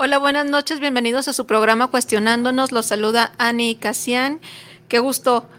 Hola, 0.00 0.18
buenas 0.18 0.46
noches, 0.46 0.78
bienvenidos 0.78 1.26
a 1.26 1.32
su 1.32 1.44
programa 1.44 1.88
Cuestionándonos. 1.88 2.70
Los 2.70 2.86
saluda 2.86 3.32
Ani 3.36 3.74
Casian. 3.74 4.40
Qué 4.86 5.00
gusto. 5.00 5.50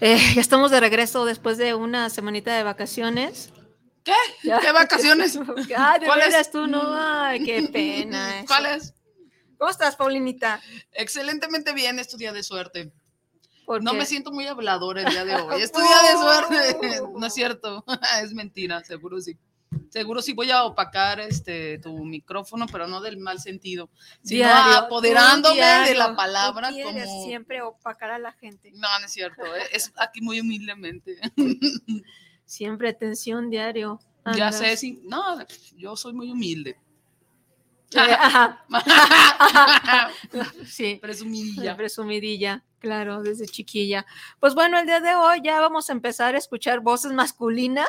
Eh, 0.00 0.18
ya 0.34 0.40
estamos 0.40 0.72
de 0.72 0.80
regreso 0.80 1.24
después 1.24 1.56
de 1.56 1.72
una 1.72 2.10
semanita 2.10 2.56
de 2.56 2.64
vacaciones. 2.64 3.50
¿Qué? 4.02 4.12
¿Qué 4.42 4.72
vacaciones? 4.72 5.38
Ay, 5.78 6.00
de 6.00 6.06
veras 6.08 6.50
tú, 6.50 6.66
no. 6.66 6.82
Ay, 6.96 7.44
qué 7.44 7.62
pena. 7.72 8.38
eso. 8.38 8.46
¿Cuáles? 8.48 8.92
¿Cómo 9.56 9.70
estás, 9.70 9.94
Paulinita? 9.94 10.60
Excelentemente 10.90 11.72
bien, 11.72 12.00
es 12.00 12.08
tu 12.08 12.16
día 12.16 12.32
de 12.32 12.42
suerte. 12.42 12.92
¿Por 13.66 13.84
No 13.84 13.94
me 13.94 14.04
siento 14.04 14.32
muy 14.32 14.48
hablador 14.48 14.98
el 14.98 15.08
día 15.08 15.24
de 15.24 15.36
hoy. 15.36 15.62
Es 15.62 15.70
tu 15.70 15.78
día 15.78 15.98
de 16.10 16.18
suerte. 16.18 17.02
No 17.16 17.24
es 17.24 17.34
cierto. 17.34 17.84
Es 18.20 18.32
mentira, 18.34 18.82
seguro 18.82 19.20
sí. 19.20 19.38
Seguro 19.90 20.22
sí 20.22 20.32
voy 20.32 20.50
a 20.50 20.64
opacar 20.64 21.20
este 21.20 21.78
tu 21.78 22.04
micrófono, 22.04 22.66
pero 22.70 22.86
no 22.86 23.00
del 23.00 23.18
mal 23.18 23.40
sentido, 23.40 23.90
sino 24.22 24.44
Diario, 24.44 24.76
apoderándome 24.78 25.54
diario, 25.54 25.88
de 25.88 25.94
la 25.98 26.08
tú 26.10 26.16
palabra 26.16 26.68
quieres 26.70 27.04
como 27.06 27.24
siempre 27.24 27.62
opacar 27.62 28.10
a 28.10 28.18
la 28.18 28.32
gente. 28.32 28.70
No, 28.72 28.88
no 29.00 29.06
es 29.06 29.12
cierto. 29.12 29.42
eh, 29.44 29.62
Es 29.72 29.92
aquí 29.96 30.20
muy 30.20 30.40
humildemente. 30.40 31.18
Siempre 32.44 32.88
atención 32.90 33.50
diario. 33.50 34.00
Ya 34.36 34.50
sé, 34.52 34.76
sí. 34.76 35.00
No, 35.04 35.38
yo 35.76 35.96
soy 35.96 36.12
muy 36.12 36.30
humilde. 36.30 36.76
Eh, 37.94 38.00
ajá. 38.18 38.64
sí. 40.66 40.98
Presumidilla. 41.00 41.76
Presumidilla, 41.76 42.64
claro, 42.80 43.22
desde 43.22 43.46
chiquilla. 43.46 44.04
Pues 44.40 44.54
bueno, 44.54 44.78
el 44.78 44.86
día 44.86 45.00
de 45.00 45.14
hoy 45.14 45.40
ya 45.42 45.60
vamos 45.60 45.88
a 45.88 45.92
empezar 45.92 46.34
a 46.34 46.38
escuchar 46.38 46.80
voces 46.80 47.12
masculinas. 47.12 47.88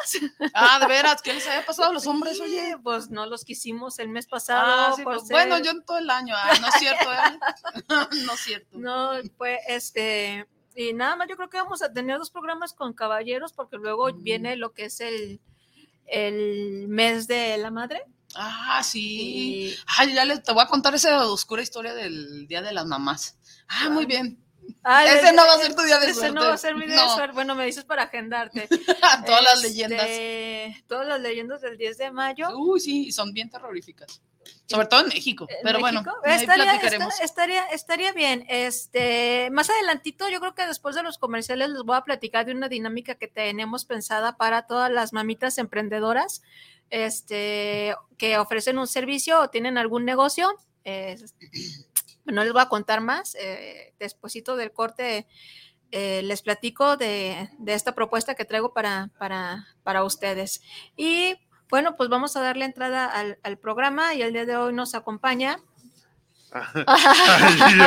Ah, 0.53 0.79
de 0.79 0.85
veras, 0.87 1.21
¿qué 1.21 1.33
les 1.33 1.47
había 1.47 1.65
pasado 1.65 1.89
a 1.89 1.93
los 1.93 2.05
hombres, 2.07 2.39
oye? 2.39 2.77
Pues 2.83 3.09
no 3.09 3.25
los 3.25 3.43
quisimos 3.43 3.97
el 3.99 4.09
mes 4.09 4.27
pasado. 4.27 4.65
Ah, 4.67 4.93
sí, 4.95 5.03
por 5.03 5.15
pues, 5.15 5.27
ser- 5.27 5.35
Bueno, 5.35 5.59
yo 5.63 5.71
en 5.71 5.83
todo 5.83 5.97
el 5.97 6.09
año. 6.09 6.35
Ah, 6.37 6.53
no 6.61 6.67
es 6.67 6.73
cierto, 6.75 7.11
¿eh? 7.11 7.39
no 8.25 8.33
es 8.33 8.39
cierto. 8.39 8.77
No, 8.77 9.11
pues 9.37 9.59
este. 9.67 10.47
Y 10.75 10.93
nada 10.93 11.15
más, 11.15 11.27
yo 11.27 11.35
creo 11.37 11.49
que 11.49 11.57
vamos 11.57 11.81
a 11.81 11.91
tener 11.91 12.19
dos 12.19 12.29
programas 12.29 12.71
con 12.73 12.93
caballeros, 12.93 13.51
porque 13.51 13.77
luego 13.77 14.09
Mm. 14.13 14.23
viene 14.23 14.55
lo 14.57 14.73
que 14.73 14.85
es 14.85 15.01
el, 15.01 15.41
el 16.05 16.87
mes 16.87 17.27
de 17.27 17.57
la 17.57 17.71
madre. 17.71 18.03
Ah, 18.39 18.81
sí. 18.83 19.75
Ay, 19.97 20.13
ya 20.13 20.23
les, 20.25 20.43
te 20.43 20.51
voy 20.51 20.63
a 20.63 20.67
contar 20.67 20.93
esa 20.93 21.25
oscura 21.27 21.61
historia 21.63 21.93
del 21.93 22.47
Día 22.47 22.61
de 22.61 22.71
las 22.71 22.85
Mamás. 22.85 23.37
Ah, 23.67 23.89
muy 23.89 24.05
bien. 24.05 24.37
Ay, 24.83 25.07
Ese 25.17 25.29
el- 25.29 25.35
no 25.35 25.45
va 25.47 25.53
a 25.53 25.57
ser 25.59 25.75
tu 25.75 25.81
día 25.81 25.97
de 25.97 26.07
ese 26.07 26.15
suerte. 26.15 26.35
no 26.35 26.41
va 26.45 26.53
a 26.53 26.57
ser 26.57 26.75
mi 26.75 26.85
día 26.85 27.01
de 27.03 27.09
suerte. 27.09 27.33
Bueno, 27.33 27.55
me 27.55 27.65
dices 27.65 27.85
para 27.85 28.03
agendarte. 28.03 28.67
Todas 29.25 29.43
las 29.43 29.55
Este, 29.63 29.67
leyendas. 29.69 30.83
Todas 30.87 31.07
las 31.07 31.21
leyendas 31.21 31.61
del 31.61 31.77
10 31.77 31.97
de 31.97 32.11
mayo. 32.11 32.49
Uy, 32.57 32.79
sí, 32.79 33.07
y 33.07 33.11
son 33.11 33.33
bien 33.33 33.49
terroríficas. 33.49 34.21
Sobre 34.65 34.87
todo 34.87 35.01
en 35.01 35.07
México. 35.07 35.45
en 35.49 35.57
Pero 35.63 35.79
bueno, 35.79 36.01
México. 36.01 36.17
estaría, 36.25 36.75
estaría, 37.21 37.65
estaría 37.67 38.11
bien. 38.13 38.45
Este, 38.49 39.49
más 39.51 39.69
adelantito, 39.69 40.27
yo 40.29 40.39
creo 40.39 40.55
que 40.55 40.65
después 40.67 40.95
de 40.95 41.03
los 41.03 41.17
comerciales 41.17 41.69
les 41.69 41.83
voy 41.83 41.95
a 41.95 42.01
platicar 42.01 42.45
de 42.45 42.51
una 42.53 42.67
dinámica 42.69 43.15
que 43.15 43.27
tenemos 43.27 43.85
pensada 43.85 44.35
para 44.37 44.67
todas 44.67 44.91
las 44.91 45.13
mamitas 45.13 45.57
emprendedoras, 45.57 46.41
este, 46.89 47.95
que 48.17 48.37
ofrecen 48.37 48.77
un 48.77 48.87
servicio 48.87 49.39
o 49.41 49.49
tienen 49.49 49.77
algún 49.77 50.05
negocio. 50.05 50.49
Es- 50.83 51.33
no 52.25 52.43
les 52.43 52.53
voy 52.53 52.61
a 52.61 52.69
contar 52.69 53.01
más. 53.01 53.35
Eh, 53.39 53.93
despuesito 53.99 54.55
del 54.55 54.71
corte 54.73 55.27
eh, 55.91 56.21
les 56.23 56.41
platico 56.41 56.97
de, 56.97 57.49
de 57.59 57.73
esta 57.73 57.95
propuesta 57.95 58.35
que 58.35 58.43
traigo 58.43 58.73
para, 58.73 59.09
para, 59.17 59.67
para 59.83 60.03
ustedes. 60.03 60.61
Y 60.97 61.35
bueno, 61.69 61.95
pues 61.95 62.09
vamos 62.09 62.35
a 62.37 62.41
darle 62.41 62.65
entrada 62.65 63.05
al, 63.05 63.39
al 63.43 63.57
programa 63.57 64.13
y 64.13 64.21
el 64.21 64.33
día 64.33 64.45
de 64.45 64.55
hoy 64.55 64.73
nos 64.73 64.95
acompaña 64.95 65.57
Ay, 66.51 67.57
yo, 67.77 67.85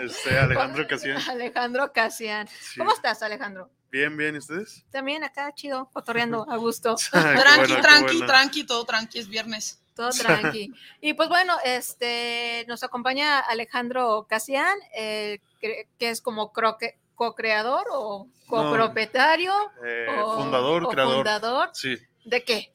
este, 0.04 0.38
Alejandro 0.38 0.86
Casian. 0.86 1.18
Alejandro 1.30 1.92
Casian. 1.92 2.46
Sí. 2.48 2.78
¿Cómo 2.78 2.92
estás, 2.92 3.22
Alejandro? 3.22 3.70
Bien, 3.90 4.16
bien, 4.16 4.34
¿y 4.34 4.38
ustedes? 4.38 4.84
También 4.90 5.24
acá, 5.24 5.52
chido, 5.54 5.88
cotorreando 5.92 6.46
a 6.50 6.56
gusto, 6.56 6.96
qué 7.12 7.18
Tranqui, 7.20 7.72
bueno, 7.72 7.80
tranqui, 7.82 8.16
bueno. 8.18 8.26
tranqui, 8.26 8.64
todo 8.64 8.84
tranqui, 8.84 9.18
es 9.18 9.28
viernes. 9.28 9.82
todo 9.94 10.10
tranqui. 10.10 10.72
Y 11.00 11.14
pues 11.14 11.28
bueno, 11.28 11.56
este 11.64 12.64
nos 12.68 12.82
acompaña 12.82 13.38
Alejandro 13.40 14.26
Casian, 14.28 14.78
eh, 14.94 15.40
que, 15.60 15.88
que 15.98 16.10
es 16.10 16.20
como 16.22 16.52
croque- 16.52 16.98
co-creador 17.14 17.84
o 17.92 18.28
copropietario 18.46 19.52
Eh, 19.86 20.06
o, 20.22 20.38
fundador, 20.38 20.84
o 20.84 20.88
creador. 20.88 21.14
fundador 21.16 21.70
Sí, 21.74 21.96
de 22.24 22.44
qué? 22.44 22.72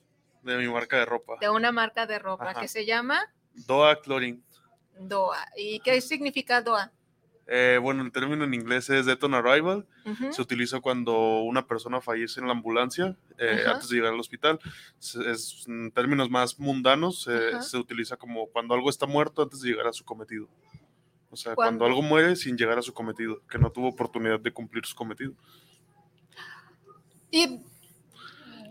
De 0.47 0.58
mi 0.58 0.68
marca 0.72 0.97
de 0.97 1.06
ropa. 1.06 1.35
De 1.40 1.50
una 1.50 1.72
marca 1.72 2.06
de 2.08 2.18
ropa 2.19 2.52
Ajá. 2.52 2.62
que 2.62 2.68
se 2.68 2.85
llama 2.85 3.19
Doa 3.53 4.00
Clothing. 4.02 4.44
Doa. 5.00 5.38
¿Y 5.56 5.80
qué 5.81 6.02
significa 6.02 6.62
Doa? 6.62 6.91
Eh, 7.50 7.80
bueno, 7.81 8.03
el 8.03 8.12
término 8.12 8.44
en 8.44 8.53
inglés 8.53 8.90
es 8.90 9.06
Death 9.06 9.24
on 9.24 9.34
Arrival. 9.34 9.86
Se 10.31 10.41
utiliza 10.41 10.80
cuando 10.81 11.40
una 11.44 11.66
persona 11.68 12.02
fallece 12.02 12.40
en 12.41 12.47
la 12.47 12.53
ambulancia 12.53 13.16
eh, 13.38 13.63
antes 13.68 13.90
de 13.90 13.96
llegar 13.97 14.13
al 14.13 14.19
hospital. 14.19 14.59
Es, 15.00 15.66
en 15.68 15.91
términos 15.91 16.30
más 16.30 16.59
mundanos, 16.59 17.28
eh, 17.30 17.62
se 17.62 17.78
utiliza 17.78 18.18
como 18.18 18.47
cuando 18.47 18.74
algo 18.74 18.90
está 18.90 19.06
muerto 19.06 19.41
antes 19.44 19.62
de 19.62 19.69
llegar 19.69 19.88
a 19.88 19.94
su 19.94 20.03
cometido. 20.03 20.47
O 21.30 21.36
sea, 21.38 21.56
Cuando- 21.56 21.80
cuando 21.80 21.86
algo 21.86 22.02
muere 22.02 22.36
sin 22.38 22.57
llegar 22.57 22.78
a 22.80 22.81
su 22.81 22.94
cometido, 22.94 23.41
que 23.50 23.57
no 23.59 23.69
tuvo 23.72 23.90
oportunidad 23.90 24.40
de 24.40 24.52
cumplir 24.52 24.86
su 24.86 24.96
cometido. 24.96 25.34
¿Y 27.31 27.59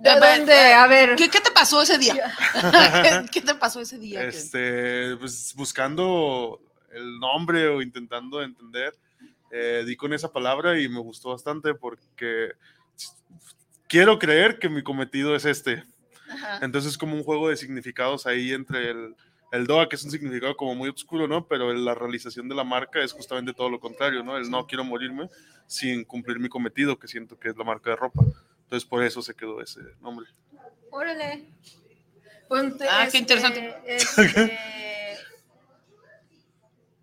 de 0.06 0.12
A 0.12 0.20
ver, 0.20 0.38
dónde? 0.38 0.72
A 0.72 0.86
ver. 0.86 1.16
¿Qué, 1.16 1.28
qué 1.28 1.40
te 1.40 1.50
pasó 1.50 1.82
ese 1.82 1.98
día? 1.98 2.34
¿Qué, 2.52 3.26
qué 3.32 3.40
te 3.40 3.54
pasó 3.54 3.80
ese 3.80 3.98
día? 3.98 4.22
Este, 4.24 5.16
pues 5.16 5.52
buscando 5.56 6.60
el 6.92 7.18
nombre 7.18 7.68
o 7.68 7.82
intentando 7.82 8.42
entender, 8.42 8.94
eh, 9.50 9.84
di 9.86 9.96
con 9.96 10.12
esa 10.12 10.32
palabra 10.32 10.80
y 10.80 10.88
me 10.88 11.00
gustó 11.00 11.30
bastante 11.30 11.74
porque 11.74 12.52
quiero 13.88 14.18
creer 14.18 14.58
que 14.58 14.68
mi 14.68 14.82
cometido 14.82 15.34
es 15.34 15.44
este. 15.44 15.84
Ajá. 16.28 16.60
Entonces 16.62 16.92
es 16.92 16.98
como 16.98 17.14
un 17.14 17.22
juego 17.22 17.48
de 17.48 17.56
significados 17.56 18.26
ahí 18.26 18.52
entre 18.52 18.90
el, 18.90 19.14
el 19.52 19.66
DOA, 19.66 19.88
que 19.88 19.96
es 19.96 20.04
un 20.04 20.10
significado 20.10 20.56
como 20.56 20.74
muy 20.74 20.88
oscuro, 20.88 21.28
¿no? 21.28 21.46
Pero 21.46 21.72
la 21.72 21.94
realización 21.94 22.48
de 22.48 22.54
la 22.54 22.64
marca 22.64 23.00
es 23.00 23.12
justamente 23.12 23.52
todo 23.52 23.70
lo 23.70 23.80
contrario, 23.80 24.22
¿no? 24.22 24.36
El 24.36 24.50
no 24.50 24.66
quiero 24.66 24.84
morirme 24.84 25.28
sin 25.66 26.04
cumplir 26.04 26.38
mi 26.38 26.48
cometido, 26.48 26.98
que 26.98 27.08
siento 27.08 27.38
que 27.38 27.48
es 27.48 27.56
la 27.56 27.64
marca 27.64 27.90
de 27.90 27.96
ropa. 27.96 28.22
Entonces 28.66 28.88
por 28.88 29.02
eso 29.04 29.22
se 29.22 29.34
quedó 29.34 29.60
ese 29.62 29.80
nombre. 30.00 30.26
Órale. 30.90 31.46
Pues, 32.48 32.74
Ah, 32.88 33.00
qué 33.02 33.06
este, 33.06 33.18
interesante. 33.18 33.74
este, 33.86 34.58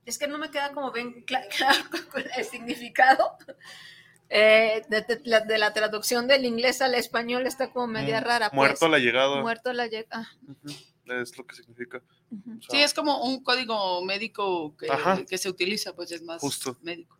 es 0.05 0.17
que 0.17 0.27
no 0.27 0.37
me 0.37 0.51
queda 0.51 0.71
como 0.73 0.91
bien 0.91 1.25
cla- 1.25 1.47
claro 1.57 1.83
con 2.11 2.23
el 2.37 2.45
significado. 2.45 3.37
Eh, 4.29 4.83
de, 4.89 5.01
de 5.01 5.21
la, 5.25 5.41
de 5.41 5.57
la 5.59 5.73
traducción 5.73 6.27
del 6.27 6.43
inglés 6.45 6.81
al 6.81 6.95
español 6.95 7.45
está 7.45 7.71
como 7.71 7.87
media 7.87 8.19
Mm, 8.19 8.23
rara. 8.23 8.49
pues. 8.49 8.55
Muerto 8.57 8.85
a 8.85 8.89
la 8.89 8.97
llegada. 8.99 9.41
Muerto 9.41 9.69
a 9.69 9.73
la 9.73 9.87
llegada. 9.87 10.27
Ujú, 10.47 10.73
Es 11.13 11.37
lo 11.37 11.45
que 11.45 11.55
significa. 11.55 11.97
O 11.97 12.61
sea, 12.61 12.69
Sí, 12.71 12.77
es 12.81 12.93
como 12.93 13.23
un 13.23 13.43
código 13.43 14.03
médico 14.03 14.75
que, 14.75 14.87
que 15.29 15.37
se 15.37 15.49
utiliza, 15.49 15.93
pues 15.93 16.11
es 16.11 16.23
más 16.23 16.41
Justo. 16.41 16.77
médico. 16.81 17.17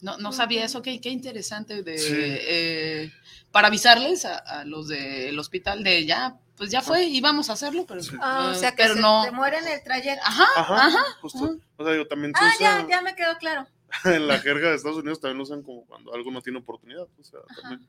No, 0.00 0.16
no 0.18 0.32
sabía 0.32 0.64
eso, 0.64 0.80
qué, 0.82 1.00
qué 1.00 1.08
interesante 1.10 1.82
de 1.82 1.98
Sí. 1.98 2.12
eh, 2.14 3.12
para 3.50 3.66
avisarles 3.68 4.24
a, 4.24 4.36
a 4.38 4.64
los 4.64 4.86
del 4.88 5.36
hospital 5.38 5.82
de 5.82 6.06
ya, 6.06 6.38
pues 6.56 6.70
ya 6.70 6.82
fue, 6.82 7.04
íbamos 7.06 7.50
a 7.50 7.54
hacerlo, 7.54 7.84
pero, 7.86 8.00
Ah, 8.20 8.52
o 8.52 8.54
sea 8.54 8.70
que 8.72 8.82
pero 8.84 8.94
se 8.94 9.00
no. 9.00 9.24
te 9.24 9.30
muere 9.32 9.58
en 9.58 9.66
el 9.68 9.82
trayecto. 9.82 10.22
Ajá, 10.24 10.46
Ajá, 10.56 10.86
ajá. 10.86 11.02
justo. 11.20 11.44
ajá. 11.44 11.54
O 11.76 11.84
sea, 11.84 11.96
yo 11.96 12.06
también 12.06 12.32
se 12.32 12.44
Ah, 12.44 12.52
usa- 12.56 12.80
ya, 12.82 12.88
ya 12.88 13.02
me 13.02 13.14
quedó 13.16 13.36
claro. 13.38 13.66
en 14.04 14.26
la 14.28 14.38
jerga 14.38 14.68
de 14.70 14.76
Estados 14.76 14.98
Unidos 14.98 15.20
también 15.20 15.38
lo 15.38 15.44
usan 15.44 15.62
como 15.62 15.84
cuando 15.86 16.14
algo 16.14 16.30
no 16.30 16.42
tiene 16.42 16.58
oportunidad. 16.58 17.06
O 17.18 17.24
sea, 17.24 17.40
también 17.62 17.88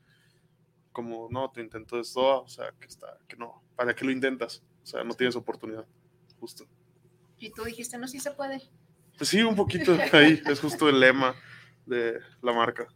como, 0.92 1.28
no, 1.30 1.48
tu 1.50 1.60
intento 1.60 2.00
es 2.00 2.12
todo, 2.12 2.42
o 2.42 2.48
sea, 2.48 2.72
que 2.80 2.86
está, 2.86 3.06
que 3.28 3.36
no, 3.36 3.62
¿para 3.76 3.94
qué 3.94 4.04
lo 4.04 4.10
intentas? 4.10 4.62
O 4.82 4.86
sea, 4.86 5.04
no 5.04 5.14
tienes 5.14 5.36
oportunidad, 5.36 5.84
justo. 6.40 6.66
Y 7.38 7.50
tú 7.52 7.62
dijiste, 7.64 7.96
no, 7.98 8.08
sí 8.08 8.18
se 8.18 8.32
puede. 8.32 8.60
Pues 9.16 9.30
sí, 9.30 9.42
un 9.42 9.54
poquito 9.54 9.96
ahí, 10.12 10.42
es 10.46 10.58
justo 10.60 10.88
el 10.88 10.98
lema 10.98 11.34
de 11.86 12.20
la 12.42 12.52
marca. 12.52 12.86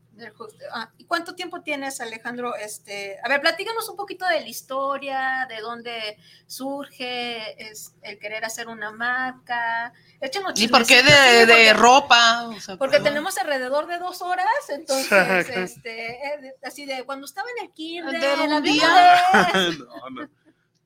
Ah, 0.72 0.90
¿Y 0.96 1.06
cuánto 1.06 1.34
tiempo 1.34 1.60
tienes, 1.62 2.00
Alejandro? 2.00 2.54
Este, 2.54 3.18
a 3.24 3.28
ver, 3.28 3.40
platícanos 3.40 3.88
un 3.88 3.96
poquito 3.96 4.24
de 4.28 4.40
la 4.42 4.46
historia, 4.48 5.46
de 5.48 5.60
dónde 5.60 6.16
surge 6.46 7.70
es, 7.70 7.94
el 8.02 8.18
querer 8.18 8.44
hacer 8.44 8.68
una 8.68 8.92
marca. 8.92 9.92
Échanos 10.20 10.52
¿Y 10.60 10.68
por 10.68 10.86
qué 10.86 11.02
de, 11.02 11.10
sí, 11.10 11.38
de 11.38 11.46
porque- 11.46 11.72
ropa? 11.72 12.44
O 12.48 12.60
sea, 12.60 12.76
Porque 12.76 12.98
¿por- 12.98 13.04
tenemos 13.08 13.36
alrededor 13.38 13.86
de 13.88 13.98
dos 13.98 14.22
horas, 14.22 14.46
entonces, 14.68 15.48
este, 15.48 16.10
eh, 16.12 16.38
de- 16.40 16.54
así 16.62 16.86
de 16.86 17.04
cuando 17.04 17.26
estaba 17.26 17.48
en 17.58 17.66
el 17.66 17.72
kinder, 17.72 18.20
De 18.20 18.34
un 18.44 18.52
había 18.52 18.60
día. 18.60 19.24
una 19.32 19.52
vez. 19.52 19.78
no, 19.78 20.10
no, 20.10 20.28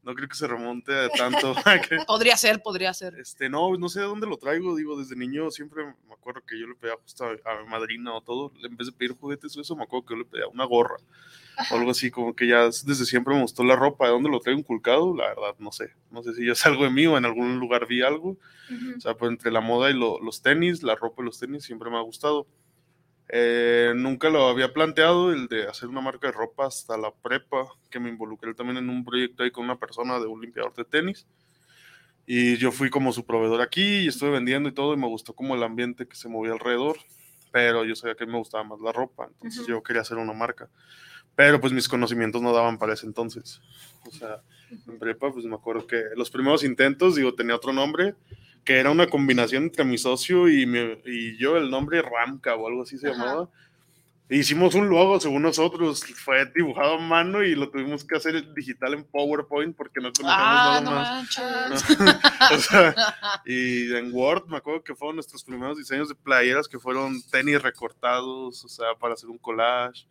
no 0.09 0.15
creo 0.15 0.27
que 0.27 0.35
se 0.35 0.47
remonte 0.47 0.91
a 0.99 1.11
tanto. 1.11 1.55
Podría 2.07 2.35
ser, 2.39 2.63
podría 2.63 2.95
ser. 2.95 3.15
Este, 3.21 3.51
no, 3.51 3.77
no 3.77 3.89
sé 3.91 4.01
de 4.01 4.07
dónde 4.07 4.27
lo 4.27 4.39
traigo, 4.39 4.75
digo, 4.75 4.99
desde 4.99 5.15
niño 5.17 5.51
siempre 5.51 5.85
me 5.85 6.15
acuerdo 6.15 6.41
que 6.47 6.59
yo 6.59 6.67
le 6.67 6.75
pedía 6.75 6.95
justo 7.03 7.25
a, 7.27 7.31
a 7.53 7.63
mi 7.63 7.69
madrina 7.69 8.15
o 8.15 8.23
todo, 8.23 8.51
en 8.65 8.75
vez 8.75 8.87
de 8.87 8.93
pedir 8.95 9.13
juguetes 9.19 9.55
o 9.57 9.61
eso, 9.61 9.77
me 9.77 9.83
acuerdo 9.83 10.07
que 10.07 10.15
yo 10.15 10.19
le 10.21 10.25
pedía 10.25 10.49
una 10.49 10.65
gorra 10.65 10.97
o 11.71 11.77
algo 11.77 11.91
así, 11.91 12.11
como 12.11 12.35
que 12.35 12.47
ya 12.47 12.65
desde 12.65 13.05
siempre 13.05 13.35
me 13.35 13.43
gustó 13.43 13.65
la 13.65 13.77
ropa, 13.77 14.07
de 14.07 14.13
dónde 14.13 14.31
lo 14.31 14.41
traigo 14.41 14.61
inculcado, 14.61 15.15
la 15.15 15.29
verdad, 15.29 15.55
no 15.59 15.73
sé, 15.73 15.91
no 16.11 16.23
sé 16.23 16.33
si 16.35 16.47
ya 16.47 16.53
es 16.53 16.65
algo 16.65 16.85
de 16.85 16.91
mí 16.91 17.07
o 17.07 17.19
en 17.19 17.25
algún 17.27 17.59
lugar 17.59 17.87
vi 17.87 18.01
algo, 18.03 18.31
Ujú. 18.71 18.97
o 18.97 19.01
sea, 19.01 19.15
pues 19.15 19.31
entre 19.31 19.51
la 19.51 19.61
moda 19.61 19.91
y 19.91 19.95
lo- 19.95 20.21
los 20.21 20.41
tenis, 20.41 20.83
la 20.83 20.95
ropa 20.95 21.21
y 21.23 21.27
los 21.27 21.39
tenis 21.39 21.65
siempre 21.65 21.91
me 21.91 21.97
ha 21.99 22.03
gustado. 22.03 22.47
Eh, 23.31 23.93
nunca 23.95 24.31
lo 24.31 24.49
había 24.49 24.73
planteado 24.73 25.33
el 25.33 25.49
de 25.49 25.69
hacer 25.69 25.89
una 25.89 26.01
marca 26.01 26.29
de 26.29 26.33
ropa 26.33 26.67
hasta 26.67 26.97
la 26.97 27.13
prepa, 27.13 27.69
que 27.91 28.01
me 28.01 28.09
involucré 28.09 28.55
también 28.55 28.79
en 28.79 28.89
un 28.89 29.05
proyecto 29.05 29.43
ahí 29.43 29.51
con 29.51 29.65
una 29.65 29.79
persona 29.79 30.19
de 30.19 30.27
un 30.27 30.41
limpiador 30.41 30.75
de 30.75 30.85
tenis. 30.85 31.27
Y 32.27 32.57
yo 32.57 32.73
fui 32.73 32.91
como 32.91 33.13
su 33.13 33.25
proveedor 33.25 33.61
aquí 33.61 34.01
y 34.01 34.09
estuve 34.09 34.31
vendiendo 34.31 34.69
y 34.69 34.73
todo 34.73 34.95
y 34.95 34.99
me 34.99 35.07
gustó 35.07 35.35
como 35.35 35.55
el 35.55 35.63
ambiente 35.63 36.07
que 36.07 36.17
se 36.17 36.29
movía 36.29 36.53
alrededor, 36.53 36.99
pero 37.53 37.85
yo 37.85 37.95
sabía 37.97 38.15
que 38.15 38.27
me 38.27 38.39
gustaba 38.39 38.65
más 38.65 38.81
la 38.81 38.93
ropa, 38.93 39.27
entonces 39.27 39.61
Ujú. 39.61 39.69
yo 39.69 39.83
quería 39.83 40.03
hacer 40.03 40.19
una 40.19 40.35
marca. 40.35 40.69
Pero 41.35 41.61
pues 41.61 41.73
mis 41.73 41.89
conocimientos 41.89 42.43
no 42.43 42.53
daban 42.53 42.79
para 42.79 42.95
ese 42.95 43.07
entonces. 43.07 43.61
O 44.07 44.11
sea, 44.11 44.43
en 44.87 44.99
prepa 44.99 45.33
pues 45.33 45.45
me 45.47 45.55
acuerdo 45.55 45.87
que 45.87 46.03
los 46.17 46.31
primeros 46.31 46.65
intentos, 46.65 47.15
digo, 47.15 47.35
tenía 47.35 47.57
otro 47.57 47.73
nombre, 47.73 48.15
que 48.69 48.79
era 48.79 48.91
una 48.91 49.07
combinación 49.07 49.63
entre 49.63 49.83
mi 49.83 49.97
socio 49.97 50.47
y, 50.47 50.67
mi- 50.67 50.99
y 51.07 51.39
yo, 51.39 51.57
el 51.57 51.71
nombre 51.71 52.03
Ramca 52.03 52.55
o 52.55 52.69
algo 52.69 52.83
así 52.83 52.99
se 52.99 53.09
Ajá. 53.09 53.17
llamaba. 53.17 53.49
Hicimos 54.29 54.75
un 54.75 54.91
logo, 54.91 55.19
según 55.21 55.41
nosotros, 55.41 56.05
fue 56.23 56.45
dibujado 56.55 56.97
a 56.97 57.01
mano 57.01 57.43
y 57.43 57.55
lo 57.55 57.71
tuvimos 57.71 58.05
que 58.05 58.15
hacer 58.19 58.53
digital 58.53 58.93
en 58.93 59.05
PowerPoint 59.05 59.75
porque 59.75 60.01
no 60.03 60.13
conocíamos 60.13 60.61
Ah, 60.61 60.81
nada 60.85 61.69
no 61.71 61.71
más. 61.71 61.85
O 62.53 62.59
sea, 62.59 62.95
y 63.47 63.91
en 63.97 64.13
Word 64.13 64.49
me 64.49 64.59
acuerdo 64.59 64.85
que 64.85 64.95
fueron 64.95 65.17
nuestros 65.17 65.43
primeros 65.43 65.79
diseños 65.79 66.11
de 66.11 66.15
playeras 66.15 66.69
que 66.69 66.79
fueron 66.79 67.23
tenis 67.31 67.63
recortados, 67.63 68.63
o 68.67 68.69
sea, 68.69 68.89
para 69.01 69.15
hacer 69.15 69.31
un 69.31 69.39
collage. 69.39 70.05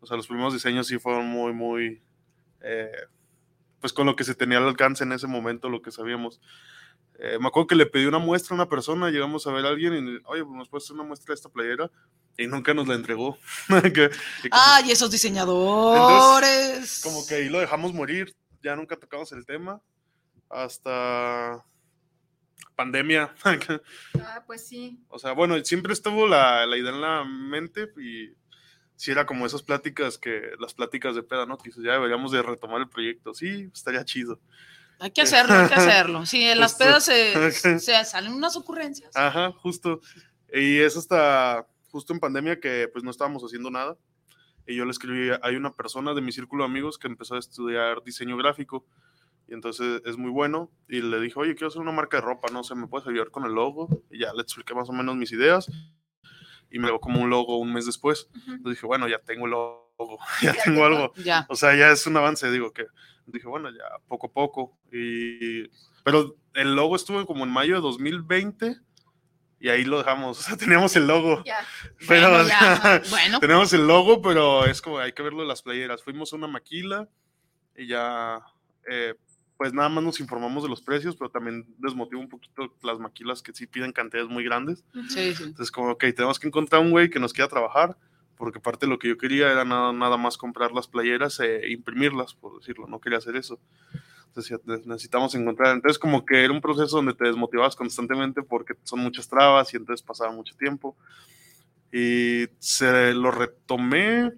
O 0.00 0.06
sea, 0.06 0.16
los 0.16 0.26
primeros 0.26 0.54
diseños 0.54 0.86
sí 0.86 0.98
fueron 0.98 1.26
muy, 1.26 1.52
muy, 1.52 2.00
eh, 2.62 2.90
pues 3.78 3.92
con 3.92 4.06
lo 4.06 4.16
que 4.16 4.24
se 4.24 4.34
tenía 4.34 4.56
al 4.56 4.68
alcance 4.68 5.04
en 5.04 5.12
ese 5.12 5.26
momento, 5.26 5.68
lo 5.68 5.82
que 5.82 5.90
sabíamos. 5.90 6.40
Eh, 7.22 7.38
me 7.38 7.48
acuerdo 7.48 7.66
que 7.66 7.74
le 7.74 7.84
pedí 7.86 8.06
una 8.06 8.18
muestra 8.18 8.54
a 8.54 8.56
una 8.56 8.68
persona, 8.68 9.10
llegamos 9.10 9.46
a 9.46 9.52
ver 9.52 9.66
a 9.66 9.68
alguien 9.68 9.92
y, 9.94 10.18
oye, 10.24 10.42
pues 10.44 10.56
nos 10.56 10.68
puedes 10.70 10.84
hacer 10.84 10.94
una 10.94 11.04
muestra 11.04 11.32
de 11.32 11.34
esta 11.34 11.48
playera 11.50 11.90
y 12.38 12.46
nunca 12.46 12.72
nos 12.72 12.88
la 12.88 12.94
entregó. 12.94 13.36
Que- 13.94 14.10
y 14.44 14.48
como- 14.48 14.62
Ay, 14.64 14.90
esos 14.90 15.10
diseñadores. 15.10 17.00
como 17.02 17.26
que 17.26 17.34
ahí 17.34 17.48
lo 17.48 17.60
dejamos 17.60 17.92
morir, 17.92 18.34
ya 18.62 18.74
nunca 18.76 18.96
tocamos 18.96 19.32
el 19.32 19.44
tema 19.44 19.80
hasta 20.48 21.64
pandemia. 22.74 23.34
Ah, 24.22 24.42
pues 24.46 24.66
sí. 24.66 24.98
o 25.08 25.18
sea, 25.18 25.32
bueno, 25.32 25.62
siempre 25.64 25.92
estuvo 25.92 26.26
la, 26.26 26.64
la 26.66 26.76
idea 26.76 26.90
en 26.90 27.00
la 27.00 27.24
mente 27.24 27.88
y 27.98 28.32
si 28.96 29.10
era 29.10 29.26
como 29.26 29.44
esas 29.46 29.62
pláticas 29.62 30.18
que, 30.18 30.42
las 30.58 30.74
pláticas 30.74 31.14
de 31.14 31.22
peda, 31.22 31.46
¿no? 31.46 31.56
Que 31.58 31.68
dices, 31.70 31.82
ya 31.84 31.92
deberíamos 31.92 32.32
de 32.32 32.42
retomar 32.42 32.80
el 32.80 32.88
proyecto. 32.88 33.32
Sí, 33.34 33.68
estaría 33.74 34.04
chido. 34.04 34.40
Hay 35.00 35.10
que 35.12 35.22
hacerlo, 35.22 35.54
hay 35.54 35.68
que 35.68 35.74
hacerlo. 35.74 36.26
Sí, 36.26 36.42
en 36.42 36.60
las 36.60 36.74
pedas 36.74 37.04
se, 37.04 37.50
se 37.80 38.04
salen 38.04 38.34
unas 38.34 38.56
ocurrencias. 38.56 39.16
Ajá, 39.16 39.50
justo. 39.52 40.00
Y 40.52 40.78
es 40.78 40.96
hasta 40.96 41.66
justo 41.90 42.12
en 42.12 42.20
pandemia 42.20 42.60
que 42.60 42.88
pues 42.92 43.02
no 43.02 43.10
estábamos 43.10 43.42
haciendo 43.42 43.70
nada. 43.70 43.96
Y 44.66 44.76
yo 44.76 44.84
le 44.84 44.90
escribí, 44.90 45.30
hay 45.42 45.56
una 45.56 45.74
persona 45.74 46.14
de 46.14 46.20
mi 46.20 46.32
círculo 46.32 46.64
de 46.64 46.70
amigos 46.70 46.98
que 46.98 47.08
empezó 47.08 47.34
a 47.34 47.38
estudiar 47.38 48.02
diseño 48.04 48.36
gráfico. 48.36 48.86
Y 49.48 49.54
entonces 49.54 50.02
es 50.04 50.16
muy 50.16 50.30
bueno. 50.30 50.70
Y 50.88 51.00
le 51.00 51.20
dije, 51.20 51.38
oye, 51.38 51.54
quiero 51.54 51.68
hacer 51.68 51.80
una 51.80 51.92
marca 51.92 52.18
de 52.18 52.20
ropa, 52.20 52.48
no 52.52 52.62
sé, 52.62 52.74
¿me 52.74 52.86
puedes 52.86 53.08
ayudar 53.08 53.30
con 53.30 53.44
el 53.44 53.52
logo? 53.52 53.88
Y 54.10 54.20
ya 54.20 54.32
le 54.32 54.42
expliqué 54.42 54.74
más 54.74 54.88
o 54.88 54.92
menos 54.92 55.16
mis 55.16 55.32
ideas. 55.32 55.68
Y 56.70 56.78
me 56.78 56.86
dio 56.86 57.00
como 57.00 57.20
un 57.20 57.30
logo 57.30 57.58
un 57.58 57.72
mes 57.72 57.86
después. 57.86 58.28
Entonces 58.34 58.76
dije, 58.76 58.86
bueno, 58.86 59.08
ya 59.08 59.18
tengo 59.18 59.46
el 59.46 59.52
logo, 59.52 59.89
ya 60.42 60.54
tengo 60.64 60.84
algo. 60.84 61.12
Ya. 61.16 61.46
O 61.48 61.56
sea, 61.56 61.74
ya 61.76 61.90
es 61.90 62.06
un 62.06 62.16
avance, 62.16 62.50
digo 62.50 62.72
que 62.72 62.86
dije, 63.26 63.46
bueno, 63.46 63.70
ya 63.70 63.84
poco 64.08 64.28
a 64.28 64.32
poco. 64.32 64.78
Y, 64.92 65.68
pero 66.04 66.36
el 66.54 66.74
logo 66.74 66.96
estuvo 66.96 67.24
como 67.26 67.44
en 67.44 67.50
mayo 67.50 67.76
de 67.76 67.80
2020 67.80 68.76
y 69.60 69.68
ahí 69.68 69.84
lo 69.84 69.98
dejamos. 69.98 70.38
O 70.40 70.42
sea, 70.42 70.56
teníamos 70.56 70.94
el 70.96 71.06
logo. 71.06 71.42
Ya. 71.44 71.58
Pero, 72.08 72.30
Bueno, 72.30 72.48
ya. 72.48 73.02
Bueno, 73.10 73.40
tenemos 73.40 73.72
el 73.72 73.86
logo, 73.86 74.22
pero 74.22 74.64
es 74.66 74.80
como 74.80 74.98
hay 74.98 75.12
que 75.12 75.22
verlo 75.22 75.42
en 75.42 75.48
las 75.48 75.62
playeras. 75.62 76.02
Fuimos 76.02 76.32
a 76.32 76.36
una 76.36 76.46
maquila 76.46 77.08
y 77.76 77.86
ya, 77.86 78.40
eh, 78.90 79.14
pues 79.56 79.72
nada 79.72 79.88
más 79.88 80.02
nos 80.02 80.20
informamos 80.20 80.62
de 80.62 80.68
los 80.68 80.80
precios, 80.80 81.16
pero 81.16 81.30
también 81.30 81.66
desmotiva 81.78 82.20
un 82.20 82.28
poquito 82.28 82.74
las 82.82 82.98
maquilas 82.98 83.42
que 83.42 83.52
sí 83.52 83.66
piden 83.66 83.92
cantidades 83.92 84.28
muy 84.28 84.42
grandes. 84.42 84.84
sí, 85.08 85.34
sí. 85.34 85.44
Entonces, 85.44 85.70
como, 85.70 85.90
ok, 85.90 86.04
tenemos 86.16 86.38
que 86.38 86.48
encontrar 86.48 86.80
un 86.80 86.90
güey 86.90 87.10
que 87.10 87.20
nos 87.20 87.32
quiera 87.32 87.48
trabajar, 87.48 87.96
porque 88.40 88.58
parte 88.58 88.86
de 88.86 88.90
lo 88.90 88.98
que 88.98 89.08
yo 89.08 89.18
quería 89.18 89.52
era 89.52 89.66
nada, 89.66 89.92
nada 89.92 90.16
más 90.16 90.38
comprar 90.38 90.72
las 90.72 90.88
playeras 90.88 91.38
e 91.40 91.70
imprimirlas, 91.70 92.32
por 92.32 92.58
decirlo, 92.58 92.86
no 92.86 92.98
quería 92.98 93.18
hacer 93.18 93.36
eso. 93.36 93.60
Entonces, 94.28 94.58
necesitamos 94.86 95.34
encontrar. 95.34 95.74
Entonces, 95.74 95.98
como 95.98 96.24
que 96.24 96.42
era 96.42 96.50
un 96.50 96.62
proceso 96.62 96.96
donde 96.96 97.12
te 97.12 97.26
desmotivabas 97.26 97.76
constantemente 97.76 98.42
porque 98.42 98.72
son 98.82 99.00
muchas 99.00 99.28
trabas 99.28 99.74
y 99.74 99.76
entonces 99.76 100.02
pasaba 100.02 100.32
mucho 100.32 100.56
tiempo. 100.56 100.96
Y 101.92 102.46
se 102.58 103.12
lo 103.12 103.30
retomé 103.30 104.32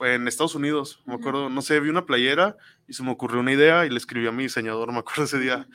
en 0.00 0.26
Estados 0.26 0.54
Unidos, 0.54 1.02
me 1.04 1.14
acuerdo, 1.14 1.50
no 1.50 1.60
sé, 1.60 1.80
vi 1.80 1.90
una 1.90 2.06
playera 2.06 2.56
y 2.88 2.94
se 2.94 3.02
me 3.02 3.10
ocurrió 3.10 3.40
una 3.40 3.52
idea 3.52 3.84
y 3.84 3.90
le 3.90 3.98
escribí 3.98 4.26
a 4.26 4.32
mi 4.32 4.44
diseñador, 4.44 4.90
me 4.92 5.00
acuerdo 5.00 5.24
ese 5.24 5.38
día. 5.38 5.68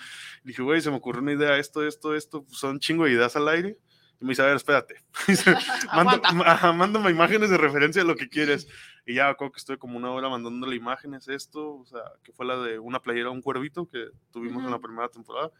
Dije, 0.43 0.63
güey, 0.63 0.81
se 0.81 0.89
me 0.89 0.97
ocurrió 0.97 1.21
una 1.21 1.33
idea, 1.33 1.57
esto, 1.59 1.85
esto, 1.85 2.15
esto, 2.15 2.43
pues, 2.43 2.57
son 2.57 2.79
chingo 2.79 3.05
de 3.05 3.11
ideas 3.11 3.35
al 3.35 3.47
aire. 3.49 3.77
Y 4.21 4.25
me 4.25 4.29
dice, 4.31 4.41
a 4.41 4.45
ver, 4.45 4.55
espérate. 4.57 4.95
Dice, 5.27 5.51
Manda- 5.93 6.13
Aguanta. 6.13 6.31
ma- 6.33 6.43
ajá, 6.51 6.73
mándame 6.73 7.09
imágenes 7.11 7.49
de 7.49 7.57
referencia 7.57 8.01
de 8.01 8.07
lo 8.07 8.15
que 8.15 8.27
quieres. 8.29 8.67
Y 9.05 9.15
ya, 9.15 9.33
creo 9.35 9.51
que 9.51 9.57
estuve 9.59 9.77
como 9.77 9.97
una 9.97 10.11
hora 10.11 10.29
mandándole 10.29 10.75
imágenes, 10.75 11.27
esto, 11.29 11.75
o 11.77 11.85
sea, 11.85 12.01
que 12.23 12.31
fue 12.33 12.45
la 12.45 12.57
de 12.57 12.77
una 12.79 13.01
playera, 13.01 13.29
un 13.31 13.41
cuervito 13.41 13.87
que 13.87 14.07
tuvimos 14.31 14.63
en 14.63 14.71
la 14.71 14.79
primera 14.79 15.07
temporada. 15.09 15.51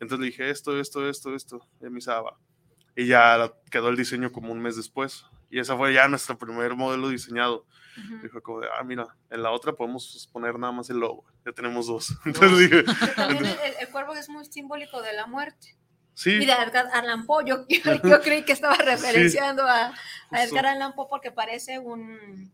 Entonces 0.00 0.18
le 0.20 0.26
dije, 0.26 0.48
esto, 0.50 0.78
esto, 0.78 1.08
esto, 1.08 1.34
esto. 1.34 1.66
Y 1.80 1.84
me 1.84 1.96
dice, 1.96 2.10
"Ah, 2.12 2.20
va". 2.20 2.38
Y 2.94 3.06
ya 3.08 3.52
quedó 3.70 3.88
el 3.88 3.96
diseño 3.96 4.30
como 4.32 4.52
un 4.52 4.60
mes 4.60 4.76
después. 4.76 5.26
Y 5.50 5.58
esa 5.58 5.76
fue 5.76 5.92
ya 5.92 6.08
nuestro 6.08 6.38
primer 6.38 6.74
modelo 6.74 7.08
diseñado. 7.08 7.66
Ujú. 7.98 8.18
Dijo 8.22 8.42
como 8.42 8.60
de, 8.60 8.68
ah, 8.78 8.82
mira, 8.84 9.06
en 9.30 9.42
la 9.42 9.50
otra 9.50 9.72
podemos 9.72 10.28
poner 10.32 10.58
nada 10.58 10.72
más 10.72 10.88
el 10.90 10.98
logo. 10.98 11.24
Ya 11.44 11.52
tenemos 11.52 11.86
dos. 11.86 12.16
Entonces 12.24 12.58
dije, 12.58 12.82
También 13.14 13.44
el, 13.46 13.56
el 13.80 13.88
cuervo 13.90 14.14
es 14.14 14.28
muy 14.28 14.44
simbólico 14.46 15.02
de 15.02 15.12
la 15.12 15.26
muerte. 15.26 15.76
Sí, 16.16 16.30
Y 16.32 16.46
de 16.46 16.52
Edgar 16.52 16.88
Allan 16.92 17.24
Poe, 17.26 17.44
yo, 17.46 17.64
yo- 17.84 18.02
yo 18.02 18.20
creí 18.22 18.42
que 18.44 18.52
estaba 18.52 18.74
referenciando 18.92 19.62
a, 19.64 19.94
a. 20.32 20.42
Edgar 20.42 20.66
Allan 20.66 20.94
Poe 20.94 21.06
porque 21.08 21.30
parece 21.30 21.78
un, 21.78 22.52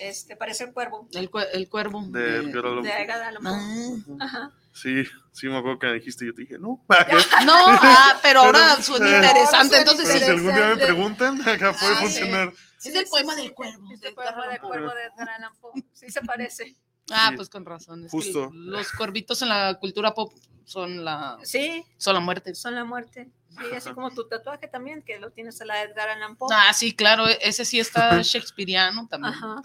este, 0.00 0.36
parece 0.36 0.64
el 0.64 0.72
cuervo 0.74 1.08
El, 1.14 1.30
el 1.54 1.68
cuervo. 1.70 2.02
de 2.08 2.20
de- 2.20 2.36
Edgar 2.50 2.66
Allan 2.66 2.82
de 2.82 2.90
Poe. 2.90 3.02
Edgar 3.02 3.22
Allan 3.22 3.42
Poe. 3.42 4.16
Ah. 4.20 4.24
Ajá. 4.26 4.52
Sí, 4.74 5.04
sí, 5.32 5.46
me 5.46 5.56
acuerdo 5.58 5.78
que 5.78 5.86
me 5.86 5.94
dijiste 5.94 6.24
y 6.24 6.28
yo 6.28 6.34
te 6.34 6.42
dije, 6.42 6.58
no. 6.58 6.84
No, 7.46 7.54
ah, 7.68 8.18
pero 8.22 8.40
ahora 8.40 8.58
Pero- 8.72 8.82
suena 8.82 9.16
interesante. 9.16 9.76
Entonces, 9.78 10.06
Pero 10.08 10.18
sí, 10.18 10.24
si 10.24 10.30
algún 10.32 10.52
día 10.54 10.66
me 10.66 10.76
preguntan, 10.76 11.40
acá 11.48 11.72
puede 11.72 11.92
Ah, 11.94 11.96
sí. 11.98 12.02
funcionar. 12.02 12.52
Es 12.84 12.92
del 12.92 13.06
poema 13.06 13.34
del 13.36 13.54
cuervo, 13.54 13.88
Es 13.94 14.00
de 14.00 14.08
el 14.08 14.14
poema 14.14 14.48
del 14.48 14.58
cuervo 14.60 14.88
de 14.92 15.04
Edgar 15.04 15.28
Allan 15.30 15.52
Poe. 15.60 15.72
Sí 15.92 16.10
se 16.10 16.20
parece. 16.22 16.74
Ah, 17.12 17.28
Sí. 17.30 17.36
pues 17.36 17.48
con 17.50 17.64
razón. 17.64 18.00
es 18.04 18.10
que 18.10 18.16
Justo. 18.16 18.50
los 18.52 18.90
cuervitos 18.92 19.40
en 19.42 19.50
la 19.50 19.74
cultura 19.78 20.12
pop 20.12 20.32
son 20.64 21.04
la, 21.04 21.38
Sí, 21.42 21.84
son 21.96 22.14
la 22.14 22.20
muerte. 22.20 22.54
son 22.54 22.74
la 22.74 22.84
muerte. 22.84 23.30
Sí, 23.50 23.76
así 23.76 23.92
como 23.92 24.10
tu 24.10 24.26
tatuaje 24.26 24.66
también, 24.66 25.00
que 25.02 25.18
lo 25.20 25.30
tienes 25.30 25.60
a 25.60 25.64
la 25.64 25.80
Edgar 25.82 26.08
Allan 26.08 26.34
Poe. 26.36 26.48
Ah, 26.52 26.72
sí, 26.72 26.92
claro, 26.94 27.28
e- 27.28 27.38
ese 27.40 27.64
sí 27.64 27.78
está 27.78 28.20
shakespeareano 28.22 29.06
también. 29.08 29.34
Ajá. 29.34 29.62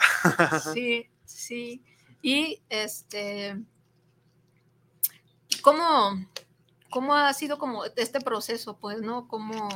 Sí, 0.74 1.10
sí. 1.25 1.84
Y 2.22 2.62
este, 2.70 3.58
¿cómo, 5.62 6.24
cómo 6.89 7.15
ha 7.15 7.34
sido 7.34 7.58
como 7.58 7.86
este 7.86 8.20
proceso, 8.22 8.77
pues, 8.77 9.01
no? 9.01 9.27
¿Cómo? 9.27 9.70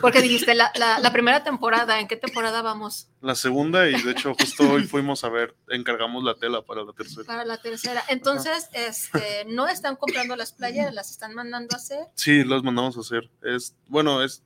Porque 0.00 0.20
dijiste 0.20 0.54
la, 0.54 0.72
la, 0.74 0.98
la 0.98 1.12
primera 1.12 1.44
temporada, 1.44 2.00
¿en 2.00 2.08
qué 2.08 2.16
temporada 2.16 2.62
vamos 2.62 3.08
La 3.20 3.34
segunda, 3.34 3.88
y 3.88 4.00
de 4.02 4.10
hecho, 4.10 4.34
justo 4.34 4.68
hoy 4.68 4.84
fuimos 4.88 5.22
a 5.24 5.28
ver, 5.28 5.54
encargamos 5.68 6.24
la 6.24 6.34
tela 6.34 6.62
para 6.62 6.82
la 6.82 6.92
tercera. 6.92 7.24
para 7.26 7.44
la 7.44 7.58
tercera? 7.58 8.02
Entonces, 8.08 8.68
este, 8.72 9.44
no 9.46 9.68
están 9.68 9.96
comprando 9.96 10.34
las 10.36 10.52
playeras, 10.52 10.92
las 10.94 11.10
están 11.10 11.34
mandando 11.34 11.74
a 11.74 11.78
hacer. 11.78 12.06
Sí, 12.14 12.42
los 12.44 12.62
mandamos 12.64 12.96
a 12.96 13.00
hacer. 13.00 13.30
Es, 13.42 13.74
bueno, 13.86 14.22
es. 14.22 14.42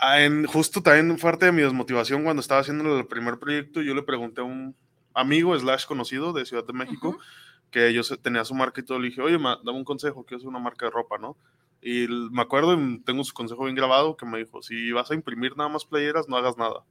En, 0.00 0.46
justo 0.46 0.80
también 0.82 1.16
parte 1.18 1.46
de 1.46 1.52
mi 1.52 1.62
desmotivación 1.62 2.22
cuando 2.22 2.40
estaba 2.40 2.60
haciendo 2.60 2.96
el 2.96 3.06
primer 3.06 3.38
proyecto, 3.38 3.82
yo 3.82 3.94
le 3.94 4.02
pregunté 4.02 4.40
a 4.40 4.44
un 4.44 4.76
amigo 5.12 5.58
slash 5.58 5.86
conocido 5.86 6.32
de 6.32 6.46
Ciudad 6.46 6.64
de 6.64 6.72
México 6.72 7.08
Ujú. 7.08 7.18
que 7.72 7.92
yo 7.92 8.02
tenía 8.18 8.44
su 8.44 8.54
marca 8.54 8.80
y 8.80 8.84
todo, 8.84 9.00
le 9.00 9.08
dije, 9.08 9.20
oye, 9.20 9.38
ma, 9.38 9.58
dame 9.64 9.78
un 9.78 9.84
consejo, 9.84 10.22
quiero 10.24 10.36
hacer 10.38 10.48
una 10.48 10.60
marca 10.60 10.86
de 10.86 10.92
ropa, 10.92 11.18
¿no? 11.18 11.36
Y 11.80 12.08
me 12.08 12.42
acuerdo, 12.42 12.76
tengo 13.04 13.22
su 13.24 13.32
consejo 13.32 13.64
bien 13.64 13.76
grabado, 13.76 14.16
que 14.16 14.26
me 14.26 14.38
dijo, 14.38 14.62
si 14.62 14.90
vas 14.92 15.10
a 15.10 15.14
imprimir 15.14 15.56
nada 15.56 15.68
más 15.68 15.84
playeras, 15.84 16.28
no 16.28 16.36
hagas 16.36 16.56
nada. 16.56 16.84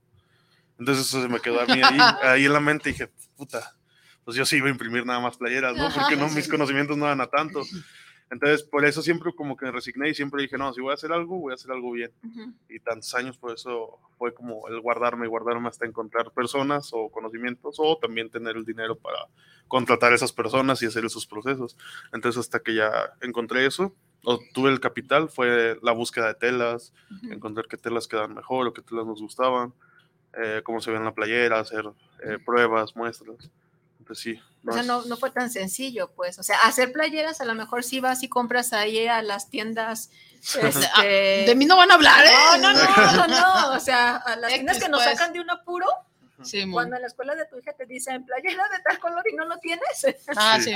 Entonces 0.80 1.08
eso 1.08 1.22
se 1.22 1.28
me 1.28 1.40
quedó 1.40 1.60
a 1.60 1.66
mí 1.66 1.82
ahí, 1.84 1.98
ahí 2.24 2.46
en 2.46 2.54
la 2.54 2.60
mente 2.60 2.90
y 2.90 2.94
dije, 2.94 3.10
puta, 3.36 3.76
pues 4.24 4.38
yo 4.38 4.46
sí 4.46 4.58
iba 4.58 4.68
a 4.68 4.72
imprimir 4.72 5.06
nada 5.06 5.20
más 5.20 5.38
playeras, 5.38 5.76
¿no? 5.76 5.90
Porque 5.94 6.16
no, 6.16 6.30
mis 6.30 6.48
conocimientos 6.48 6.98
no 6.98 7.06
van 7.06 7.22
a 7.22 7.28
tanto. 7.28 7.64
Entonces, 8.30 8.64
por 8.64 8.84
eso 8.84 9.02
siempre 9.02 9.32
como 9.34 9.56
que 9.56 9.66
me 9.66 9.72
resigné 9.72 10.10
y 10.10 10.14
siempre 10.14 10.42
dije, 10.42 10.58
no, 10.58 10.74
si 10.74 10.82
voy 10.82 10.92
a 10.92 10.96
hacer 10.96 11.14
algo, 11.14 11.40
voy 11.40 11.52
a 11.52 11.56
hacer 11.56 11.72
algo 11.72 11.92
bien. 11.92 12.12
Ujú. 12.24 12.54
Y 12.68 12.80
tantos 12.82 13.14
años, 13.16 13.38
por 13.38 13.54
eso 13.54 14.00
fue 14.18 14.34
como 14.34 14.68
el 14.68 14.82
guardarme 14.82 15.26
y 15.26 15.30
guardarme 15.30 15.70
hasta 15.70 15.86
encontrar 15.86 16.32
personas 16.32 16.90
o 16.92 17.10
conocimientos 17.10 17.78
o 17.80 17.98
también 17.98 18.30
tener 18.30 18.58
el 18.58 18.66
dinero 18.66 18.98
para 18.98 19.18
contratar 19.70 20.12
a 20.12 20.16
esas 20.16 20.34
personas 20.34 20.82
y 20.82 20.88
hacer 20.88 21.06
esos 21.06 21.26
procesos. 21.26 21.78
Entonces, 22.12 22.40
hasta 22.40 22.60
que 22.60 22.76
ya 22.76 22.92
encontré 23.22 23.66
eso, 23.66 23.96
o 24.24 24.40
tuve 24.54 24.70
el 24.72 24.80
capital, 24.80 25.30
fue 25.30 25.78
la 25.82 25.92
búsqueda 25.94 26.28
de 26.28 26.34
telas, 26.36 26.94
Ujú. 27.16 27.34
encontrar 27.34 27.68
qué 27.68 27.78
telas 27.78 28.08
quedan 28.08 28.34
mejor 28.34 28.68
o 28.68 28.74
qué 28.74 28.82
telas 28.82 29.06
nos 29.06 29.22
gustaban, 29.22 29.74
eh, 30.34 30.62
cómo 30.64 30.82
se 30.82 30.92
ve 30.92 30.98
en 30.98 31.06
la 31.06 31.14
playera, 31.14 31.60
hacer 31.60 31.86
eh, 32.24 32.38
pruebas, 32.46 32.96
muestras. 32.96 33.50
Entonces, 34.00 34.24
sí. 34.24 34.40
O 34.68 34.72
sea, 34.72 34.82
es- 34.82 34.88
no, 34.88 35.04
no 35.06 35.18
fue 35.18 35.32
tan 35.32 35.50
sencillo, 35.50 36.12
pues. 36.16 36.40
O 36.40 36.44
sea, 36.44 36.58
hacer 36.66 36.92
playeras, 36.92 37.42
a 37.42 37.46
lo 37.46 37.56
mejor 37.56 37.84
sí 37.84 38.00
vas 38.00 38.24
y 38.24 38.30
compras 38.30 38.74
ahí 38.74 39.08
a 39.08 39.22
las 39.22 39.50
tiendas. 39.50 40.10
Este... 40.62 41.46
De 41.48 41.56
mí 41.56 41.66
no 41.66 41.76
van 41.78 41.90
a 41.92 41.96
hablar, 41.96 42.24
¿eh? 42.26 42.30
No, 42.62 42.74
no, 42.74 42.74
no, 42.74 43.16
no, 43.28 43.28
no. 43.28 43.72
O 43.76 43.80
sea, 43.80 44.18
a 44.18 44.36
las 44.36 44.54
tiendas 44.54 44.80
que 44.80 44.88
nos 44.90 45.04
pues. 45.04 45.18
sacan 45.18 45.34
de 45.34 45.40
un 45.42 45.50
apuro, 45.50 45.88
Sí, 46.44 46.70
cuando 46.72 46.96
en 46.96 47.02
la 47.02 47.08
escuela 47.08 47.34
de 47.34 47.46
tu 47.48 47.58
hija 47.58 47.74
te 47.74 47.88
dicen 47.88 48.24
playera 48.24 48.64
de 48.70 48.78
tal 48.88 49.00
color 49.00 49.24
y 49.32 49.36
no 49.36 49.46
lo 49.46 49.58
tienes, 49.58 50.06
Ah, 50.36 50.60
Sí. 50.62 50.72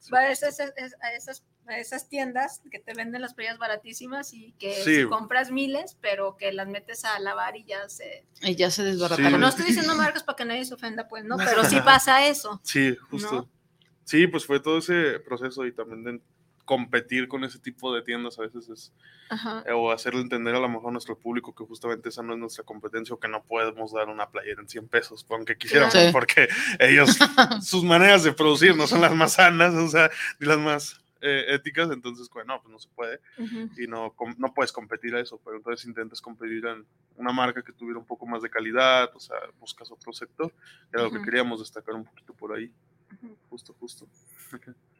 sí. 0.00 0.10
va 0.12 0.20
a 0.20 0.30
esas, 0.30 0.60
es- 0.60 0.96
a 1.02 1.12
esas, 1.12 1.42
a 1.68 1.78
esas 1.78 2.08
tiendas 2.08 2.60
que 2.70 2.78
te 2.80 2.92
venden 2.94 3.22
las 3.22 3.34
playeras 3.34 3.58
baratísimas 3.58 4.34
y 4.34 4.52
que 4.58 4.74
Sí. 4.74 4.96
si 5.02 5.04
compras 5.08 5.50
miles, 5.50 5.96
pero 6.00 6.36
que 6.36 6.52
las 6.52 6.66
metes 6.68 7.04
a 7.04 7.18
lavar 7.20 7.56
y 7.56 7.64
ya 7.64 7.88
se. 7.88 8.26
Y 8.42 8.56
ya 8.56 8.70
se 8.70 8.82
Sí. 8.82 8.88
desbarataron. 8.90 9.40
No 9.40 9.48
estoy 9.48 9.66
diciendo 9.66 9.94
marcas 9.94 10.24
para 10.24 10.36
que 10.36 10.44
nadie 10.44 10.64
se 10.64 10.74
ofenda, 10.74 11.08
pues, 11.08 11.24
¿no? 11.24 11.36
Pero 11.36 11.64
sí 11.64 11.80
pasa 11.84 12.26
eso. 12.26 12.60
Sí, 12.64 12.96
justo. 13.10 13.32
¿No? 13.32 13.48
Sí, 14.04 14.26
pues 14.26 14.44
fue 14.44 14.58
todo 14.60 14.78
ese 14.78 15.20
proceso 15.20 15.64
y 15.64 15.72
también 15.72 16.02
de 16.04 16.20
competir 16.64 17.26
con 17.28 17.42
ese 17.44 17.58
tipo 17.58 17.92
de 17.92 18.02
tiendas 18.02 18.38
a 18.38 18.42
veces 18.42 18.68
es, 18.68 18.92
Ajá. 19.30 19.64
o 19.74 19.90
hacerle 19.90 20.20
entender 20.20 20.54
a 20.54 20.60
lo 20.60 20.68
mejor 20.68 20.90
a 20.90 20.92
nuestro 20.92 21.18
público 21.18 21.54
que 21.54 21.64
justamente 21.64 22.08
esa 22.08 22.22
no 22.22 22.34
es 22.34 22.38
nuestra 22.38 22.64
competencia 22.64 23.14
o 23.14 23.18
que 23.18 23.26
no 23.28 23.42
podemos 23.42 23.92
dar 23.92 24.08
una 24.08 24.30
playera 24.30 24.60
en 24.62 24.68
100 24.68 24.88
pesos, 24.88 25.26
aunque 25.28 25.56
quisiéramos. 25.58 25.92
Sí. 25.92 26.08
porque 26.12 26.48
ellos, 26.78 27.16
sus 27.62 27.82
maneras 27.84 28.22
de 28.22 28.32
producir 28.32 28.76
no 28.76 28.86
son 28.86 29.00
las 29.00 29.12
más 29.14 29.34
sanas, 29.34 29.74
o 29.74 29.88
sea, 29.88 30.10
ni 30.38 30.46
las 30.46 30.58
más 30.58 31.01
eh, 31.22 31.54
éticas, 31.54 31.90
entonces, 31.90 32.28
bueno, 32.28 32.60
pues 32.60 32.70
no 32.72 32.78
se 32.78 32.88
puede 32.90 33.20
y 33.78 33.86
no, 33.86 34.12
com- 34.14 34.34
no 34.38 34.52
puedes 34.52 34.72
competir 34.72 35.14
a 35.14 35.20
eso, 35.20 35.40
pero 35.44 35.56
entonces 35.56 35.86
intentas 35.86 36.20
competir 36.20 36.66
en 36.66 36.84
una 37.16 37.32
marca 37.32 37.62
que 37.62 37.72
tuviera 37.72 37.98
un 37.98 38.06
poco 38.06 38.26
más 38.26 38.42
de 38.42 38.50
calidad, 38.50 39.10
o 39.14 39.20
sea, 39.20 39.36
buscas 39.58 39.90
otro 39.90 40.12
sector, 40.12 40.52
era 40.92 41.02
lo 41.04 41.10
que 41.10 41.18
queríamos 41.24 41.60
destacar 41.60 41.94
un 41.94 42.04
poquito 42.04 42.34
por 42.34 42.52
ahí, 42.54 42.70
justo, 43.48 43.72
justo. 43.74 44.06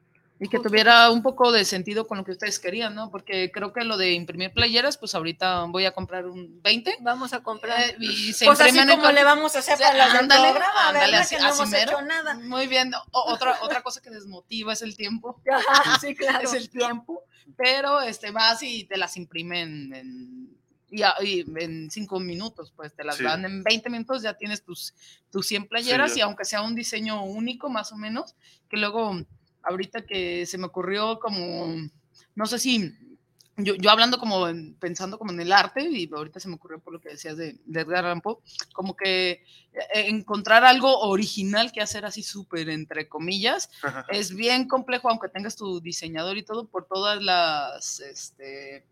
Y 0.44 0.48
que 0.48 0.58
tuviera 0.58 1.08
un 1.10 1.22
poco 1.22 1.52
de 1.52 1.64
sentido 1.64 2.06
con 2.08 2.18
lo 2.18 2.24
que 2.24 2.32
ustedes 2.32 2.58
querían, 2.58 2.94
¿no? 2.96 3.10
Porque 3.10 3.52
creo 3.52 3.72
que 3.72 3.84
lo 3.84 3.96
de 3.96 4.12
imprimir 4.12 4.52
playeras, 4.52 4.98
pues 4.98 5.14
ahorita 5.14 5.64
voy 5.68 5.84
a 5.84 5.92
comprar 5.92 6.26
un 6.26 6.60
20 6.62 6.96
Vamos 7.00 7.32
a 7.32 7.44
comprar. 7.44 7.80
eh, 7.80 7.96
y 8.00 8.32
se 8.32 8.46
pues 8.46 8.60
así 8.60 8.76
como 8.88 9.12
le 9.12 9.22
vamos 9.22 9.54
a 9.54 9.60
hacer 9.60 9.74
O 9.74 9.76
sea, 9.78 9.90
para 9.92 10.06
del 10.08 10.16
ándale, 10.16 10.50
programa, 10.50 10.88
ándale, 10.88 11.16
así- 11.18 11.36
que 11.36 11.42
no 11.42 11.54
hemos 11.54 11.68
mero. 11.70 11.92
hecho 11.92 12.02
nada. 12.02 12.34
Muy 12.34 12.66
bien. 12.66 12.92
O- 13.12 13.32
otra, 13.32 13.58
otra 13.62 13.82
cosa 13.82 14.00
que 14.02 14.10
desmotiva 14.10 14.72
es 14.72 14.82
el 14.82 14.96
tiempo. 14.96 15.40
Sí, 16.00 16.14
claro. 16.16 16.40
Es 16.42 16.54
el 16.54 16.68
tiempo. 16.70 17.22
Pero 17.56 18.00
este, 18.00 18.32
vas 18.32 18.62
y 18.64 18.82
te 18.84 18.96
las 18.96 19.16
imprimen 19.16 19.94
en, 19.94 20.56
y, 20.90 21.02
a- 21.02 21.14
y 21.22 21.44
en 21.56 21.88
cinco 21.90 22.18
minutos, 22.18 22.72
pues 22.74 22.94
te 22.96 23.04
las 23.04 23.16
Sí. 23.18 23.22
dan 23.24 23.44
en 23.44 23.62
20 23.62 23.90
minutos, 23.90 24.22
ya 24.22 24.34
tienes 24.34 24.64
tus, 24.64 24.92
tus 25.30 25.46
100 25.46 25.68
playeras 25.68 26.16
y 26.16 26.20
aunque 26.20 26.44
sea 26.44 26.62
un 26.62 26.74
diseño 26.74 27.22
único 27.24 27.68
más 27.70 27.92
o 27.92 27.96
menos, 27.96 28.34
que 28.68 28.76
luego 28.76 29.16
ahorita 29.62 30.04
que 30.06 30.46
se 30.46 30.58
me 30.58 30.66
ocurrió 30.66 31.18
como, 31.18 31.74
no 32.34 32.46
sé 32.46 32.58
si, 32.58 32.92
yo, 33.56 33.74
yo 33.74 33.90
hablando 33.90 34.18
como 34.18 34.48
en- 34.48 34.74
pensando 34.74 35.18
como 35.18 35.30
en 35.32 35.40
el 35.40 35.52
arte 35.52 35.82
y 35.82 36.08
ahorita 36.12 36.40
se 36.40 36.48
me 36.48 36.54
ocurrió 36.54 36.80
por 36.80 36.92
lo 36.94 37.00
que 37.00 37.10
decías 37.10 37.36
de, 37.36 37.58
de 37.66 37.80
Edgar 37.80 38.20
Poe, 38.22 38.38
como 38.72 38.96
que 38.96 39.30
eh, 39.72 40.06
encontrar 40.08 40.64
algo 40.64 41.00
original 41.00 41.70
que 41.70 41.82
hacer 41.82 42.04
así 42.06 42.22
súper 42.22 42.68
entre 42.70 43.08
comillas 43.08 43.68
es 44.08 44.34
bien 44.34 44.66
complejo, 44.68 45.10
aunque 45.10 45.28
tengas 45.28 45.54
tu 45.56 45.80
diseñador 45.80 46.38
y 46.38 46.42
todo, 46.44 46.66
por 46.66 46.86
todas 46.86 47.22
las, 47.22 48.00
este, 48.00 48.86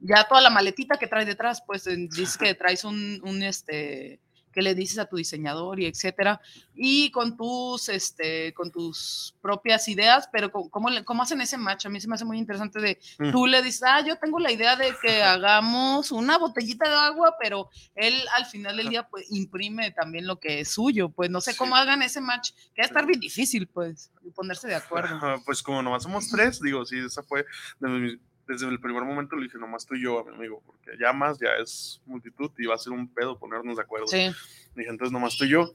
ya 0.00 0.24
toda 0.24 0.40
la 0.40 0.50
maletita 0.50 0.98
que 0.98 1.06
traes 1.06 1.26
detrás, 1.26 1.62
pues 1.66 1.84
dices 1.84 2.36
que 2.36 2.54
traes 2.56 2.84
un, 2.84 3.20
un, 3.24 3.42
este, 3.42 4.18
que 4.52 4.62
le 4.62 4.74
dices 4.74 4.98
a 4.98 5.06
tu 5.06 5.16
diseñador 5.16 5.78
y 5.80 5.86
etcétera, 5.86 6.40
y 6.74 7.10
con 7.10 7.36
tus, 7.36 7.88
este, 7.88 8.52
con 8.54 8.70
tus 8.70 9.34
propias 9.40 9.86
ideas, 9.88 10.28
pero 10.32 10.50
¿cómo, 10.50 10.90
le- 10.90 11.04
cómo 11.04 11.22
hacen 11.22 11.40
ese 11.40 11.56
match? 11.58 11.86
A 11.86 11.88
mí 11.88 12.00
se 12.00 12.08
me 12.08 12.14
hace 12.16 12.24
muy 12.24 12.38
interesante 12.38 12.80
de, 12.80 12.98
Mm. 13.18 13.30
tú 13.32 13.46
le 13.46 13.62
dices, 13.62 13.82
ah, 13.86 14.04
yo 14.06 14.16
tengo 14.18 14.38
la 14.38 14.50
idea 14.52 14.76
de 14.76 14.94
que 15.02 15.22
hagamos 15.22 16.10
una 16.12 16.38
botellita 16.38 16.88
de 16.88 16.94
agua, 16.96 17.36
pero 17.40 17.68
él 17.94 18.14
al 18.34 18.46
final 18.46 18.76
del 18.76 18.88
día, 18.88 19.08
pues, 19.08 19.26
imprime 19.30 19.90
también 19.92 20.26
lo 20.26 20.38
que 20.40 20.60
es 20.60 20.70
suyo, 20.70 21.10
pues, 21.10 21.30
no 21.30 21.40
sé 21.40 21.52
Sí. 21.52 21.58
cómo 21.58 21.76
hagan 21.76 22.02
ese 22.02 22.20
match, 22.20 22.50
que 22.74 22.82
va 22.82 22.84
a 22.84 22.86
estar 22.86 23.06
bien 23.06 23.20
difícil, 23.20 23.66
pues, 23.68 24.10
ponerse 24.34 24.68
de 24.68 24.74
acuerdo. 24.74 25.18
Pues 25.44 25.62
como 25.62 25.82
nomás 25.82 26.02
somos 26.02 26.28
tres, 26.28 26.60
digo, 26.60 26.84
sí, 26.84 26.98
esa 26.98 27.22
fue 27.22 27.44
de 27.78 27.88
mis- 27.88 28.18
desde 28.50 28.68
el 28.68 28.80
primer 28.80 29.04
momento 29.04 29.36
le 29.36 29.44
dije, 29.44 29.58
nomás 29.58 29.86
tú 29.86 29.94
y 29.94 30.02
yo 30.02 30.18
a 30.18 30.24
mi 30.24 30.34
amigo, 30.34 30.60
porque 30.66 30.98
ya 31.00 31.12
más 31.12 31.38
ya 31.38 31.50
es 31.62 32.00
multitud 32.04 32.50
y 32.58 32.66
va 32.66 32.74
a 32.74 32.78
ser 32.78 32.92
un 32.92 33.12
pedo 33.12 33.38
ponernos 33.38 33.76
de 33.76 33.82
acuerdo. 33.82 34.08
Sí, 34.08 34.30
Dije, 34.74 34.90
entonces 34.90 35.12
nomás 35.12 35.36
tú 35.36 35.44
y 35.44 35.50
yo. 35.50 35.72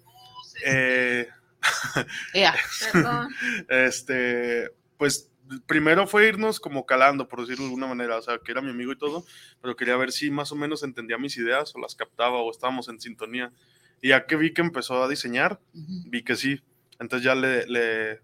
Eh, 0.65 1.27
ya. 2.33 2.53
Perdón. 2.91 3.29
este, 3.69 4.71
pues 4.97 5.31
primero 5.65 6.05
fue 6.05 6.27
irnos 6.27 6.59
como 6.59 6.85
calando, 6.85 7.29
por 7.29 7.41
decirlo 7.41 7.63
de 7.63 7.69
alguna 7.69 7.87
manera, 7.87 8.17
o 8.17 8.21
sea, 8.21 8.39
que 8.39 8.51
era 8.51 8.61
mi 8.61 8.71
amigo 8.71 8.91
y 8.91 8.97
todo, 8.97 9.25
pero 9.61 9.75
quería 9.75 9.95
ver 9.95 10.11
si 10.11 10.29
más 10.29 10.51
o 10.51 10.55
menos 10.55 10.83
entendía 10.83 11.17
mis 11.17 11.37
ideas 11.37 11.73
o 11.75 11.79
las 11.79 11.95
captaba 11.95 12.37
o 12.39 12.51
estábamos 12.51 12.89
en 12.89 12.99
sintonía. 12.99 13.53
Y 14.01 14.09
ya 14.09 14.25
que 14.25 14.35
vi 14.35 14.53
que 14.53 14.61
empezó 14.61 15.01
a 15.01 15.07
diseñar, 15.07 15.61
vi 15.73 16.23
que 16.23 16.35
sí. 16.35 16.61
Entonces 16.99 17.25
ya 17.25 17.35
le, 17.35 17.65
le 17.67 18.21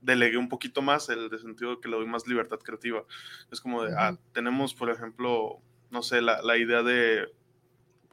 delegué 0.00 0.36
un 0.36 0.48
poquito 0.48 0.82
más 0.82 1.08
el 1.08 1.28
de 1.28 1.38
sentido 1.38 1.76
de 1.76 1.80
que 1.80 1.88
le 1.88 1.96
doy 1.96 2.06
más 2.06 2.26
libertad 2.26 2.58
creativa. 2.58 3.04
Es 3.50 3.60
como 3.60 3.82
de, 3.84 3.94
ah, 3.96 4.16
tenemos, 4.32 4.74
por 4.74 4.90
ejemplo, 4.90 5.60
no 5.90 6.02
sé, 6.02 6.20
la, 6.20 6.42
la 6.42 6.56
idea 6.56 6.82
de 6.82 7.28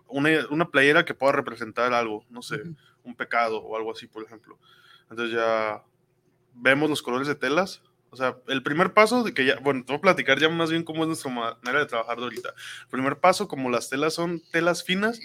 una, 0.08 0.30
una 0.50 0.70
playera 0.70 1.06
que 1.06 1.14
pueda 1.14 1.34
representar 1.34 1.94
algo, 1.94 2.26
no 2.30 2.42
sé, 2.42 2.62
un 3.04 3.16
pecado 3.16 3.60
o 3.60 3.78
algo 3.78 3.92
así, 3.92 4.08
por 4.08 4.24
ejemplo. 4.24 4.58
Entonces 5.10 5.36
ya 5.36 5.84
vemos 6.54 6.90
los 6.90 7.02
colores 7.02 7.28
de 7.28 7.36
telas. 7.36 7.82
O 8.10 8.16
sea, 8.16 8.38
el 8.48 8.64
primer 8.64 8.94
paso 8.94 9.24
de 9.24 9.34
que 9.34 9.46
ya, 9.46 9.60
bueno, 9.60 9.84
te 9.84 9.92
voy 9.92 9.98
a 9.98 10.02
platicar 10.02 10.40
ya 10.40 10.50
más 10.50 10.70
bien 10.70 10.84
cómo 10.84 11.04
es 11.04 11.08
nuestra 11.08 11.30
manera 11.30 11.80
de 11.80 11.86
trabajar 11.86 12.18
de 12.18 12.24
ahorita. 12.24 12.50
El 12.84 12.88
primer 12.88 13.20
paso, 13.20 13.48
como 13.48 13.70
las 13.70 13.90
telas 13.90 14.14
son 14.14 14.42
telas 14.52 14.84
finas, 14.84 15.20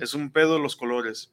es 0.00 0.14
un 0.14 0.30
pedo 0.30 0.58
los 0.58 0.74
colores. 0.76 1.32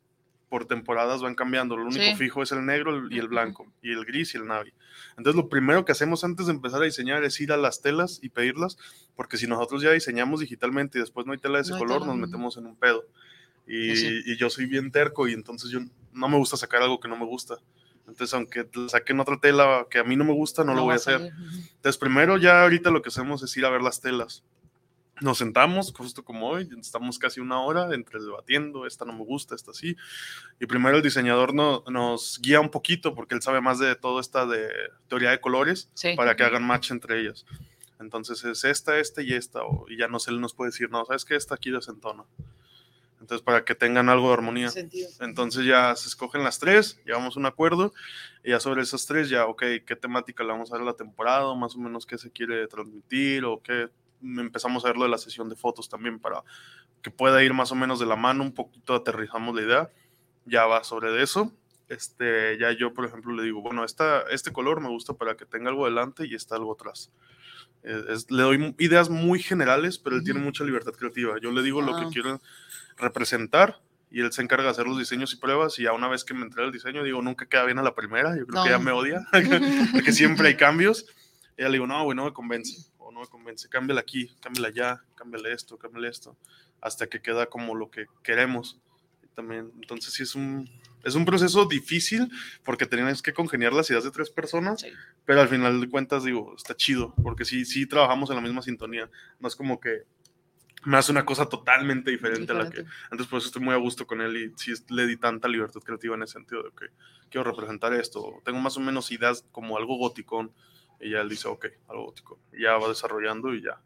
Por 0.51 0.65
temporadas 0.65 1.21
van 1.21 1.33
cambiando. 1.33 1.77
Lo 1.77 1.85
único 1.85 2.03
Sí. 2.03 2.15
fijo 2.15 2.43
es 2.43 2.51
el 2.51 2.65
negro 2.65 3.09
y 3.09 3.17
el 3.19 3.29
blanco, 3.29 3.71
y 3.81 3.91
el 3.93 4.03
gris 4.03 4.33
y 4.35 4.37
el 4.37 4.47
navy. 4.47 4.73
Entonces, 5.17 5.41
lo 5.41 5.47
primero 5.47 5.85
que 5.85 5.93
hacemos 5.93 6.25
antes 6.25 6.47
de 6.47 6.51
empezar 6.51 6.81
a 6.81 6.85
diseñar 6.85 7.23
es 7.23 7.39
ir 7.39 7.53
a 7.53 7.57
las 7.57 7.81
telas 7.81 8.19
y 8.21 8.27
pedirlas, 8.27 8.77
porque 9.15 9.37
si 9.37 9.47
nosotros 9.47 9.81
ya 9.81 9.91
diseñamos 9.93 10.41
digitalmente 10.41 10.97
y 10.97 11.01
después 11.01 11.25
no 11.25 11.31
hay 11.31 11.39
tela 11.39 11.59
de 11.59 11.61
ese 11.61 11.71
No 11.71 11.77
color, 11.79 12.05
nos 12.05 12.17
metemos 12.17 12.57
en 12.57 12.65
un 12.65 12.75
pedo. 12.75 13.05
Y, 13.65 13.95
Sí, 13.95 14.07
sí. 14.09 14.21
y 14.25 14.35
yo 14.37 14.49
soy 14.49 14.65
bien 14.65 14.91
terco 14.91 15.25
y 15.29 15.33
entonces 15.33 15.69
yo 15.71 15.79
no 16.11 16.27
me 16.27 16.35
gusta 16.35 16.57
sacar 16.57 16.81
algo 16.81 16.99
que 16.99 17.07
no 17.07 17.15
me 17.15 17.25
gusta. 17.25 17.55
Entonces, 18.05 18.33
aunque 18.33 18.67
saquen 18.89 19.21
otra 19.21 19.39
tela 19.39 19.87
que 19.89 19.99
a 19.99 20.03
mí 20.03 20.17
no 20.17 20.25
me 20.25 20.33
gusta, 20.33 20.65
no, 20.65 20.73
lo 20.75 20.83
voy 20.83 20.93
a 20.93 20.95
hacer. 20.97 21.31
Entonces, 21.75 21.97
primero 21.97 22.37
ya 22.37 22.63
ahorita 22.63 22.91
lo 22.91 23.01
que 23.01 23.07
hacemos 23.07 23.41
es 23.41 23.55
ir 23.55 23.63
a 23.65 23.69
ver 23.69 23.81
las 23.81 24.01
telas. 24.01 24.43
Nos 25.21 25.37
sentamos, 25.37 25.93
justo 25.95 26.23
como 26.25 26.49
hoy, 26.49 26.67
estamos 26.79 27.19
casi 27.19 27.39
una 27.39 27.61
hora 27.61 27.93
entre 27.93 28.19
debatiendo, 28.19 28.87
esta 28.87 29.05
no 29.05 29.13
me 29.13 29.23
gusta, 29.23 29.53
esta 29.53 29.71
sí. 29.71 29.95
Y 30.59 30.65
primero 30.65 30.97
el 30.97 31.03
diseñador 31.03 31.53
no- 31.53 31.83
nos 31.91 32.39
guía 32.41 32.59
un 32.59 32.69
poquito 32.69 33.13
porque 33.13 33.35
él 33.35 33.41
sabe 33.43 33.61
más 33.61 33.77
de 33.77 33.95
todo 33.95 34.19
esta 34.19 34.47
de 34.47 34.67
teoría 35.07 35.29
de 35.29 35.39
colores 35.39 35.89
Sí. 35.93 36.15
para 36.15 36.35
que 36.35 36.43
hagan 36.43 36.63
match 36.65 36.89
entre 36.89 37.21
ellas. 37.21 37.45
Entonces 37.99 38.43
es 38.43 38.63
esta, 38.63 38.97
esta 38.97 39.21
y 39.21 39.33
esta, 39.33 39.59
y 39.87 39.97
ya 39.97 40.07
no 40.07 40.19
sé, 40.19 40.31
él 40.31 40.41
nos 40.41 40.55
puede 40.55 40.71
decir, 40.71 40.89
no, 40.89 41.05
sabes 41.05 41.23
que 41.23 41.35
esta 41.35 41.53
aquí 41.53 41.69
desentona. 41.69 42.23
Entonces, 43.19 43.43
para 43.45 43.63
que 43.63 43.75
tengan 43.75 44.09
algo 44.09 44.29
de 44.29 44.33
armonía. 44.33 44.71
Sentido. 44.71 45.07
Entonces 45.19 45.63
ya 45.67 45.95
se 45.95 46.07
escogen 46.07 46.43
las 46.43 46.57
tres, 46.57 46.99
llegamos 47.05 47.37
a 47.37 47.39
un 47.39 47.45
acuerdo 47.45 47.93
y 48.43 48.49
ya 48.49 48.59
sobre 48.59 48.81
esas 48.81 49.05
tres 49.05 49.29
ya, 49.29 49.45
ok, 49.45 49.61
qué 49.85 49.95
temática 49.95 50.43
le 50.43 50.49
vamos 50.49 50.71
a 50.71 50.77
dar 50.77 50.81
a 50.81 50.85
la 50.85 50.93
temporada, 50.95 51.53
más 51.53 51.75
o 51.75 51.77
menos 51.79 52.07
qué 52.07 52.17
se 52.17 52.31
quiere 52.31 52.67
transmitir 52.67 53.45
o 53.45 53.61
qué 53.61 53.89
empezamos 54.23 54.83
a 54.85 54.89
ver 54.89 54.97
lo 54.97 55.03
de 55.03 55.09
la 55.09 55.17
sesión 55.17 55.49
de 55.49 55.55
fotos 55.55 55.89
también 55.89 56.19
para 56.19 56.43
que 57.01 57.11
pueda 57.11 57.43
ir 57.43 57.53
más 57.53 57.71
o 57.71 57.75
menos 57.75 57.99
de 57.99 58.05
la 58.05 58.15
mano, 58.15 58.43
un 58.43 58.53
poquito 58.53 58.93
aterrizamos 58.95 59.55
la 59.55 59.61
idea, 59.61 59.89
ya 60.45 60.65
va 60.65 60.83
sobre 60.83 61.21
eso. 61.21 61.51
Este, 61.89 62.57
ya 62.57 62.71
yo, 62.71 62.93
por 62.93 63.05
ejemplo, 63.05 63.33
le 63.33 63.43
digo, 63.43 63.61
bueno, 63.61 63.83
esta, 63.83 64.21
este 64.31 64.53
color 64.53 64.79
me 64.79 64.87
gusta 64.89 65.13
para 65.13 65.35
que 65.35 65.45
tenga 65.45 65.69
algo 65.69 65.85
delante 65.85 66.25
y 66.25 66.35
está 66.35 66.55
algo 66.55 66.73
atrás. 66.73 67.11
Eh, 67.83 68.03
es- 68.09 68.29
le 68.31 68.43
doy 68.43 68.75
ideas 68.79 69.09
muy 69.09 69.39
generales, 69.41 69.97
pero 69.97 70.15
él 70.15 70.23
tiene 70.23 70.39
mucha 70.39 70.63
libertad 70.63 70.93
creativa. 70.93 71.35
Yo 71.41 71.51
le 71.51 71.61
digo 71.63 71.81
lo 71.81 71.95
que 71.97 72.03
Ah. 72.03 72.09
quiero 72.11 72.39
representar 72.97 73.81
y 74.09 74.21
él 74.21 74.31
se 74.31 74.41
encarga 74.41 74.65
de 74.65 74.69
hacer 74.71 74.87
los 74.87 74.97
diseños 74.99 75.33
y 75.33 75.37
pruebas 75.37 75.79
y 75.79 75.83
ya 75.83 75.93
una 75.93 76.07
vez 76.07 76.23
que 76.23 76.33
me 76.33 76.43
entrega 76.43 76.65
el 76.67 76.71
diseño 76.73 77.03
digo 77.03 77.21
nunca 77.21 77.45
queda 77.47 77.63
bien 77.65 77.79
a 77.79 77.81
la 77.83 77.95
primera 77.95 78.35
yo 78.37 78.45
creo 78.45 78.55
No. 78.59 78.63
que 78.63 78.69
ella 78.69 78.79
me 78.79 78.91
odia 78.91 79.25
porque 79.93 80.11
siempre 80.11 80.49
hay 80.49 80.57
cambios 80.57 81.05
y 81.57 81.61
ya 81.61 81.69
le 81.69 81.73
digo 81.73 81.87
no 81.87 82.03
güey 82.03 82.15
no 82.15 82.25
me 82.25 82.33
convence 82.33 82.89
o 83.11 83.13
no 83.13 83.19
me 83.21 83.27
convence 83.27 83.67
cámbiala 83.69 84.01
aquí 84.01 84.33
cámbiala 84.41 84.69
allá 84.69 85.03
cámbiale 85.15 85.53
esto 85.53 85.77
cámbiale 85.77 86.07
esto 86.09 86.37
hasta 86.81 87.07
que 87.07 87.21
queda 87.21 87.45
como 87.47 87.75
lo 87.75 87.89
que 87.91 88.05
queremos 88.23 88.79
Y 89.23 89.27
también 89.35 89.71
entonces 89.75 90.13
sí 90.13 90.23
es 90.23 90.35
un 90.35 90.69
es 91.03 91.15
un 91.15 91.25
proceso 91.25 91.65
difícil 91.65 92.29
porque 92.63 92.85
tienes 92.85 93.21
que 93.21 93.33
congeniar 93.33 93.73
las 93.73 93.89
ideas 93.89 94.03
de 94.03 94.11
tres 94.11 94.29
personas 94.29 94.81
Sí. 94.81 94.89
pero 95.25 95.41
al 95.41 95.47
final 95.49 95.79
de 95.81 95.89
cuentas 95.89 96.23
digo 96.23 96.53
está 96.55 96.75
chido 96.75 97.13
porque 97.23 97.45
sí 97.45 97.65
sí 97.65 97.85
trabajamos 97.85 98.29
en 98.29 98.35
la 98.37 98.41
misma 98.41 98.61
sintonía 98.61 99.09
no 99.39 99.47
es 99.47 99.55
como 99.55 99.79
que 99.79 100.03
me 100.83 100.97
hace 100.97 101.11
una 101.11 101.25
cosa 101.25 101.45
totalmente 101.47 102.09
diferente, 102.09 102.51
a 102.53 102.55
la 102.55 102.69
que 102.71 102.79
entonces, 103.03 103.27
por 103.27 103.37
eso 103.37 103.47
estoy 103.47 103.61
muy 103.61 103.75
a 103.75 103.77
gusto 103.77 104.07
con 104.07 104.19
él 104.19 104.35
y 104.37 104.51
sí 104.57 104.73
le 104.89 105.05
di 105.05 105.15
tanta 105.15 105.47
libertad 105.47 105.81
creativa 105.81 106.15
en 106.15 106.23
ese 106.23 106.33
sentido 106.33 106.63
de 106.63 106.71
que 106.71 106.87
quiero 107.29 107.43
representar 107.51 107.93
esto. 107.93 108.41
Tengo 108.43 108.59
más 108.59 108.77
o 108.77 108.79
menos 108.79 109.11
ideas 109.11 109.45
como 109.51 109.77
algo 109.77 109.97
goticón. 109.97 110.51
Y 111.01 111.11
ya 111.11 111.21
él 111.21 111.29
dice, 111.29 111.47
ok, 111.47 111.65
algo 111.89 112.05
gótico. 112.05 112.39
Y 112.53 112.63
ya 112.63 112.77
va 112.77 112.87
desarrollando 112.87 113.53
y 113.53 113.61
ya 113.63 113.79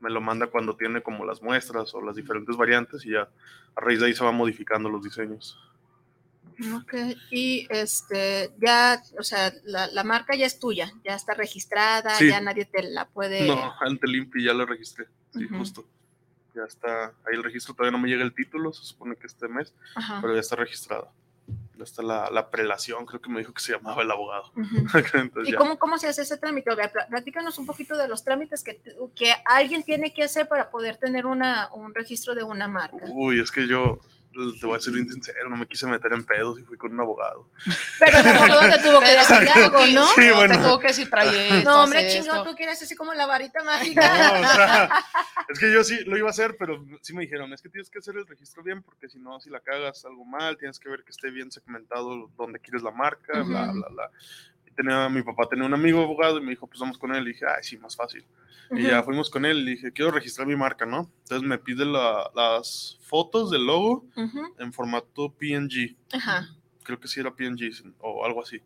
me 0.00 0.10
lo 0.10 0.20
manda 0.20 0.48
cuando 0.48 0.76
tiene 0.76 1.02
como 1.02 1.24
las 1.24 1.40
muestras 1.42 1.94
o 1.94 2.00
las 2.02 2.16
diferentes 2.16 2.56
variantes 2.56 3.06
y 3.06 3.12
ya 3.12 3.28
a 3.74 3.80
raíz 3.80 4.00
de 4.00 4.06
ahí 4.06 4.14
se 4.14 4.22
van 4.24 4.34
modificando 4.34 4.88
los 4.90 5.02
diseños. 5.02 5.58
Ok, 6.76 6.94
y 7.30 7.66
este, 7.70 8.52
ya, 8.58 9.02
o 9.18 9.22
sea, 9.24 9.52
la, 9.64 9.88
la 9.88 10.04
marca 10.04 10.36
ya 10.36 10.46
es 10.46 10.58
tuya, 10.60 10.92
ya 11.04 11.14
está 11.14 11.34
registrada, 11.34 12.10
Sí. 12.16 12.28
ya 12.28 12.40
nadie 12.40 12.64
te 12.64 12.82
la 12.82 13.08
puede. 13.08 13.46
No, 13.48 13.72
ante 13.80 14.06
Limpi 14.06 14.44
ya 14.44 14.52
lo 14.54 14.64
registré. 14.66 15.06
Sí, 15.32 15.48
justo. 15.48 15.84
Ya 16.54 16.62
está 16.62 17.06
ahí 17.26 17.34
el 17.34 17.42
registro. 17.42 17.74
Todavía 17.74 17.96
no 17.96 18.00
me 18.02 18.08
llega 18.08 18.22
el 18.22 18.32
título, 18.34 18.72
se 18.72 18.84
supone 18.84 19.16
que 19.16 19.26
este 19.26 19.48
mes, 19.48 19.74
Ajá. 19.96 20.20
pero 20.20 20.34
ya 20.34 20.40
está 20.40 20.54
registrada. 20.54 21.10
Está 21.82 22.02
la, 22.02 22.30
la 22.30 22.50
prelación, 22.50 23.04
creo 23.06 23.20
que 23.20 23.30
me 23.30 23.40
dijo 23.40 23.52
que 23.52 23.60
se 23.62 23.72
llamaba 23.72 24.02
el 24.02 24.10
abogado. 24.10 24.52
Ujú. 24.56 24.76
Entonces 25.14 25.48
¿Y 25.48 25.52
ya. 25.52 25.58
cómo, 25.58 25.78
cómo 25.78 25.98
se 25.98 26.06
hace 26.08 26.22
ese 26.22 26.36
trámite? 26.38 26.70
A 26.70 26.74
ver, 26.76 26.92
plá- 26.92 27.08
platícanos 27.08 27.58
un 27.58 27.66
poquito 27.66 27.96
de 27.96 28.06
los 28.08 28.22
trámites 28.24 28.62
que, 28.62 28.80
que 29.16 29.32
alguien 29.44 29.82
tiene 29.82 30.12
que 30.14 30.22
hacer 30.24 30.46
para 30.46 30.70
poder 30.70 30.96
tener 30.98 31.26
una, 31.26 31.68
un 31.74 31.94
registro 31.94 32.34
de 32.34 32.44
una 32.44 32.68
marca. 32.68 33.04
Uy, 33.08 33.40
es 33.40 33.50
que 33.50 33.66
yo 33.66 33.98
te 34.60 34.66
voy 34.66 34.76
a 34.76 34.80
ser 34.80 34.92
bien 34.92 35.10
sincero, 35.10 35.48
no 35.48 35.56
me 35.56 35.66
quise 35.66 35.86
meter 35.86 36.12
en 36.12 36.24
pedos 36.24 36.58
y 36.58 36.62
fui 36.64 36.76
con 36.76 36.92
un 36.92 37.00
abogado. 37.00 37.48
Pero 37.98 38.18
el 38.18 38.26
abogado 38.28 38.60
te 38.76 38.78
tuvo 38.82 39.00
que 39.00 39.10
decir 39.10 39.48
algo, 39.54 39.86
¿no? 39.92 40.06
Sí, 40.08 40.28
no, 40.28 40.34
bueno. 40.36 40.54
Te 40.56 40.62
tuvo 40.62 40.78
que 40.80 40.86
decir, 40.88 41.08
esto, 41.12 41.70
No, 41.70 41.82
hombre, 41.84 42.08
chingón, 42.08 42.36
esto. 42.38 42.50
tú 42.50 42.56
quieres 42.56 42.82
así 42.82 42.94
como 42.96 43.14
la 43.14 43.26
varita 43.26 43.60
No, 43.60 43.66
mágica. 43.66 44.00
o 44.02 44.54
sea, 44.54 44.90
es 45.48 45.58
que 45.58 45.72
yo 45.72 45.84
sí 45.84 46.04
lo 46.04 46.16
iba 46.16 46.28
a 46.28 46.30
hacer, 46.30 46.56
pero 46.58 46.84
sí 47.02 47.12
me 47.14 47.22
dijeron, 47.22 47.52
es 47.52 47.62
que 47.62 47.68
tienes 47.68 47.90
que 47.90 47.98
hacer 47.98 48.16
el 48.16 48.26
registro 48.26 48.62
bien, 48.62 48.82
porque 48.82 49.08
si 49.08 49.18
no, 49.18 49.40
si 49.40 49.50
la 49.50 49.60
cagas 49.60 50.04
algo 50.04 50.24
mal, 50.24 50.56
tienes 50.58 50.78
que 50.78 50.88
ver 50.88 51.04
que 51.04 51.10
esté 51.10 51.30
bien 51.30 51.50
segmentado 51.50 52.30
donde 52.36 52.58
quieres 52.60 52.82
la 52.82 52.90
marca, 52.90 53.42
bla, 53.42 53.70
bla, 53.72 53.88
bla. 53.90 54.10
Tenía, 54.74 55.08
mi 55.08 55.22
papá 55.22 55.48
tenía 55.48 55.64
un 55.66 55.74
amigo 55.74 56.02
abogado 56.02 56.38
y 56.38 56.42
me 56.42 56.50
dijo, 56.50 56.66
pues 56.66 56.80
vamos 56.80 56.98
con 56.98 57.14
él. 57.14 57.24
Y 57.24 57.32
dije, 57.32 57.44
ay, 57.46 57.62
sí, 57.62 57.76
más 57.78 57.96
fácil. 57.96 58.24
Y 58.70 58.82
ya 58.84 59.02
fuimos 59.02 59.30
con 59.30 59.44
él 59.44 59.58
y 59.68 59.72
dije, 59.72 59.92
quiero 59.92 60.10
registrar 60.10 60.46
mi 60.46 60.56
marca, 60.56 60.84
¿no? 60.86 61.10
Entonces 61.22 61.46
me 61.46 61.58
pide 61.58 61.84
la- 61.84 62.30
las 62.34 62.98
fotos 63.02 63.50
del 63.50 63.66
logo 63.66 64.06
ujú, 64.16 64.54
en 64.58 64.72
formato 64.72 65.32
PNG. 65.32 65.96
Ajá. 66.12 66.48
creo 66.82 67.00
que 67.00 67.08
sí 67.08 67.18
era 67.20 67.34
PNG 67.34 67.94
o 68.00 68.24
algo 68.26 68.42
así. 68.42 68.60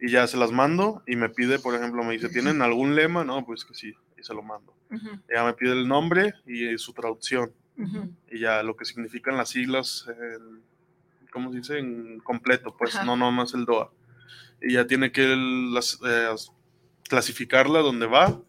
Y 0.00 0.10
ya 0.10 0.26
se 0.28 0.36
las 0.36 0.52
mando 0.52 1.02
y 1.08 1.16
me 1.16 1.28
pide, 1.28 1.58
por 1.58 1.74
ejemplo, 1.74 2.04
me 2.04 2.12
dice, 2.12 2.28
¿tienen 2.28 2.62
algún 2.62 2.94
lema? 2.94 3.24
No, 3.24 3.44
pues 3.44 3.64
que 3.64 3.74
sí, 3.74 3.94
y 4.16 4.22
se 4.22 4.32
lo 4.32 4.42
mando. 4.42 4.72
Ya 5.34 5.42
me 5.44 5.54
pide 5.54 5.72
el 5.72 5.88
nombre 5.88 6.34
y 6.46 6.78
su 6.78 6.92
traducción. 6.92 7.52
Y 8.30 8.38
ya 8.40 8.62
lo 8.62 8.76
que 8.76 8.84
significan 8.84 9.36
las 9.36 9.48
siglas, 9.50 10.06
en- 10.08 10.62
¿cómo 11.32 11.50
se 11.52 11.58
dice? 11.58 11.78
En 11.78 12.20
completo, 12.20 12.76
pues 12.76 12.94
Ajá. 12.96 13.04
no 13.04 13.16
nomás 13.16 13.54
el 13.54 13.64
DOA. 13.64 13.90
Y 14.60 14.72
ya 14.74 14.86
tiene 14.86 15.12
que 15.12 15.26
las, 15.72 15.98
eh, 16.04 16.28
clasificarla 17.08 17.80
donde 17.80 18.06
va 18.06 18.40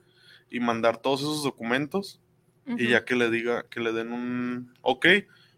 y 0.50 0.60
mandar 0.60 0.98
todos 1.02 1.22
esos 1.22 1.44
documentos 1.44 2.20
y 2.78 2.88
ya 2.90 3.04
que 3.06 3.16
le 3.16 3.30
diga, 3.32 3.66
que 3.70 3.80
le 3.80 3.92
den 3.94 4.12
un 4.12 4.74
ok 4.82 5.08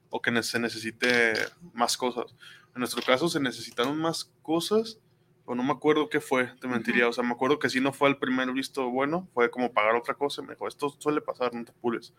o 0.09 0.21
que 0.21 0.43
se 0.43 0.59
necesite 0.59 1.33
más 1.73 1.97
cosas. 1.97 2.35
En 2.73 2.79
nuestro 2.79 3.01
caso 3.01 3.27
se 3.27 3.39
necesitaron 3.39 3.97
más 3.97 4.31
cosas, 4.41 4.99
o 5.45 5.55
no 5.55 5.63
me 5.63 5.71
acuerdo 5.73 6.07
qué 6.09 6.21
fue, 6.21 6.53
te 6.61 6.67
mentiría. 6.67 7.07
O 7.09 7.13
sea, 7.13 7.23
me 7.23 7.31
acuerdo 7.33 7.59
que 7.59 7.69
si 7.69 7.81
no 7.81 7.91
fue 7.91 8.07
el 8.07 8.17
primer 8.17 8.51
visto 8.53 8.89
bueno, 8.89 9.27
fue 9.33 9.49
como 9.51 9.73
pagar 9.73 9.95
otra 9.95 10.13
cosa. 10.13 10.41
Me 10.41 10.53
dijo, 10.53 10.67
esto 10.67 10.95
suele 10.99 11.19
pasar, 11.19 11.53
no 11.53 11.65
te 11.65 11.71
apures. 11.71 12.13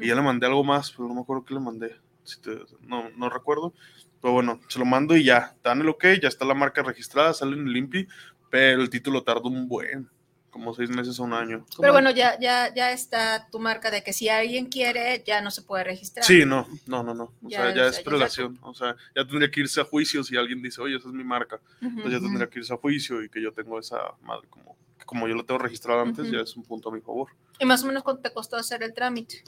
Y 0.00 0.06
ya 0.08 0.14
le 0.14 0.22
mandé 0.22 0.46
algo 0.46 0.62
más, 0.62 0.92
pero 0.92 1.08
no 1.08 1.14
me 1.14 1.20
acuerdo 1.22 1.44
qué 1.44 1.54
le 1.54 1.60
mandé. 1.60 1.96
Si 2.22 2.40
te- 2.40 2.64
no, 2.82 3.10
no 3.16 3.28
recuerdo. 3.30 3.74
Pero 4.20 4.34
bueno, 4.34 4.60
se 4.68 4.78
lo 4.78 4.84
mando 4.84 5.16
y 5.16 5.24
ya, 5.24 5.54
dan 5.62 5.80
el 5.80 5.88
ok, 5.88 6.04
ya 6.22 6.28
está 6.28 6.44
la 6.44 6.54
marca 6.54 6.82
registrada, 6.82 7.32
sale 7.32 7.56
en 7.56 7.66
el 7.66 7.72
Limpi, 7.72 8.06
pero 8.50 8.82
el 8.82 8.90
título 8.90 9.22
tarda 9.22 9.42
un 9.44 9.66
buen, 9.66 10.10
como 10.50 10.74
seis 10.74 10.90
meses 10.90 11.18
a 11.18 11.22
un 11.22 11.32
año. 11.32 11.64
Pero 11.80 11.92
bueno, 11.92 12.10
ya, 12.10 12.38
ya, 12.38 12.72
ya 12.74 12.92
está 12.92 13.48
tu 13.50 13.58
marca 13.58 13.90
de 13.90 14.02
que 14.02 14.12
si 14.12 14.28
alguien 14.28 14.66
quiere, 14.66 15.22
ya 15.26 15.40
no 15.40 15.50
se 15.50 15.62
puede 15.62 15.84
registrar. 15.84 16.26
Sí, 16.26 16.44
no, 16.44 16.66
no, 16.86 17.02
no, 17.02 17.14
no. 17.14 17.24
O 17.42 17.48
Ya, 17.48 17.62
sea, 17.62 17.74
ya 17.74 17.86
es 17.86 18.00
prelación. 18.00 18.58
O 18.62 18.74
sea, 18.74 18.94
ya 19.16 19.24
tendría 19.26 19.50
que 19.50 19.60
irse 19.60 19.80
a 19.80 19.84
juicio 19.84 20.22
si 20.22 20.36
alguien 20.36 20.60
dice, 20.60 20.82
oye, 20.82 20.96
esa 20.96 21.08
es 21.08 21.14
mi 21.14 21.24
marca. 21.24 21.56
Ujú. 21.80 21.86
Entonces 21.88 22.12
ya 22.12 22.20
tendría 22.20 22.50
que 22.50 22.58
irse 22.58 22.74
a 22.74 22.76
juicio 22.76 23.22
y 23.22 23.30
que 23.30 23.40
yo 23.40 23.52
tengo 23.52 23.78
esa 23.78 23.96
madre 24.20 24.48
como, 24.50 24.76
como 25.06 25.28
yo 25.28 25.34
lo 25.34 25.46
tengo 25.46 25.58
registrado 25.58 26.02
antes, 26.02 26.26
Ujú. 26.26 26.34
ya 26.34 26.40
es 26.42 26.54
un 26.56 26.64
punto 26.64 26.90
a 26.90 26.92
mi 26.92 27.00
favor. 27.00 27.30
¿Y 27.58 27.64
más 27.64 27.82
o 27.84 27.86
menos 27.86 28.02
cuánto 28.02 28.20
te 28.22 28.32
costó 28.34 28.56
hacer 28.56 28.82
el 28.82 28.92
trámite? 28.92 29.42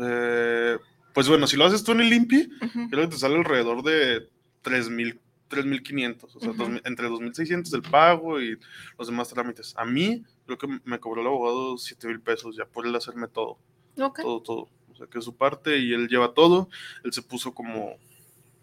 Eh, 0.00 0.78
pues 1.14 1.28
bueno, 1.28 1.46
si 1.46 1.56
lo 1.56 1.64
haces 1.64 1.82
tú 1.84 1.92
en 1.92 2.00
el 2.02 2.12
Ujú. 2.12 2.90
creo 2.90 3.02
que 3.02 3.14
te 3.14 3.16
sale 3.16 3.36
alrededor 3.36 3.82
de 3.82 4.28
3.000, 4.62 5.18
3.500, 5.48 6.24
o 6.36 6.40
sea, 6.40 6.50
Ujú. 6.50 6.58
2000 6.58 6.82
entre 6.84 7.08
2.600 7.08 7.72
el 7.74 7.82
pago 7.82 8.40
y 8.40 8.58
los 8.98 9.06
demás 9.08 9.28
trámites. 9.28 9.72
A 9.76 9.84
mí, 9.84 10.24
creo 10.46 10.58
que 10.58 10.80
me 10.84 10.98
cobró 11.00 11.20
el 11.22 11.26
abogado 11.28 11.74
7.000 11.78 12.20
pesos 12.20 12.56
ya 12.56 12.64
por 12.66 12.86
él 12.86 12.94
hacerme 12.96 13.28
todo. 13.28 13.58
Ok. 13.98 14.20
todo, 14.22 14.42
todo. 14.42 14.68
O 14.92 14.96
sea, 14.96 15.06
que 15.06 15.18
es 15.18 15.24
su 15.24 15.34
parte 15.36 15.78
y 15.78 15.92
él 15.92 16.08
lleva 16.08 16.34
todo. 16.34 16.68
Él 17.04 17.12
se 17.12 17.22
puso 17.22 17.52
como 17.54 17.96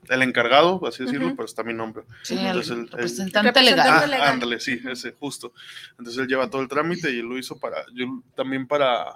el 0.10 0.22
encargado, 0.24 0.82
así 0.88 1.04
decirlo, 1.06 1.34
pero 1.36 1.46
está 1.46 1.64
mi 1.64 1.74
nombre. 1.74 2.04
Sí, 2.24 2.36
Entonces, 2.38 2.72
el 2.72 2.78
el- 2.80 2.84
el- 2.86 2.90
representante 2.92 3.48
Representante 3.50 3.62
legal. 3.62 4.04
Ah, 4.04 4.08
legal. 4.08 4.28
ándale, 4.34 4.60
sí, 4.60 4.80
ese, 4.90 5.12
justo. 5.14 5.54
Entonces 5.92 6.18
él 6.18 6.28
lleva 6.28 6.50
todo 6.50 6.62
el 6.62 6.68
trámite 6.68 7.12
y 7.12 7.20
él 7.20 7.26
lo 7.28 7.38
hizo 7.38 7.58
para, 7.60 7.86
yo 7.94 8.22
también 8.36 8.66
para, 8.68 9.14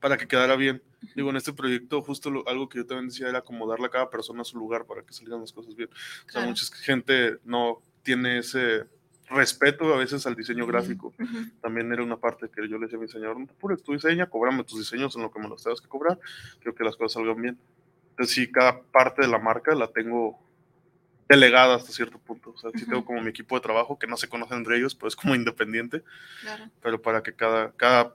para 0.00 0.16
que 0.16 0.26
quedara 0.28 0.56
bien. 0.56 0.82
Digo, 1.14 1.30
en 1.30 1.36
este 1.36 1.52
proyecto, 1.52 2.02
justo 2.02 2.30
lo- 2.30 2.46
algo 2.48 2.68
que 2.68 2.78
yo 2.78 2.86
también 2.86 3.08
decía 3.08 3.28
era 3.28 3.40
como 3.42 3.66
darle 3.68 3.86
a 3.86 3.90
cada 3.90 4.10
persona 4.10 4.44
su 4.44 4.58
lugar 4.58 4.84
para 4.86 5.02
que 5.02 5.12
salgan 5.12 5.40
las 5.40 5.52
cosas 5.52 5.74
bien. 5.74 5.88
O 5.90 5.94
sea, 5.94 6.26
Claro. 6.26 6.48
mucha 6.48 6.64
gente 6.76 7.38
no 7.44 7.82
tiene 8.02 8.38
ese 8.38 8.84
respeto 9.30 9.92
a 9.92 9.98
veces 9.98 10.26
al 10.26 10.34
diseño 10.34 10.66
gráfico 10.66 11.12
Ujú. 11.18 11.50
también 11.60 11.92
era 11.92 12.02
una 12.02 12.16
parte 12.16 12.48
que 12.48 12.66
yo 12.66 12.78
le 12.78 12.84
decía 12.86 12.96
a 12.96 13.00
mi 13.00 13.06
diseñador, 13.06 13.38
no 13.38 13.46
te 13.46 13.52
apures, 13.52 13.82
tú 13.82 13.92
diseña, 13.92 14.26
cobrame 14.30 14.64
tus 14.64 14.78
diseños 14.78 15.14
en 15.16 15.22
lo 15.22 15.30
que 15.30 15.38
me 15.38 15.48
los 15.48 15.62
tengas 15.62 15.82
que 15.82 15.88
cobrar, 15.88 16.18
quiero 16.60 16.74
que 16.74 16.82
las 16.82 16.96
cosas 16.96 17.12
salgan 17.12 17.42
bien. 17.42 17.58
Entonces 18.10 18.34
sí, 18.34 18.50
cada 18.50 18.80
parte 18.80 19.20
de 19.22 19.28
la 19.28 19.38
marca 19.38 19.74
la 19.74 19.88
tengo 19.88 20.38
delegada 21.28 21.74
hasta 21.76 21.92
cierto 21.92 22.18
punto, 22.18 22.52
o 22.52 22.56
sea, 22.58 22.70
sí 22.70 22.84
Ujú. 22.84 22.90
tengo 22.90 23.04
como 23.04 23.20
mi 23.20 23.28
equipo 23.28 23.54
de 23.54 23.60
trabajo 23.60 23.98
que 23.98 24.06
no 24.06 24.16
se 24.16 24.28
conocen 24.30 24.58
entre 24.58 24.78
ellos, 24.78 24.94
pero 24.94 25.08
es 25.08 25.16
como 25.16 25.34
independiente, 25.34 26.02
Claro. 26.40 26.70
pero 26.80 27.02
para 27.02 27.22
que 27.22 27.34
cada, 27.34 27.72
cada 27.72 28.14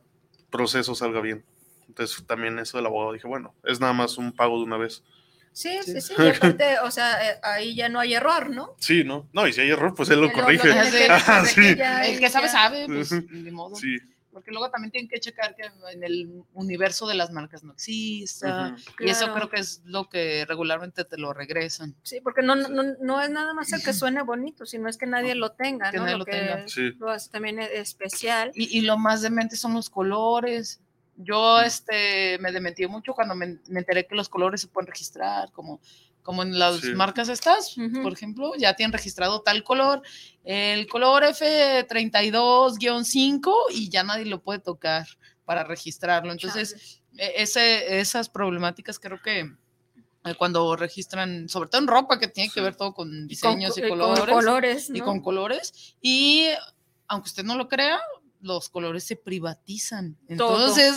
proceso 0.49 0.95
salga 0.95 1.21
bien. 1.21 1.43
Entonces 1.93 2.25
también 2.25 2.57
eso 2.57 2.77
del 2.77 2.87
abogado 2.87 3.13
dije, 3.13 3.27
bueno, 3.27 3.53
es 3.63 3.79
nada 3.79 3.93
más 3.93 4.17
un 4.17 4.31
pago 4.33 4.57
de 4.57 4.63
una 4.63 4.77
vez, 4.77 5.03
Sí, 5.51 5.77
sí, 5.83 6.01
sí. 6.01 6.13
y 6.17 6.29
aparte, 6.29 6.79
o 6.79 6.89
sea, 6.89 7.29
eh, 7.29 7.39
ahí 7.43 7.75
ya 7.75 7.87
no 7.87 7.99
hay 7.99 8.15
error, 8.15 8.49
¿no? 8.49 8.75
Sí, 8.79 9.03
¿no? 9.03 9.29
No, 9.33 9.47
y 9.47 9.53
si 9.53 9.61
hay 9.61 9.69
error, 9.69 9.93
pues 9.95 10.09
él 10.09 10.19
lo 10.19 10.25
Lo- 10.27 10.33
corrige. 10.33 10.67
lo 10.69 10.73
que 10.91 11.07
Ah, 11.11 11.45
sí. 11.45 11.75
ya 11.75 12.03
El 12.07 12.15
y 12.15 12.19
que 12.19 12.29
sabe, 12.31 12.49
sabe, 12.49 12.87
pues, 12.87 13.11
ni 13.29 13.51
modo. 13.51 13.75
Sí. 13.75 13.97
Porque 14.31 14.49
luego 14.49 14.71
también 14.71 14.89
tienen 14.91 15.07
que 15.07 15.19
checar 15.19 15.55
que 15.55 15.61
en 15.91 16.03
el 16.03 16.41
universo 16.55 17.05
de 17.05 17.13
las 17.13 17.29
marcas 17.29 17.63
no 17.63 17.73
exista. 17.73 18.69
Ujú. 18.75 19.03
Y 19.05 19.09
eso 19.11 19.25
Claro. 19.25 19.33
creo 19.35 19.49
que 19.51 19.59
es 19.59 19.83
lo 19.85 20.09
que 20.09 20.43
regularmente 20.47 21.05
te 21.05 21.17
lo 21.19 21.33
regresan. 21.33 21.93
Sí, 22.01 22.19
porque 22.23 22.41
no, 22.41 22.55
no, 22.55 22.81
no 22.99 23.21
es 23.21 23.29
nada 23.29 23.53
más 23.53 23.71
el 23.73 23.83
que 23.83 23.93
suene 23.93 24.23
bonito, 24.23 24.65
sino 24.65 24.89
es 24.89 24.97
que 24.97 25.05
nadie 25.05 25.35
lo 25.35 25.51
tenga, 25.51 25.91
Que 25.91 25.97
¿no? 25.97 26.03
nadie 26.05 26.13
Lo 26.13 26.19
lo 26.19 26.25
que 26.25 26.31
tenga. 26.31 26.67
Sí. 26.67 26.93
lo 26.97 27.11
hace 27.11 27.29
también 27.29 27.59
e- 27.59 27.77
especial. 27.77 28.51
Y, 28.55 28.75
y 28.75 28.81
lo 28.81 28.97
más 28.97 29.21
demente 29.21 29.55
son 29.55 29.75
los 29.75 29.91
colores. 29.91 30.81
Yo 31.15 31.61
este, 31.61 32.37
me 32.39 32.51
dementí 32.51 32.87
mucho 32.87 33.13
cuando 33.13 33.35
me, 33.35 33.59
me 33.67 33.79
enteré 33.79 34.07
que 34.07 34.15
los 34.15 34.29
colores 34.29 34.61
se 34.61 34.67
pueden 34.67 34.87
registrar, 34.87 35.51
como, 35.51 35.79
como 36.23 36.41
en 36.43 36.57
las 36.57 36.81
Sí. 36.81 36.93
marcas 36.95 37.29
estas, 37.29 37.75
por 38.01 38.13
ejemplo, 38.13 38.53
ya 38.57 38.75
tienen 38.75 38.93
registrado 38.93 39.41
tal 39.41 39.63
color, 39.63 40.01
el 40.43 40.87
color 40.87 41.23
F32-5 41.23 43.53
y 43.71 43.89
ya 43.89 44.03
nadie 44.03 44.25
lo 44.25 44.41
puede 44.41 44.59
tocar 44.59 45.05
para 45.45 45.63
registrarlo. 45.63 46.31
Entonces, 46.31 47.01
e- 47.17 47.33
ese, 47.37 47.99
esas 47.99 48.29
problemáticas 48.29 48.99
creo 48.99 49.21
que 49.21 49.39
eh, 50.25 50.35
cuando 50.37 50.75
registran, 50.75 51.49
sobre 51.49 51.69
todo 51.69 51.81
en 51.81 51.87
ropa, 51.87 52.17
que 52.19 52.27
tiene 52.29 52.49
que 52.49 52.59
Sí. 52.59 52.61
ver 52.61 52.75
todo 52.75 52.93
con 52.93 53.09
Con 53.09 53.27
diseños 53.27 53.77
y 53.77 53.81
eh, 53.81 53.89
con 53.89 53.99
colores, 53.99 54.89
y 54.89 54.99
¿no? 54.99 55.05
con 55.05 55.21
colores, 55.21 55.95
y 56.01 56.47
aunque 57.07 57.27
usted 57.27 57.43
no 57.43 57.57
lo 57.57 57.67
crea, 57.67 57.99
los 58.43 58.69
colores 58.69 59.03
se 59.03 59.15
privatizan. 59.15 60.15
Todo. 60.37 60.67
Entonces, 60.67 60.93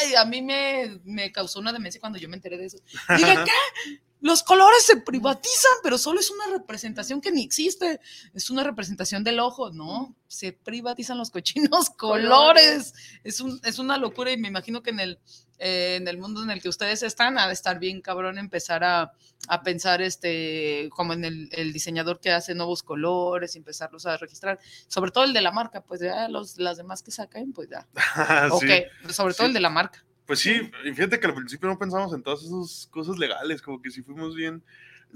ay, 0.00 0.14
a 0.14 0.24
mí 0.24 0.40
me, 0.40 1.00
me 1.04 1.32
causó 1.32 1.58
una 1.58 1.72
demencia 1.72 2.00
cuando 2.00 2.18
yo 2.18 2.28
me 2.28 2.36
enteré 2.36 2.56
de 2.56 2.66
eso. 2.66 2.78
Dije, 3.16 3.34
¿qué? 3.44 4.00
Los 4.20 4.42
colores 4.42 4.82
se 4.82 4.96
privatizan, 4.96 5.72
pero 5.82 5.98
solo 5.98 6.20
es 6.20 6.30
una 6.30 6.46
representación 6.46 7.20
que 7.20 7.30
ni 7.30 7.44
existe. 7.44 8.00
Es 8.34 8.50
una 8.50 8.64
representación 8.64 9.22
del 9.22 9.38
ojo, 9.40 9.70
¿no? 9.70 10.14
Se 10.26 10.52
privatizan 10.52 11.18
los 11.18 11.30
cochinos 11.30 11.90
colores. 11.96 12.94
Es, 13.24 13.40
un, 13.40 13.60
es 13.64 13.78
una 13.78 13.98
locura 13.98 14.32
y 14.32 14.38
me 14.38 14.48
imagino 14.48 14.82
que 14.82 14.90
en 14.90 15.00
el, 15.00 15.18
eh, 15.58 15.96
en 16.00 16.08
el 16.08 16.18
mundo 16.18 16.42
en 16.42 16.50
el 16.50 16.62
que 16.62 16.68
ustedes 16.70 17.02
están, 17.02 17.38
ha 17.38 17.46
de 17.46 17.52
estar 17.52 17.78
bien 17.78 18.00
cabrón 18.00 18.38
empezar 18.38 18.82
a, 18.84 19.12
a 19.48 19.62
pensar 19.62 20.00
este, 20.02 20.88
como 20.96 21.12
en 21.12 21.24
el, 21.24 21.48
el 21.52 21.72
diseñador 21.74 22.18
que 22.18 22.32
hace 22.32 22.54
nuevos 22.54 22.82
colores 22.82 23.54
y 23.54 23.58
empezarlos 23.58 24.06
a 24.06 24.16
registrar. 24.16 24.58
Sobre 24.88 25.10
todo 25.10 25.24
el 25.24 25.34
de 25.34 25.42
la 25.42 25.52
marca, 25.52 25.82
pues 25.82 26.00
ya 26.00 26.26
los, 26.28 26.56
las 26.58 26.78
demás 26.78 27.02
que 27.02 27.10
sacan, 27.10 27.52
pues 27.52 27.68
ya. 27.68 27.86
Ok, 28.50 28.64
Sí. 28.64 29.12
sobre 29.12 29.34
todo 29.34 29.44
Sí. 29.46 29.50
el 29.50 29.54
de 29.54 29.60
la 29.60 29.70
marca. 29.70 30.02
Pues 30.26 30.40
sí, 30.40 30.70
fíjate 30.82 31.20
que 31.20 31.26
al 31.26 31.34
principio 31.34 31.68
no 31.68 31.78
pensamos 31.78 32.12
en 32.12 32.22
todas 32.22 32.42
esas 32.42 32.88
cosas 32.90 33.16
legales, 33.16 33.62
como 33.62 33.80
que 33.80 33.90
sí 33.90 34.02
fuimos 34.02 34.34
bien, 34.34 34.62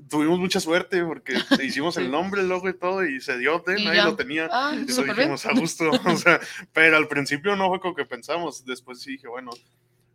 tuvimos 0.09 0.39
mucha 0.39 0.61
suerte 0.61 1.05
porque 1.05 1.35
hicimos 1.63 1.97
el 1.97 2.11
nombre, 2.11 2.41
el 2.41 2.49
logo 2.49 2.69
y 2.69 2.75
todo, 2.75 3.05
y 3.05 3.21
se 3.21 3.37
dio, 3.39 3.63
de, 3.67 3.75
nadie 3.83 3.97
ya. 3.97 4.05
lo 4.05 4.17
tenía. 4.17 4.49
Ah, 4.51 4.73
bien. 4.73 4.87
dijimos 4.87 5.47
a 5.47 5.53
gusto, 5.53 5.91
o 6.05 6.17
sea, 6.17 6.41
pero 6.73 6.97
al 6.97 7.09
principio 7.09 7.57
no 7.57 7.69
fue 7.69 7.81
como 7.81 7.95
que 7.95 8.05
pensamos, 8.05 8.65
después 8.65 9.01
sí 9.01 9.13
dije, 9.13 9.29
bueno, 9.29 9.51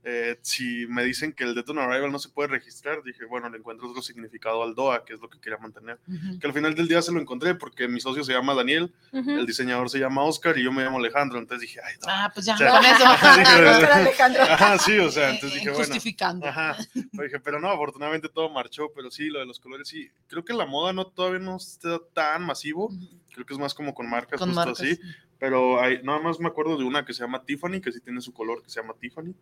eh, 0.08 0.38
si 0.44 0.86
me 0.88 1.04
dicen 1.04 1.34
que 1.34 1.44
el 1.44 1.56
Death 1.56 1.70
on 1.70 1.80
Arrival 1.80 2.12
no 2.12 2.20
se 2.20 2.30
puede 2.30 2.48
registrar, 2.50 3.02
dije, 3.04 3.26
bueno, 3.26 3.50
le 3.50 3.58
encuentro 3.58 3.89
otro 3.89 4.04
significado 4.04 4.62
al 4.62 4.76
DOA, 4.76 5.04
que 5.04 5.15
es 5.15 5.20
lo 5.20 5.28
que 5.32 5.39
quería 5.39 5.58
mantener. 5.58 5.98
Ujú. 6.08 6.38
Que 6.39 6.46
al 6.46 6.54
final 6.54 6.76
del 6.76 6.88
día 6.88 7.02
se 7.02 7.12
lo 7.12 7.20
encontré 7.20 7.56
porque 7.56 7.88
mi 7.88 8.00
socio 8.00 8.24
se 8.24 8.32
llama 8.32 8.54
Daniel, 8.54 8.94
Ujú. 9.12 9.32
el 9.32 9.48
diseñador 9.48 9.89
se 9.89 9.98
llama 9.98 10.22
Oscar 10.24 10.56
y 10.60 10.63
yo 10.63 10.72
me 10.72 10.84
llamo 10.84 11.00
Alejandro, 11.00 11.39
entonces 11.39 11.62
dije, 11.68 11.80
ay, 11.84 11.96
no. 12.02 12.08
Ah, 12.08 12.32
pues 12.32 12.46
ya, 12.46 12.54
O 12.54 12.58
sea, 12.58 12.70
con 12.72 12.86
eso. 12.86 12.98
dije, 13.39 13.91
Alejandro. 13.94 14.44
Ajá, 14.50 14.78
sí, 14.78 14.98
o 15.00 15.10
sea, 15.10 15.32
entonces 15.32 15.54
dije, 15.60 15.72
bueno. 15.72 15.86
Justificando. 15.86 16.46
Ajá. 16.46 16.78
Dije, 16.94 17.39
pero 17.39 17.60
no, 17.60 17.72
afortunadamente 17.72 18.30
todo 18.30 18.48
marchó, 18.50 18.91
pero 18.96 19.10
sí, 19.10 19.30
lo 19.30 19.39
de 19.39 19.48
los 19.48 19.60
colores 19.60 19.88
sí. 19.88 20.08
Creo 20.28 20.46
que 20.46 20.54
la 20.54 20.68
moda 20.68 20.94
no 20.94 21.08
todavía 21.08 21.39
no 21.39 21.58
está 21.58 22.00
tan 22.13 22.44
masivo. 22.46 22.91
Creo 23.34 23.46
que 23.46 23.54
es 23.54 23.60
más 23.60 23.74
como 23.74 23.94
con 23.94 24.10
marcas 24.10 24.39
Con 24.39 24.50
justo 24.50 24.65
marcas. 24.65 24.80
así. 24.82 25.00
Pero 25.38 25.82
hay, 25.82 26.02
nada 26.02 26.19
más 26.19 26.39
me 26.39 26.48
acuerdo 26.48 26.78
de 26.78 26.86
una 26.86 27.06
que 27.06 27.13
se 27.13 27.21
llama 27.21 27.43
Tiffany, 27.43 27.82
que 27.82 27.91
sí 27.91 28.00
tiene 28.00 28.21
su 28.21 28.34
color, 28.34 28.63
que 28.63 28.69
se 28.69 28.82
llama 28.82 28.93
Tiffany, 29.00 29.34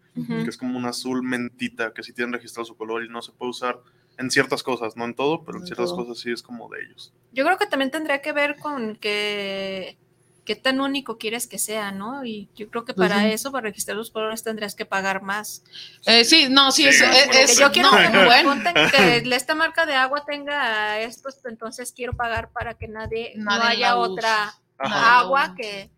que 0.43 0.49
es 0.49 0.57
como 0.57 0.77
un 0.77 0.85
azul 0.85 1.21
mentita, 1.23 1.93
que 1.93 2.01
sí 2.03 2.13
tienen 2.13 2.33
registrado 2.33 2.65
su 2.65 2.75
color 2.75 3.03
y 3.05 3.09
no 3.09 3.21
se 3.21 3.31
puede 3.31 3.51
usar 3.51 3.79
en 4.17 4.29
ciertas 4.31 4.63
cosas, 4.63 4.95
no 4.97 5.05
en 5.05 5.13
todo, 5.15 5.43
pero 5.43 5.57
en 5.57 5.63
En 5.63 5.67
ciertas 5.67 5.89
todo. 5.91 6.05
cosas 6.05 6.19
sí 6.19 6.31
es 6.31 6.41
como 6.41 6.67
de 6.69 6.81
ellos. 6.83 7.13
Yo 7.31 7.45
creo 7.45 7.57
que 7.57 7.67
también 7.67 7.91
tendría 7.91 8.21
que 8.21 8.31
ver 8.33 8.57
con 8.57 8.95
que 8.95 9.97
qué 10.45 10.55
tan 10.57 10.81
único 10.81 11.17
quieres 11.17 11.47
que 11.47 11.57
sea, 11.57 11.91
¿no? 11.91 12.25
Y 12.25 12.49
yo 12.55 12.69
creo 12.69 12.83
que 12.85 12.93
Pues 12.93 13.09
para 13.09 13.27
eso, 13.29 13.51
para 13.51 13.63
registrar 13.69 13.95
los 13.95 14.11
colores, 14.11 14.43
tendrías 14.43 14.75
que 14.75 14.85
pagar 14.85 15.21
más. 15.21 15.63
Eh, 16.05 16.25
sí, 16.25 16.47
no, 16.49 16.71
sí, 16.71 16.83
Sí, 16.83 16.89
es, 16.89 16.99
bueno, 16.99 17.13
es- 17.39 17.51
es- 17.51 17.59
yo 17.59 17.71
quiero 17.71 17.89
no, 17.91 17.97
que, 17.97 18.25
bueno, 18.25 18.63
que 18.91 19.17
esta 19.35 19.55
marca 19.55 19.85
de 19.85 19.93
agua 19.95 20.25
tenga 20.25 20.99
estos, 20.99 21.39
entonces 21.45 21.93
quiero 21.95 22.13
pagar 22.13 22.51
para 22.51 22.73
que 22.73 22.87
nadie, 22.89 23.33
no 23.37 23.45
Nadie 23.51 23.67
haya 23.69 23.89
la 23.95 23.99
use. 23.99 24.11
otra 24.11 24.53
Ajá. 24.77 25.19
agua 25.19 25.55
que 25.55 25.89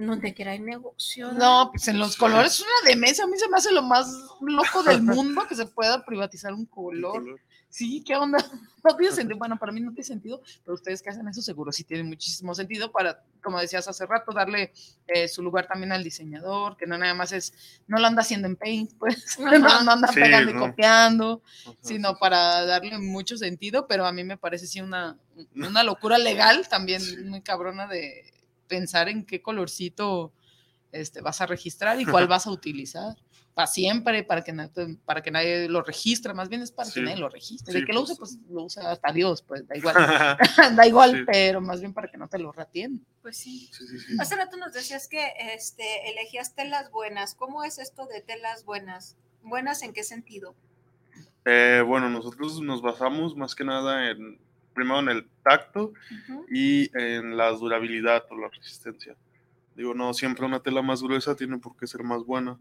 en 0.00 0.06
donde 0.06 0.34
quiera 0.34 0.52
hay 0.52 0.58
negocio. 0.58 1.32
No, 1.32 1.70
pues 1.72 1.86
en 1.88 1.98
los 1.98 2.16
colores 2.16 2.54
es 2.54 2.60
una 2.60 2.90
demencia. 2.90 3.24
A 3.24 3.26
mí 3.26 3.36
se 3.38 3.48
me 3.48 3.58
hace 3.58 3.70
lo 3.70 3.82
más 3.82 4.10
loco 4.40 4.82
del 4.82 5.02
mundo 5.02 5.46
que 5.46 5.54
se 5.54 5.66
pueda 5.66 6.04
privatizar 6.04 6.52
un 6.54 6.66
color. 6.66 7.38
Sí, 7.70 8.02
¿qué 8.06 8.16
onda? 8.16 8.38
No 8.82 8.96
tiene 8.96 9.14
sentido. 9.14 9.38
Bueno, 9.38 9.58
para 9.58 9.72
mí 9.72 9.80
no 9.82 9.90
tiene 9.90 10.04
sentido, 10.04 10.40
pero 10.64 10.74
ustedes 10.74 11.02
que 11.02 11.10
hacen 11.10 11.28
eso 11.28 11.42
seguro 11.42 11.70
sí 11.70 11.84
tiene 11.84 12.02
muchísimo 12.02 12.54
sentido 12.54 12.90
para, 12.90 13.22
como 13.42 13.60
decías 13.60 13.86
hace 13.86 14.06
rato, 14.06 14.32
darle 14.32 14.72
eh, 15.06 15.28
su 15.28 15.42
lugar 15.42 15.66
también 15.66 15.92
al 15.92 16.02
diseñador, 16.02 16.78
que 16.78 16.86
no 16.86 16.96
nada 16.96 17.12
más 17.12 17.30
es, 17.32 17.52
no 17.86 17.98
lo 17.98 18.06
anda 18.06 18.22
haciendo 18.22 18.46
en 18.48 18.56
Paint, 18.56 18.94
pues, 18.98 19.38
no, 19.38 19.68
anda 19.68 20.08
Sí, 20.08 20.14
pegando 20.14 20.50
y 20.50 20.54
copiando, 20.54 21.42
Ajá, 21.66 21.76
sino 21.82 22.16
para 22.16 22.64
darle 22.64 22.96
mucho 22.96 23.36
sentido, 23.36 23.86
pero 23.86 24.06
a 24.06 24.12
mí 24.12 24.24
me 24.24 24.38
parece 24.38 24.66
sí 24.66 24.80
una, 24.80 25.18
una 25.54 25.82
locura 25.84 26.16
legal 26.16 26.66
también 26.70 27.02
Sí. 27.02 27.18
muy 27.18 27.42
cabrona 27.42 27.86
de 27.86 28.32
pensar 28.66 29.10
en 29.10 29.26
qué 29.26 29.42
colorcito 29.42 30.32
este, 30.90 31.20
vas 31.20 31.42
a 31.42 31.46
registrar 31.46 32.00
y 32.00 32.04
cuál 32.24 32.28
vas 32.28 32.46
a 32.46 32.50
utilizar. 32.50 33.14
Para 33.54 33.66
siempre, 33.66 34.22
para 34.22 34.42
que, 34.42 34.54
para 35.04 35.22
que 35.22 35.30
nadie 35.30 35.68
lo 35.68 35.82
registre, 35.82 36.32
más 36.32 36.48
bien 36.48 36.62
es 36.62 36.70
para 36.72 36.88
Sí. 36.88 36.94
que 36.94 37.02
nadie 37.06 37.16
lo 37.18 37.28
registre. 37.28 37.72
Sí, 37.72 37.80
de 37.80 37.84
que 37.86 37.92
lo 37.92 38.02
use, 38.02 38.14
justo. 38.16 38.38
pues 38.38 38.50
lo 38.52 38.62
usa 38.62 38.90
hasta 38.92 39.12
Dios, 39.12 39.42
pues 39.42 39.66
da 39.66 39.76
igual. 39.76 39.94
da 40.76 40.86
igual, 40.86 41.10
Sí. 41.18 41.24
pero 41.26 41.60
más 41.60 41.80
bien 41.80 41.92
para 41.92 42.08
que 42.08 42.16
no 42.16 42.28
te 42.28 42.38
lo 42.38 42.52
ratien. 42.52 43.04
Pues 43.22 43.36
sí. 43.36 43.68
sí, 43.72 43.86
sí, 43.88 43.98
sí. 43.98 44.16
Hace 44.20 44.36
rato 44.36 44.56
nos 44.56 44.72
decías 44.72 45.08
que 45.08 45.32
este, 45.54 46.10
elegías 46.10 46.54
telas 46.54 46.90
buenas. 46.90 47.34
¿Cómo 47.34 47.64
es 47.64 47.78
esto 47.78 48.06
de 48.06 48.20
telas 48.20 48.64
buenas? 48.64 49.16
¿Buenas 49.42 49.82
en 49.82 49.92
qué 49.92 50.04
sentido? 50.04 50.54
Eh, 51.44 51.82
bueno, 51.86 52.08
nosotros 52.08 52.60
nos 52.60 52.82
basamos 52.82 53.34
más 53.34 53.54
que 53.54 53.64
nada 53.64 54.10
en, 54.10 54.38
primero 54.74 55.00
en 55.00 55.08
el 55.08 55.28
tacto 55.42 55.92
y 56.50 56.90
en 56.96 57.36
la 57.36 57.50
durabilidad 57.50 58.24
o 58.30 58.36
la 58.36 58.48
resistencia. 58.48 59.16
Digo, 59.80 59.94
no 59.94 60.12
siempre 60.12 60.44
una 60.44 60.60
tela 60.60 60.82
más 60.82 61.02
gruesa 61.02 61.34
tiene 61.34 61.56
por 61.56 61.74
qué 61.74 61.86
ser 61.86 62.02
más 62.02 62.22
buena. 62.24 62.58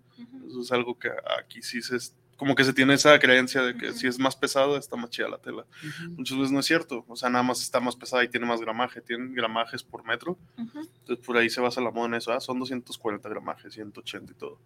Eso 0.47 0.61
es 0.61 0.71
algo 0.71 0.97
que 0.97 1.09
aquí 1.37 1.61
sí 1.61 1.81
se, 1.81 1.97
es- 1.97 2.15
como 2.37 2.55
que 2.55 2.63
se 2.63 2.71
tiene 2.71 2.93
esa 2.93 3.19
creencia 3.19 3.61
de 3.61 3.75
que 3.75 3.91
si 3.91 4.07
es 4.07 4.17
más 4.17 4.37
pesada 4.37 4.79
está 4.79 4.95
más 4.95 5.09
chida 5.09 5.27
la 5.27 5.37
tela. 5.39 5.65
Muchas 6.11 6.37
veces 6.37 6.51
no 6.53 6.61
es 6.61 6.65
cierto, 6.65 7.03
o 7.09 7.15
sea, 7.17 7.29
nada 7.29 7.43
más 7.43 7.61
está 7.61 7.81
más 7.81 7.97
pesada 7.97 8.23
y 8.23 8.29
tiene 8.29 8.45
más 8.45 8.61
gramaje, 8.61 9.01
tienen 9.01 9.33
gramajes 9.33 9.83
por 9.83 10.05
metro. 10.05 10.37
Entonces 10.55 11.25
por 11.25 11.35
ahí 11.35 11.49
se 11.49 11.59
basa 11.59 11.81
la 11.81 11.91
moda 11.91 12.07
en 12.07 12.13
eso, 12.13 12.31
ah, 12.31 12.39
son 12.39 12.57
240 12.57 13.27
gramajes, 13.27 13.73
180 13.73 14.31
y 14.31 14.35
todo. 14.35 14.57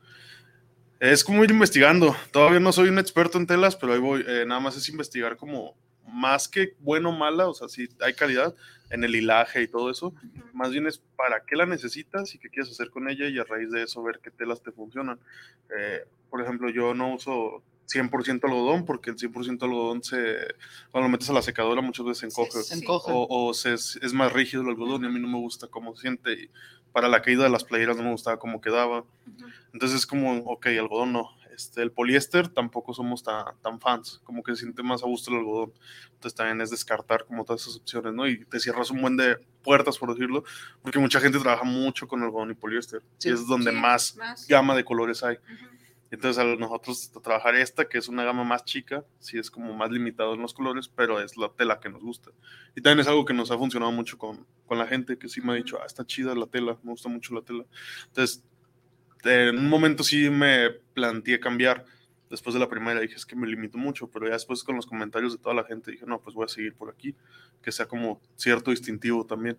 Es 1.00 1.24
como 1.24 1.44
ir 1.44 1.50
investigando, 1.52 2.16
todavía 2.32 2.60
no 2.60 2.72
soy 2.72 2.90
un 2.90 3.00
experto 3.00 3.38
en 3.40 3.48
telas, 3.48 3.76
pero 3.76 3.94
ahí 3.94 4.00
voy, 4.00 4.24
eh, 4.28 4.46
nada 4.48 4.62
más 4.62 4.78
es 4.78 4.88
investigar 4.90 5.36
como 5.36 5.76
más 6.08 6.48
que 6.48 6.76
bueno 6.80 7.10
o 7.10 7.12
mala, 7.12 7.48
o 7.48 7.54
sea, 7.54 7.68
si 7.68 7.90
hay 8.02 8.14
calidad 8.14 8.54
en 8.90 9.04
el 9.04 9.16
hilaje 9.16 9.62
y 9.64 9.68
todo 9.68 9.90
eso, 9.90 10.14
más 10.54 10.72
bien 10.72 10.86
es 10.88 11.02
para 11.16 11.44
qué 11.46 11.56
la 11.56 11.66
necesitas 11.66 12.36
y 12.36 12.38
qué 12.40 12.50
quieres 12.50 12.72
hacer 12.72 12.90
con 12.92 13.10
ella 13.10 13.28
y 13.28 13.40
a 13.40 13.44
raíz 13.44 13.72
de 13.72 13.84
eso 13.84 14.04
ver 14.04 14.20
qué 14.24 14.30
telas 14.32 14.62
te 14.62 14.72
funcionan. 14.72 15.20
Eh, 15.78 16.06
por 16.30 16.42
ejemplo, 16.42 16.70
yo 16.70 16.94
no 16.94 17.14
uso 17.16 17.64
100% 17.88 18.46
algodón 18.46 18.86
porque 18.86 19.10
el 19.10 19.18
100% 19.18 19.64
algodón 19.66 20.04
se, 20.04 20.38
cuando 20.92 21.08
lo 21.08 21.12
metes 21.12 21.30
a 21.30 21.34
la 21.34 21.42
secadora 21.42 21.82
muchas 21.82 22.06
veces 22.06 22.20
se 22.20 22.26
encoge. 22.28 22.64
Se 22.64 22.76
encoge. 22.76 23.12
O, 23.12 23.50
o 23.50 23.54
se- 23.54 23.74
es 23.74 24.14
más 24.14 24.32
rígido 24.32 24.62
el 24.64 24.70
algodón 24.70 25.04
y 25.04 25.08
a 25.08 25.10
mí 25.10 25.20
no 25.20 25.28
me 25.28 25.38
gusta 25.40 25.68
cómo 25.68 25.96
se 25.96 26.02
siente. 26.04 26.34
Y 26.34 26.50
para 26.92 27.08
la 27.10 27.22
caída 27.22 27.44
de 27.44 27.50
las 27.50 27.64
playeras 27.64 27.98
no 27.98 28.04
me 28.04 28.12
gustaba 28.12 28.38
cómo 28.40 28.62
quedaba. 28.62 29.04
Entonces 29.74 30.00
es 30.00 30.06
como, 30.06 30.38
ok, 30.46 30.68
algodón 30.68 31.14
no. 31.14 31.30
Este, 31.56 31.82
el 31.82 31.92
poliéster 31.92 32.48
tampoco 32.48 32.94
somos 32.94 33.24
tan, 33.24 33.46
tan 33.62 33.80
fans, 33.80 34.22
como 34.24 34.42
que 34.44 34.54
se 34.56 34.62
siente 34.62 34.82
más 34.84 35.04
a 35.04 35.08
gusto 35.08 35.32
el 35.32 35.38
algodón. 35.38 35.74
Entonces 36.14 36.36
también 36.36 36.62
es 36.62 36.70
descartar 36.70 37.26
como 37.26 37.46
todas 37.46 37.62
esas 37.64 37.78
opciones, 37.78 38.14
¿no? 38.14 38.28
Y 38.28 38.44
te 38.46 38.60
cierras 38.60 38.90
un 38.92 39.02
buen 39.02 39.18
de 39.18 39.38
puertas, 39.64 39.98
por 39.98 40.10
decirlo, 40.14 40.44
porque 40.82 41.00
mucha 41.00 41.20
gente 41.20 41.40
trabaja 41.40 41.64
mucho 41.64 42.08
con 42.08 42.24
algodón 42.24 42.52
y 42.52 42.56
poliéster. 42.56 43.02
Sí. 43.18 43.30
Y 43.30 43.32
es 43.34 43.46
donde 43.48 43.72
Sí, 43.72 43.78
más 43.78 44.16
más. 44.16 44.48
gama 44.48 44.76
de 44.76 44.84
colores 44.84 45.24
hay. 45.24 45.36
Ujú. 45.36 45.74
Entonces, 46.12 46.38
a 46.38 46.46
nosotros 46.46 47.12
trabajar 47.24 47.56
esta, 47.56 47.90
que 47.90 47.98
es 47.98 48.08
una 48.08 48.24
gama 48.24 48.44
más 48.44 48.64
chica, 48.66 49.04
sí 49.18 49.40
es 49.40 49.50
como 49.50 49.74
más 49.74 49.90
limitado 49.90 50.36
en 50.36 50.42
los 50.44 50.54
colores, 50.54 50.88
pero 50.88 51.20
es 51.20 51.36
la 51.38 51.50
tela 51.50 51.80
que 51.80 51.90
nos 51.90 52.04
gusta. 52.04 52.30
Y 52.76 52.82
también 52.82 53.00
es 53.00 53.08
algo 53.08 53.26
que 53.26 53.34
nos 53.34 53.50
ha 53.50 53.58
funcionado 53.58 53.92
mucho 53.92 54.20
con, 54.20 54.46
con 54.68 54.78
la 54.78 54.86
gente, 54.86 55.18
que 55.18 55.28
sí 55.28 55.42
me 55.42 55.54
ha 55.54 55.56
dicho, 55.56 55.80
ah, 55.82 55.86
está 55.88 56.06
chida 56.06 56.36
la 56.36 56.46
tela, 56.46 56.78
me 56.84 56.92
gusta 56.92 57.10
mucho 57.10 57.34
la 57.34 57.42
tela. 57.42 57.66
Entonces, 58.10 58.44
en 59.24 59.58
un 59.58 59.70
momento 59.70 60.04
sí 60.04 60.30
me 60.30 60.72
planteé 60.94 61.40
cambiar. 61.40 61.86
después 62.30 62.54
de 62.54 62.60
la 62.60 62.70
primera 62.70 63.00
dije, 63.00 63.16
es 63.16 63.26
que 63.26 63.36
me 63.36 63.48
limito 63.48 63.78
mucho, 63.78 64.08
pero 64.08 64.26
ya 64.26 64.34
después 64.34 64.64
con 64.64 64.76
los 64.76 64.88
comentarios 64.88 65.34
de 65.34 65.38
toda 65.38 65.54
la 65.54 65.64
gente 65.64 65.92
dije, 65.92 66.06
no, 66.06 66.20
pues 66.20 66.36
voy 66.36 66.46
a 66.46 66.48
seguir 66.48 66.74
por 66.74 66.90
aquí, 66.90 67.16
que 67.62 67.72
sea 67.72 67.86
como 67.86 68.20
cierto 68.36 68.72
distintivo 68.72 69.26
también, 69.26 69.58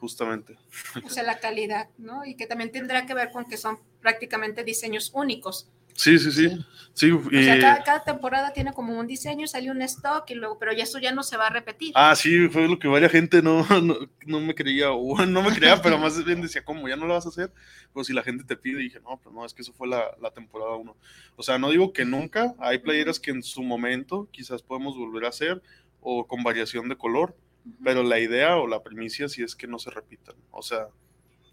justamente. 0.00 0.56
O 1.04 1.08
sea, 1.08 1.22
la 1.22 1.38
calidad, 1.38 1.88
¿no? 1.98 2.24
Y 2.24 2.34
que 2.34 2.46
también 2.46 2.72
tendrá 2.72 3.06
que 3.06 3.14
ver 3.14 3.30
con 3.30 3.44
que 3.44 3.56
son 3.56 3.78
prácticamente 4.00 4.64
diseños 4.64 5.10
únicos. 5.14 5.68
Sí, 5.94 6.18
sí, 6.18 6.32
sí. 6.32 6.48
sí. 6.94 7.10
O 7.10 7.30
sea, 7.30 7.60
cada, 7.60 7.82
cada, 7.82 8.04
temporada 8.04 8.52
tiene 8.52 8.72
como 8.72 8.98
un 8.98 9.06
diseño, 9.06 9.46
sale 9.46 9.70
un 9.70 9.82
stock, 9.82 10.28
y 10.30 10.34
luego, 10.34 10.58
pero 10.58 10.72
ya 10.72 10.84
eso 10.84 10.98
ya 10.98 11.12
no 11.12 11.22
se 11.22 11.36
va 11.36 11.46
a 11.46 11.50
repetir. 11.50 11.92
Ah, 11.94 12.14
sí, 12.16 12.48
fue 12.48 12.68
lo 12.68 12.78
que 12.78 12.88
varias 12.88 13.12
gente 13.12 13.42
no, 13.42 13.66
no, 13.82 13.96
no 14.26 14.40
me 14.40 14.54
creía, 14.54 14.92
o 14.92 15.16
no 15.26 15.42
me 15.42 15.54
creía, 15.54 15.80
pero 15.82 15.98
más 15.98 16.24
bien 16.24 16.42
decía, 16.42 16.64
¿cómo? 16.64 16.88
¿Ya 16.88 16.96
no 16.96 17.06
lo 17.06 17.14
vas 17.14 17.26
a 17.26 17.30
hacer? 17.30 17.52
Pues 17.92 18.06
si 18.06 18.12
la 18.12 18.22
gente 18.22 18.44
te 18.44 18.56
pide, 18.56 18.78
dije, 18.80 19.00
no, 19.00 19.18
pues 19.22 19.34
no, 19.34 19.44
es 19.44 19.54
que 19.54 19.62
eso 19.62 19.72
fue 19.72 19.88
la, 19.88 20.04
la 20.20 20.30
temporada 20.32 20.76
1. 20.76 20.96
O 21.36 21.42
sea, 21.42 21.58
no 21.58 21.70
digo 21.70 21.92
que 21.92 22.04
nunca, 22.04 22.54
hay 22.58 22.78
playeras 22.78 23.20
que 23.20 23.30
en 23.30 23.42
su 23.42 23.62
momento 23.62 24.28
quizás 24.30 24.62
podemos 24.62 24.96
volver 24.96 25.24
a 25.24 25.28
hacer, 25.28 25.62
o 26.00 26.26
con 26.26 26.42
variación 26.42 26.88
de 26.88 26.96
color, 26.96 27.36
uh 27.64 27.68
-huh. 27.68 27.76
pero 27.84 28.02
la 28.02 28.18
idea 28.18 28.56
o 28.56 28.66
la 28.66 28.82
primicia 28.82 29.28
sí 29.28 29.42
es 29.42 29.54
que 29.54 29.66
no 29.66 29.78
se 29.78 29.90
repitan. 29.90 30.34
O 30.50 30.62
sea, 30.62 30.88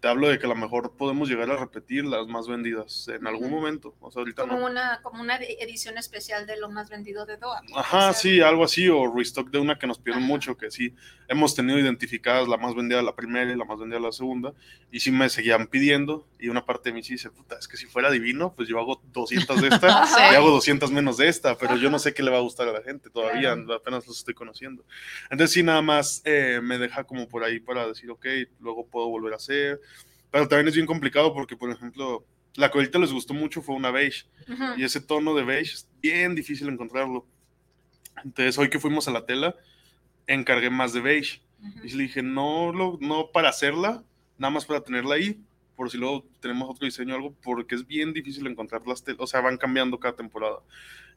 te 0.00 0.08
hablo 0.08 0.28
de 0.28 0.38
que 0.38 0.46
a 0.46 0.48
lo 0.48 0.56
mejor 0.56 0.96
podemos 0.96 1.28
llegar 1.28 1.50
a 1.50 1.56
repetir 1.56 2.04
las 2.04 2.26
más 2.26 2.48
vendidas 2.48 3.08
en 3.08 3.26
algún 3.26 3.50
momento. 3.50 3.94
O 4.00 4.10
sea, 4.10 4.20
ahorita 4.20 4.42
como, 4.42 4.58
no. 4.58 4.66
una, 4.66 5.00
como 5.02 5.20
una 5.20 5.36
edición 5.36 5.98
especial 5.98 6.46
de 6.46 6.58
lo 6.58 6.70
más 6.70 6.88
vendido 6.88 7.26
de 7.26 7.36
Doha. 7.36 7.60
Ajá, 7.74 7.98
o 7.98 8.00
sea, 8.00 8.12
sí, 8.14 8.40
algo 8.40 8.64
así, 8.64 8.88
o 8.88 9.12
restock 9.14 9.50
de 9.50 9.58
una 9.58 9.78
que 9.78 9.86
nos 9.86 9.98
pidieron 9.98 10.22
Ajá. 10.22 10.32
mucho, 10.32 10.56
que 10.56 10.70
sí, 10.70 10.94
hemos 11.28 11.54
tenido 11.54 11.78
identificadas 11.78 12.48
la 12.48 12.56
más 12.56 12.74
vendida 12.74 13.02
la 13.02 13.14
primera 13.14 13.52
y 13.52 13.56
la 13.56 13.64
más 13.66 13.78
vendida 13.78 14.00
la 14.00 14.12
segunda, 14.12 14.54
y 14.90 15.00
sí 15.00 15.10
me 15.10 15.28
seguían 15.28 15.66
pidiendo, 15.66 16.26
y 16.38 16.48
una 16.48 16.64
parte 16.64 16.88
de 16.88 16.94
mí 16.94 17.02
sí 17.02 17.12
dice, 17.14 17.30
puta, 17.30 17.58
es 17.58 17.68
que 17.68 17.76
si 17.76 17.84
fuera 17.84 18.10
divino, 18.10 18.54
pues 18.56 18.68
yo 18.68 18.78
hago 18.78 19.02
200 19.12 19.60
de 19.60 19.68
esta, 19.68 20.06
sí. 20.06 20.20
y 20.32 20.34
hago 20.34 20.50
200 20.50 20.90
menos 20.92 21.18
de 21.18 21.28
esta, 21.28 21.58
pero 21.58 21.72
Ajá. 21.72 21.82
yo 21.82 21.90
no 21.90 21.98
sé 21.98 22.14
qué 22.14 22.22
le 22.22 22.30
va 22.30 22.38
a 22.38 22.42
gustar 22.42 22.66
a 22.68 22.72
la 22.72 22.82
gente 22.82 23.10
todavía, 23.10 23.54
claro. 23.54 23.74
apenas 23.74 24.06
los 24.06 24.18
estoy 24.18 24.32
conociendo. 24.32 24.82
Entonces 25.30 25.52
sí, 25.52 25.62
nada 25.62 25.82
más 25.82 26.22
eh, 26.24 26.60
me 26.62 26.78
deja 26.78 27.04
como 27.04 27.28
por 27.28 27.44
ahí 27.44 27.60
para 27.60 27.86
decir, 27.86 28.10
ok, 28.10 28.26
luego 28.60 28.86
puedo 28.86 29.08
volver 29.08 29.34
a 29.34 29.36
hacer 29.36 29.78
pero 30.30 30.48
también 30.48 30.68
es 30.68 30.74
bien 30.74 30.86
complicado 30.86 31.32
porque, 31.34 31.56
por 31.56 31.70
ejemplo, 31.70 32.24
la 32.54 32.70
que 32.70 32.78
ahorita 32.78 32.98
les 32.98 33.12
gustó 33.12 33.34
mucho 33.34 33.62
fue 33.62 33.74
una 33.74 33.90
beige. 33.90 34.26
Uh 34.48 34.52
-huh. 34.52 34.78
Y 34.78 34.84
ese 34.84 35.00
tono 35.00 35.34
de 35.34 35.44
beige 35.44 35.74
es 35.74 35.88
bien 36.00 36.34
difícil 36.34 36.68
encontrarlo. 36.68 37.26
Entonces, 38.24 38.58
hoy 38.58 38.68
que 38.68 38.78
fuimos 38.78 39.08
a 39.08 39.12
la 39.12 39.24
tela, 39.24 39.56
encargué 40.26 40.70
más 40.70 40.92
de 40.92 41.00
beige. 41.00 41.40
Uh 41.60 41.66
-huh. 41.66 41.84
Y 41.84 41.96
le 41.96 42.02
dije, 42.04 42.22
no, 42.22 42.72
lo, 42.72 42.98
no 43.00 43.30
para 43.32 43.48
hacerla, 43.48 44.02
nada 44.38 44.50
más 44.50 44.64
para 44.64 44.82
tenerla 44.82 45.16
ahí, 45.16 45.38
por 45.76 45.90
si 45.90 45.98
luego 45.98 46.26
tenemos 46.40 46.68
otro 46.68 46.84
diseño 46.84 47.14
o 47.14 47.16
algo, 47.16 47.34
porque 47.42 47.74
es 47.74 47.86
bien 47.86 48.12
difícil 48.12 48.46
encontrar 48.46 48.86
las 48.86 49.02
telas. 49.02 49.20
O 49.20 49.26
sea, 49.26 49.40
van 49.40 49.56
cambiando 49.56 49.98
cada 49.98 50.14
temporada 50.14 50.58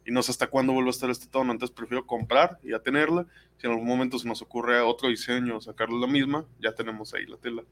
y 0.05 0.11
no 0.11 0.21
sé 0.21 0.31
hasta 0.31 0.47
cuándo 0.47 0.73
vuelve 0.73 0.89
a 0.89 0.91
estar 0.91 1.09
este 1.09 1.27
tono, 1.27 1.51
entonces 1.51 1.75
prefiero 1.75 2.05
comprar 2.05 2.59
y 2.63 2.71
ya 2.71 2.79
tenerla. 2.79 3.25
Si 3.57 3.67
en 3.67 3.73
algún 3.73 3.87
momento 3.87 4.19
se 4.19 4.27
nos 4.27 4.41
ocurre 4.41 4.81
otro 4.81 5.09
diseño, 5.09 5.61
sacarle 5.61 5.99
la 5.99 6.07
misma, 6.07 6.45
ya 6.59 6.73
tenemos 6.73 7.13
ahí 7.13 7.25
la 7.25 7.37
tela, 7.37 7.63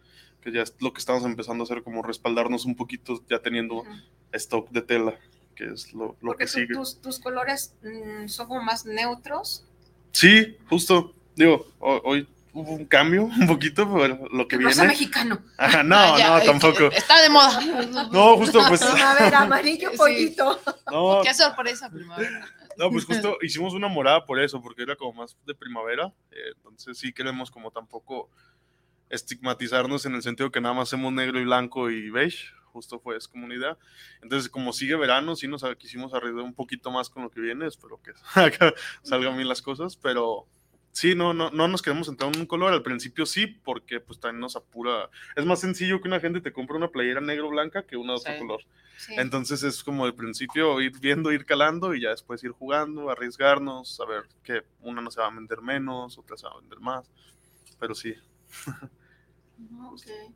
que 0.41 0.51
ya 0.51 0.61
es 0.61 0.75
lo 0.79 0.93
que 0.93 0.99
estamos 0.99 1.23
empezando 1.25 1.63
a 1.63 1.65
hacer, 1.65 1.83
como 1.83 2.01
respaldarnos 2.03 2.65
un 2.65 2.75
poquito 2.75 3.21
ya 3.29 3.39
teniendo 3.39 3.75
uh 3.75 3.85
-huh. 3.85 4.03
stock 4.33 4.69
de 4.69 4.81
tela, 4.81 5.19
que 5.55 5.65
es 5.65 5.93
lo, 5.93 6.15
lo 6.21 6.35
que 6.35 6.47
sigue. 6.47 6.73
Tus, 6.73 7.01
tus 7.01 7.19
colores 7.19 7.75
mmm, 7.81 8.27
son 8.27 8.47
como 8.47 8.61
más 8.61 8.85
neutros. 8.85 9.65
Sí, 10.13 10.57
justo. 10.69 11.13
Digo, 11.35 11.65
hoy 11.79 12.27
hubo 12.53 12.73
un 12.73 12.85
cambio 12.85 13.23
un 13.23 13.47
poquito, 13.47 13.91
pero 13.93 14.27
lo 14.31 14.47
que 14.47 14.57
viene. 14.57 14.85
mexicano. 14.85 15.41
Ajá, 15.57 15.83
no, 15.83 15.95
ah, 15.95 16.15
ya, 16.17 16.37
no, 16.37 16.43
tampoco. 16.43 16.85
Está 16.91 17.21
de 17.21 17.29
moda. 17.29 17.59
No, 18.11 18.37
justo 18.37 18.61
pues. 18.67 18.83
Primavera, 18.83 19.41
amarillo, 19.41 19.91
pollito. 19.95 20.59
Sí. 20.65 20.71
No. 20.91 21.21
Qué 21.23 21.33
sorpresa, 21.33 21.89
primavera. 21.89 22.47
No, 22.77 22.89
pues 22.89 23.05
justo 23.05 23.37
hicimos 23.41 23.73
una 23.73 23.87
morada 23.87 24.25
por 24.25 24.39
eso, 24.39 24.61
porque 24.61 24.83
era 24.83 24.95
como 24.95 25.13
más 25.13 25.37
de 25.45 25.53
primavera. 25.55 26.13
Eh, 26.31 26.53
entonces 26.55 26.97
sí 26.97 27.13
queremos 27.13 27.51
como 27.51 27.71
tampoco 27.71 28.29
estigmatizarnos 29.09 30.05
en 30.05 30.15
el 30.15 30.23
sentido 30.23 30.51
que 30.51 30.61
nada 30.61 30.73
más 30.73 30.89
hacemos 30.89 31.11
negro 31.11 31.39
y 31.39 31.43
blanco 31.43 31.89
y 31.89 32.09
beige. 32.09 32.47
Justo 32.71 32.99
fue 32.99 33.17
es 33.17 33.27
como 33.27 33.45
una 33.45 33.55
idea. 33.55 33.77
Entonces, 34.21 34.49
como 34.49 34.71
sigue 34.71 34.95
verano, 34.95 35.35
sí 35.35 35.45
nos 35.45 35.63
quisimos 35.77 36.13
arriesgar 36.13 36.43
un 36.43 36.53
poquito 36.53 36.89
más 36.89 37.09
con 37.09 37.23
lo 37.23 37.29
que 37.29 37.41
viene. 37.41 37.67
Espero 37.67 38.01
que 38.01 38.13
salgan 39.03 39.35
bien 39.35 39.49
las 39.49 39.61
cosas, 39.61 39.97
pero 39.97 40.47
Sí, 40.91 41.15
no, 41.15 41.33
no, 41.33 41.49
no 41.51 41.67
nos 41.69 41.81
queremos 41.81 42.07
entrar 42.09 42.33
en 42.33 42.41
un 42.41 42.45
color. 42.45 42.73
Al 42.73 42.83
principio 42.83 43.25
sí, 43.25 43.47
porque 43.47 43.99
pues 43.99 44.19
también 44.19 44.41
nos 44.41 44.55
apura. 44.55 45.09
Es 45.35 45.45
más 45.45 45.59
sencillo 45.59 46.01
que 46.01 46.07
una 46.07 46.19
gente 46.19 46.41
te 46.41 46.51
compre 46.51 46.75
una 46.75 46.89
playera 46.89 47.21
negro 47.21 47.49
blanca 47.49 47.83
que 47.83 47.95
una 47.95 48.13
de 48.13 48.19
otro 48.19 48.33
sí. 48.33 48.39
color. 48.39 48.61
Sí. 48.97 49.13
Entonces 49.17 49.63
es 49.63 49.83
como 49.83 50.05
al 50.05 50.13
principio 50.13 50.79
ir 50.81 50.99
viendo, 50.99 51.31
ir 51.31 51.45
calando 51.45 51.95
y 51.95 52.01
ya 52.01 52.09
después 52.09 52.43
ir 52.43 52.51
jugando, 52.51 53.09
arriesgarnos, 53.09 53.95
saber 53.95 54.23
que 54.43 54.63
una 54.81 55.01
no 55.01 55.09
se 55.09 55.21
va 55.21 55.27
a 55.27 55.31
vender 55.31 55.61
menos, 55.61 56.17
otra 56.17 56.35
se 56.37 56.45
va 56.45 56.53
a 56.53 56.59
vender 56.59 56.79
más. 56.79 57.09
Pero 57.79 57.95
sí. 57.95 58.13
Okay. 59.93 60.35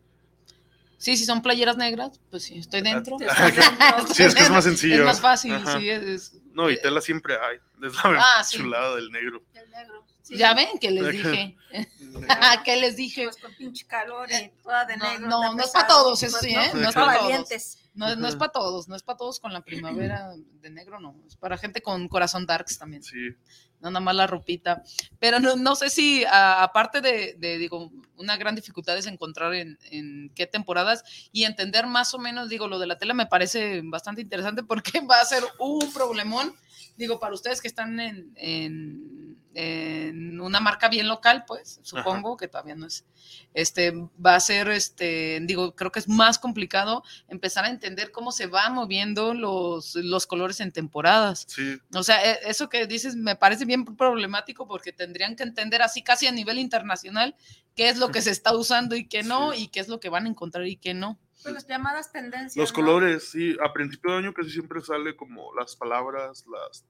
Sí, 0.98 1.18
si 1.18 1.26
son 1.26 1.42
playeras 1.42 1.78
negras, 1.78 2.20
pues 2.32 2.44
sí, 2.44 2.58
estoy 2.58 2.82
dentro. 2.82 3.18
sí, 4.14 4.24
es 4.24 4.34
que 4.34 4.42
es 4.42 4.50
más 4.50 4.64
sencillo. 4.64 5.00
Es 5.00 5.06
más 5.06 5.22
fácil, 5.22 5.54
Ajá. 5.54 5.78
sí. 5.78 5.90
Es, 5.90 6.42
no, 6.56 6.70
y 6.72 6.82
tela 6.82 7.02
siempre 7.02 7.36
hay. 7.36 7.58
Es 7.86 7.94
la 7.94 8.18
ah, 8.18 8.44
chulada 8.50 8.92
sí. 8.92 8.96
del 8.96 9.12
negro. 9.12 9.44
El 9.54 9.70
negro. 9.70 10.06
Sí. 10.22 10.38
Ya 10.38 10.54
ven 10.54 10.80
que 10.80 10.90
les 10.90 11.12
dije. 11.12 11.58
¿Qué 12.66 12.78
les 12.78 12.96
dije? 12.96 13.26
Pues 13.26 13.38
con 13.38 13.54
pinche 13.56 13.86
calor 13.86 14.30
y 14.32 14.50
toda 14.64 14.86
de 14.86 14.96
negro. 14.96 15.28
No, 15.28 15.44
no, 15.44 15.56
no 15.56 15.64
es 15.64 15.70
para 15.70 15.88
todos 15.88 16.24
eso 16.24 16.38
sí, 16.40 16.56
¿eh? 16.56 16.72
No, 16.74 16.80
no 16.80 16.90
es 16.90 16.96
para 16.96 17.20
valientes. 17.20 17.78
No, 17.94 18.16
no 18.16 18.28
es 18.28 18.36
para 18.36 18.52
todos, 18.52 18.88
no 18.88 18.96
es 18.96 19.04
para 19.04 19.18
todos 19.18 19.40
con 19.40 19.52
la 19.54 19.62
primavera 19.62 20.34
de 20.62 20.70
negro, 20.70 21.00
no. 21.00 21.16
Es 21.28 21.36
para 21.36 21.58
gente 21.58 21.82
con 21.82 22.08
corazón 22.08 22.46
darks 22.46 22.80
también. 22.80 23.04
Sí. 23.04 23.36
No 23.82 23.92
nada 23.92 24.00
más 24.00 24.16
la 24.16 24.26
ropita. 24.26 24.82
Pero 25.20 25.40
no, 25.40 25.58
no 25.58 25.76
sé 25.76 25.90
si, 25.90 26.24
a, 26.24 26.64
aparte 26.64 27.02
de, 27.02 27.36
de, 27.38 27.58
digo, 27.58 27.92
una 28.18 28.38
gran 28.38 28.56
dificultad 28.56 28.98
es 28.98 29.08
encontrar 29.08 29.54
en, 29.54 29.78
en, 29.92 30.32
qué 30.36 30.48
temporadas 30.48 31.04
y 31.32 31.44
entender 31.44 31.88
más 31.88 32.14
o 32.14 32.20
menos, 32.20 32.50
digo, 32.50 32.68
lo 32.68 32.80
de 32.80 32.88
la 32.88 32.98
tela 32.98 33.14
me 33.14 33.26
parece 33.26 33.82
bastante 33.84 34.22
interesante 34.22 34.64
porque 34.64 35.00
va 35.10 35.22
a 35.22 35.26
ser 35.26 35.44
un 35.60 35.92
problemón, 35.94 36.56
digo, 36.98 37.20
para 37.20 37.34
ustedes 37.34 37.62
que 37.62 37.68
están 37.68 38.00
en, 38.00 38.32
en 38.36 39.26
en 39.56 40.42
una 40.42 40.60
marca 40.60 40.90
bien 40.90 41.08
local, 41.08 41.46
pues, 41.48 41.80
supongo 41.82 42.32
Ajá. 42.32 42.38
que 42.38 42.48
todavía 42.50 42.76
no 42.76 42.86
es, 42.86 43.06
este, 43.54 43.94
va 44.24 44.36
a 44.36 44.40
ser, 44.40 44.68
este, 44.70 45.40
digo, 45.44 45.74
creo 45.76 45.94
que 45.94 46.00
es 46.00 46.10
más 46.10 46.38
complicado 46.38 47.04
empezar 47.30 47.64
a 47.64 47.70
entender 47.70 48.12
cómo 48.12 48.34
se 48.34 48.48
van 48.48 48.74
moviendo 48.74 49.34
los, 49.34 49.96
los 49.96 50.28
colores 50.28 50.60
en 50.60 50.74
temporadas. 50.74 51.46
Sí. 51.48 51.80
O 51.94 52.04
sea, 52.04 52.24
e, 52.24 52.40
eso 52.50 52.68
que 52.68 52.86
dices 52.86 53.16
me 53.16 53.38
parece 53.38 53.64
bien 53.64 53.86
problemático 53.86 54.68
porque 54.68 54.92
tendrían 54.92 55.38
que 55.38 55.44
entender 55.44 55.82
así 55.82 56.04
casi 56.04 56.28
a 56.28 56.34
nivel 56.34 56.60
internacional 56.60 57.36
qué 57.76 57.90
es 57.90 57.98
lo 57.98 58.12
que 58.12 58.22
se 58.22 58.32
está 58.32 58.56
usando 58.56 58.96
y 58.96 59.08
qué 59.08 59.24
no, 59.24 59.52
sí. 59.52 59.64
y 59.64 59.68
qué 59.68 59.80
es 59.80 59.88
lo 59.88 60.00
que 60.00 60.10
van 60.10 60.26
a 60.26 60.30
encontrar 60.30 60.66
y 60.68 60.78
qué 60.78 60.94
no. 60.94 61.20
Pues 61.44 61.54
las 61.54 61.68
llamadas 61.68 62.12
tendencias. 62.12 62.56
Los 62.56 62.72
¿no? 62.72 62.76
colores, 62.76 63.30
sí, 63.30 63.56
a 63.64 63.72
principio 63.72 64.12
de 64.12 64.18
año 64.18 64.34
casi 64.34 64.50
siempre 64.50 64.82
sale 64.82 65.16
como 65.16 65.54
las 65.54 65.76
palabras, 65.76 66.46
las 66.48 66.86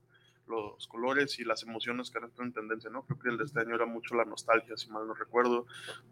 los 0.47 0.87
colores 0.87 1.39
y 1.39 1.43
las 1.43 1.63
emociones 1.63 2.11
que 2.11 2.19
están 2.19 2.47
en 2.47 2.53
tendencia, 2.53 2.89
¿no? 2.89 3.03
Creo 3.03 3.19
que 3.19 3.29
el 3.29 3.37
de 3.37 3.45
este 3.45 3.59
año 3.59 3.75
era 3.75 3.85
mucho 3.85 4.15
la 4.15 4.25
nostalgia, 4.25 4.77
si 4.77 4.89
mal 4.89 5.07
no 5.07 5.13
recuerdo, 5.13 5.65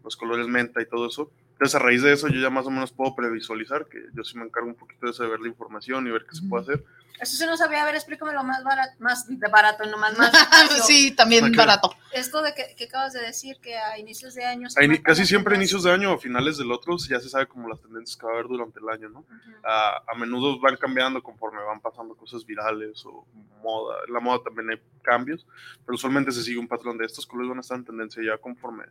los 0.04 0.16
colores 0.16 0.48
menta 0.48 0.82
y 0.82 0.86
todo 0.88 1.08
eso. 1.08 1.32
Entonces, 1.52 1.76
a 1.76 1.80
raíz 1.80 2.02
de 2.02 2.14
eso, 2.14 2.28
yo 2.28 2.42
ya 2.42 2.50
más 2.50 2.66
o 2.66 2.72
menos 2.72 2.92
puedo 2.92 3.16
previsualizar, 3.16 3.86
que 3.86 4.00
yo 4.14 4.24
sí 4.24 4.38
me 4.38 4.46
encargo 4.46 4.70
un 4.70 4.76
poquito 4.76 5.06
de 5.06 5.12
eso, 5.12 5.24
de 5.24 5.30
ver 5.30 5.40
la 5.40 5.48
información 5.48 6.08
y 6.08 6.12
ver 6.12 6.26
qué 6.30 6.36
se 6.36 6.48
puede 6.48 6.64
hacer. 6.64 6.86
Eso 7.20 7.38
sí 7.38 7.46
no 7.46 7.56
sabía, 7.56 7.84
a 7.84 7.86
ver, 7.86 7.96
explícame 7.96 8.34
lo 8.34 8.44
más 8.44 8.64
barato, 8.64 8.96
más 9.00 9.28
de 9.28 9.48
barato, 9.48 9.86
no 9.86 9.98
más, 9.98 10.18
más 10.18 10.32
Sí, 10.88 11.12
también 11.16 11.46
okay. 11.46 11.56
barato. 11.56 11.96
Esto 12.12 12.42
de 12.42 12.54
que, 12.54 12.76
que, 12.76 12.86
acabas 12.86 13.14
de 13.14 13.22
decir, 13.22 13.58
que 13.62 13.78
a 13.78 13.98
inicios 13.98 14.34
de 14.34 14.44
año... 14.46 14.68
A 14.76 14.84
in 14.84 14.98
casi 14.98 15.26
siempre 15.26 15.56
a 15.56 15.58
inicios 15.58 15.84
de 15.84 15.92
año 15.92 16.14
o 16.14 16.18
finales 16.18 16.58
del 16.58 16.72
otro 16.72 16.98
ya 16.98 17.20
se 17.20 17.30
sabe 17.30 17.48
como 17.48 17.70
las 17.70 17.82
tendencias 17.82 18.18
que 18.18 18.26
va 18.26 18.34
a 18.34 18.36
haber 18.36 18.48
durante 18.48 18.80
el 18.80 18.90
año, 18.90 19.10
¿no? 19.10 19.20
Uh 19.20 19.26
-huh. 19.26 19.62
a, 19.64 20.04
a, 20.12 20.16
menudo 20.18 20.60
van 20.60 20.76
cambiando 20.76 21.22
conforme 21.24 21.64
van 21.64 21.80
pasando 21.80 22.16
cosas 22.16 22.46
virales 22.46 23.06
o 23.06 23.26
moda. 23.64 23.96
La 24.10 24.20
moda 24.24 24.44
también 24.44 24.70
hay 24.72 24.82
cambios, 25.02 25.46
pero 25.86 25.96
usualmente 25.96 26.32
se 26.32 26.44
sigue 26.44 26.58
un 26.58 26.68
patrón 26.68 26.98
de 26.98 27.06
estos 27.06 27.26
colores 27.28 27.50
van 27.50 27.58
a 27.60 27.62
estar 27.62 27.78
en 27.78 27.86
tendencia 27.86 28.24
ya 28.24 28.38
conforme 28.38 28.86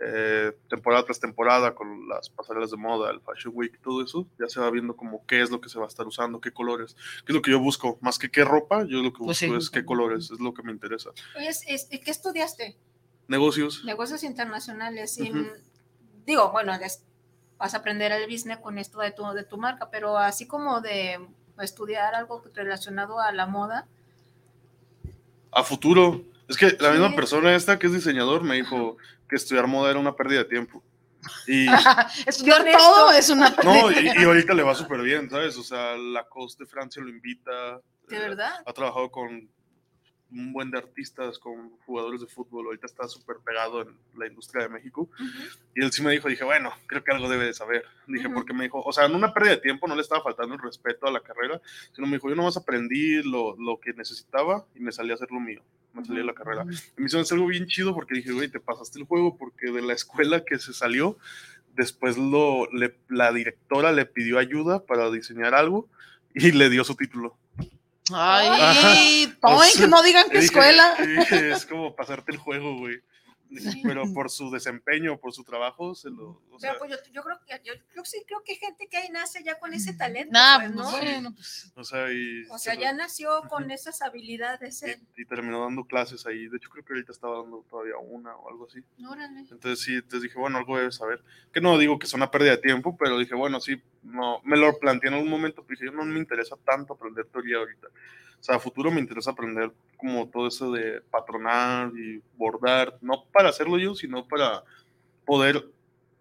eh, 0.00 0.52
temporada 0.68 1.04
tras 1.04 1.18
temporada 1.18 1.74
con 1.74 2.08
las 2.08 2.30
pasarelas 2.30 2.70
de 2.70 2.76
moda, 2.76 3.10
el 3.10 3.20
Fashion 3.20 3.52
Week, 3.56 3.80
todo 3.82 4.04
eso, 4.04 4.28
ya 4.38 4.46
se 4.46 4.60
va 4.60 4.70
viendo 4.70 4.94
como 4.94 5.26
qué 5.26 5.42
es 5.42 5.50
lo 5.50 5.60
que 5.60 5.68
se 5.68 5.78
va 5.78 5.86
a 5.86 5.88
estar 5.88 6.06
usando, 6.06 6.40
qué 6.40 6.52
colores, 6.52 6.94
qué 7.26 7.32
es 7.32 7.34
lo 7.34 7.42
que 7.42 7.50
yo 7.50 7.58
busco, 7.58 7.98
más 8.00 8.16
que 8.16 8.30
qué 8.30 8.44
ropa, 8.44 8.84
yo 8.84 9.02
lo 9.02 9.12
que 9.12 9.18
busco 9.18 9.24
pues 9.26 9.38
sí. 9.38 9.52
es 9.52 9.70
qué 9.70 9.84
colores, 9.84 10.30
es 10.30 10.38
lo 10.38 10.54
que 10.54 10.62
me 10.62 10.70
interesa. 10.70 11.10
Es, 11.36 11.64
es, 11.66 11.88
¿Qué 11.90 12.10
estudiaste? 12.10 12.76
Negocios. 13.26 13.84
Negocios 13.84 14.22
internacionales. 14.22 15.18
Y, 15.18 15.32
uh 15.32 15.34
-huh. 15.34 15.52
Digo, 16.24 16.52
bueno, 16.52 16.72
vas 17.58 17.74
a 17.74 17.78
aprender 17.78 18.12
el 18.12 18.30
business 18.30 18.58
con 18.58 18.78
esto 18.78 19.00
de 19.00 19.10
tu, 19.10 19.24
de 19.32 19.44
tu 19.44 19.58
marca, 19.58 19.90
pero 19.90 20.16
así 20.16 20.46
como 20.46 20.80
de 20.80 21.18
estudiar 21.58 22.14
algo 22.14 22.42
relacionado 22.54 23.20
a 23.20 23.32
la 23.32 23.46
moda. 23.46 23.88
A 25.52 25.64
futuro. 25.64 26.24
Es 26.48 26.56
que 26.56 26.76
la 26.80 26.92
sí. 26.92 26.98
misma 26.98 27.14
persona 27.14 27.54
esta 27.54 27.78
que 27.78 27.86
es 27.86 27.92
diseñador 27.92 28.42
me 28.42 28.56
dijo, 28.56 28.96
que 29.28 29.36
estudiar 29.36 29.66
moda 29.66 29.90
era 29.90 29.98
una 29.98 30.16
pérdida 30.16 30.40
de 30.40 30.44
tiempo. 30.46 30.82
Y 31.46 31.66
estudiar 32.26 32.64
todo 32.72 33.12
es 33.12 33.28
una 33.28 33.54
No, 33.62 33.90
y, 33.90 34.06
y 34.16 34.24
ahorita 34.24 34.54
le 34.54 34.62
va 34.62 34.74
súper 34.74 35.02
bien, 35.02 35.28
¿sabes? 35.28 35.56
O 35.58 35.62
sea, 35.62 35.96
la 35.96 36.24
COS 36.24 36.56
de 36.58 36.66
Francia 36.66 37.02
lo 37.02 37.10
invita, 37.10 37.80
¿De 38.08 38.16
Eh, 38.16 38.20
verdad? 38.20 38.62
Ha 38.64 38.72
trabajado 38.72 39.10
con 39.10 39.48
un 40.30 40.52
buen 40.52 40.70
de 40.70 40.78
artistas, 40.78 41.38
con 41.38 41.70
jugadores 41.86 42.20
de 42.20 42.26
fútbol. 42.26 42.66
Ahorita 42.66 42.86
está 42.86 43.08
súper 43.08 43.36
pegado 43.44 43.82
en 43.82 43.96
la 44.16 44.26
industria 44.26 44.64
de 44.64 44.68
México. 44.68 45.08
Y 45.74 45.82
él 45.82 45.90
sí 45.90 46.02
me 46.02 46.12
dijo, 46.12 46.28
dije, 46.28 46.44
bueno, 46.44 46.70
creo 46.86 47.02
que 47.02 47.12
algo 47.12 47.28
debe 47.30 47.46
de 47.46 47.54
saber. 47.54 47.84
Dije, 48.06 48.26
Ujú. 48.26 48.34
porque 48.36 48.52
me 48.52 48.64
dijo, 48.64 48.80
o 48.82 48.92
sea, 48.92 49.06
en 49.06 49.14
una 49.14 49.32
pérdida 49.32 49.52
de 49.52 49.60
tiempo 49.62 49.88
no 49.88 49.94
le 49.94 50.02
estaba 50.02 50.22
faltando 50.22 50.54
el 50.54 50.60
respeto 50.60 51.06
a 51.06 51.10
la 51.12 51.20
carrera, 51.20 51.60
sino 51.94 52.06
me 52.06 52.16
dijo, 52.16 52.28
yo 52.28 52.34
nomás 52.36 52.56
aprendí 52.56 53.22
lo, 53.22 53.56
lo 53.56 53.80
que 53.80 53.92
necesitaba 53.94 54.66
y 54.74 54.80
me 54.80 54.92
salí 54.92 55.10
a 55.12 55.14
hacer 55.14 55.30
lo 55.30 55.40
mío. 55.40 55.62
Me 55.94 56.04
salí 56.04 56.18
de 56.18 56.24
la 56.26 56.34
carrera. 56.34 56.66
Y 56.96 57.00
me 57.00 57.06
hizo 57.06 57.18
algo 57.34 57.46
bien 57.46 57.66
chido 57.66 57.94
porque 57.94 58.14
dije, 58.16 58.32
güey, 58.32 58.48
te 58.48 58.60
pasaste 58.60 58.98
el 58.98 59.06
juego 59.06 59.36
porque 59.38 59.70
de 59.72 59.80
la 59.82 59.94
escuela 59.94 60.44
que 60.44 60.58
se 60.58 60.74
salió, 60.74 61.16
después 61.74 62.18
lo, 62.18 62.66
le- 62.72 62.98
la 63.08 63.32
directora 63.32 63.92
le 63.92 64.04
pidió 64.04 64.38
ayuda 64.38 64.84
para 64.84 65.10
diseñar 65.10 65.54
algo 65.54 65.88
y 66.34 66.52
le 66.52 66.68
dio 66.68 66.84
su 66.84 66.94
título. 66.96 67.36
Ay, 68.14 69.32
Toink, 69.40 69.88
no 69.88 70.02
digan 70.02 70.28
que 70.30 70.38
dije- 70.40 70.44
escuela. 70.46 70.94
dije, 70.98 71.52
es 71.52 71.66
como 71.66 71.94
pasarte 71.94 72.32
el 72.32 72.38
juego, 72.38 72.76
güey. 72.78 72.96
Pero 73.82 74.12
por 74.12 74.30
su 74.30 74.50
desempeño, 74.50 75.18
por 75.18 75.32
su 75.32 75.42
trabajo, 75.44 75.94
se 75.94 76.10
lo... 76.10 76.42
O 76.50 76.58
sea, 76.60 76.72
Pero 76.72 76.78
pues 76.80 76.90
yo, 76.90 77.12
yo 77.12 77.22
creo 77.22 77.38
que 77.46 77.60
yo, 77.64 77.74
yo 77.94 78.04
sí 78.04 78.22
creo 78.26 78.42
que 78.44 78.52
hay 78.52 78.58
gente 78.58 78.86
que 78.88 78.96
ahí 78.96 79.08
nace 79.10 79.42
ya 79.42 79.58
con 79.58 79.72
ese 79.72 79.94
talento, 79.94 80.32
Nah, 80.32 80.58
pues, 80.58 80.72
pues, 80.72 80.84
¿no? 80.84 80.90
bueno, 80.90 81.32
pues, 81.34 81.72
o 81.74 81.84
sea, 81.84 82.12
y, 82.12 82.44
O 82.50 82.58
sea, 82.58 82.74
se 82.74 82.80
ya 82.80 82.92
lo- 82.92 82.98
nació 82.98 83.42
con 83.48 83.70
esas 83.70 84.02
habilidades. 84.02 84.82
¿eh? 84.82 85.00
y, 85.16 85.22
y 85.22 85.24
terminó 85.24 85.60
dando 85.62 85.84
clases 85.84 86.26
ahí. 86.26 86.48
De 86.48 86.56
hecho, 86.58 86.68
creo 86.70 86.84
que 86.84 86.92
ahorita 86.92 87.12
estaba 87.12 87.42
dando 87.42 87.64
todavía 87.70 87.96
una 87.98 88.36
o 88.36 88.50
algo 88.50 88.66
así. 88.66 88.80
Órale. 89.08 89.40
Entonces 89.40 89.80
sí, 89.80 89.94
entonces 89.94 90.22
dije, 90.22 90.38
bueno, 90.38 90.58
algo 90.58 90.76
debes 90.76 90.96
saber. 90.96 91.22
Que 91.52 91.60
no 91.60 91.78
digo 91.78 91.98
que 91.98 92.06
es 92.06 92.12
una 92.14 92.30
pérdida 92.30 92.52
de 92.52 92.58
tiempo, 92.58 92.96
pero 92.98 93.18
dije, 93.18 93.34
bueno, 93.34 93.60
sí, 93.60 93.80
no, 94.02 94.40
me 94.44 94.56
lo 94.56 94.78
planteé 94.78 95.08
en 95.08 95.14
algún 95.14 95.30
momento, 95.30 95.62
pero 95.64 95.78
dije, 95.80 95.86
yo 95.86 95.92
no 95.92 96.04
me 96.04 96.18
interesa 96.18 96.56
tanto 96.64 96.92
aprender 96.94 97.26
teoría 97.26 97.56
ahorita. 97.58 97.88
O 98.40 98.42
sea, 98.42 98.56
a 98.56 98.60
futuro 98.60 98.90
me 98.90 99.00
interesa 99.00 99.32
aprender 99.32 99.72
como 99.96 100.28
todo 100.28 100.46
eso 100.46 100.70
de 100.72 101.00
patronar 101.10 101.90
y 101.96 102.22
bordar, 102.36 102.96
no 103.00 103.24
para 103.32 103.48
hacerlo 103.48 103.78
yo, 103.78 103.94
sino 103.94 104.26
para 104.28 104.62
poder 105.26 105.70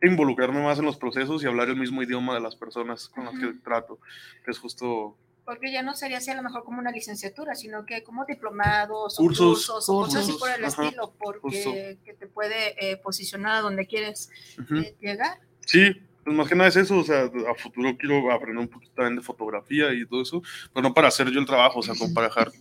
involucrarme 0.01 0.61
más 0.61 0.79
en 0.79 0.85
los 0.85 0.97
procesos 0.97 1.43
y 1.43 1.47
hablar 1.47 1.69
el 1.69 1.75
mismo 1.75 2.01
idioma 2.03 2.33
de 2.33 2.41
las 2.41 2.55
personas 2.55 3.07
con 3.07 3.25
las 3.25 3.37
que 3.39 3.53
trato, 3.63 3.99
que 4.43 4.51
es 4.51 4.59
justo 4.59 5.17
Porque 5.45 5.71
ya 5.71 5.81
no 5.81 5.95
sería 5.95 6.17
así 6.17 6.29
a 6.29 6.35
lo 6.35 6.43
mejor 6.43 6.63
como 6.63 6.79
una 6.79 6.91
licenciatura, 6.91 7.55
sino 7.55 7.85
que 7.85 8.03
como 8.03 8.25
diplomados 8.25 9.19
o 9.19 9.23
Cursos, 9.23 9.67
cursos, 9.67 9.89
o 9.89 9.99
cosas 10.01 10.23
así 10.23 10.31
cursos, 10.33 10.39
por 10.49 10.57
el 10.57 10.65
ajá, 10.65 10.83
estilo, 10.83 11.13
porque 11.19 11.99
que 12.03 12.13
te 12.13 12.27
puede 12.27 12.91
eh, 12.91 12.97
posicionar 12.97 13.55
a 13.57 13.61
donde 13.61 13.87
quieres 13.87 14.29
Ujú. 14.59 14.77
eh, 14.77 14.95
llegar. 14.99 15.39
Sí, 15.65 16.06
pues 16.27 16.35
más 16.35 16.49
que 16.49 16.55
nada 16.55 16.67
es 16.67 16.75
eso, 16.75 16.97
o 16.97 17.03
sea, 17.05 17.23
a 17.23 17.55
futuro 17.55 17.95
quiero 17.97 18.29
aprender 18.33 18.57
un 18.57 18.67
poquito 18.67 18.91
también 18.93 19.15
de 19.15 19.21
fotografía 19.21 19.93
y 19.93 20.05
todo 20.05 20.21
eso, 20.21 20.43
pero 20.73 20.85
no 20.85 20.93
para 20.93 21.07
hacer 21.07 21.29
yo 21.29 21.39
el 21.39 21.45
trabajo, 21.45 21.79
o 21.79 21.81
sea, 21.81 21.95
como 21.97 22.13
para 22.13 22.27
dejar, 22.27 22.51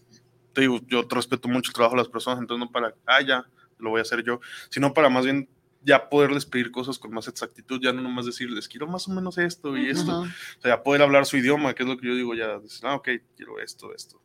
te 0.53 0.61
digo, 0.61 0.79
yo 0.87 1.05
respeto 1.11 1.49
mucho 1.49 1.71
el 1.71 1.75
trabajo 1.75 1.97
de 1.97 2.03
las 2.03 2.09
personas, 2.09 2.39
entonces 2.39 2.65
no 2.65 2.71
para, 2.71 2.95
ah, 3.07 3.21
ya, 3.23 3.45
lo 3.79 3.91
voy 3.91 3.99
a 3.99 4.03
hacer 4.03 4.23
yo, 4.23 4.39
sino 4.71 4.95
para 4.95 5.09
más 5.09 5.25
bien 5.25 5.49
ya 5.83 6.09
poderles 6.09 6.47
pedir 6.47 6.71
cosas 6.71 6.97
con 6.97 7.11
más 7.11 7.27
exactitud, 7.27 7.81
ya 7.83 7.93
no 7.93 8.03
nomás 8.03 8.27
decirles, 8.27 8.69
quiero 8.69 8.87
más 8.87 9.09
o 9.09 9.11
menos 9.11 9.37
esto 9.37 9.77
y 9.77 9.91
esto, 9.91 10.21
o 10.21 10.27
sea, 10.61 10.77
ya 10.77 10.83
poder 10.85 11.03
hablar 11.03 11.27
su 11.27 11.37
idioma, 11.37 11.75
que 11.75 11.83
es 11.83 11.89
lo 11.89 11.99
que 11.99 12.07
yo 12.07 12.15
digo, 12.15 12.37
ya, 12.37 12.61
ah, 12.85 12.95
ok, 12.95 13.09
quiero 13.37 13.59
esto, 13.59 13.93
esto, 13.93 14.23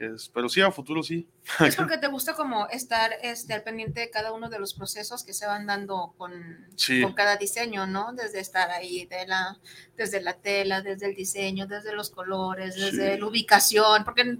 que 0.00 0.14
es, 0.14 0.30
pero 0.32 0.48
sí, 0.48 0.62
a 0.62 0.70
futuro 0.72 1.02
sí. 1.02 1.28
Es 1.60 1.76
porque 1.76 1.98
te 1.98 2.06
gusta 2.08 2.32
como 2.34 2.66
estar 2.68 3.10
este, 3.22 3.52
al 3.52 3.62
pendiente 3.62 4.00
de 4.00 4.08
cada 4.10 4.32
uno 4.32 4.48
de 4.48 4.58
los 4.58 4.72
procesos 4.72 5.22
que 5.24 5.34
se 5.34 5.46
van 5.46 5.66
dando 5.66 6.14
con, 6.16 6.32
Sí. 6.74 7.02
con 7.02 7.12
cada 7.12 7.36
diseño, 7.36 7.86
¿no? 7.86 8.14
Desde 8.14 8.40
estar 8.40 8.70
ahí, 8.70 9.04
de 9.04 9.26
la, 9.26 9.58
desde 9.98 10.22
la 10.22 10.32
tela, 10.32 10.80
desde 10.80 11.04
el 11.06 11.14
diseño, 11.14 11.66
desde 11.66 11.92
los 11.92 12.08
colores, 12.08 12.76
desde 12.76 13.14
Sí. 13.14 13.20
la 13.20 13.26
ubicación, 13.26 14.04
porque 14.04 14.38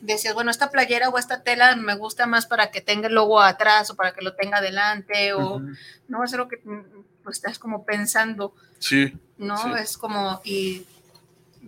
decías, 0.00 0.34
bueno, 0.34 0.50
esta 0.50 0.70
playera 0.72 1.08
o 1.10 1.16
esta 1.16 1.44
tela 1.44 1.76
me 1.76 1.94
gusta 1.94 2.26
más 2.26 2.46
para 2.46 2.72
que 2.72 2.80
tenga 2.80 3.06
el 3.06 3.14
logo 3.14 3.40
atrás 3.40 3.88
o 3.90 3.94
para 3.94 4.12
que 4.12 4.22
lo 4.22 4.34
tenga 4.34 4.58
adelante, 4.58 5.32
o 5.32 5.58
Ujú. 5.58 5.68
no 6.08 6.24
es 6.24 6.34
algo 6.34 6.48
que 6.48 6.56
mm, 6.56 7.04
pues, 7.22 7.36
estás 7.36 7.58
como 7.60 7.84
pensando, 7.84 8.52
Sí, 8.80 9.16
¿no? 9.38 9.56
Sí. 9.58 9.70
Es 9.80 9.96
como, 9.96 10.40
y 10.44 10.84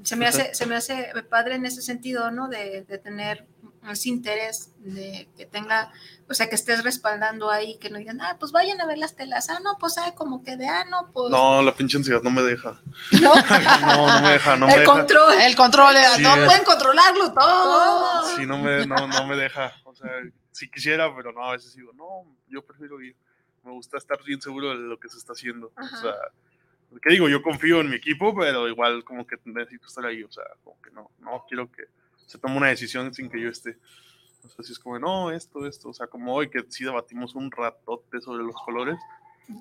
se 0.03 0.17
me, 0.17 0.27
hace, 0.27 0.55
se 0.55 0.67
me 0.67 0.77
hace 0.77 1.13
padre 1.31 1.55
en 1.55 1.67
ese 1.67 1.81
sentido, 1.83 2.31
¿no? 2.31 2.49
De, 2.49 2.83
de 2.83 2.99
tener 2.99 3.47
ese 3.91 4.09
interés, 4.09 4.73
de 4.79 5.29
que 5.37 5.45
tenga, 5.45 5.93
o 6.29 6.33
sea, 6.35 6.49
que 6.49 6.55
estés 6.55 6.83
respaldando 6.83 7.51
ahí, 7.51 7.77
que 7.79 7.91
no 7.91 7.99
digan, 7.99 8.19
ah, 8.23 8.37
pues 8.41 8.51
vayan 8.51 8.81
a 8.81 8.87
ver 8.87 8.97
las 8.97 9.15
telas, 9.15 9.51
ah, 9.51 9.59
no, 9.63 9.77
pues, 9.79 9.99
ah, 9.99 10.15
como 10.15 10.43
que 10.43 10.57
de, 10.57 10.67
ah, 10.67 10.85
no, 10.91 11.11
pues, 11.13 11.31
no, 11.31 11.61
la 11.63 11.75
pinche 11.75 11.99
ansiedad 11.99 12.23
no 12.23 12.31
me 12.31 12.43
deja, 12.43 12.81
¿no? 13.21 13.33
no, 13.87 14.07
no 14.07 14.21
me 14.23 14.33
deja, 14.33 14.57
no 14.57 14.67
me 14.67 14.73
el 14.75 14.81
deja. 14.81 14.93
control. 14.93 15.35
El 15.41 15.55
control, 15.57 15.97
eh, 15.97 16.05
Sí, 16.17 16.23
no 16.23 16.35
es- 16.37 16.45
pueden 16.47 16.65
controlarlo 16.65 17.33
todo. 17.35 18.37
Sí, 18.37 18.47
no 18.47 18.57
me, 18.59 18.87
no, 18.87 19.07
no 19.07 19.27
me 19.27 19.37
deja. 19.37 19.73
O 19.85 19.95
sea, 19.95 20.11
si 20.51 20.71
quisiera, 20.71 21.15
pero 21.15 21.33
no, 21.33 21.45
a 21.45 21.53
veces 21.53 21.75
digo, 21.75 21.93
no, 21.93 22.25
yo 22.49 22.65
prefiero 22.65 23.01
ir. 23.03 23.15
Me 23.63 23.71
gusta 23.73 23.97
estar 23.99 24.23
bien 24.25 24.41
seguro 24.41 24.71
de 24.71 24.77
lo 24.77 24.99
que 24.99 25.09
se 25.09 25.19
está 25.19 25.33
haciendo. 25.33 25.73
Ajá. 25.77 25.97
O 25.97 26.01
sea, 26.01 26.15
¿qué 27.03 27.11
digo? 27.11 27.29
Yo 27.29 27.43
confío 27.43 27.81
en 27.81 27.91
mi 27.91 27.97
equipo, 27.97 28.35
pero 28.35 28.69
igual 28.69 29.05
como 29.05 29.27
que 29.27 29.37
necesito 29.45 29.87
estar 29.87 30.05
ahí. 30.07 30.23
O 30.23 30.31
sea, 30.33 30.45
como 30.63 30.81
que 30.81 30.91
no, 30.91 31.11
no 31.21 31.45
quiero 31.49 31.71
que 31.71 31.85
se 32.27 32.39
tome 32.39 32.57
una 32.57 32.69
decisión 32.69 33.13
sin 33.15 33.29
que 33.29 33.41
yo 33.41 33.49
esté. 33.51 33.77
O 34.45 34.49
sea, 34.49 34.65
si 34.65 34.73
es 34.73 34.79
como, 34.79 34.99
no, 34.99 35.31
esto, 35.31 35.67
esto. 35.67 35.89
O 35.89 35.95
sea, 35.95 36.07
como 36.07 36.35
hoy 36.35 36.51
que 36.51 36.65
sí 36.69 36.85
debatimos 36.85 37.35
un 37.35 37.51
ratote 37.51 38.21
sobre 38.21 38.45
los 38.45 38.55
colores, 38.65 38.97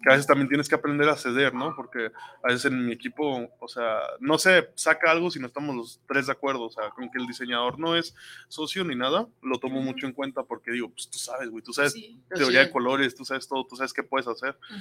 que 0.01 0.09
a 0.09 0.13
veces 0.13 0.27
también 0.27 0.47
tienes 0.47 0.69
que 0.69 0.75
aprender 0.75 1.09
a 1.09 1.17
ceder, 1.17 1.53
¿no? 1.53 1.75
Porque 1.75 2.09
a 2.41 2.47
veces 2.47 2.65
en 2.71 2.85
mi 2.85 2.93
equipo, 2.93 3.49
o 3.59 3.67
sea, 3.67 3.99
no 4.21 4.37
se 4.37 4.69
saca 4.75 5.11
algo 5.11 5.29
si 5.29 5.39
no 5.39 5.47
estamos 5.47 5.75
los 5.75 5.99
tres 6.07 6.27
de 6.27 6.31
acuerdo. 6.31 6.63
O 6.63 6.69
sea, 6.71 6.89
con 6.91 7.09
que 7.11 7.17
el 7.19 7.27
diseñador 7.27 7.77
no 7.79 7.97
es 7.97 8.15
socio 8.47 8.85
ni 8.85 8.95
nada, 8.95 9.27
lo 9.41 9.59
tomo 9.59 9.79
Ujú. 9.79 9.85
mucho 9.87 10.07
en 10.07 10.13
cuenta 10.13 10.43
porque 10.43 10.71
digo, 10.71 10.89
pues 10.89 11.09
tú 11.09 11.17
sabes, 11.17 11.49
güey, 11.49 11.61
tú 11.63 11.73
sabes 11.73 11.91
Sí. 11.93 12.17
teoría 12.29 12.61
Sí. 12.61 12.67
de 12.67 12.71
colores, 12.71 13.13
tú 13.15 13.25
sabes 13.25 13.45
todo, 13.47 13.65
tú 13.65 13.75
sabes 13.75 13.91
qué 13.91 14.03
puedes 14.03 14.25
hacer. 14.27 14.57
Ujú. 14.69 14.79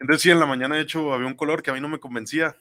Entonces 0.00 0.22
sí, 0.22 0.30
en 0.30 0.40
la 0.40 0.46
mañana 0.46 0.76
de 0.76 0.82
hecho 0.82 1.12
había 1.12 1.26
un 1.26 1.34
color 1.34 1.62
que 1.62 1.70
a 1.70 1.74
mí 1.74 1.80
no 1.80 1.88
me 1.88 2.00
convencía. 2.00 2.56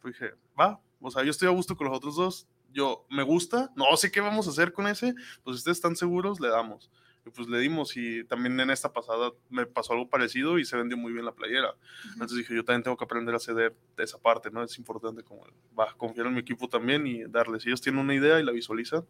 Pues 0.00 0.14
dije, 0.14 0.34
va, 0.58 0.80
o 1.00 1.10
sea, 1.10 1.22
yo 1.22 1.30
estoy 1.30 1.48
a 1.48 1.52
gusto 1.52 1.76
con 1.76 1.86
los 1.86 1.96
otros 1.96 2.16
dos, 2.16 2.48
yo 2.72 3.06
me 3.10 3.22
gusta, 3.22 3.70
no 3.76 3.96
sé 3.96 4.10
qué 4.10 4.20
vamos 4.20 4.46
a 4.46 4.50
hacer 4.50 4.72
con 4.72 4.86
ese, 4.86 5.14
pues 5.42 5.56
si 5.56 5.60
ustedes 5.60 5.78
están 5.78 5.96
seguros, 5.96 6.40
le 6.40 6.48
damos. 6.48 6.90
Y 7.26 7.30
pues 7.30 7.48
le 7.48 7.58
dimos 7.58 7.96
y 7.96 8.24
también 8.24 8.58
en 8.60 8.70
esta 8.70 8.92
pasada 8.92 9.32
me 9.50 9.66
pasó 9.66 9.92
algo 9.92 10.08
parecido 10.08 10.58
y 10.58 10.64
se 10.64 10.76
vendió 10.76 10.96
muy 10.96 11.12
bien 11.12 11.26
la 11.26 11.32
playera. 11.32 11.74
Entonces 12.12 12.38
dije, 12.38 12.54
yo 12.54 12.64
también 12.64 12.82
tengo 12.82 12.96
que 12.96 13.04
aprender 13.04 13.34
a 13.34 13.38
ceder 13.38 13.76
de 13.96 14.04
esa 14.04 14.18
parte, 14.18 14.50
¿no? 14.50 14.62
Es 14.62 14.78
importante 14.78 15.22
como, 15.22 15.44
va, 15.78 15.92
confiar 15.98 16.28
en 16.28 16.34
mi 16.34 16.40
equipo 16.40 16.66
también 16.68 17.06
y 17.06 17.24
darles. 17.24 17.62
Si 17.62 17.68
ellos 17.68 17.82
tienen 17.82 18.00
una 18.00 18.14
idea 18.14 18.40
y 18.40 18.42
la 18.42 18.52
visualizan, 18.52 19.04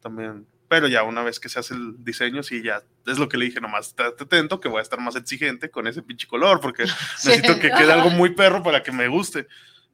también. 0.00 0.46
Pero 0.72 0.88
ya 0.88 1.02
una 1.02 1.22
vez 1.22 1.38
que 1.38 1.50
se 1.50 1.58
hace 1.58 1.74
el 1.74 2.02
diseño, 2.02 2.42
sí, 2.42 2.62
ya 2.62 2.82
es 3.06 3.18
lo 3.18 3.28
que 3.28 3.36
le 3.36 3.44
dije, 3.44 3.60
nomás 3.60 3.88
estate 3.88 4.24
atento 4.24 4.58
que 4.58 4.70
voy 4.70 4.78
a 4.78 4.82
estar 4.82 4.98
más 4.98 5.14
exigente 5.16 5.70
con 5.70 5.86
ese 5.86 6.00
pinche 6.00 6.26
color, 6.26 6.62
porque 6.62 6.84
necesito 7.24 7.60
que 7.60 7.68
quede 7.68 7.92
algo 7.92 8.08
muy 8.08 8.30
perro 8.30 8.62
para 8.62 8.82
que 8.82 8.90
me 8.90 9.06
guste. 9.06 9.46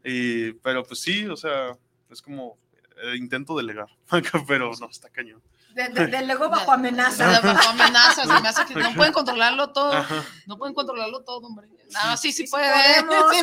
Y, 0.05 0.53
pero 0.53 0.85
pues 0.85 1.01
sí, 1.01 1.27
o 1.27 1.35
sea, 1.35 1.77
es 2.09 2.23
como 2.23 2.59
eh, 3.03 3.17
intento 3.17 3.57
delegar, 3.57 3.88
pero 4.47 4.71
no, 4.79 4.88
está 4.88 5.09
cañón. 5.09 5.43
De, 5.79 5.88
de- 5.91 6.07
de 6.09 6.27
luego 6.27 6.49
bajo 6.49 6.73
amenaza. 6.73 7.41
bajo 7.41 7.69
amenazas, 7.71 8.27
se 8.27 8.41
me 8.43 8.49
hace 8.49 8.64
que 8.67 8.75
no 8.75 8.93
pueden 8.95 9.12
controlarlo 9.12 9.71
todo. 9.73 9.93
Ajá. 9.93 10.25
No 10.47 10.59
pueden 10.59 10.75
controlarlo 10.75 11.23
todo, 11.23 11.38
hombre. 11.47 11.69
No, 11.93 12.17
sí, 12.17 12.33
sí, 12.33 12.47
Sí, 12.47 12.51
pueden. 12.51 13.07
Sí 13.33 13.43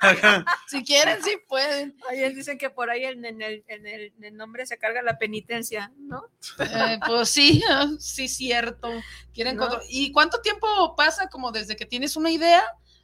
pueden. 0.00 0.44
Si 0.68 0.84
quieren, 0.84 1.22
sí 1.24 1.32
pueden. 1.48 1.96
Ahí 2.08 2.32
dicen 2.34 2.56
que 2.56 2.70
por 2.70 2.88
ahí 2.90 3.04
en, 3.04 3.24
en 3.24 3.42
el, 3.42 3.64
en, 3.66 3.86
el, 3.86 4.12
en 4.16 4.24
el 4.24 4.36
nombre 4.36 4.64
se 4.64 4.78
carga 4.78 5.02
la 5.02 5.18
penitencia, 5.18 5.90
¿no? 5.98 6.24
Eh, 6.60 7.00
pues 7.04 7.30
sí, 7.30 7.60
sí, 7.98 8.28
cierto. 8.28 8.88
Quieren 9.34 9.56
No. 9.56 9.64
control- 9.68 9.82
¿Y 9.88 10.12
cuánto 10.12 10.40
tiempo 10.40 10.94
pasa 10.94 11.28
como 11.28 11.50
desde 11.50 11.74
que 11.74 11.84
tienes 11.86 12.14
una 12.16 12.30
idea 12.30 12.62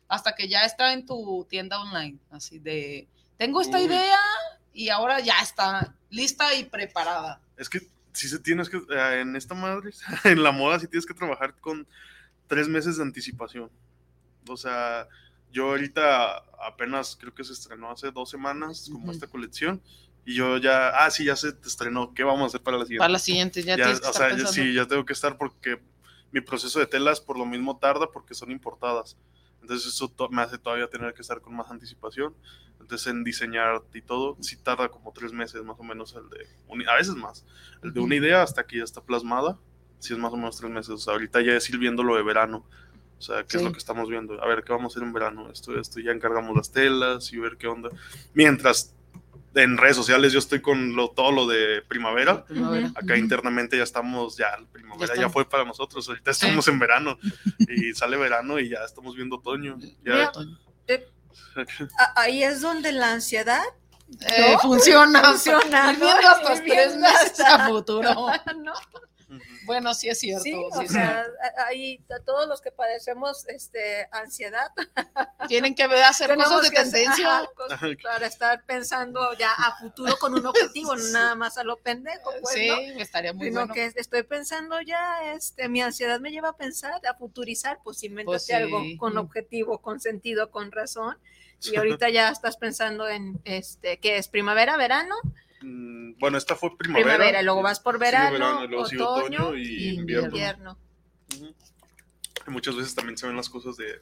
hasta 0.09 0.35
que 0.37 0.47
ya 0.49 0.65
está 0.65 0.93
en 0.93 1.05
tu 1.05 1.47
tienda 1.51 1.81
online? 1.81 2.19
Así 2.31 2.59
de, 2.61 3.09
tengo 3.39 3.61
esta 3.61 3.79
Uy. 3.79 3.85
idea 3.87 4.21
y 4.73 4.89
ahora 4.89 5.19
ya 5.19 5.35
está 5.43 5.95
lista 6.11 6.55
y 6.55 6.65
preparada. 6.65 7.41
Es 7.57 7.69
que 7.69 7.81
sí 8.13 8.29
se 8.29 8.39
tienes 8.39 8.69
que, 8.69 8.77
eh, 8.77 9.21
en 9.21 9.37
esta 9.37 9.55
madre, 9.55 9.91
en 10.25 10.43
la 10.43 10.53
moda 10.53 10.79
sí 10.79 10.87
tienes 10.87 11.07
que 11.07 11.15
trabajar 11.15 11.55
con 11.61 11.87
tres 12.47 12.69
meses 12.69 12.97
de 12.97 13.03
anticipación. 13.03 13.71
O 14.49 14.57
sea, 14.57 15.09
yo 15.51 15.71
ahorita 15.71 16.43
apenas 16.67 17.17
creo 17.17 17.35
que 17.35 17.45
se 17.45 17.53
estrenó 17.53 17.91
hace 17.91 18.11
dos 18.11 18.31
semanas 18.31 18.89
como 18.91 19.13
esta 19.13 19.27
colección 19.27 19.81
y 20.25 20.35
yo 20.35 20.57
ya, 20.59 20.89
ah, 20.91 21.11
sí, 21.11 21.25
ya 21.25 21.37
se 21.37 21.49
estrenó, 21.65 22.15
¿qué 22.15 22.23
vamos 22.25 22.43
a 22.43 22.47
hacer 22.47 22.63
para 22.63 22.79
la 22.79 22.85
siguiente? 22.85 23.01
Para 23.01 23.13
la 23.13 23.19
siguiente, 23.19 23.63
ya, 23.63 23.77
Ya, 23.77 23.85
tienes 23.85 24.01
que 24.01 24.09
o 24.09 24.13
sea, 24.13 24.29
pensando. 24.29 24.53
sí, 24.53 24.75
ya 24.75 24.87
tengo 24.87 25.05
que 25.05 25.13
estar 25.13 25.37
porque 25.37 25.81
mi 26.31 26.41
proceso 26.41 26.79
de 26.79 26.87
telas 26.87 27.21
por 27.21 27.39
lo 27.39 27.45
mismo 27.45 27.77
tarda 27.77 28.11
porque 28.11 28.35
son 28.35 28.51
importadas. 28.51 29.17
Entonces 29.63 29.95
eso 29.95 30.13
me 30.31 30.43
hace 30.43 30.59
todavía 30.59 30.89
tener 30.89 31.15
que 31.15 31.23
estar 31.23 31.41
con 31.41 31.55
más 31.55 31.71
anticipación. 31.71 32.35
Entonces 32.81 33.07
en 33.07 33.25
diseñar 33.25 33.83
y 33.95 34.03
todo, 34.03 34.37
sí 34.41 34.57
tarda 34.57 34.89
como 34.89 35.13
tres 35.13 35.33
meses 35.33 35.63
más 35.63 35.79
o 35.79 35.85
menos 35.85 36.15
el 36.15 36.29
de, 36.29 36.47
a 36.89 36.97
veces 36.97 37.15
más, 37.15 37.47
el 37.83 37.95
de 37.95 38.01
una 38.01 38.17
idea 38.17 38.43
hasta 38.43 38.67
que 38.67 38.79
ya 38.79 38.85
está 38.85 39.01
plasmada, 39.01 39.57
sí 40.01 40.13
es 40.13 40.19
más 40.19 40.33
o 40.33 40.37
menos 40.37 40.57
tres 40.57 40.71
meses. 40.71 40.91
O 40.91 40.99
sea, 40.99 41.15
ahorita 41.15 41.41
ya 41.41 41.53
es 41.53 41.71
ir 41.71 41.79
viendo 41.79 42.03
lo 42.03 42.17
de 42.17 42.23
verano. 42.23 42.67
O 43.19 43.23
sea, 43.25 43.45
qué 43.45 43.57
es 43.57 43.63
lo 43.63 43.71
que 43.71 43.79
estamos 43.79 44.09
viendo. 44.09 44.43
A 44.43 44.49
ver, 44.49 44.65
¿qué 44.65 44.73
vamos 44.73 44.93
a 44.93 44.93
hacer 44.93 45.07
en 45.07 45.13
verano? 45.13 45.49
Esto, 45.53 45.79
esto, 45.79 46.01
ya 46.01 46.11
encargamos 46.11 46.57
las 46.57 46.73
telas 46.73 47.33
y 47.33 47.39
ver 47.39 47.57
qué 47.57 47.69
onda. 47.69 47.89
Mientras 48.35 48.97
en 49.55 49.77
redes 49.77 49.97
sociales 49.97 50.33
yo 50.33 50.39
estoy 50.39 50.61
con 50.61 50.95
lo, 50.97 51.11
todo 51.11 51.31
lo 51.33 51.47
de 51.47 51.83
primavera. 51.83 52.45
Primavera. 52.45 52.91
Acá 52.95 53.17
internamente 53.17 53.77
ya 53.77 53.83
estamos, 53.83 54.37
ya 54.37 54.57
la 54.59 54.67
primavera 54.67 55.15
ya, 55.15 55.29
fue 55.29 55.49
para 55.49 55.65
nosotros. 55.65 56.09
Ahorita 56.09 56.31
estamos 56.31 56.67
en 56.69 56.79
verano 56.79 57.19
y 57.59 57.93
sale 57.95 58.17
verano 58.17 58.59
y 58.59 58.69
ya 58.71 58.79
estamos 58.85 59.15
viendo 59.15 59.37
otoño. 59.37 59.77
Ya, 60.05 60.31
Mira, 60.33 60.33
A- 61.99 62.21
Ahí 62.23 62.43
es 62.43 62.61
donde 62.61 62.93
la 62.93 63.13
ansiedad 63.13 63.63
Eh, 64.21 64.57
funciona. 64.61 65.23
funciona. 65.23 65.93
Ir 65.93 65.99
¿no? 65.99 66.05
viendo 66.07 66.29
hasta 66.29 66.55
tres 66.63 66.97
meses 66.97 67.41
a 67.41 67.69
futuro. 67.69 68.11
¿no? 68.63 68.73
Bueno, 69.65 69.95
sí 69.95 70.09
es 70.09 70.19
cierto. 70.21 70.43
Sí, 70.43 70.53
sí 70.53 70.85
o 70.85 70.89
sea, 70.89 71.27
ahí 71.67 72.01
todos 72.25 72.49
los 72.49 72.61
que 72.61 72.71
padecemos 72.71 73.47
este, 73.49 74.09
ansiedad. 74.11 74.69
Tienen 75.49 75.75
que 75.75 75.85
hacer 75.85 76.35
cosas 76.37 76.63
de 76.63 76.71
que 76.71 76.79
hacer- 76.79 76.93
tendencia. 76.93 77.51
cosas 77.57 77.81
para 78.03 78.27
estar 78.27 78.65
pensando 78.65 79.33
ya 79.39 79.53
a 79.53 79.79
futuro 79.79 80.17
con 80.19 80.35
un 80.35 80.47
objetivo, 80.47 80.95
no 80.97 81.09
nada 81.09 81.35
más 81.35 81.59
a 81.59 81.65
lo 81.65 81.77
pendejo, 81.77 82.31
pues, 82.41 82.55
sí, 82.55 82.69
¿no? 82.69 83.01
estaría 83.01 83.33
muy 83.33 83.47
Sino 83.49 83.61
bueno. 83.61 83.75
que 83.75 83.93
estoy 83.95 84.23
pensando 84.23 84.81
ya, 84.81 85.33
este, 85.35 85.69
mi 85.69 85.83
ansiedad 85.83 86.21
me 86.21 86.31
lleva 86.31 86.51
a 86.51 86.57
pensar, 86.57 87.01
a 87.07 87.15
futurizar, 87.15 87.79
pues 87.83 88.03
invéntate 88.03 88.33
Pues 88.33 88.45
sí. 88.47 88.53
algo 88.53 88.83
con 88.99 89.17
objetivo, 89.19 89.79
con 89.79 90.01
sentido, 90.01 90.51
con 90.51 90.73
razón. 90.73 91.17
Y 91.63 91.77
ahorita 91.77 92.09
ya 92.11 92.29
estás 92.31 92.57
pensando 92.57 93.09
en, 93.09 93.41
este, 93.45 93.99
¿qué 93.99 94.17
es? 94.19 94.29
¿Primavera, 94.29 94.77
verano? 94.77 95.15
Mm, 95.63 96.15
Bueno, 96.19 96.39
esta 96.39 96.57
fue 96.57 96.77
primavera. 96.77 97.43
Luego 97.43 97.63
vas 97.63 97.81
por 97.81 97.99
verano, 97.99 98.33
verano, 98.33 98.67
luego 98.67 98.85
otoño, 98.85 99.09
otoño 99.09 99.57
y 99.57 99.63
y 99.63 99.89
invierno. 99.95 100.29
invierno. 100.29 100.79
Ujú. 101.35 101.55
Y 102.47 102.51
Muchas 102.51 102.77
veces 102.77 102.95
también 102.95 103.17
se 103.17 103.27
ven 103.27 103.37
las 103.37 103.49
cosas 103.49 103.77
de, 103.77 103.99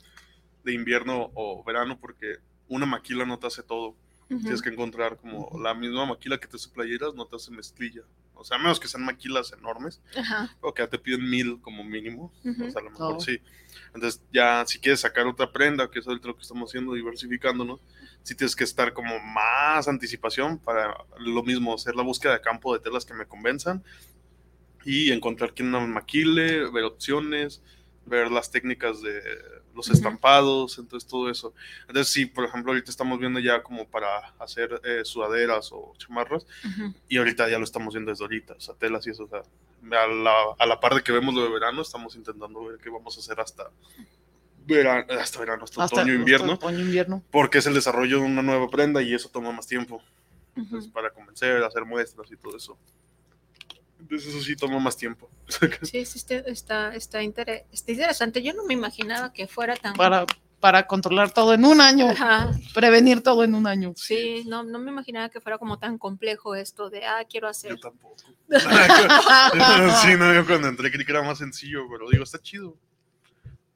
de 0.64 0.72
invierno 0.72 1.30
o 1.34 1.62
verano 1.64 1.98
porque 2.00 2.36
una 2.68 2.86
maquila 2.86 3.24
no 3.24 3.38
te 3.38 3.46
hace 3.46 3.62
todo. 3.62 3.94
Tienes 4.28 4.62
que 4.62 4.68
encontrar 4.68 5.16
como 5.16 5.50
la 5.60 5.74
misma 5.74 6.06
maquila 6.06 6.38
que 6.38 6.46
te 6.46 6.56
hace 6.56 6.68
playeras, 6.68 7.14
no 7.14 7.26
te 7.26 7.34
hace 7.34 7.50
mezclilla. 7.50 8.02
O 8.40 8.44
sea, 8.44 8.56
a 8.56 8.60
menos 8.60 8.80
que 8.80 8.88
sean 8.88 9.04
maquilas 9.04 9.52
enormes, 9.52 10.00
Ajá. 10.16 10.56
o 10.60 10.72
que 10.74 10.86
te 10.86 10.98
piden 10.98 11.28
mil 11.28 11.60
como 11.60 11.84
mínimo. 11.84 12.32
Ujú. 12.44 12.66
O 12.66 12.70
sea, 12.70 12.80
a 12.80 12.84
lo 12.84 12.90
mejor 12.90 13.16
Oh. 13.16 13.20
sí. 13.20 13.38
Entonces, 13.94 14.22
ya 14.32 14.64
si 14.66 14.78
quieres 14.78 15.00
sacar 15.00 15.26
otra 15.26 15.52
prenda, 15.52 15.90
que 15.90 15.98
es 16.00 16.06
lo 16.06 16.18
que 16.20 16.42
estamos 16.42 16.70
haciendo, 16.70 16.94
diversificándonos, 16.94 17.80
sí 18.22 18.34
tienes 18.34 18.56
que 18.56 18.64
estar 18.64 18.92
como 18.92 19.18
más 19.20 19.86
anticipación 19.88 20.58
para 20.58 20.94
lo 21.18 21.42
mismo, 21.42 21.74
hacer 21.74 21.94
la 21.96 22.02
búsqueda 22.02 22.32
de 22.34 22.40
campo 22.40 22.72
de 22.72 22.80
telas 22.80 23.04
que 23.04 23.14
me 23.14 23.26
convenzan 23.26 23.84
y 24.84 25.12
encontrar 25.12 25.54
quién 25.54 25.70
me 25.70 25.86
maquile, 25.86 26.70
ver 26.70 26.84
opciones, 26.84 27.62
ver 28.10 28.30
las 28.30 28.50
técnicas 28.50 29.00
de 29.00 29.22
los 29.74 29.88
estampados, 29.88 30.78
entonces 30.78 31.08
todo 31.08 31.30
eso. 31.30 31.54
Entonces, 31.88 32.12
sí, 32.12 32.26
por 32.26 32.44
ejemplo, 32.44 32.72
ahorita 32.72 32.90
estamos 32.90 33.18
viendo 33.18 33.38
ya 33.40 33.62
como 33.62 33.86
para 33.88 34.18
hacer 34.38 34.78
eh, 34.84 35.02
sudaderas 35.04 35.70
o 35.72 35.94
chamarras, 35.96 36.44
y 37.08 37.16
ahorita 37.16 37.48
ya 37.48 37.56
lo 37.58 37.64
estamos 37.64 37.94
viendo 37.94 38.10
desde 38.10 38.24
ahorita, 38.24 38.54
o 38.54 38.60
sea, 38.60 38.74
telas 38.74 39.06
y 39.06 39.10
eso, 39.10 39.24
o 39.24 39.28
sea, 39.28 39.38
a 39.40 40.06
la, 40.08 40.34
a 40.58 40.66
la 40.66 40.78
par 40.80 40.94
de 40.94 41.02
que 41.02 41.12
vemos 41.12 41.34
lo 41.34 41.42
de 41.44 41.50
verano, 41.50 41.80
estamos 41.80 42.14
intentando 42.16 42.64
ver 42.66 42.78
qué 42.78 42.90
vamos 42.90 43.16
a 43.16 43.20
hacer 43.20 43.40
hasta 43.40 43.70
verano, 44.66 45.06
hasta 45.20 45.38
verano, 45.40 45.64
hasta, 45.64 45.84
Hasta- 45.84 45.96
otoño, 46.02 46.14
invierno, 46.14 46.52
hasta 46.54 46.66
Otoño, 46.66 46.80
invierno. 46.84 47.22
porque 47.30 47.58
es 47.58 47.66
el 47.66 47.74
desarrollo 47.74 48.18
de 48.18 48.24
una 48.26 48.42
nueva 48.42 48.68
prenda 48.68 49.00
y 49.02 49.14
eso 49.14 49.28
toma 49.30 49.52
más 49.52 49.66
tiempo, 49.66 49.96
Ujú. 49.96 50.04
entonces, 50.56 50.90
para 50.92 51.10
convencer, 51.10 51.62
hacer 51.64 51.84
muestras 51.84 52.30
y 52.30 52.36
todo 52.36 52.56
eso. 52.56 52.76
Entonces 54.00 54.28
eso 54.34 54.42
sí 54.42 54.56
toma 54.56 54.78
más 54.80 54.96
tiempo. 54.96 55.30
Sí, 55.82 56.04
sí, 56.04 56.18
está, 56.18 56.34
está, 56.38 56.94
está, 56.94 57.22
inter- 57.22 57.66
está 57.72 57.92
interesante. 57.92 58.42
Yo 58.42 58.52
no 58.54 58.64
me 58.64 58.74
imaginaba 58.74 59.32
que 59.32 59.46
fuera 59.46 59.76
tan... 59.76 59.94
Para, 59.94 60.26
para 60.58 60.86
controlar 60.86 61.32
todo 61.32 61.54
en 61.54 61.64
un 61.64 61.80
año. 61.80 62.08
Ajá. 62.10 62.50
Prevenir 62.74 63.22
todo 63.22 63.44
en 63.44 63.54
un 63.54 63.66
año. 63.66 63.92
Sí, 63.96 64.44
no, 64.46 64.62
no 64.62 64.78
me 64.78 64.90
imaginaba 64.90 65.28
que 65.28 65.40
fuera 65.40 65.58
como 65.58 65.78
tan 65.78 65.98
complejo 65.98 66.54
esto 66.54 66.90
de, 66.90 67.04
ah, 67.04 67.24
quiero 67.28 67.46
Yo 67.46 67.50
hacer. 67.50 67.80
tampoco. 67.80 68.16
sí, 68.48 70.16
no, 70.18 70.34
yo 70.34 70.46
cuando 70.46 70.68
entré 70.68 70.90
creí 70.90 71.04
que 71.04 71.12
era 71.12 71.22
más 71.22 71.38
sencillo, 71.38 71.86
pero 71.90 72.08
digo, 72.10 72.24
está 72.24 72.38
chido. 72.40 72.76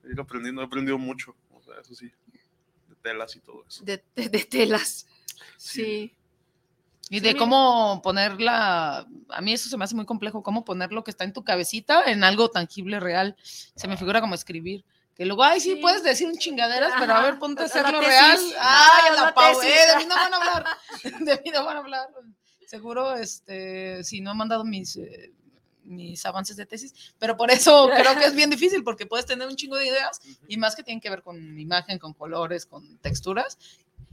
Ir 0.04 0.20
aprendiendo, 0.20 0.60
he 0.60 0.64
aprendido 0.66 0.98
mucho, 0.98 1.34
o 1.54 1.62
sea, 1.62 1.74
eso 1.80 1.94
sí, 1.94 2.10
de 2.88 2.94
telas 3.02 3.34
y 3.36 3.40
todo 3.40 3.64
eso. 3.66 3.82
De, 3.84 4.02
de- 4.14 4.28
de 4.28 4.44
telas. 4.44 5.06
Sí. 5.56 6.12
Y 7.10 7.20
de 7.20 7.36
cómo 7.36 8.00
ponerla, 8.02 9.06
a 9.28 9.40
mí 9.42 9.52
eso 9.52 9.68
se 9.68 9.76
me 9.76 9.84
hace 9.84 9.94
muy 9.94 10.06
complejo, 10.06 10.42
cómo 10.42 10.64
poner 10.64 10.92
lo 10.92 11.04
que 11.04 11.10
está 11.10 11.24
en 11.24 11.32
tu 11.32 11.44
cabecita 11.44 12.02
en 12.04 12.24
algo 12.24 12.48
tangible, 12.50 12.98
real. 12.98 13.36
Se 13.42 13.86
me 13.88 13.96
figura 13.96 14.20
como 14.20 14.34
escribir. 14.34 14.84
Que 15.14 15.24
luego, 15.24 15.44
ay, 15.44 15.60
sí, 15.60 15.74
Sí. 15.74 15.76
puedes 15.80 16.02
decir 16.02 16.26
un 16.26 16.36
chingaderas, 16.38 16.92
pero 16.98 17.12
a 17.12 17.18
Ajá, 17.18 17.26
ver, 17.26 17.38
ponte 17.38 17.62
a 17.62 17.66
hacerlo 17.66 18.00
real. 18.00 18.38
Ay, 18.58 19.14
La 19.14 19.22
la 19.26 19.34
pau, 19.34 19.60
eh, 19.62 19.66
de 19.92 19.96
mí 19.98 20.06
no 20.08 20.14
van 20.16 20.34
a 20.34 20.36
hablar. 20.36 20.64
De 21.28 21.40
mí 21.44 21.50
no 21.52 21.64
van 21.64 21.76
a 21.76 21.80
hablar. 21.80 22.08
Seguro, 22.66 23.14
este, 23.14 24.02
si 24.02 24.20
no 24.20 24.32
he 24.32 24.34
mandado 24.34 24.64
mis, 24.64 24.96
eh, 24.96 25.32
mis 25.84 26.24
avances 26.26 26.56
de 26.56 26.66
tesis, 26.66 27.14
pero 27.18 27.36
por 27.36 27.50
eso 27.52 27.88
creo 27.94 28.16
que 28.18 28.24
es 28.24 28.34
bien 28.34 28.50
difícil, 28.56 28.82
porque 28.82 29.06
puedes 29.06 29.26
tener 29.26 29.46
un 29.46 29.54
chingo 29.54 29.76
de 29.76 29.86
ideas 29.86 30.20
y 30.48 30.56
más 30.56 30.74
que 30.74 30.82
tienen 30.82 31.00
que 31.00 31.10
ver 31.10 31.22
con 31.22 31.60
imagen, 31.60 31.98
con 32.00 32.14
colores, 32.14 32.66
con 32.66 32.98
texturas. 32.98 33.58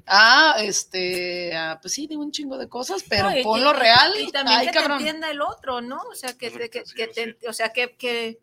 Ah, 0.08 0.56
este, 0.60 1.56
ah, 1.56 1.80
pues 1.82 1.93
sí, 1.93 2.08
digo 2.08 2.22
un 2.22 2.32
chingo 2.32 2.58
de 2.58 2.68
cosas, 2.70 3.04
pero 3.08 3.30
No, 3.30 3.38
y- 3.38 3.43
ponlo 3.43 3.72
y- 3.72 3.74
real. 3.80 4.14
Y 4.20 4.32
también 4.32 4.60
ay, 4.60 4.68
que 4.68 4.74
cabrón. 4.74 4.97
te 4.97 5.04
entienda 5.04 5.30
el 5.32 5.41
otro, 5.41 5.82
¿no? 5.82 6.02
O 6.12 6.16
sea, 6.16 6.34
que, 6.38 6.52
te- 6.52 6.70
que, 6.70 7.08
te- 7.08 7.38
o 7.47 7.54
sea, 7.54 7.72
que, 7.74 7.95
que, 7.95 8.39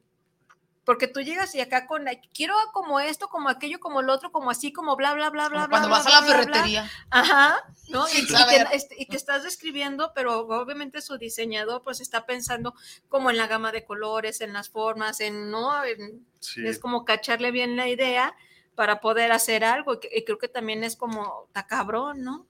porque 0.85 1.07
tú 1.07 1.21
llegas 1.21 1.55
y 1.55 1.61
acá 1.61 1.87
con, 1.87 2.07
quiero 2.33 2.55
como 2.73 2.99
esto, 2.99 3.29
como 3.29 3.51
aquello, 3.51 3.79
como 3.79 4.01
el 4.01 4.09
otro, 4.09 4.33
como 4.33 4.51
así, 4.51 4.73
como 4.73 4.97
bla, 4.97 5.13
bla, 5.13 5.29
bla, 5.29 5.49
bla. 5.51 5.67
Cuando 5.69 5.89
bla, 5.89 5.99
vas 5.99 6.07
a 6.07 6.11
la 6.11 6.21
bla, 6.23 6.29
ferretería. 6.35 6.91
Ajá, 7.11 7.63
¿no? 7.89 8.09
Y, 8.09 8.13
y 8.13 8.15
Sin 8.15 8.29
saber. 8.29 8.69
que, 8.69 8.77
este, 8.77 8.95
y 8.99 9.05
que 9.05 9.17
estás 9.19 9.43
describiendo, 9.43 10.13
pero 10.15 10.39
obviamente 10.49 11.03
su 11.03 11.19
diseñador 11.19 11.83
pues 11.83 12.01
está 12.01 12.25
pensando 12.25 12.75
como 13.11 13.29
en 13.31 13.37
la 13.37 13.47
gama 13.49 13.71
de 13.71 13.85
colores, 13.85 14.41
en 14.41 14.55
las 14.55 14.71
formas, 14.71 15.21
en, 15.21 15.51
¿no? 15.51 15.85
En- 15.85 16.27
Sí. 16.41 16.67
Es 16.67 16.79
como 16.79 17.05
cacharle 17.05 17.51
bien 17.51 17.77
la 17.77 17.89
idea 17.89 18.33
para 18.79 19.01
poder 19.01 19.33
hacer 19.33 19.65
algo. 19.65 19.95
Y, 19.95 20.19
y 20.21 20.25
creo 20.25 20.39
que 20.39 20.47
también 20.47 20.85
es 20.85 20.95
como, 20.95 21.47
está 21.49 21.67
cabrón, 21.67 22.23
¿no? 22.23 22.47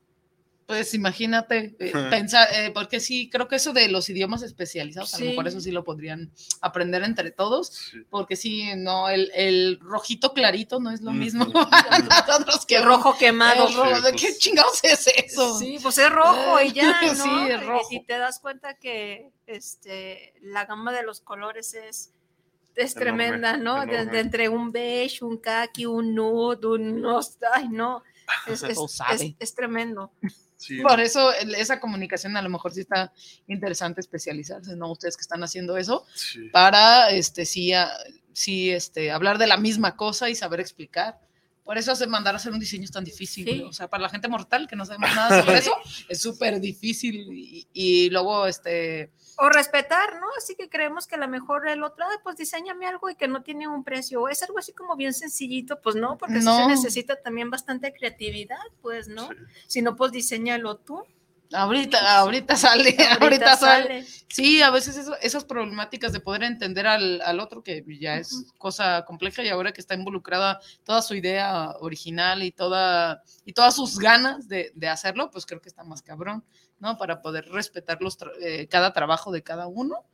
Pues 0.66 0.92
imagínate, 0.92 1.74
eh, 1.78 1.92
pensar, 2.10 2.46
eh, 2.52 2.70
porque 2.74 3.00
sí, 3.00 3.30
creo 3.30 3.48
que 3.48 3.56
eso 3.56 3.72
de 3.72 3.88
los 3.88 4.10
idiomas 4.10 4.42
especializados, 4.42 5.14
a 5.14 5.18
lo 5.20 5.24
mejor 5.24 5.44
Sí. 5.44 5.48
eso 5.48 5.60
sí 5.62 5.70
lo 5.70 5.82
podrían 5.84 6.30
aprender 6.60 7.02
entre 7.04 7.30
todos, 7.30 7.68
Sí. 7.72 8.02
porque 8.10 8.36
sí, 8.36 8.68
no, 8.76 9.08
el, 9.08 9.30
el 9.34 9.78
rojito 9.80 10.34
clarito 10.34 10.78
no 10.78 10.90
es 10.90 11.00
lo 11.00 11.12
mismo 11.12 11.46
para 11.70 11.98
nosotros 12.00 12.66
que 12.66 12.74
Que 12.76 12.82
rojo 12.82 13.16
quemado. 13.16 13.66
el 13.68 13.74
rojo, 13.74 13.96
Sí, 13.96 14.02
¿de 14.02 14.10
pues. 14.10 14.20
¿Qué 14.22 14.36
chingados 14.36 14.84
es 14.84 15.06
eso? 15.06 15.58
Sí, 15.58 15.78
pues 15.82 15.96
es 15.96 16.10
rojo 16.12 16.60
y 16.60 16.72
ya, 16.74 17.00
¿no? 17.00 17.14
Sí, 17.14 17.30
es 17.48 17.62
Y- 17.62 17.64
rojo. 17.64 17.88
Y, 17.90 18.04
te 18.04 18.18
das 18.18 18.38
cuenta 18.38 18.74
que 18.74 19.30
este, 19.46 20.34
la 20.42 20.66
gama 20.66 20.92
de 20.92 21.02
los 21.02 21.22
colores 21.22 21.72
es, 21.72 22.12
es 22.78 22.96
Enorme, 22.96 23.24
tremenda, 23.28 23.56
¿no? 23.56 23.84
De, 23.86 24.06
de 24.06 24.20
entre 24.20 24.48
un 24.48 24.70
beige, 24.72 25.24
un 25.24 25.38
khaki, 25.38 25.86
un 25.86 26.14
nude, 26.14 26.66
un... 26.66 27.00
no, 27.00 27.20
Ay, 27.52 27.68
no. 27.68 28.02
Es, 28.46 28.62
es- 28.62 28.78
es- 28.78 29.34
es 29.38 29.54
tremendo. 29.54 30.12
Sí. 30.56 30.80
Por 30.82 31.00
eso 31.00 31.32
esa 31.32 31.78
comunicación 31.80 32.36
a 32.36 32.42
lo 32.42 32.50
mejor 32.50 32.72
sí 32.72 32.80
está 32.80 33.12
interesante 33.46 34.00
especializarse, 34.00 34.74
¿no? 34.76 34.90
Ustedes 34.92 35.16
que 35.16 35.22
están 35.22 35.42
haciendo 35.44 35.76
eso, 35.76 36.04
Sí. 36.14 36.48
para 36.52 37.10
este 37.10 37.46
sí, 37.46 37.72
a- 37.72 37.90
sí 38.32 38.70
este, 38.70 39.10
hablar 39.12 39.38
de 39.38 39.46
la 39.46 39.56
misma 39.56 39.96
cosa 39.96 40.28
y 40.28 40.34
saber 40.34 40.60
explicar. 40.60 41.20
Por 41.64 41.78
eso 41.78 41.92
hace 41.92 42.06
mandar 42.06 42.34
a 42.34 42.38
hacer 42.38 42.52
un 42.52 42.58
diseño 42.58 42.84
es 42.84 42.90
tan 42.90 43.04
difícil. 43.04 43.46
Sí. 43.46 43.60
¿no? 43.62 43.68
O 43.68 43.72
sea, 43.72 43.88
para 43.88 44.02
la 44.02 44.08
gente 44.08 44.26
mortal 44.28 44.66
que 44.68 44.74
no 44.76 44.84
sabemos 44.84 45.14
nada 45.14 45.42
sobre 45.42 45.58
eso, 45.58 45.72
es 46.08 46.20
súper 46.20 46.60
difícil. 46.60 47.14
Y, 47.32 47.66
y 47.72 48.10
luego, 48.10 48.46
este, 48.46 49.10
O 49.40 49.48
respetar, 49.50 50.14
¿no? 50.20 50.26
Así 50.36 50.56
que 50.56 50.68
creemos 50.68 51.06
que 51.06 51.14
a 51.14 51.18
lo 51.18 51.28
mejor 51.28 51.68
el 51.68 51.82
otro, 51.84 52.04
"Ay, 52.10 52.16
pues 52.24 52.36
diseñame 52.36 52.86
algo 52.86 53.08
y 53.08 53.14
que 53.14 53.28
no 53.28 53.42
tiene 53.42 53.68
un 53.68 53.84
precio. 53.84 54.20
O 54.22 54.28
es 54.28 54.42
algo 54.42 54.58
así 54.58 54.72
como 54.72 54.96
bien 54.96 55.14
sencillito, 55.14 55.80
pues 55.80 55.94
no, 55.94 56.18
porque 56.18 56.40
sí 56.40 56.44
No. 56.44 56.56
se 56.56 56.66
necesita 56.66 57.14
también 57.22 57.48
bastante 57.48 57.92
creatividad, 57.92 58.58
pues, 58.82 59.06
¿no? 59.08 59.28
Sí. 59.28 59.34
Si 59.68 59.82
no, 59.82 59.94
pues 59.96 60.10
diseñalo 60.12 60.76
tú. 60.78 61.04
ahorita, 61.50 62.18
ahorita 62.18 62.56
sale, 62.56 62.90
ahorita, 63.22 63.24
Ahorita 63.24 63.56
sale. 63.56 64.04
Sí, 64.28 64.60
a 64.60 64.70
veces 64.70 64.98
eso- 64.98 65.16
esas 65.22 65.44
problemáticas 65.46 66.12
de 66.12 66.20
poder 66.20 66.42
entender 66.42 66.86
al, 66.86 67.22
al 67.22 67.40
otro, 67.40 67.62
que 67.62 67.82
ya 67.98 68.16
es 68.18 68.52
cosa 68.58 69.04
compleja 69.06 69.42
y 69.42 69.48
ahora 69.48 69.72
que 69.72 69.80
está 69.80 69.94
involucrada 69.94 70.60
toda 70.84 71.00
su 71.00 71.14
idea 71.14 71.70
original 71.80 72.42
y, 72.42 72.50
toda, 72.52 73.22
y 73.46 73.54
todas 73.54 73.74
sus 73.76 73.98
ganas 73.98 74.46
de, 74.46 74.72
de 74.74 74.88
hacerlo, 74.88 75.30
pues 75.30 75.46
creo 75.46 75.62
que 75.62 75.70
está 75.70 75.84
más 75.84 76.02
cabrón, 76.02 76.44
¿no? 76.80 76.98
Para 76.98 77.22
poder 77.22 77.48
respetar 77.48 78.00
los 78.00 78.18
tra- 78.18 78.32
eh, 78.40 78.66
cada 78.68 78.92
trabajo 78.92 79.32
de 79.32 79.42
cada 79.42 79.66
uno 79.66 80.04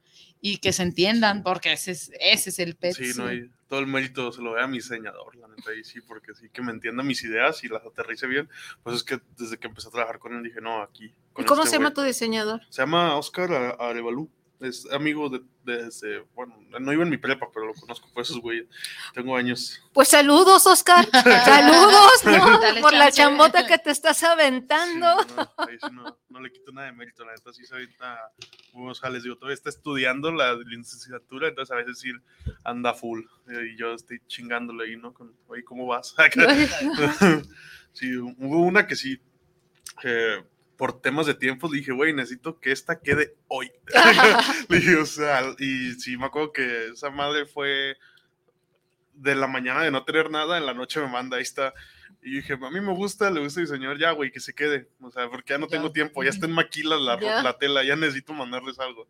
y 0.40 0.58
que 0.58 0.72
se 0.72 0.82
entiendan, 0.82 1.42
porque 1.42 1.72
ese 1.72 1.92
es, 1.92 2.10
ese 2.20 2.50
es 2.50 2.58
el 2.58 2.76
pet. 2.76 2.94
Sí, 2.94 3.12
no, 3.16 3.32
y 3.32 3.50
todo 3.66 3.80
el 3.80 3.86
mérito 3.86 4.30
se 4.30 4.42
lo 4.42 4.52
ve 4.52 4.62
a 4.62 4.66
mi 4.66 4.76
diseñador, 4.78 5.34
la 5.36 5.48
neta, 5.48 5.72
y 5.74 5.82
sí, 5.84 6.00
porque 6.02 6.34
sí 6.34 6.50
que 6.50 6.60
me 6.62 6.70
entienda 6.70 7.02
mis 7.02 7.22
ideas 7.24 7.64
y 7.64 7.68
las 7.68 7.84
aterrice 7.84 8.26
bien. 8.26 8.48
Pues 8.82 8.96
es 8.96 9.02
que 9.04 9.20
desde 9.38 9.56
que 9.58 9.66
empecé 9.68 9.88
a 9.88 9.90
trabajar 9.90 10.18
con 10.18 10.34
él 10.34 10.42
dije, 10.42 10.60
no, 10.60 10.82
aquí. 10.82 11.12
¿Y 11.38 11.44
cómo 11.44 11.62
este 11.62 11.70
se 11.70 11.76
llama 11.78 11.94
tu 11.94 12.02
diseñador? 12.02 12.60
Se 12.68 12.82
llama 12.82 13.16
Oscar 13.16 13.76
Arevalú. 13.80 14.30
Es 14.60 14.86
amigo 14.92 15.28
de, 15.28 15.42
desde, 15.64 16.20
bueno, 16.34 16.56
no 16.80 16.92
iba 16.92 17.02
en 17.02 17.10
mi 17.10 17.16
prepa, 17.18 17.48
pero 17.52 17.66
lo 17.66 17.74
conozco 17.74 18.08
por 18.12 18.22
esos 18.22 18.38
güeyes. 18.40 18.66
Tengo 19.12 19.36
años. 19.36 19.82
Pues 19.92 20.08
saludos, 20.08 20.66
Oscar. 20.66 21.06
saludos, 21.44 22.24
¿no? 22.24 22.60
Dale 22.60 22.80
Por 22.80 22.92
la 22.92 23.06
chance. 23.06 23.16
chambota 23.22 23.66
que 23.66 23.78
te 23.78 23.90
estás 23.90 24.18
Sí, 24.18 24.26
aventando. 24.26 25.06
no, 25.36 25.52
ahí 25.58 25.76
sí 25.80 25.88
no, 25.92 26.18
no 26.28 26.40
le 26.40 26.50
quito 26.52 26.72
nada 26.72 26.86
de 26.88 26.92
mérito, 26.94 27.24
la 27.24 27.32
neta 27.32 27.52
sí 27.52 27.64
se 27.66 27.74
avienta 27.74 28.18
buenos 28.72 29.00
jales. 29.00 29.22
Digo, 29.22 29.36
todavía 29.36 29.54
está 29.54 29.70
estudiando 29.70 30.30
la 30.32 30.54
licenciatura, 30.54 31.48
entonces 31.48 31.72
a 31.72 31.76
veces 31.76 31.98
sí 31.98 32.10
anda 32.62 32.94
full. 32.94 33.20
eh, 33.48 33.72
Y 33.72 33.76
yo 33.76 33.92
estoy 33.94 34.20
chingándole 34.26 34.84
ahí, 34.84 34.96
¿no? 34.96 35.12
Con, 35.12 35.34
oye, 35.48 35.64
¿cómo 35.64 35.86
vas? 35.86 36.14
sí, 37.92 38.16
hubo 38.16 38.60
una 38.60 38.86
que 38.86 38.96
sí, 38.96 39.20
que 40.00 40.44
por 40.76 41.00
temas 41.00 41.26
de 41.26 41.34
tiempo 41.34 41.70
le 41.70 41.78
dije, 41.78 41.92
güey, 41.92 42.12
necesito 42.12 42.58
que 42.60 42.72
esta 42.72 43.00
quede 43.00 43.34
hoy. 43.48 43.70
le 44.68 44.78
dije, 44.78 44.96
o 44.96 45.06
sea, 45.06 45.42
y 45.58 45.92
sí 45.94 46.16
me 46.16 46.26
acuerdo 46.26 46.52
que 46.52 46.88
esa 46.88 47.10
madre 47.10 47.46
fue 47.46 47.96
de 49.14 49.34
la 49.34 49.46
mañana 49.46 49.82
de 49.82 49.90
no 49.90 50.04
tener 50.04 50.30
nada, 50.30 50.58
en 50.58 50.66
la 50.66 50.74
noche 50.74 51.00
me 51.00 51.08
manda, 51.08 51.36
ahí 51.36 51.42
está. 51.42 51.72
Y 52.22 52.36
dije, 52.36 52.54
a 52.54 52.70
mí 52.70 52.80
me 52.80 52.92
gusta, 52.94 53.30
le 53.30 53.40
gusta 53.40 53.60
diseñar, 53.60 53.98
ya, 53.98 54.10
güey, 54.12 54.30
que 54.32 54.40
se 54.40 54.54
quede. 54.54 54.88
O 55.00 55.10
sea, 55.10 55.28
porque 55.28 55.50
ya 55.50 55.58
no 55.58 55.66
Ya. 55.66 55.72
tengo 55.76 55.92
tiempo, 55.92 56.24
ya 56.24 56.30
está 56.30 56.46
en 56.46 56.52
maquila 56.52 56.96
la, 56.96 57.16
la 57.42 57.58
tela, 57.58 57.84
ya 57.84 57.96
necesito 57.96 58.32
mandarles 58.32 58.78
algo. 58.78 59.06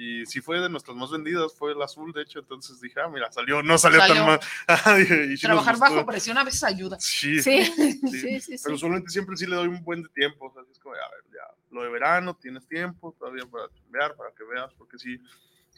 Y 0.00 0.24
sí 0.26 0.40
fue 0.40 0.60
de 0.60 0.68
nuestras 0.68 0.96
más 0.96 1.10
vendidas, 1.10 1.52
fue 1.58 1.72
el 1.72 1.82
azul, 1.82 2.12
de 2.12 2.22
hecho, 2.22 2.38
entonces 2.38 2.80
dije, 2.80 3.00
ah, 3.00 3.08
mira, 3.08 3.32
salió, 3.32 3.64
no 3.64 3.76
salió, 3.78 3.98
Salió. 3.98 4.14
tan 4.14 4.26
mal. 4.26 4.40
Y 5.32 5.36
sí 5.36 5.42
Trabajar 5.42 5.76
bajo 5.76 6.06
presión 6.06 6.38
a 6.38 6.44
veces 6.44 6.62
ayuda. 6.62 6.96
Sí, 7.00 7.42
Sí, 7.42 7.64
sí. 7.64 7.92
sí, 8.08 8.40
sí, 8.40 8.46
Pero 8.50 8.58
sí. 8.58 8.72
usualmente 8.74 9.10
siempre 9.10 9.36
sí 9.36 9.44
le 9.46 9.56
doy 9.56 9.66
un 9.66 9.82
buen 9.82 10.04
de 10.04 10.08
tiempo. 10.10 10.46
O 10.46 10.52
sea, 10.52 10.62
es 10.70 10.78
como, 10.78 10.94
a 10.94 10.98
ver, 10.98 11.24
ya, 11.32 11.52
lo 11.72 11.82
de 11.82 11.88
verano, 11.90 12.36
tienes 12.40 12.64
tiempo 12.68 13.12
todavía 13.18 13.44
para 13.46 13.64
cambiar, 13.82 14.14
para 14.14 14.30
que 14.30 14.44
veas, 14.44 14.72
porque 14.74 14.98
sí, 14.98 15.18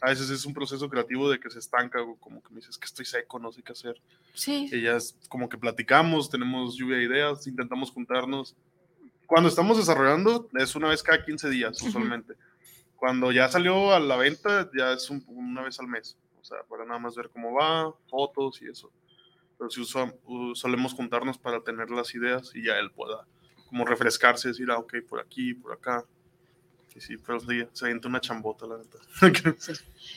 a 0.01 0.09
veces 0.09 0.29
es 0.29 0.45
un 0.45 0.53
proceso 0.53 0.87
creativo 0.87 1.27
de 1.27 1.39
que 1.39 1.49
se 1.49 1.57
estanca, 1.57 1.97
como 2.19 2.43
que 2.43 2.49
me 2.51 2.57
dices 2.57 2.77
que 2.77 2.85
estoy 2.85 3.05
seco, 3.05 3.39
no 3.39 3.51
sé 3.51 3.63
qué 3.63 3.71
hacer. 3.71 3.99
Sí. 4.35 4.69
Y 4.71 4.81
ya 4.83 4.97
es 4.97 5.17
como 5.29 5.49
que 5.49 5.57
platicamos, 5.57 6.29
tenemos 6.29 6.77
lluvia 6.77 6.97
de 6.97 7.05
ideas, 7.05 7.47
intentamos 7.47 7.89
juntarnos. 7.89 8.55
Cuando 9.25 9.49
estamos 9.49 9.77
desarrollando, 9.79 10.47
es 10.59 10.75
una 10.75 10.89
vez 10.89 11.01
cada 11.01 11.25
15 11.25 11.49
días, 11.49 11.81
usualmente. 11.81 12.35
Cuando 13.01 13.31
ya 13.31 13.49
salió 13.49 13.93
a 13.95 13.99
la 13.99 14.15
venta, 14.15 14.69
ya 14.77 14.91
es 14.93 15.09
un- 15.09 15.23
una 15.25 15.63
vez 15.63 15.79
al 15.79 15.87
mes. 15.87 16.19
O 16.39 16.43
sea, 16.43 16.59
para 16.69 16.85
nada 16.85 16.99
más 16.99 17.15
ver 17.15 17.31
cómo 17.31 17.51
va, 17.51 17.91
fotos 18.07 18.61
y 18.61 18.67
eso. 18.69 18.91
Pero 19.57 19.71
sí 19.71 19.81
usa- 19.81 20.13
solemos 20.53 20.93
juntarnos 20.93 21.39
para 21.39 21.61
tener 21.63 21.89
las 21.89 22.13
ideas 22.13 22.51
y 22.53 22.63
ya 22.63 22.77
él 22.77 22.91
pueda 22.91 23.25
como 23.69 23.85
refrescarse, 23.85 24.49
decir, 24.49 24.69
ah, 24.69 24.77
ok, 24.77 24.97
por 25.09 25.19
aquí, 25.19 25.55
por 25.55 25.73
acá. 25.73 26.05
Y 26.93 27.01
sí, 27.01 27.17
pero 27.17 27.39
sí, 27.39 27.65
se 27.73 27.85
avienta 27.85 28.07
una 28.07 28.21
chambota, 28.21 28.67
la 28.67 28.77
neta. 28.77 28.99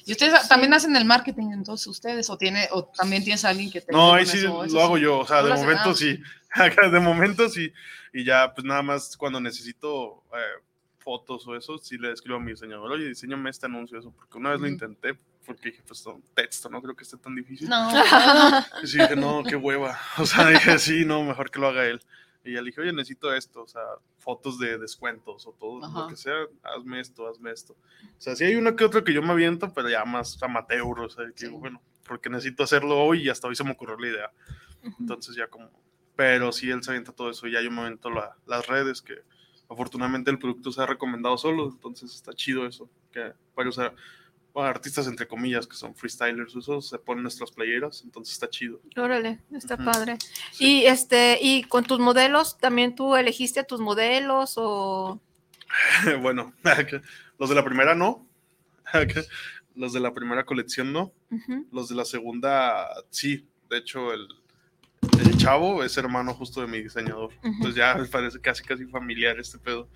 ¿Y 0.05 0.13
ustedes 0.13 0.47
también 0.47 0.75
hacen 0.75 0.95
el 0.95 1.07
marketing 1.07 1.53
entonces 1.53 1.87
ustedes? 1.87 2.29
¿O, 2.29 2.37
tiene, 2.37 2.69
o 2.73 2.85
también 2.85 3.25
tienes 3.25 3.47
a 3.47 3.49
alguien 3.49 3.71
que 3.71 3.81
te 3.81 3.93
No, 3.93 4.13
ahí 4.13 4.27
sí 4.27 4.39
eso? 4.39 4.63
Eso 4.63 4.75
lo 4.75 4.83
hago 4.83 4.99
yo, 4.99 5.21
o 5.21 5.27
sea, 5.27 5.43
de 5.43 5.55
momento 5.55 5.91
ah. 5.91 5.95
sí, 5.95 6.21
de 6.93 7.01
momento 7.01 7.49
sí, 7.49 7.73
y 8.13 8.25
ya 8.25 8.53
pues 8.53 8.67
nada 8.67 8.83
más 8.83 9.17
cuando 9.17 9.41
necesito 9.41 10.23
eh, 10.35 10.63
fotos 11.05 11.47
o 11.47 11.55
eso, 11.55 11.77
sí 11.79 11.99
le 11.99 12.11
escribo 12.13 12.39
a 12.39 12.41
mi 12.41 12.53
diseñador, 12.53 12.91
oye, 12.91 13.07
diseñame 13.07 13.51
este 13.51 13.67
anuncio, 13.67 13.99
eso, 13.99 14.11
porque 14.11 14.39
una 14.39 14.51
vez 14.51 14.61
lo 14.61 14.67
intenté, 14.67 15.19
porque 15.47 15.71
dije, 15.71 15.83
pues 15.87 16.05
no, 16.07 16.21
texto, 16.35 16.69
no 16.71 16.81
creo 16.83 16.97
que 16.97 17.05
esté 17.05 17.19
tan 17.19 17.35
difícil. 17.35 17.69
No. 17.69 17.89
Y 18.83 18.87
sí 18.87 18.99
dije, 18.99 19.15
no, 19.15 19.43
qué 19.45 19.55
hueva, 19.57 19.99
o 20.19 20.25
sea, 20.27 20.49
dije, 20.49 20.79
sí, 20.79 21.05
no, 21.05 21.23
mejor 21.23 21.51
que 21.51 21.61
lo 21.61 21.69
haga 21.69 21.85
él. 21.87 22.01
Y 22.47 22.53
ya 22.55 22.61
le 22.61 22.67
dije, 22.67 22.81
oye, 22.83 22.93
necesito 22.93 23.33
esto, 23.35 23.63
o 23.63 23.69
sea, 23.69 23.81
fotos 24.19 24.59
de 24.59 24.77
descuentos 24.79 25.47
o 25.47 25.53
todo, 25.53 25.79
lo 25.81 25.87
Ajá. 25.87 26.07
que 26.09 26.17
sea, 26.17 26.35
hazme 26.63 27.01
esto, 27.01 27.27
hazme 27.29 27.51
esto. 27.53 27.73
O 27.75 28.21
sea, 28.21 28.35
sí 28.37 28.45
hay 28.45 28.55
uno 28.57 28.75
que 28.77 28.85
otro 28.85 29.03
que 29.05 29.15
yo 29.15 29.23
me 29.23 29.33
aviento, 29.33 29.73
pero 29.73 29.89
ya 29.89 30.05
más 30.05 30.43
amateur, 30.43 31.01
o 31.01 31.09
sea, 31.09 31.25
que 31.27 31.33
Sí. 31.37 31.47
digo, 31.47 31.59
bueno, 31.59 31.81
porque 32.07 32.29
necesito 32.29 32.63
hacerlo 32.63 32.99
hoy 32.99 33.23
y 33.23 33.29
hasta 33.31 33.49
hoy 33.49 33.57
se 33.57 33.65
me 33.65 33.71
ocurrió 33.73 33.97
la 33.99 34.09
idea. 34.09 34.31
Entonces 35.01 35.35
ya 35.37 35.47
como, 35.49 35.71
pero 36.17 36.53
sí 36.53 36.71
él 36.71 36.83
se 36.83 36.91
avienta 36.91 37.13
todo 37.13 37.31
eso 37.31 37.47
y 37.47 37.53
ya 37.53 37.63
yo 37.63 37.71
me 37.71 37.81
avento 37.81 38.11
la- 38.11 38.37
las 38.47 38.67
redes 38.67 39.01
que 39.01 39.15
afortunadamente 39.69 40.31
el 40.31 40.39
producto 40.39 40.73
se 40.73 40.83
ha 40.83 40.87
recomendado 40.87 41.37
solo, 41.39 41.69
entonces 41.69 42.15
está 42.15 42.33
chido 42.33 42.67
eso, 42.67 42.89
que 43.13 43.33
varios 43.55 43.77
bueno, 44.53 44.69
artistas 44.69 45.09
entre 45.09 45.27
comillas 45.27 45.67
que 45.67 45.77
son 45.77 45.95
freestylers, 45.95 46.55
esos 46.55 46.89
se 46.89 46.99
ponen 46.99 47.23
nuestras 47.23 47.51
playeras, 47.51 48.03
entonces 48.05 48.35
está 48.35 48.49
chido. 48.49 48.81
Órale, 48.97 49.41
está 49.53 49.77
padre. 49.77 50.17
Sí. 50.53 50.83
Y 50.83 50.87
este, 50.87 51.39
y 51.43 51.65
con 51.65 51.85
tus 51.85 51.99
modelos, 51.99 52.57
¿también 52.59 52.95
tú 52.95 53.17
elegiste 53.17 53.61
a 53.61 53.65
tus 53.65 53.81
modelos 53.81 54.55
o 54.57 55.21
bueno, 56.23 56.55
los 57.39 57.49
de 57.49 57.55
la 57.55 57.65
primera 57.65 57.95
no, 57.95 58.27
los 59.75 59.93
de 59.93 60.01
la 60.01 60.15
primera 60.15 60.45
colección 60.45 60.93
no, 60.93 61.13
los 61.73 61.89
de 61.89 61.97
la 61.97 62.05
segunda 62.05 62.87
sí, 63.11 63.49
de 63.69 63.79
hecho 63.79 64.13
el, 64.13 64.29
el 65.21 65.37
chavo 65.37 65.83
es 65.85 65.97
hermano 65.97 66.35
justo 66.35 66.61
de 66.61 66.67
mi 66.67 66.83
diseñador, 66.83 67.33
Ujú. 67.39 67.47
entonces 67.47 67.75
ya 67.77 67.95
me 67.95 68.07
parece 68.07 68.41
casi 68.41 68.63
casi 68.65 68.85
familiar 68.87 69.39
este 69.39 69.59
pedo. 69.59 69.89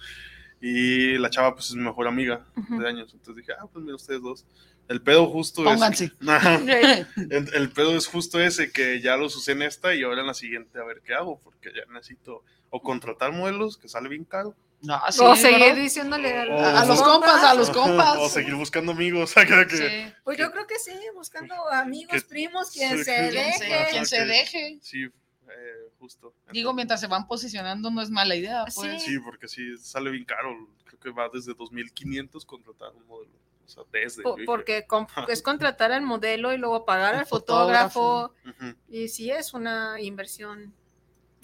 Y 0.61 1.17
la 1.19 1.31
chava 1.31 1.55
pues 1.55 1.67
es 1.71 1.77
mi 1.77 1.83
mejor 1.83 2.09
amiga 2.09 2.45
Ujú. 2.57 2.81
de 2.81 2.89
años, 2.89 3.13
entonces 3.13 3.37
dije, 3.37 3.53
ah, 3.61 3.67
pues 3.73 3.85
mira 3.85 3.95
ustedes 3.97 4.21
dos. 4.21 4.45
El 4.89 5.03
pedo 5.03 5.27
justo 5.27 5.63
Pónganse. 5.65 6.13
es... 6.21 7.07
El, 7.31 7.55
el 7.55 7.71
pedo 7.71 7.97
es 7.97 8.07
justo 8.07 8.41
ese, 8.41 8.73
que 8.73 9.01
ya 9.01 9.17
los 9.17 9.37
usé 9.37 9.53
en 9.53 9.63
esta 9.63 9.95
y 9.95 10.03
ahora 10.03 10.23
en 10.23 10.27
la 10.27 10.35
siguiente 10.35 10.79
a 10.81 10.85
ver 10.85 11.03
qué 11.05 11.15
hago, 11.15 11.41
porque 11.45 11.71
ya 11.75 11.91
necesito 11.93 12.43
o 12.71 12.83
contratar 12.83 13.33
modelos, 13.33 13.77
que 13.77 13.89
sale 13.89 14.09
bien 14.09 14.25
caro, 14.25 14.55
No, 14.81 15.01
sí, 15.11 15.21
o 15.25 15.35
seguir 15.35 15.59
¿verdad? 15.61 15.77
diciéndole 15.77 16.37
a, 16.39 16.45
O- 16.47 16.59
a, 16.79 16.85
los 16.85 17.03
compas, 17.03 17.43
a 17.43 17.55
los 17.55 17.71
compas. 17.71 18.17
o 18.19 18.29
seguir 18.29 18.55
buscando 18.55 18.93
amigos, 18.93 19.35
que... 19.69 19.77
Sí. 19.77 20.13
Pues 20.23 20.39
yo 20.39 20.53
creo 20.53 20.67
que 20.67 20.79
sí, 20.79 20.93
buscando 21.15 21.55
amigos, 21.71 22.13
Que- 22.23 22.29
primos, 22.29 22.71
quien 22.71 22.99
sí, 22.99 23.05
se 23.05 23.15
que- 23.15 23.31
Quien 23.31 23.53
se, 23.55 23.65
deje. 23.65 23.91
quien 23.91 24.07
se 24.07 24.25
deje. 24.25 24.79
Sí, 24.83 25.03
eh, 25.05 25.91
justo. 25.99 26.33
Digo, 26.53 26.73
mientras 26.75 27.01
se 27.01 27.09
van 27.09 27.27
posicionando, 27.27 27.91
no 27.91 28.01
es 28.03 28.11
mala 28.11 28.37
idea. 28.37 28.65
Sí. 28.69 28.81
Pues. 28.83 29.03
Sí, 29.03 29.19
porque 29.19 29.49
sí, 29.49 29.77
sale 29.79 30.11
bien 30.11 30.25
caro. 30.25 30.55
Creo 30.85 31.01
que 31.01 31.11
va 31.11 31.29
desde 31.33 31.53
2.500 31.57 32.45
contratar 32.47 32.93
un 32.95 33.07
modelo. 33.07 33.33
O 33.65 33.69
sea, 33.69 33.83
desde. 33.93 34.23
Po- 34.23 34.31
yo 34.31 34.37
dije, 34.37 34.47
porque 34.47 34.87
com- 34.87 35.07
es 35.29 35.43
contratar 35.43 35.91
al 35.93 36.03
modelo 36.03 36.53
y 36.53 36.57
luego 36.57 36.85
pagar 36.85 37.15
al 37.17 37.27
fotógrafo. 37.27 38.33
ujú. 38.47 38.75
Y 38.89 39.09
sí 39.09 39.31
es 39.31 39.53
una 39.55 40.01
inversión. 40.01 40.73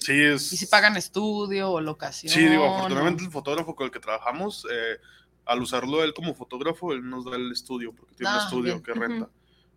Sí, 0.05 0.23
es. 0.23 0.53
Y 0.53 0.57
si 0.57 0.67
pagan 0.67 0.97
estudio 0.97 1.71
o 1.71 1.81
locación. 1.81 2.33
Sí, 2.33 2.45
digo, 2.47 2.65
afortunadamente 2.65 3.25
el 3.25 3.31
fotógrafo 3.31 3.75
con 3.75 3.87
el 3.87 3.91
que 3.91 4.01
trabajamos, 4.01 4.67
eh, 4.71 4.99
al 5.47 5.61
usarlo 5.63 6.03
él 6.05 6.13
como 6.15 6.35
fotógrafo, 6.35 6.93
él 6.93 7.09
nos 7.09 7.25
da 7.25 7.37
el 7.37 7.51
estudio, 7.53 7.93
porque 7.95 8.15
tiene 8.15 8.33
un 8.33 8.39
Ah, 8.39 8.45
estudio 8.45 8.63
bien. 8.75 8.83
que 8.83 8.93
renta. 8.95 9.31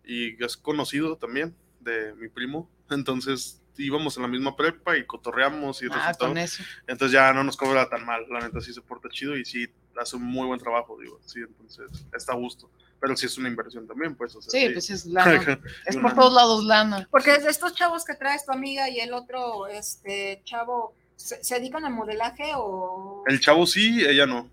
Y 0.04 0.42
es 0.42 0.56
conocido 0.56 1.16
también 1.16 1.56
de 1.80 2.14
mi 2.14 2.28
primo. 2.28 2.70
Entonces 2.90 3.62
íbamos 3.76 4.16
en 4.16 4.22
la 4.24 4.28
misma 4.28 4.56
prepa 4.56 4.96
y 4.96 5.06
cotorreamos 5.06 5.82
y 5.82 5.86
Ah, 5.86 5.94
resultado- 5.94 6.28
con 6.30 6.38
eso. 6.38 6.62
Entonces 6.86 7.12
ya 7.12 7.32
no 7.32 7.44
nos 7.44 7.56
cobra 7.56 7.88
tan 7.88 8.04
mal, 8.04 8.26
la 8.30 8.40
neta 8.40 8.60
sí 8.60 8.72
se 8.74 8.80
porta 8.82 9.08
chido 9.08 9.36
y 9.36 9.44
sí 9.44 9.66
hace 10.00 10.16
un 10.16 10.24
muy 10.24 10.46
buen 10.46 10.58
trabajo, 10.58 10.98
digo, 10.98 11.20
sí, 11.24 11.40
entonces 11.40 11.86
está 12.14 12.32
a 12.32 12.36
gusto. 12.36 12.70
Pero 13.00 13.16
sí 13.16 13.26
es 13.26 13.38
una 13.38 13.48
inversión 13.48 13.86
también, 13.86 14.16
pues, 14.16 14.34
o 14.34 14.42
sea, 14.42 14.50
Sí, 14.50 14.70
pues 14.72 14.90
es 14.90 15.06
lana. 15.06 15.60
Es 15.86 15.96
por 15.96 16.14
todos 16.14 16.32
lados 16.32 16.64
lana. 16.64 17.08
Porque 17.10 17.38
de 17.38 17.48
estos 17.48 17.74
chavos 17.74 18.04
que 18.04 18.14
traes 18.14 18.44
tu 18.44 18.52
amiga 18.52 18.88
y 18.90 18.98
el 18.98 19.12
otro 19.12 19.68
este 19.68 20.42
chavo, 20.44 20.94
¿se, 21.14 21.42
se 21.44 21.54
dedican 21.56 21.84
al 21.84 21.92
modelaje 21.92 22.52
o...? 22.56 23.22
El 23.26 23.38
chavo 23.38 23.66
sí, 23.66 24.04
ella 24.04 24.26
no. 24.26 24.50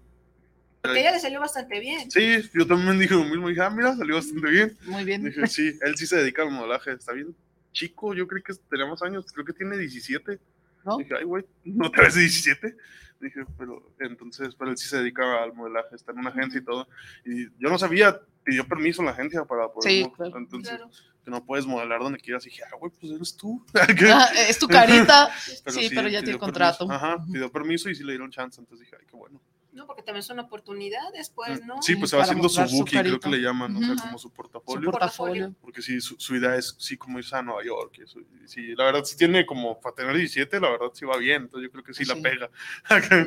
Porque 0.83 0.99
ella 0.99 1.13
le 1.13 1.19
salió 1.19 1.39
bastante 1.39 1.79
bien. 1.79 2.11
Sí, 2.11 2.47
yo 2.53 2.67
también 2.67 2.99
dije 2.99 3.15
lo 3.15 3.23
mismo, 3.23 3.49
dije, 3.49 3.61
ah, 3.61 3.71
mira, 3.71 3.95
salió 3.95 4.15
bastante 4.15 4.47
bien. 4.51 4.77
Muy 4.83 5.03
bien. 5.03 5.23
Dije, 5.23 5.47
sí, 5.47 5.73
él 5.81 5.97
sí 5.97 6.05
se 6.05 6.17
dedica 6.17 6.43
al 6.43 6.51
modelaje, 6.51 6.91
está 6.91 7.13
bien 7.13 7.35
chico, 7.75 8.15
yo 8.15 8.25
creo 8.25 8.41
que 8.41 8.53
tenía 8.69 8.87
más 8.87 9.03
años, 9.03 9.25
creo 9.31 9.45
que 9.45 9.53
tiene 9.53 9.77
17. 9.77 10.39
¿No? 10.85 10.97
Dije, 10.97 11.13
ay, 11.17 11.23
güey, 11.25 11.43
¿no 11.63 11.89
te 11.91 12.01
ves 12.01 12.13
de 12.15 12.21
17? 12.21 12.77
Dije, 13.19 13.43
pero 13.57 13.91
entonces, 13.99 14.53
pero 14.55 14.71
él 14.71 14.77
sí 14.77 14.87
se 14.87 14.97
dedica 14.97 15.41
al 15.41 15.53
modelaje, 15.53 15.95
está 15.95 16.11
en 16.11 16.19
una 16.19 16.29
agencia 16.29 16.59
y 16.59 16.63
todo. 16.63 16.87
Y 17.25 17.45
yo 17.57 17.69
no 17.69 17.77
sabía, 17.79 18.19
pidió 18.43 18.67
permiso 18.67 19.01
en 19.01 19.07
la 19.07 19.13
agencia 19.13 19.43
para 19.45 19.67
poder. 19.69 19.91
Sí, 19.91 20.11
claro. 20.15 20.37
Entonces, 20.37 20.75
Claro. 20.75 20.91
que 21.23 21.31
no 21.31 21.43
puedes 21.43 21.65
modelar 21.65 22.01
donde 22.01 22.19
quieras. 22.19 22.45
Y 22.45 22.49
dije, 22.49 22.63
ah, 22.71 22.75
güey, 22.77 22.91
pues 22.99 23.11
eres 23.13 23.35
tú. 23.35 23.65
Ah, 24.13 24.27
es 24.47 24.59
tu 24.59 24.67
carita. 24.67 25.29
Pero 25.63 25.79
sí, 25.79 25.89
pero 25.95 26.07
ya 26.09 26.21
tiene 26.21 26.37
contrato. 26.37 26.87
permiso. 26.87 27.05
Ajá, 27.05 27.25
pidió 27.31 27.51
permiso 27.51 27.89
y 27.89 27.95
sí 27.95 28.03
le 28.03 28.11
dieron 28.11 28.29
chance. 28.29 28.59
Entonces 28.61 28.85
dije, 28.85 28.95
ay, 28.99 29.05
qué 29.09 29.15
bueno. 29.15 29.41
No, 29.75 29.85
porque 29.85 30.01
también 30.03 30.23
son 30.23 30.39
oportunidades, 30.39 31.29
pues, 31.29 31.63
¿no? 31.65 31.81
Sí, 31.81 31.95
pues 31.97 32.09
se 32.09 32.15
va 32.17 32.23
haciendo 32.23 32.47
su 32.49 32.61
booking, 32.61 33.01
creo 33.01 33.19
que 33.19 33.29
le 33.29 33.37
llaman, 33.39 33.75
o 33.75 33.79
sea, 33.81 33.91
Ujú. 33.93 34.01
como 34.03 34.17
su 34.17 34.29
Su 34.29 34.33
portafolio. 34.33 35.53
porque 35.61 35.81
sí, 35.81 35.99
su, 35.99 36.15
su 36.17 36.35
idea 36.35 36.55
es 36.55 36.75
sí 36.79 36.95
como 36.97 37.19
irse 37.19 37.35
a 37.35 37.41
Nueva 37.41 37.63
York. 37.63 37.99
eso, 38.01 38.19
sí, 38.45 38.73
la 38.75 38.85
verdad, 38.85 39.03
sí 39.03 39.17
tiene 39.17 39.45
como 39.45 39.79
para 39.81 39.93
tener 39.93 40.15
17, 40.15 40.59
la 40.61 40.69
verdad 40.71 40.87
sí 40.93 41.05
va 41.05 41.17
bien. 41.17 41.43
Entonces 41.43 41.67
yo 41.67 41.71
creo 41.71 41.83
que 41.83 41.93
sí, 41.93 42.05
Sí. 42.05 42.15
la 42.15 42.21
pega. 42.21 42.49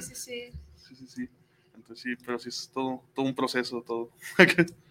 Sí, 0.01 0.15
sí, 0.15 0.15
sí. 0.15 0.51
sí, 0.75 0.97
sí, 0.97 1.07
sí. 1.07 1.29
Entonces 1.75 2.03
sí, 2.03 2.25
pero 2.25 2.39
sí 2.39 2.49
es 2.49 2.71
todo, 2.73 3.05
todo 3.15 3.27
un 3.27 3.35
proceso, 3.35 3.83
todo. 3.87 4.11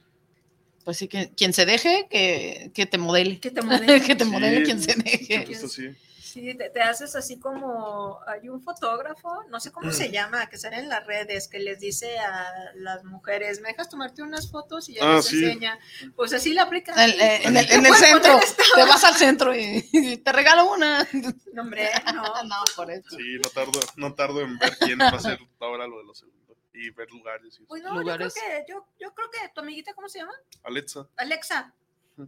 Pues 0.87 0.99
sí, 0.99 1.09
que 1.09 1.31
quien 1.35 1.51
se 1.51 1.65
deje, 1.65 2.07
que, 2.09 2.71
que 2.73 2.85
te 2.85 2.97
modele. 2.97 3.41
Que 3.41 3.51
te 3.51 3.61
modele. 3.61 4.01
que 4.07 4.15
te 4.15 4.23
modele 4.23 4.59
Sí, 4.59 4.63
quien 4.63 4.81
se 4.81 4.93
deje. 4.95 5.53
sí. 5.67 5.89
Sí, 6.21 6.55
te, 6.55 6.69
te 6.69 6.81
haces 6.81 7.13
así 7.17 7.37
como 7.39 8.19
hay 8.25 8.47
un 8.47 8.61
fotógrafo, 8.61 9.43
no 9.49 9.59
sé 9.59 9.73
cómo 9.73 9.91
se 9.91 10.11
llama, 10.11 10.47
que 10.49 10.57
sale 10.57 10.77
en 10.77 10.87
las 10.87 11.05
redes, 11.05 11.49
que 11.49 11.59
les 11.59 11.81
dice 11.81 12.17
a 12.19 12.71
las 12.75 13.03
mujeres, 13.03 13.59
¿me 13.59 13.67
dejas 13.67 13.89
tomarte 13.89 14.21
unas 14.23 14.49
fotos? 14.49 14.87
Y 14.87 14.93
ya 14.93 15.01
Ah, 15.03 15.15
les 15.17 15.25
sí. 15.25 15.43
enseña. 15.43 15.77
Pues 16.15 16.31
así 16.31 16.53
la 16.53 16.63
aplican. 16.63 16.97
El- 16.97 17.19
eh, 17.19 17.41
en 17.43 17.57
el, 17.57 17.69
en 17.69 17.93
centro, 17.95 18.39
te 18.75 18.81
vas 18.83 19.03
al 19.03 19.15
centro 19.15 19.53
y, 19.53 19.89
y 19.91 20.15
te 20.17 20.31
regalo 20.31 20.71
una. 20.71 21.05
No, 21.51 21.63
hombre, 21.63 21.89
no. 22.13 22.23
No, 22.45 22.55
por 22.77 22.89
eso. 22.91 23.09
Sí, 23.09 23.37
no 23.43 23.49
tardo, 23.49 23.79
no 23.97 24.13
tardo 24.13 24.39
en 24.39 24.57
ver 24.57 24.77
quién 24.79 24.99
va 24.99 25.09
a 25.09 25.15
hacer 25.17 25.37
ahora 25.59 25.85
lo 25.85 25.97
de 25.97 26.05
los 26.05 26.17
segundos 26.19 26.36
y 26.77 26.89
ver 26.91 27.09
lugares. 27.11 27.59
Y. 27.59 27.65
Pues 27.65 27.81
no, 27.83 27.89
yo 27.89 27.93
creo, 27.95 28.01
Lugares. 28.03 28.33
que, 28.33 28.65
yo, 28.69 28.85
yo 28.99 29.13
creo 29.13 29.29
que 29.31 29.49
tu 29.53 29.61
amiguita, 29.61 29.93
¿cómo 29.93 30.07
se 30.07 30.19
llama? 30.19 30.33
Alexa. 30.63 31.07
Alexa, 31.17 31.73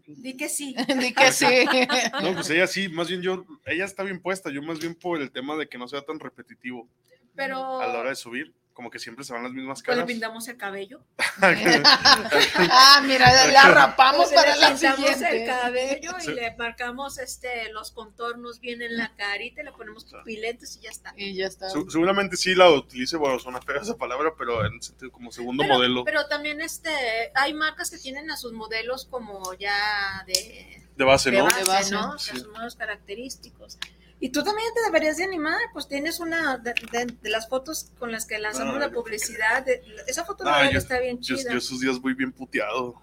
di 0.08 0.38
que 0.38 0.50
sí. 0.50 0.76
Di 1.00 1.14
que 1.14 1.32
sí. 1.32 1.46
No, 2.22 2.34
pues 2.34 2.50
ella 2.50 2.68
sí, 2.68 2.90
más 2.90 3.08
bien 3.08 3.22
yo, 3.22 3.46
ella 3.66 3.86
está 3.86 4.04
bien 4.04 4.22
puesta, 4.22 4.50
yo 4.50 4.62
más 4.62 4.80
bien 4.80 4.96
por 4.96 5.22
el 5.22 5.32
tema 5.32 5.56
de 5.56 5.68
que 5.68 5.78
no 5.78 5.88
sea 5.88 6.02
tan 6.02 6.20
repetitivo 6.20 6.88
Pero 7.36 7.80
a 7.80 7.88
la 7.88 8.00
hora 8.00 8.10
de 8.10 8.16
subir, 8.16 8.54
como 8.80 8.90
que 8.90 8.98
siempre 8.98 9.26
se 9.26 9.34
van 9.34 9.44
las 9.44 9.52
mismas 9.52 9.80
pues 9.84 9.88
le 9.90 10.04
caras. 10.04 10.08
pintamos 10.08 10.48
el 10.48 10.56
cabello. 10.56 11.02
ah, 11.42 13.02
mira, 13.06 13.48
la 13.52 13.64
rapamos 13.72 14.28
Pues 14.30 14.34
para 14.42 14.56
le 14.56 14.62
la 14.62 14.68
pintamos 14.70 15.06
el 15.10 15.16
siguiente. 15.16 15.46
cabello 15.48 16.12
y 16.18 16.22
Sí. 16.22 16.32
le 16.32 16.56
marcamos 16.56 17.18
este 17.18 17.74
los 17.74 17.92
contornos 17.92 18.62
bien 18.62 18.82
en 18.82 18.96
la 18.96 19.14
carita, 19.18 19.62
y 19.62 19.66
le 19.66 19.74
ponemos 19.74 20.04
Sí. 20.04 20.16
pupilentes 20.16 20.78
y 20.78 20.80
ya 20.80 20.92
está. 20.92 21.14
Y 21.18 21.34
ya 21.36 21.48
está. 21.48 21.70
Se- 21.70 21.90
seguramente 21.90 22.38
sí 22.38 22.56
la 22.56 22.70
utilice, 22.70 23.18
bueno, 23.18 23.38
suena 23.38 23.62
fea 23.62 23.82
esa 23.82 23.98
palabra, 23.98 24.32
pero 24.38 24.66
en 24.66 24.82
sentido 24.82 25.12
como 25.12 25.30
segundo 25.34 25.64
Pero, 25.64 25.74
modelo 25.76 26.06
pero 26.06 26.26
también 26.28 26.62
este 26.62 26.90
hay 27.36 27.54
marcas 27.54 27.90
que 27.92 27.98
tienen 27.98 28.32
a 28.32 28.38
sus 28.38 28.54
modelos 28.54 29.06
como 29.06 29.54
ya 29.56 30.24
de, 30.26 30.88
de 30.96 31.04
base, 31.04 31.32
de 31.32 31.40
¿no? 31.40 31.44
base, 31.44 31.60
De 31.60 31.66
base, 31.66 31.92
¿no? 31.94 32.12
O 32.14 32.18
sea, 32.18 32.34
sí. 32.34 32.40
sus 32.40 32.50
modelos 32.50 32.78
característicos. 32.78 33.78
Y 34.22 34.30
tú 34.30 34.44
también 34.44 34.68
te 34.76 34.82
deberías 34.82 35.18
de 35.18 35.24
animar, 35.24 35.60
pues 35.72 35.88
tienes 35.88 36.20
una 36.20 36.58
de, 36.58 36.74
de- 36.92 37.06
de 37.22 37.30
las 37.30 37.48
fotos 37.48 37.92
con 37.98 38.12
las 38.12 38.26
que 38.26 38.38
lanzamos 38.38 38.74
No, 38.74 38.80
la 38.80 38.88
yo- 38.88 38.94
publicidad. 38.94 39.64
de- 39.66 39.82
esa 40.08 40.26
foto 40.26 40.44
No, 40.44 40.52
verdad 40.52 40.72
yo- 40.72 40.78
está 40.78 41.00
bien 41.00 41.20
Yo, 41.22 41.38
chida. 41.38 41.52
yo 41.54 41.58
esos 41.58 41.80
días 41.80 42.00
voy 42.00 42.14
bien 42.16 42.32
puteado, 42.34 42.96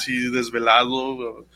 sí, 0.00 0.30
desvelado. 0.30 1.46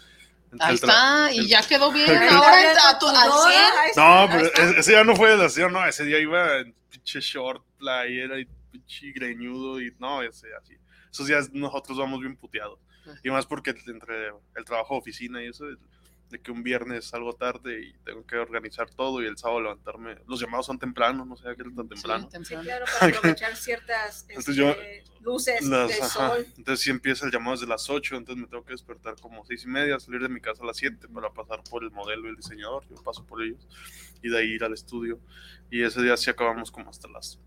Ahí 0.58 0.70
el 0.70 0.74
está, 0.74 1.32
y 1.32 1.38
el- 1.38 1.46
ya 1.46 1.62
quedó 1.62 1.90
bien. 1.92 2.06
Ahora 2.30 2.72
está 2.72 2.98
tu- 2.98 3.06
tu 3.06 3.16
al 3.16 3.28
Dora, 3.28 3.50
100. 3.50 3.78
ahí 3.78 3.88
está, 3.90 4.26
No, 4.26 4.28
pero 4.30 4.46
e- 4.72 4.80
ese 4.80 4.90
día 4.90 5.04
no 5.04 5.16
fue 5.16 5.30
de 5.30 5.36
la 5.38 5.48
ciudad, 5.48 5.70
no, 5.70 5.86
ese 5.86 6.04
día 6.04 6.18
iba 6.18 6.58
en 6.58 6.74
pinche 6.90 7.20
short, 7.20 7.64
playera 7.78 8.38
y 8.38 8.46
pinche 8.72 9.12
greñudo 9.12 9.80
y 9.80 9.94
no, 9.98 10.22
ese 10.22 10.48
así. 10.60 10.74
Esos 11.10 11.26
días 11.26 11.50
nosotros 11.52 11.96
vamos 11.98 12.20
bien 12.20 12.36
puteados. 12.36 12.78
Y 13.24 13.30
más 13.30 13.46
porque 13.46 13.70
entre 13.86 14.28
el 14.54 14.64
trabajo 14.66 14.94
de 14.94 15.00
oficina 15.00 15.42
y 15.42 15.48
eso, 15.48 15.64
de 16.30 16.40
que 16.40 16.50
un 16.52 16.62
viernes 16.62 17.06
salgo 17.06 17.32
tarde 17.32 17.82
y 17.82 17.92
tengo 18.04 18.24
que 18.24 18.36
organizar 18.36 18.88
todo 18.88 19.20
y 19.22 19.26
el 19.26 19.36
sábado 19.36 19.60
levantarme. 19.62 20.16
Los 20.28 20.40
llamados 20.40 20.66
son 20.66 20.78
temprano, 20.78 21.24
no 21.24 21.36
sé 21.36 21.48
a 21.48 21.56
qué 21.56 21.64
tan 21.64 21.88
temprano. 21.88 22.20
Sí, 22.30 22.38
Sí, 22.44 22.54
temprano. 22.54 22.62
claro, 22.64 22.84
para 23.00 23.18
aprovechar 23.18 23.56
ciertas 23.56 24.24
Entonces 24.28 24.54
yo- 24.56 24.70
este, 24.70 25.04
luces 25.20 25.62
Las- 25.62 25.88
del 25.90 26.02
ajá. 26.02 26.28
sol. 26.28 26.46
Entonces 26.56 26.84
sí 26.84 26.90
empieza 26.90 27.26
el 27.26 27.32
llamado 27.32 27.56
desde 27.56 27.66
las 27.66 27.90
8, 27.90 28.16
entonces 28.16 28.40
me 28.42 28.48
tengo 28.48 28.64
que 28.64 28.72
despertar 28.72 29.16
como 29.20 29.44
seis 29.44 29.64
y 29.64 29.66
media, 29.68 29.98
salir 29.98 30.22
de 30.22 30.28
mi 30.28 30.40
casa 30.40 30.62
a 30.62 30.66
las 30.66 30.76
7 30.76 31.08
para 31.08 31.30
pasar 31.32 31.62
por 31.68 31.82
el 31.82 31.90
modelo 31.90 32.26
y 32.26 32.30
el 32.30 32.36
diseñador, 32.36 32.86
yo 32.88 32.94
paso 33.02 33.26
por 33.26 33.42
ellos, 33.42 33.66
y 34.22 34.28
de 34.30 34.38
ahí 34.38 34.50
ir 34.52 34.62
al 34.64 34.72
estudio. 34.72 35.18
Y 35.70 35.82
ese 35.82 36.00
día 36.02 36.16
sí 36.16 36.30
acabamos 36.30 36.70
como 36.70 36.88
hasta 36.90 37.08
las 37.08 37.38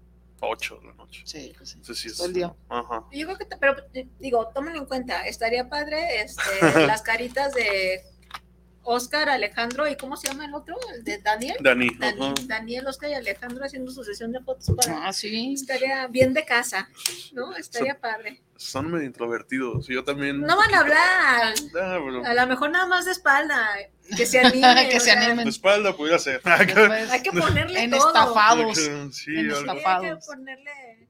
8 0.41 0.79
de 0.81 0.87
la 0.87 0.93
noche. 0.95 1.23
Sí, 1.25 1.53
pues 1.57 1.69
sí. 1.69 1.75
Entonces 1.77 1.99
sí 2.01 2.07
es... 2.09 2.17
Todo 2.17 2.27
el 2.27 2.33
día. 2.33 2.53
Ajá. 2.67 3.05
Yo 3.13 3.25
creo 3.27 3.37
que, 3.37 3.45
te- 3.45 3.57
pero 3.57 3.75
digo, 4.19 4.49
tómenlo 4.53 4.79
en 4.79 4.85
cuenta, 4.85 5.25
estaría 5.25 5.69
padre 5.69 6.21
este, 6.21 6.41
las 6.85 7.01
caritas 7.01 7.53
de 7.53 8.01
Oscar, 8.83 9.29
Alejandro 9.29 9.87
y 9.87 9.95
¿cómo 9.95 10.17
se 10.17 10.27
llama 10.27 10.45
el 10.45 10.53
otro? 10.53 10.75
El 10.93 11.03
de 11.03 11.17
Daniel. 11.19 11.55
Dani. 11.61 11.89
Daniel, 12.45 12.87
Oscar 12.87 13.09
y 13.09 13.13
Alejandro 13.13 13.65
haciendo 13.65 13.91
su 13.91 14.03
sesión 14.03 14.31
de 14.31 14.39
fotos 14.41 14.71
para... 14.75 15.07
Ah, 15.07 15.13
sí. 15.13 15.53
Estaría 15.53 16.07
bien 16.07 16.33
de 16.33 16.45
casa, 16.45 16.89
¿no? 17.31 17.55
Estaría 17.55 17.99
padre. 17.99 18.41
Son 18.55 18.89
medio 18.91 19.05
introvertidos, 19.05 19.89
y 19.89 19.93
yo 19.93 20.03
también... 20.03 20.39
No 20.41 20.55
van 20.55 20.73
a 20.73 20.79
hablar, 20.79 21.53
Ah, 21.81 21.97
a 22.25 22.33
lo 22.33 22.47
mejor 22.47 22.69
nada 22.69 22.85
más 22.85 23.05
de 23.05 23.11
espalda, 23.11 23.67
que 24.15 24.25
se 24.25 24.39
animen. 24.45 24.89
Que 24.89 24.99
se 24.99 25.11
animen. 25.11 25.43
de 25.45 25.49
espalda 25.49 25.95
pudiera 25.97 26.19
ser. 26.19 26.41
Después, 26.43 27.11
Hay 27.11 27.21
que 27.23 27.31
ponerle 27.39 27.83
en 27.83 27.91
todo. 27.91 28.07
estafados. 28.07 28.77
Sí, 28.77 28.85
En 28.87 29.11
Sí, 29.11 29.31
hay 29.37 29.47
que 29.47 29.53
estafados. 29.53 30.25
ponerle, 30.25 31.02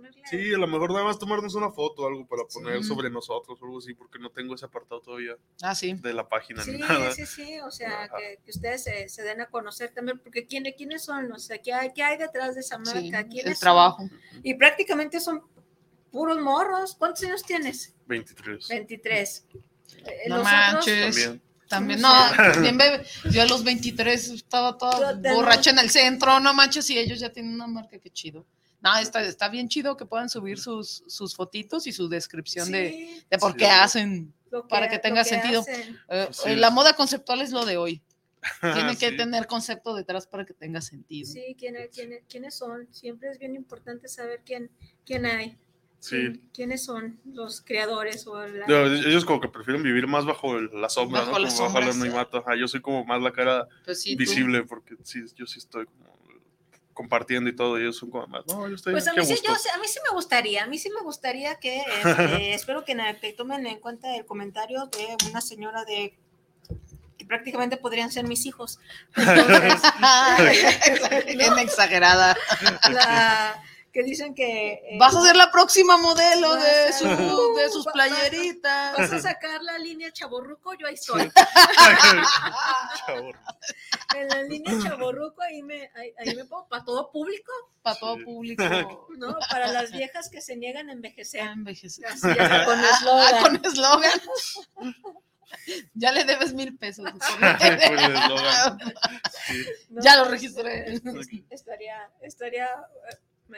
ponerle. 0.00 0.22
sí, 0.30 0.54
a 0.54 0.58
lo 0.58 0.66
mejor 0.66 0.92
nada 0.92 1.04
más 1.04 1.18
tomarnos 1.18 1.54
una 1.54 1.70
foto 1.70 2.02
o 2.02 2.06
algo 2.08 2.26
para 2.26 2.44
poner 2.44 2.82
Sí. 2.82 2.88
sobre 2.88 3.10
nosotros 3.10 3.58
o 3.60 3.64
algo 3.64 3.78
así, 3.78 3.94
porque 3.94 4.18
no 4.18 4.30
tengo 4.30 4.54
ese 4.54 4.64
apartado 4.66 5.00
todavía 5.00 5.36
Ah, 5.62 5.74
sí. 5.74 5.94
de 5.94 6.12
la 6.14 6.28
página 6.28 6.62
Sí, 6.62 6.72
ni 6.72 6.78
nada. 6.78 7.12
sí, 7.12 7.26
sí, 7.26 7.60
o 7.60 7.70
sea, 7.70 8.08
que, 8.16 8.38
que 8.44 8.50
ustedes 8.50 8.82
se, 8.84 9.08
se 9.08 9.22
den 9.22 9.40
a 9.40 9.46
conocer 9.46 9.92
también, 9.94 10.18
porque 10.18 10.46
¿quién, 10.46 10.64
¿quiénes 10.76 11.04
son? 11.04 11.30
O 11.32 11.38
sea, 11.38 11.58
¿qué 11.58 11.72
hay, 11.72 11.92
qué 11.94 12.02
hay 12.02 12.16
detrás 12.18 12.54
de 12.54 12.60
esa 12.60 12.78
marca? 12.78 13.00
Sí, 13.00 13.10
¿Quiénes 13.10 13.46
el 13.46 13.54
son? 13.54 13.60
trabajo. 13.60 14.08
Y 14.42 14.54
prácticamente 14.54 15.20
son 15.20 15.42
puros 16.10 16.38
morros. 16.40 16.96
¿Cuántos 16.96 17.22
años 17.24 17.42
tienes? 17.44 17.94
23. 18.06 18.68
23. 18.68 19.46
Eh, 20.06 20.28
No 20.28 20.36
los 20.38 20.44
manches. 20.44 21.30
También. 21.68 22.00
No, 22.00 22.12
también 22.36 22.76
bebé. 22.76 23.04
Yo 23.30 23.42
a 23.42 23.46
los 23.46 23.62
23 23.62 24.28
estaba 24.30 24.76
toda 24.76 25.12
borracha 25.34 25.70
en 25.70 25.78
el 25.78 25.88
centro, 25.88 26.40
no 26.40 26.52
manches, 26.52 26.90
y 26.90 26.98
ellos 26.98 27.20
ya 27.20 27.30
tienen 27.30 27.54
una 27.54 27.68
marca, 27.68 27.96
qué 28.00 28.10
chido. 28.10 28.44
No, 28.82 28.96
está, 28.98 29.22
está 29.22 29.48
bien 29.48 29.68
chido 29.68 29.96
que 29.96 30.06
puedan 30.06 30.28
subir 30.30 30.58
sus, 30.58 31.02
sus 31.06 31.34
fotitos 31.36 31.86
y 31.86 31.92
su 31.92 32.08
descripción 32.08 32.70
de, 32.72 32.90
Sí, 32.90 33.24
de 33.30 33.38
por 33.38 33.52
Sí. 33.52 33.58
qué 33.58 33.66
hacen. 33.66 34.32
para 34.68 34.88
que 34.88 34.98
tenga 34.98 35.22
sentido. 35.22 35.64
Eh, 36.08 36.28
Sí. 36.32 36.56
La 36.56 36.70
moda 36.70 36.94
conceptual 36.94 37.40
es 37.40 37.52
lo 37.52 37.64
de 37.64 37.76
hoy. 37.76 38.02
Tiene 38.62 38.96
que 38.96 39.10
Sí. 39.10 39.16
tener 39.16 39.46
concepto 39.46 39.94
detrás 39.94 40.26
para 40.26 40.44
que 40.44 40.54
tenga 40.54 40.80
sentido. 40.80 41.30
Sí, 41.30 41.54
¿quiénes, 41.58 41.90
quiénes, 41.94 42.22
quiénes 42.28 42.54
son? 42.56 42.88
Siempre 42.90 43.30
es 43.30 43.38
bien 43.38 43.54
importante 43.54 44.08
saber 44.08 44.42
quién, 44.44 44.70
quién 45.06 45.26
hay. 45.26 45.56
Sí. 46.00 46.16
quién- 46.16 46.48
¿Quiénes 46.54 46.82
son 46.84 47.20
los 47.26 47.60
creadores 47.60 48.26
o 48.26 48.40
la... 48.46 48.66
No, 48.66 48.86
ellos 48.86 49.26
como 49.26 49.38
que 49.38 49.48
prefieren 49.48 49.82
vivir 49.82 50.06
más 50.06 50.24
bajo 50.24 50.56
el- 50.56 50.70
la 50.72 50.88
sombra, 50.88 51.20
Bajo 51.20 51.38
¿no? 51.38 51.46
Como 51.48 51.62
bajo 51.64 51.78
el 51.78 51.84
anonimato. 51.90 52.38
Ajá, 52.38 52.56
yo 52.56 52.66
soy 52.66 52.80
como 52.80 53.04
más 53.04 53.20
la 53.20 53.30
cara 53.32 53.68
Pues 53.84 54.00
sí, 54.00 54.14
tú- 54.14 54.20
visible 54.20 54.62
porque 54.64 54.96
sí, 55.04 55.20
yo 55.36 55.46
sí 55.46 55.58
estoy 55.58 55.84
como 55.84 56.18
compartiendo 56.94 57.48
y 57.50 57.56
todo, 57.56 57.78
y 57.78 57.82
ellos 57.82 57.96
son 57.96 58.10
como 58.10 58.26
más, 58.26 58.46
no, 58.46 58.68
yo 58.68 58.74
estoy 58.74 58.92
Pues 58.92 59.06
a 59.08 59.12
mí, 59.14 59.24
sí, 59.24 59.32
gusto". 59.32 59.48
yo, 59.52 59.56
sí- 59.56 59.68
a 59.74 59.78
mí 59.78 59.86
sí 59.88 59.98
me 60.08 60.14
gustaría, 60.14 60.64
a 60.64 60.66
mí 60.66 60.78
sí 60.78 60.90
me 60.90 61.00
gustaría 61.02 61.54
que, 61.56 61.82
este, 62.04 62.54
espero 62.54 62.84
que, 62.84 62.96
que 63.20 63.32
tomen 63.32 63.66
en 63.66 63.78
cuenta 63.80 64.14
el 64.16 64.26
comentario 64.26 64.86
de 64.86 65.16
una 65.30 65.40
señora 65.40 65.84
de 65.84 66.18
que 67.16 67.24
prácticamente 67.26 67.76
podrían 67.76 68.10
ser 68.10 68.26
mis 68.26 68.44
hijos. 68.46 68.78
Entonces, 69.16 69.82
Bien 71.36 71.58
exagerada. 71.58 72.36
la- 72.90 73.62
que 73.92 74.02
dicen 74.02 74.34
que... 74.34 74.72
eh, 74.72 74.96
Vas 74.98 75.14
a 75.16 75.22
ser 75.22 75.36
la 75.36 75.50
próxima 75.50 75.96
modelo 75.96 76.54
de, 76.56 76.84
a- 76.88 76.92
su- 76.92 77.54
de 77.56 77.68
sus 77.70 77.86
playeritas. 77.86 78.96
Vas 78.96 79.12
a 79.12 79.18
sacar 79.20 79.62
la 79.62 79.78
línea 79.78 80.12
chaborruco, 80.12 80.74
yo 80.74 80.86
ahí 80.86 80.94
estoy. 80.94 81.30
En 84.16 84.28
la 84.28 84.42
línea 84.42 84.74
chaborruco 84.82 85.40
ahí 85.42 85.62
me, 85.62 85.88
ahí, 85.94 86.12
ahí 86.18 86.34
me 86.34 86.44
pongo 86.44 86.66
para 86.68 86.84
todo 86.84 87.10
público, 87.12 87.52
Para 87.82 87.96
todo 87.98 88.16
Sí. 88.16 88.24
público. 88.24 88.64
¿no? 89.16 89.36
Para 89.50 89.70
las 89.70 89.92
viejas 89.92 90.28
que 90.28 90.40
se 90.40 90.56
niegan 90.56 90.88
a 90.88 90.92
envejecer. 90.92 91.42
Ah, 91.42 91.52
envejecer. 91.52 92.06
Así, 92.06 92.20
con 92.22 92.36
Ah, 92.40 92.90
eslogan. 92.92 93.42
con 93.42 93.64
eslogan. 93.64 94.20
Ya 95.94 96.10
le 96.12 96.24
debes 96.24 96.54
mil 96.54 96.76
pesos. 96.76 97.08
Sí. 97.20 97.34
¿no? 99.90 100.02
Ya 100.02 100.16
lo 100.16 100.24
registré. 100.24 101.00
Estaría, 101.50 102.10
estaría 102.22 102.68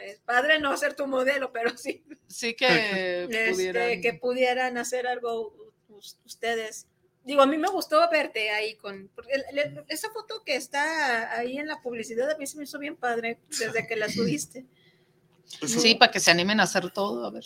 eh, 0.01 0.19
padre 0.25 0.59
no 0.59 0.75
ser 0.77 0.95
tu 0.95 1.07
modelo, 1.07 1.51
pero 1.51 1.77
sí 1.77 2.03
Sí 2.27 2.53
que 2.55 3.23
este, 3.23 3.51
pudieran. 3.51 4.01
que 4.01 4.13
pudieran 4.13 4.77
hacer 4.77 5.07
algo 5.07 5.53
ustedes. 6.25 6.87
Digo, 7.23 7.41
a 7.41 7.45
mí 7.45 7.57
me 7.57 7.69
gustó 7.69 8.01
verte 8.11 8.49
ahí 8.49 8.75
con 8.75 9.09
porque 9.15 9.31
el- 9.33 9.57
el- 9.59 9.83
esa 9.87 10.09
foto 10.11 10.43
que 10.45 10.55
está 10.55 11.37
ahí 11.37 11.57
en 11.57 11.67
la 11.67 11.81
publicidad 11.81 12.29
a 12.31 12.37
mí 12.37 12.45
se 12.47 12.57
me 12.57 12.63
hizo 12.65 12.79
bien 12.79 12.95
padre 12.97 13.39
desde 13.59 13.87
que 13.87 13.95
la 13.95 14.09
subiste, 14.09 14.65
Sí, 15.65 15.95
para 15.95 16.11
que 16.11 16.19
se 16.19 16.31
animen 16.31 16.59
a 16.59 16.63
hacer 16.63 16.91
todo, 16.91 17.25
a 17.25 17.29
ver. 17.31 17.43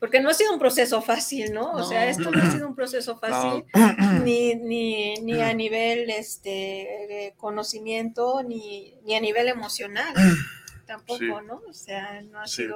porque 0.00 0.20
no 0.20 0.30
ha 0.30 0.34
sido 0.34 0.52
un 0.52 0.58
proceso 0.58 1.00
fácil, 1.02 1.52
¿no? 1.52 1.70
O 1.74 1.84
sea, 1.84 2.04
No. 2.06 2.10
esto 2.10 2.30
no 2.32 2.42
ha 2.42 2.50
sido 2.50 2.66
un 2.66 2.74
proceso 2.74 3.16
fácil 3.18 3.64
ni, 4.24 4.54
ni, 4.56 5.14
ni 5.16 5.40
a 5.40 5.54
nivel 5.54 6.10
este 6.10 7.26
eh, 7.28 7.34
conocimiento 7.36 8.42
ni, 8.42 8.96
ni 9.04 9.14
a 9.14 9.20
nivel 9.20 9.46
emocional 9.48 10.12
tampoco, 10.96 11.18
Sí. 11.18 11.26
¿no? 11.46 11.62
O 11.68 11.72
sea, 11.72 12.22
no 12.22 12.40
ha 12.40 12.46
Sí. 12.46 12.62
sido 12.62 12.74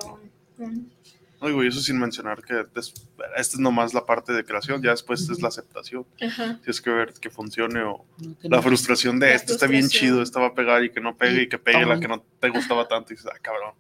un- 0.59 0.65
un 0.67 0.93
Oigo, 1.39 1.63
y 1.63 1.69
eso 1.69 1.81
sin 1.81 1.99
mencionar 1.99 2.43
que 2.43 2.55
des- 2.75 2.95
esta 3.37 3.57
es 3.57 3.59
nomás 3.59 3.93
la 3.93 4.07
parte 4.07 4.33
de 4.33 4.43
creación, 4.43 4.83
ya 4.83 4.93
después 4.93 5.29
es 5.29 5.43
la 5.43 5.49
aceptación. 5.49 6.07
Ajá. 6.19 6.59
Tienes 6.63 6.81
que 6.81 6.89
ver 6.91 7.13
que 7.13 7.29
funcione 7.29 7.83
o 7.83 8.07
No, 8.19 8.39
que 8.39 8.49
la 8.49 8.57
no. 8.57 8.63
frustración 8.63 9.19
de 9.21 9.27
La 9.29 9.35
esto 9.35 9.53
está 9.53 9.67
bien 9.67 9.87
chido, 9.91 10.23
esta 10.23 10.41
va 10.41 10.47
a 10.47 10.55
pegar 10.55 10.83
y 10.83 10.91
que 10.91 11.01
no 11.03 11.15
pegue 11.15 11.43
Y 11.43 11.49
que 11.51 11.59
pegue 11.59 11.85
la 11.85 12.01
que 12.01 12.09
no 12.09 12.23
te 12.41 12.49
gustaba 12.49 12.89
tanto 12.89 13.13
y 13.13 13.17
dices, 13.17 13.31
ah, 13.31 13.39
cabrón. 13.43 13.75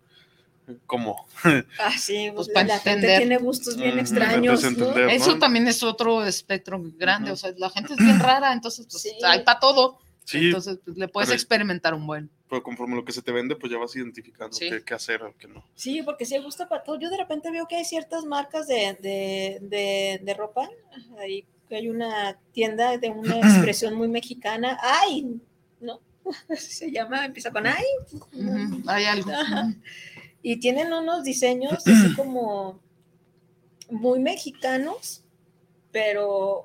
¿Cómo? 0.84 1.26
Ah, 1.78 1.92
sí, 1.96 2.30
Pues 2.34 2.46
pues, 2.46 2.48
para 2.50 2.66
la 2.66 2.74
gente 2.74 2.90
entender. 2.90 3.18
tiene 3.20 3.38
gustos 3.38 3.76
bien 3.78 3.98
extraños. 4.00 4.62
¿no? 4.76 4.98
Eso 5.08 5.32
¿no? 5.34 5.38
también 5.38 5.66
es 5.68 5.82
otro 5.82 6.26
espectro 6.26 6.78
grande, 6.98 7.30
o 7.30 7.36
sea, 7.36 7.52
la 7.56 7.70
gente 7.70 7.94
es 7.94 7.98
bien 8.00 8.18
rara, 8.20 8.52
entonces 8.52 8.86
pues, 8.90 9.02
Sí. 9.02 9.12
hay 9.24 9.44
para 9.44 9.60
todo. 9.60 9.98
Sí, 10.24 10.46
Entonces 10.48 10.78
pues, 10.84 10.96
le 10.98 11.06
puedes 11.08 11.30
experimentar 11.30 11.94
un 11.94 12.06
buen. 12.06 12.28
Pero 12.48 12.62
conforme 12.62 12.94
lo 12.96 13.04
que 13.04 13.12
se 13.12 13.22
te 13.22 13.32
vende, 13.32 13.56
pues 13.56 13.72
ya 13.72 13.78
vas 13.78 13.94
identificando 13.96 14.56
Sí. 14.56 14.68
qué, 14.70 14.82
qué 14.84 14.94
hacer 14.94 15.22
o 15.22 15.34
qué 15.36 15.48
no. 15.48 15.64
Sí, 15.74 16.02
porque 16.02 16.24
sí 16.24 16.38
gusta 16.38 16.68
para 16.68 16.82
todo. 16.84 16.98
Yo 16.98 17.10
de 17.10 17.16
repente 17.16 17.50
veo 17.50 17.66
que 17.66 17.76
hay 17.76 17.84
ciertas 17.84 18.24
marcas 18.24 18.66
de, 18.68 18.96
de, 19.00 19.58
de, 19.62 20.20
de 20.22 20.34
ropa. 20.34 20.68
Ahí 21.18 21.44
que 21.68 21.74
hay 21.76 21.88
una 21.88 22.38
tienda 22.52 22.96
de 22.96 23.10
una 23.10 23.38
expresión 23.40 23.94
muy 23.94 24.08
mexicana. 24.08 24.78
¡Ay! 24.80 25.40
¿No? 25.80 26.00
Se 26.56 26.90
llama, 26.92 27.24
empieza 27.24 27.50
con 27.50 27.66
¡ay! 27.66 27.84
Ujú, 28.32 28.82
Hay 28.88 29.04
algo. 29.04 29.30
Ajá. 29.32 29.74
Y 30.42 30.58
tienen 30.60 30.92
unos 30.92 31.24
diseños 31.24 31.72
así 31.84 32.14
como 32.14 32.80
muy 33.90 34.20
mexicanos, 34.20 35.24
pero, 35.90 36.64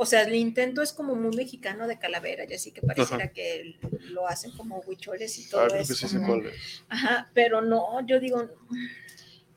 o 0.00 0.06
sea, 0.06 0.22
el 0.22 0.34
intento 0.36 0.80
es 0.80 0.92
como 0.92 1.14
muy 1.16 1.36
mexicano 1.36 1.86
de 1.88 1.98
calavera, 1.98 2.44
y 2.48 2.54
así 2.54 2.70
que 2.70 2.80
pareciera 2.80 3.24
Ajá. 3.24 3.32
que 3.32 3.78
lo 4.10 4.28
hacen 4.28 4.52
como 4.52 4.78
huicholes 4.86 5.36
y 5.40 5.48
todo 5.50 5.62
Ah, 5.62 5.78
eso. 5.78 5.94
que 6.00 6.08
sí 6.08 6.16
como-. 6.16 6.40
Ajá, 6.88 7.30
pero 7.34 7.60
no, 7.60 8.06
yo 8.06 8.20
digo, 8.20 8.48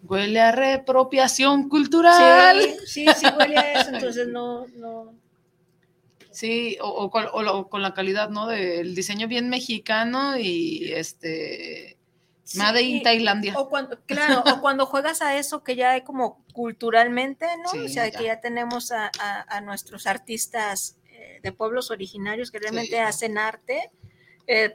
Huele 0.03 0.39
a 0.39 0.51
reapropiación 0.51 1.69
cultural. 1.69 2.59
sí, 2.85 3.05
sí, 3.05 3.05
sí 3.15 3.25
huele 3.37 3.55
a 3.57 3.81
eso, 3.81 3.91
entonces 3.93 4.27
no, 4.29 4.65
no. 4.75 5.13
Sí, 6.31 6.77
o, 6.81 6.87
o 6.89 7.69
con 7.69 7.81
la 7.83 7.93
calidad, 7.93 8.29
¿no? 8.29 8.47
Del 8.47 8.95
diseño 8.95 9.27
bien 9.27 9.47
mexicano 9.49 10.37
y 10.39 10.91
este. 10.93 11.97
Made 12.55 12.81
in 12.81 12.97
Sí, 12.99 13.03
Tailandia. 13.03 13.57
O 13.57 13.69
cuando, 13.69 13.99
claro, 14.05 14.43
o 14.45 14.61
cuando 14.61 14.85
juegas 14.85 15.21
a 15.21 15.37
eso 15.37 15.63
que 15.63 15.75
ya 15.75 15.91
hay 15.91 16.01
como 16.01 16.43
culturalmente, 16.53 17.45
¿no? 17.57 17.69
o 17.83 17.87
sea, 17.87 18.07
ya. 18.09 18.17
que 18.17 18.25
ya 18.25 18.39
tenemos 18.41 18.91
a, 18.91 19.11
a- 19.19 19.45
a 19.57 19.61
nuestros 19.61 20.07
artistas 20.07 20.97
eh, 21.11 21.39
de 21.43 21.51
pueblos 21.51 21.91
originarios 21.91 22.51
que 22.51 22.59
realmente 22.59 22.91
Sí. 22.91 22.97
hacen 22.97 23.37
arte. 23.37 23.91
eh, 24.47 24.73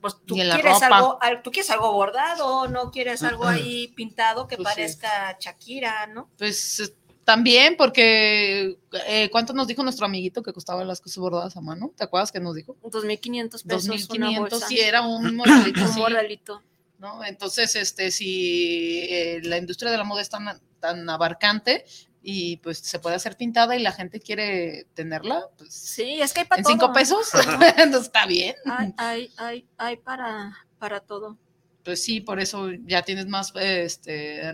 pues 0.00 0.14
tú 0.24 0.34
quieres, 0.36 0.80
algo, 0.82 1.18
al- 1.20 1.42
tú 1.42 1.50
quieres 1.50 1.70
algo 1.70 1.92
bordado, 1.92 2.68
no 2.68 2.90
quieres 2.90 3.22
algo 3.22 3.44
ahí 3.46 3.88
pintado 3.96 4.46
que 4.46 4.56
Pues 4.56 4.64
parezca 4.68 5.36
Shakira, 5.40 6.06
¿no? 6.06 6.30
Pues 6.38 6.80
eh, 6.80 6.94
también, 7.24 7.76
porque 7.76 8.78
eh, 9.06 9.28
¿cuánto 9.30 9.52
nos 9.52 9.66
dijo 9.66 9.82
nuestro 9.82 10.06
amiguito 10.06 10.42
que 10.42 10.52
costaban 10.54 10.86
las 10.88 11.00
cosas 11.02 11.18
bordadas 11.18 11.56
a 11.58 11.60
mano? 11.60 11.92
¿Te 11.94 12.04
acuerdas 12.04 12.32
que 12.32 12.40
nos 12.40 12.54
dijo? 12.54 12.76
2.500 12.82 13.66
pesos 13.66 14.08
una 14.10 14.28
2.500 14.28 14.38
bolsa. 14.38 14.66
y 14.70 14.78
era 14.78 15.02
un 15.02 15.34
morralito 15.36 15.80
un 15.80 15.86
así, 15.86 15.98
morralito. 16.00 16.62
¿No? 16.98 17.24
Entonces, 17.24 17.74
este, 17.76 18.10
si 18.10 19.06
eh, 19.10 19.40
la 19.42 19.58
industria 19.58 19.90
de 19.90 19.98
la 19.98 20.04
moda 20.04 20.22
es 20.22 20.28
tan, 20.28 20.46
tan 20.80 21.08
abarcante 21.08 21.84
y 22.22 22.56
pues 22.58 22.78
se 22.78 22.98
puede 22.98 23.16
hacer 23.16 23.36
pintada 23.36 23.76
y 23.76 23.82
la 23.82 23.92
gente 23.92 24.20
quiere 24.20 24.86
tenerla, 24.94 25.46
pues 25.56 25.72
Sí, 25.72 26.20
es 26.20 26.32
que 26.32 26.40
hay 26.40 26.46
para 26.46 26.60
en 26.60 26.64
todo. 26.64 26.72
cinco 26.72 26.92
pesos, 26.92 27.28
entonces 27.78 28.06
está 28.06 28.26
bien. 28.26 28.54
Hay, 28.66 28.92
hay, 28.96 29.32
hay, 29.36 29.68
hay 29.78 29.96
para, 29.96 30.56
para 30.78 31.00
todo. 31.00 31.38
Pues 31.84 32.02
sí, 32.02 32.20
por 32.20 32.40
eso 32.40 32.70
ya 32.84 33.02
tienes 33.02 33.26
más, 33.26 33.52
este, 33.56 34.52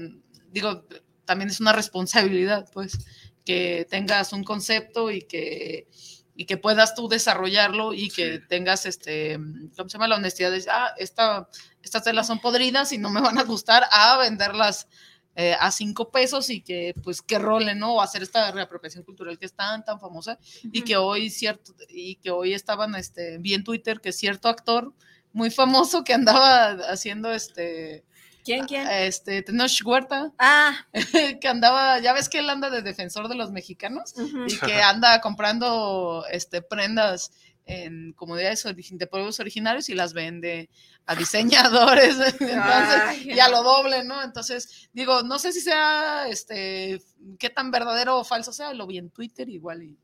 digo, 0.52 0.84
también 1.24 1.50
es 1.50 1.60
una 1.60 1.72
responsabilidad, 1.82 2.68
pues, 2.72 2.98
que 3.44 3.86
tengas 3.90 4.32
un 4.32 4.44
concepto 4.44 5.10
y 5.10 5.22
que, 5.22 5.88
y 6.34 6.46
que 6.46 6.56
puedas 6.56 6.94
tú 6.94 7.08
desarrollarlo 7.08 7.92
y 7.92 8.10
que 8.10 8.40
tengas, 8.40 8.86
este, 8.86 9.38
¿cómo 9.76 9.88
se 9.88 9.94
llama? 9.94 10.08
La 10.08 10.16
honestidad 10.16 10.50
de 10.50 10.64
ah, 10.70 10.92
esta, 10.98 11.48
estas 11.82 12.02
telas 12.02 12.26
son 12.26 12.40
podridas 12.40 12.92
y 12.92 12.98
no 12.98 13.10
me 13.10 13.20
van 13.20 13.38
a 13.38 13.44
gustar, 13.44 13.84
a 13.90 14.16
venderlas 14.18 14.88
eh, 15.36 15.56
a 15.58 15.72
cinco 15.72 16.10
pesos 16.10 16.48
y 16.50 16.60
que, 16.60 16.94
pues, 17.02 17.20
que 17.20 17.38
rolen, 17.38 17.78
¿no? 17.80 17.94
O 17.94 18.00
hacer 18.00 18.22
esta 18.22 18.52
reapropiación 18.52 19.02
cultural 19.04 19.38
que 19.38 19.46
es 19.46 19.52
tan, 19.52 19.84
tan 19.84 19.98
famosa 19.98 20.38
y 20.62 20.82
que 20.82 20.96
hoy 20.96 21.28
cierto 21.30 21.74
y 21.88 22.16
que 22.16 22.30
hoy 22.30 22.54
estaban 22.54 22.94
este 22.94 23.38
vi 23.38 23.54
en 23.54 23.64
Twitter 23.64 24.00
que 24.00 24.12
cierto 24.12 24.48
actor 24.48 24.92
muy 25.32 25.50
famoso 25.50 26.04
que 26.04 26.14
andaba 26.14 26.70
haciendo 26.88 27.32
este 27.32 28.04
¿Quién, 28.44 28.66
quién? 28.66 28.86
este 28.86 29.42
Tenoch 29.42 29.80
Huerta. 29.84 30.32
Ah, 30.38 30.86
que 31.40 31.48
andaba 31.48 31.98
ya 32.00 32.12
ves 32.12 32.28
que 32.28 32.38
él 32.38 32.50
anda 32.50 32.70
de 32.70 32.82
defensor 32.82 33.28
de 33.28 33.34
los 33.34 33.50
mexicanos 33.50 34.14
y 34.46 34.58
que 34.58 34.74
anda 34.82 35.20
comprando 35.20 36.24
este 36.30 36.62
prendas 36.62 37.32
en 37.66 38.12
comunidades 38.12 38.66
de 38.90 39.06
pueblos 39.06 39.40
originarios 39.40 39.88
y 39.88 39.94
las 39.94 40.12
vende 40.12 40.68
a 41.06 41.14
diseñadores. 41.16 42.16
Entonces 42.18 43.02
Ay, 43.06 43.30
y 43.30 43.40
a 43.40 43.48
lo 43.48 43.62
doble, 43.62 44.04
¿no? 44.04 44.22
Entonces, 44.22 44.88
digo, 44.92 45.22
no 45.22 45.38
sé 45.38 45.52
si 45.52 45.60
sea, 45.60 46.28
este, 46.28 47.02
qué 47.38 47.50
tan 47.50 47.70
verdadero 47.70 48.18
o 48.18 48.24
falso 48.24 48.52
sea, 48.52 48.74
lo 48.74 48.86
vi 48.86 48.98
en 48.98 49.10
Twitter 49.10 49.48
igual 49.48 49.82
y, 49.82 49.98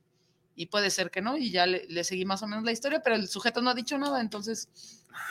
y 0.61 0.67
puede 0.67 0.91
ser 0.91 1.11
que 1.11 1.23
no, 1.23 1.37
y 1.39 1.51
ya 1.51 1.65
le, 1.67 1.87
le 1.89 2.05
seguí 2.05 2.25
más 2.25 2.43
o 2.43 2.47
menos 2.47 2.65
la 2.65 2.73
historia, 2.73 3.01
pero 3.03 3.17
el 3.17 3.29
sujeto 3.29 3.63
no 3.63 3.71
ha 3.71 3.75
dicho 3.75 3.97
nada, 3.97 4.21
entonces, 4.21 4.69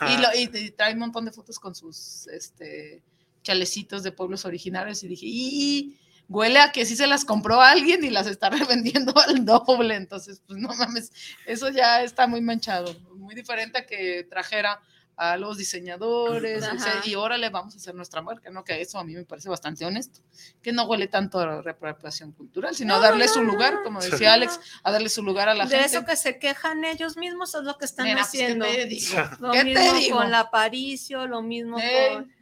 y, 0.08 0.18
lo- 0.18 0.34
y- 0.36 0.50
y 0.66 0.72
trae 0.72 0.94
un 0.94 1.00
montón 1.00 1.26
de 1.26 1.32
fotos 1.32 1.60
con 1.60 1.76
sus, 1.76 2.28
este, 2.28 3.04
chalecitos 3.44 4.04
de 4.04 4.12
pueblos 4.12 4.46
originarios 4.46 5.04
y 5.04 5.08
dije, 5.08 5.26
y 5.28 6.00
huele 6.28 6.60
a 6.60 6.72
que 6.72 6.86
sí 6.86 6.96
se 6.96 7.08
las 7.08 7.26
compró 7.26 7.62
a 7.62 7.72
alguien 7.72 8.04
y 8.04 8.10
las 8.10 8.28
está 8.28 8.50
revendiendo 8.74 9.14
al 9.20 9.46
doble, 9.46 9.96
entonces, 9.96 10.42
pues 10.48 10.60
no 10.60 10.70
mames, 10.76 11.12
eso 11.46 11.70
ya 11.70 12.04
está 12.04 12.26
muy 12.28 12.42
manchado, 12.42 12.94
muy 13.16 13.36
diferente 13.36 13.78
a 13.80 13.86
que 13.86 14.26
trajera 14.30 14.80
a 15.22 15.36
los 15.36 15.58
diseñadores, 15.58 16.64
o 16.64 16.80
sea, 16.80 17.00
Ajá. 17.00 17.02
y 17.04 17.14
órale, 17.16 17.50
vamos 17.50 17.74
a 17.74 17.78
hacer 17.78 17.94
nuestra 17.94 18.22
marca, 18.22 18.50
¿no? 18.52 18.64
Que 18.64 18.80
eso 18.80 18.98
a 18.98 19.04
mí 19.04 19.14
me 19.14 19.26
parece 19.26 19.50
bastante 19.50 19.86
honesto, 19.86 20.22
que 20.62 20.72
no 20.72 20.86
huele 20.86 21.08
tanto 21.10 21.40
a 21.40 21.62
reapropiación 21.62 22.32
cultural, 22.32 22.74
sino 22.74 22.96
a 22.96 23.00
darle 23.00 23.26
no, 23.26 23.34
su 23.34 23.44
no, 23.44 23.52
lugar, 23.52 23.84
como 23.84 24.02
decía 24.02 24.34
Alex, 24.34 24.58
a 24.82 24.92
darle 24.94 25.10
su 25.10 25.22
lugar 25.22 25.50
a 25.50 25.54
la 25.56 25.66
de 25.66 25.76
gente. 25.78 25.98
eso 25.98 26.06
que 26.06 26.16
se 26.16 26.40
quejan 26.40 26.86
ellos 26.86 27.18
mismos 27.18 27.54
es 27.54 27.64
lo 27.64 27.78
que 27.78 27.84
están 27.84 28.06
Nena, 28.06 28.22
pues, 28.22 28.32
¿qué 28.32 28.44
haciendo. 28.46 28.66
te 28.66 28.86
digo? 28.86 29.18
Lo 29.42 29.52
¿Qué 29.52 29.60
te 29.60 29.66
mismo 29.66 29.94
digo? 29.96 30.18
con 30.20 30.32
la 30.32 30.40
Aparicio, 30.40 31.28
lo 31.28 31.42
mismo 31.42 31.78
Ey, 31.80 32.14
con. 32.16 32.34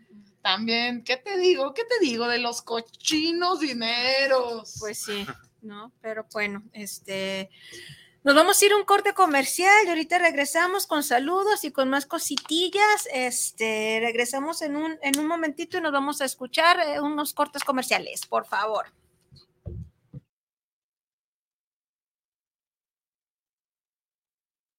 También, 0.43 1.03
¿qué 1.03 1.17
te 1.17 1.35
digo? 1.39 1.73
¿Qué 1.73 1.83
te 1.83 1.99
digo 1.99 2.27
de 2.27 2.37
los 2.37 2.61
cochinos 2.61 3.59
dineros? 3.59 4.75
Pues 4.79 4.99
sí, 4.99 5.25
¿no? 5.63 5.91
Pero 5.99 6.27
bueno, 6.31 6.61
este. 6.73 7.49
Nos 8.27 8.35
vamos 8.35 8.61
a 8.61 8.65
ir 8.65 8.73
a 8.73 8.75
un 8.75 8.83
corte 8.83 9.13
comercial 9.13 9.85
y 9.85 9.87
ahorita 9.87 10.17
regresamos 10.17 10.85
con 10.85 11.01
saludos 11.01 11.63
y 11.63 11.71
con 11.71 11.89
más 11.89 12.05
cositillas. 12.05 13.07
Este, 13.13 13.99
regresamos 14.01 14.61
en 14.61 14.75
un, 14.75 14.99
en 15.01 15.17
un 15.17 15.27
momentito 15.27 15.77
y 15.77 15.81
nos 15.81 15.93
vamos 15.93 16.19
a 16.19 16.25
escuchar 16.25 16.77
eh, 16.77 16.99
unos 16.99 17.33
cortes 17.33 17.63
comerciales, 17.63 18.25
por 18.25 18.45
favor. 18.45 18.87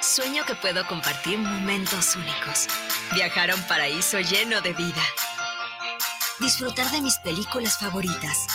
Sueño 0.00 0.44
que 0.44 0.54
puedo 0.54 0.86
compartir 0.86 1.38
momentos 1.38 2.16
únicos. 2.16 2.66
Viajar 3.14 3.50
a 3.50 3.54
un 3.54 3.62
paraíso 3.62 4.20
lleno 4.20 4.60
de 4.60 4.72
vida. 4.72 5.02
Disfrutar 6.40 6.90
de 6.90 7.00
mis 7.00 7.16
películas 7.18 7.78
favoritas. 7.78 8.46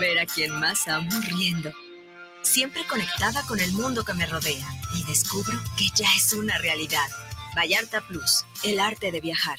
Ver 0.00 0.18
a 0.18 0.26
quien 0.26 0.58
más 0.58 0.88
amo 0.88 1.10
riendo. 1.20 1.72
Siempre 2.42 2.84
conectada 2.86 3.42
con 3.46 3.60
el 3.60 3.72
mundo 3.72 4.04
que 4.04 4.14
me 4.14 4.26
rodea. 4.26 4.66
Y 4.94 5.04
descubro 5.04 5.58
que 5.76 5.88
ya 5.94 6.08
es 6.16 6.32
una 6.32 6.58
realidad. 6.58 7.08
Vallarta 7.56 8.00
Plus, 8.00 8.44
el 8.64 8.80
arte 8.80 9.12
de 9.12 9.20
viajar. 9.20 9.58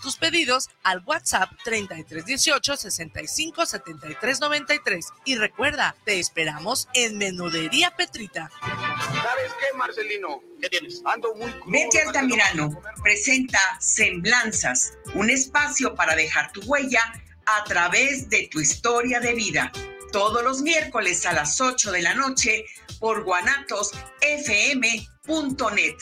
tus 0.01 0.17
pedidos 0.17 0.69
al 0.83 1.03
WhatsApp 1.05 1.49
3318 1.63 2.77
65 2.77 3.65
73 3.65 4.39
93. 4.39 5.07
Y 5.25 5.35
recuerda, 5.35 5.95
te 6.05 6.19
esperamos 6.19 6.87
en 6.93 7.17
Menudería 7.17 7.95
Petrita. 7.95 8.49
¿Sabes 8.61 9.51
qué, 9.59 9.77
Marcelino? 9.77 10.41
¿Qué 10.61 10.69
tienes? 10.69 11.01
Ando 11.05 11.33
muy 11.35 11.53
Vete 11.67 12.01
Altamirano 12.01 12.81
presenta 13.01 13.59
Semblanzas, 13.79 14.93
un 15.15 15.29
espacio 15.29 15.95
para 15.95 16.15
dejar 16.15 16.51
tu 16.51 16.61
huella 16.61 17.01
a 17.45 17.63
través 17.63 18.29
de 18.29 18.47
tu 18.51 18.59
historia 18.59 19.19
de 19.19 19.33
vida. 19.33 19.71
Todos 20.11 20.43
los 20.43 20.61
miércoles 20.61 21.25
a 21.25 21.33
las 21.33 21.59
8 21.61 21.91
de 21.91 22.01
la 22.01 22.13
noche 22.13 22.65
por 22.99 23.23
guanatosfm.net. 23.23 25.95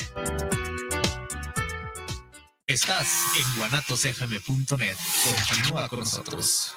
Estás 2.70 3.08
en 3.36 3.58
guanatosfm.net. 3.58 4.96
Continúa 5.26 5.90
con 5.90 6.00
nosotros. 6.02 6.76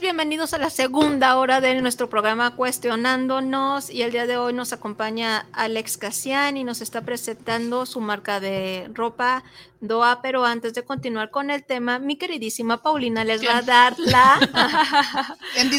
Bienvenidos 0.00 0.54
a 0.54 0.58
la 0.58 0.70
segunda 0.70 1.36
hora 1.38 1.60
de 1.60 1.80
nuestro 1.80 2.08
programa 2.08 2.54
Cuestionándonos 2.54 3.90
y 3.90 4.02
el 4.02 4.12
día 4.12 4.26
de 4.26 4.36
hoy 4.36 4.52
nos 4.52 4.72
acompaña 4.72 5.48
Alex 5.52 5.96
Casian 5.96 6.56
y 6.56 6.62
nos 6.62 6.80
está 6.82 7.00
presentando 7.00 7.84
su 7.84 8.00
marca 8.00 8.38
de 8.38 8.88
ropa 8.92 9.42
Doa, 9.80 10.20
pero 10.22 10.44
antes 10.44 10.74
de 10.74 10.84
continuar 10.84 11.30
con 11.30 11.50
el 11.50 11.64
tema, 11.64 11.98
mi 11.98 12.16
queridísima 12.16 12.80
Paulina 12.80 13.24
les 13.24 13.44
va 13.44 13.58
a 13.58 13.62
dar 13.62 13.98
la 13.98 14.38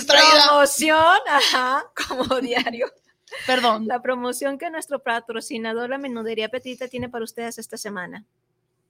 promoción, 0.07 1.17
ajá, 1.27 1.85
como 2.07 2.41
diario. 2.41 2.91
Perdón. 3.47 3.87
La 3.87 4.01
promoción 4.01 4.57
que 4.57 4.69
nuestro 4.69 5.01
patrocinador, 5.01 5.89
la 5.89 5.97
Menudería 5.97 6.49
Petita, 6.49 6.87
tiene 6.87 7.09
para 7.09 7.23
ustedes 7.23 7.57
esta 7.57 7.77
semana. 7.77 8.25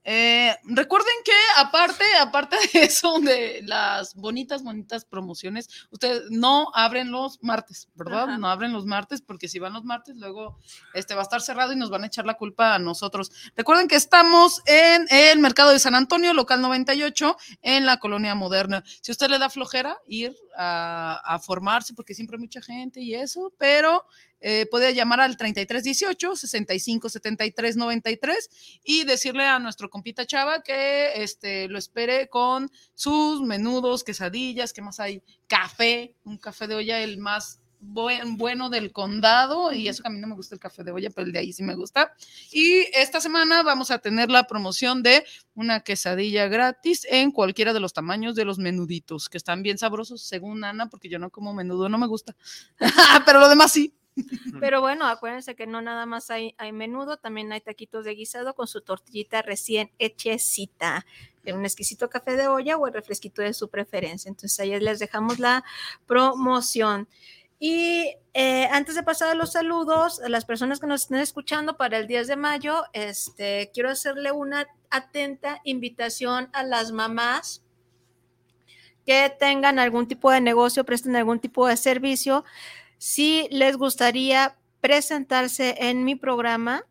Eh, 0.04 0.56
recuerden 0.64 1.14
que 1.26 1.32
aparte, 1.58 2.04
aparte 2.22 2.56
de 2.74 2.84
eso, 2.84 3.20
de 3.20 3.62
las 3.64 4.16
bonitas, 4.16 4.64
bonitas 4.64 5.06
promociones, 5.06 5.70
ustedes 5.92 6.24
no 6.30 6.70
abren 6.74 7.12
los 7.12 7.42
martes, 7.44 7.90
¿verdad? 7.96 8.24
Ajá. 8.24 8.38
No 8.38 8.48
abren 8.48 8.74
los 8.74 8.86
martes 8.86 9.22
porque 9.22 9.48
si 9.48 9.60
van 9.60 9.74
los 9.74 9.84
martes, 9.84 10.16
luego 10.16 10.58
este 10.94 11.16
va 11.16 11.22
a 11.22 11.24
estar 11.24 11.42
cerrado 11.42 11.74
y 11.74 11.76
nos 11.76 11.90
van 11.90 12.04
a 12.04 12.08
echar 12.08 12.26
la 12.26 12.36
culpa 12.36 12.76
a 12.76 12.80
nosotros. 12.80 13.32
Recuerden 13.56 13.88
que 13.88 13.96
estamos 13.96 14.62
en 14.66 15.06
el 15.10 15.40
mercado 15.40 15.72
de 15.72 15.80
San 15.80 15.96
Antonio, 15.96 16.34
local 16.34 16.62
98, 16.62 17.38
en 17.62 17.86
la 17.86 17.98
colonia 17.98 18.36
moderna. 18.36 18.84
Si 19.02 19.12
usted 19.12 19.30
le 19.30 19.38
da 19.38 19.50
flojera 19.50 19.98
ir 20.08 20.36
a, 20.58 21.22
a 21.24 21.40
formarse, 21.40 21.94
porque 21.94 22.14
siempre 22.14 22.38
hay 22.38 22.42
mucha 22.42 22.62
gente 22.62 23.02
y 23.02 23.16
eso, 23.16 23.54
pero 23.58 24.06
eh, 24.42 24.66
puede 24.70 24.94
llamar 24.94 25.20
al 25.22 25.38
3318 25.38 26.36
65 26.36 27.10
73 27.10 27.76
93 27.78 28.50
y 28.84 29.04
decirle 29.04 29.46
a 29.46 29.60
nuestro 29.60 29.90
compita 29.90 30.26
Chava 30.26 30.62
que 30.64 31.22
este, 31.24 31.68
lo 31.68 31.78
espere 31.78 32.30
con 32.30 32.72
sus 32.96 33.42
menudos, 33.42 34.04
quesadillas, 34.04 34.74
¿qué 34.74 34.82
más 34.82 35.00
hay? 35.00 35.22
Café, 35.48 36.16
un 36.24 36.38
café 36.38 36.68
de 36.68 36.76
olla, 36.76 37.00
el 37.02 37.18
más 37.18 37.60
buen- 37.82 38.36
bueno 38.38 38.70
del 38.70 38.92
condado, 38.92 39.72
y 39.72 39.88
eso 39.88 40.04
que 40.04 40.10
a 40.10 40.12
mí 40.12 40.20
no 40.20 40.28
me 40.28 40.36
gusta 40.36 40.54
el 40.54 40.60
café 40.60 40.84
de 40.84 40.92
olla, 40.92 41.10
pero 41.12 41.26
el 41.28 41.32
de 41.32 41.40
ahí 41.40 41.54
sí 41.54 41.64
me 41.64 41.76
gusta. 41.76 42.14
Y 42.52 42.86
esta 42.94 43.22
semana 43.22 43.64
vamos 43.64 43.90
a 43.90 44.00
tener 44.00 44.30
la 44.30 44.48
promoción 44.48 45.02
de 45.02 45.24
una 45.56 45.80
quesadilla 45.80 46.48
gratis 46.50 47.08
en 47.10 47.32
cualquiera 47.32 47.72
de 47.72 47.80
los 47.80 47.94
tamaños 47.94 48.36
de 48.36 48.44
los 48.44 48.58
menuditos, 48.60 49.30
que 49.30 49.38
están 49.38 49.64
bien 49.64 49.78
sabrosos, 49.78 50.22
según 50.24 50.64
Ana, 50.66 50.90
porque 50.90 51.08
yo 51.08 51.20
no 51.20 51.30
como 51.30 51.54
menudo, 51.54 51.88
no 51.88 51.98
me 51.98 52.08
gusta. 52.08 52.36
pero 53.26 53.40
lo 53.40 53.48
demás 53.50 53.72
sí. 53.72 53.94
Pero 54.60 54.82
bueno, 54.82 55.06
acuérdense 55.06 55.56
que 55.56 55.68
no 55.68 55.82
nada 55.82 56.06
más 56.06 56.30
hay, 56.30 56.56
hay 56.58 56.72
menudo, 56.72 57.18
también 57.18 57.52
hay 57.52 57.62
taquitos 57.62 58.06
de 58.06 58.16
guisado 58.16 58.54
con 58.54 58.68
su 58.68 58.82
tortillita 58.82 59.42
recién 59.42 59.92
hechecita, 60.00 61.06
en 61.46 61.58
un 61.58 61.66
exquisito 61.66 62.10
café 62.10 62.36
de 62.36 62.48
olla 62.48 62.78
o 62.78 62.86
el 62.86 62.94
refresquito 62.94 63.42
de 63.42 63.54
su 63.54 63.70
preferencia. 63.70 64.30
Entonces 64.30 64.60
ahí 64.60 64.78
les 64.80 65.00
dejamos 65.00 65.40
la 65.40 65.64
promoción. 66.06 67.08
Y 67.60 68.16
eh, 68.34 68.68
antes 68.72 68.96
de 68.96 69.04
pasar 69.04 69.30
a 69.30 69.36
los 69.36 69.52
saludos, 69.52 70.22
a 70.22 70.30
las 70.30 70.46
personas 70.46 70.80
que 70.80 70.88
nos 70.88 71.04
estén 71.04 71.18
escuchando 71.18 71.76
para 71.76 71.98
el 71.98 72.08
10 72.08 72.28
de 72.28 72.36
mayo, 72.38 72.84
este, 72.94 73.70
quiero 73.74 73.90
hacerle 73.90 74.32
una 74.32 74.68
atenta 74.90 75.60
invitación 75.66 76.50
a 76.54 76.64
las 76.64 76.92
mamás 76.92 77.64
que 79.06 79.36
tengan 79.40 79.80
algún 79.80 80.08
tipo 80.08 80.32
de 80.32 80.40
negocio, 80.40 80.86
presten 80.86 81.16
algún 81.16 81.40
tipo 81.40 81.68
de 81.68 81.76
servicio. 81.76 82.46
Si 83.00 83.48
les 83.50 83.78
gustaría 83.78 84.58
presentarse 84.82 85.76
en 85.80 86.04
mi 86.04 86.16
programa, 86.16 86.84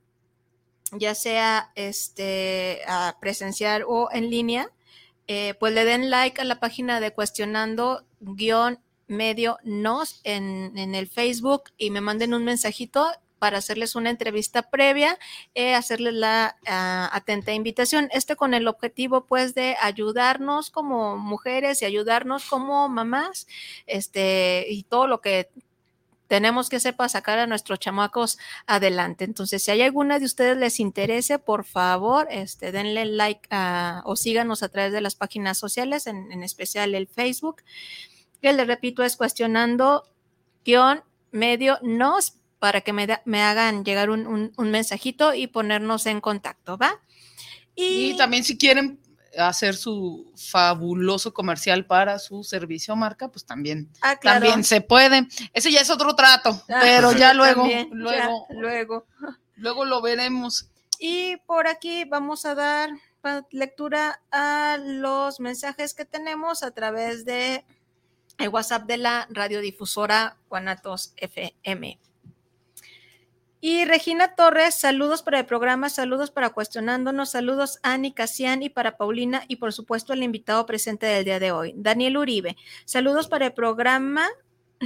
ya 0.92 1.14
sea 1.14 1.70
este, 1.74 2.80
presencial 3.20 3.84
o 3.86 4.08
en 4.10 4.30
línea, 4.30 4.70
eh, 5.26 5.54
pues 5.60 5.74
le 5.74 5.84
den 5.84 6.10
like 6.10 6.40
a 6.40 6.44
la 6.44 6.58
página 6.58 7.00
de 7.00 7.12
cuestionando 7.12 8.04
guion 8.20 8.80
medio 9.06 9.58
nos 9.62 10.20
en, 10.24 10.76
en 10.76 10.94
el 10.94 11.08
Facebook 11.08 11.64
y 11.76 11.90
me 11.90 12.00
manden 12.00 12.34
un 12.34 12.44
mensajito 12.44 13.06
para 13.38 13.58
hacerles 13.58 13.94
una 13.94 14.10
entrevista 14.10 14.62
previa, 14.62 15.18
eh, 15.54 15.74
hacerles 15.74 16.14
la 16.14 16.56
ah, 16.66 17.08
atenta 17.12 17.52
invitación. 17.52 18.08
Este 18.12 18.36
con 18.36 18.54
el 18.54 18.68
objetivo, 18.68 19.26
pues, 19.26 19.54
de 19.54 19.76
ayudarnos 19.80 20.70
como 20.70 21.16
mujeres 21.16 21.82
y 21.82 21.84
ayudarnos 21.84 22.44
como 22.46 22.88
mamás, 22.88 23.46
este, 23.86 24.66
y 24.68 24.82
todo 24.84 25.06
lo 25.06 25.20
que 25.20 25.50
tenemos 26.28 26.68
que 26.68 26.78
para 26.94 27.08
sacar 27.08 27.38
a 27.38 27.46
nuestros 27.46 27.80
chamacos 27.80 28.38
adelante. 28.66 29.24
Entonces, 29.24 29.62
si 29.64 29.70
hay 29.70 29.82
alguna 29.82 30.18
de 30.18 30.26
ustedes 30.26 30.56
les 30.56 30.78
interese, 30.78 31.38
por 31.38 31.64
favor, 31.64 32.28
este, 32.30 32.70
denle 32.70 33.04
like 33.06 33.48
a- 33.50 34.02
o 34.04 34.14
síganos 34.14 34.62
a 34.62 34.68
través 34.68 34.92
de 34.92 35.00
las 35.00 35.16
páginas 35.16 35.58
sociales, 35.58 36.06
en, 36.06 36.30
en 36.30 36.42
especial 36.42 36.94
el 36.94 37.08
Facebook, 37.08 37.62
que 38.40 38.52
les 38.52 38.66
repito 38.66 39.02
es 39.02 39.16
cuestionando 39.16 40.04
guion 40.64 41.02
medio 41.32 41.78
nos 41.82 42.34
para 42.58 42.80
que 42.82 42.92
me, 42.92 43.06
da- 43.06 43.22
me 43.24 43.42
hagan 43.42 43.84
llegar 43.84 44.10
un, 44.10 44.26
un- 44.26 44.52
un 44.56 44.70
mensajito 44.70 45.32
y 45.34 45.46
ponernos 45.46 46.06
en 46.06 46.20
contacto, 46.20 46.76
¿va? 46.76 47.00
Y 47.74 48.16
también 48.16 48.44
si 48.44 48.58
quieren 48.58 48.98
hacer 49.38 49.76
su 49.76 50.32
fabuloso 50.36 51.32
comercial 51.32 51.86
para 51.86 52.18
su 52.18 52.42
servicio 52.42 52.96
marca, 52.96 53.28
pues 53.30 53.44
también, 53.46 53.88
Ah, 54.02 54.16
claro. 54.16 54.40
también 54.40 54.64
se 54.64 54.80
puede. 54.80 55.28
Ese 55.52 55.70
ya 55.70 55.80
es 55.80 55.90
otro 55.90 56.14
trato, 56.16 56.50
Ah, 56.68 56.78
pero 56.80 57.12
sí, 57.12 57.18
ya 57.18 57.32
luego, 57.34 57.60
también, 57.62 57.88
ya, 57.90 57.94
luego, 57.94 58.46
luego. 58.50 59.06
luego 59.56 59.84
lo 59.84 60.02
veremos. 60.02 60.68
Y 60.98 61.36
por 61.46 61.68
aquí 61.68 62.04
vamos 62.04 62.44
a 62.44 62.54
dar 62.56 62.90
lectura 63.50 64.20
a 64.32 64.78
los 64.82 65.38
mensajes 65.38 65.94
que 65.94 66.04
tenemos 66.04 66.62
a 66.62 66.70
través 66.72 67.24
de 67.24 67.64
el 68.38 68.48
WhatsApp 68.48 68.84
de 68.86 68.96
la 68.98 69.26
radiodifusora 69.30 70.36
Guanatos 70.48 71.12
FM. 71.16 71.98
Y 73.60 73.84
Regina 73.84 74.36
Torres, 74.36 74.76
saludos 74.76 75.22
para 75.22 75.40
el 75.40 75.46
programa, 75.46 75.90
saludos 75.90 76.30
para 76.30 76.50
Cuestionándonos, 76.50 77.30
saludos 77.30 77.80
a 77.82 77.94
Ani 77.94 78.12
Casian 78.12 78.62
y 78.62 78.68
para 78.68 78.96
Paulina 78.96 79.42
y 79.48 79.56
por 79.56 79.72
supuesto 79.72 80.12
al 80.12 80.22
invitado 80.22 80.64
presente 80.64 81.06
del 81.06 81.24
día 81.24 81.40
de 81.40 81.50
hoy, 81.50 81.74
Daniel 81.76 82.18
Uribe. 82.18 82.56
Saludos 82.84 83.26
para 83.26 83.46
el 83.46 83.52
programa 83.52 84.28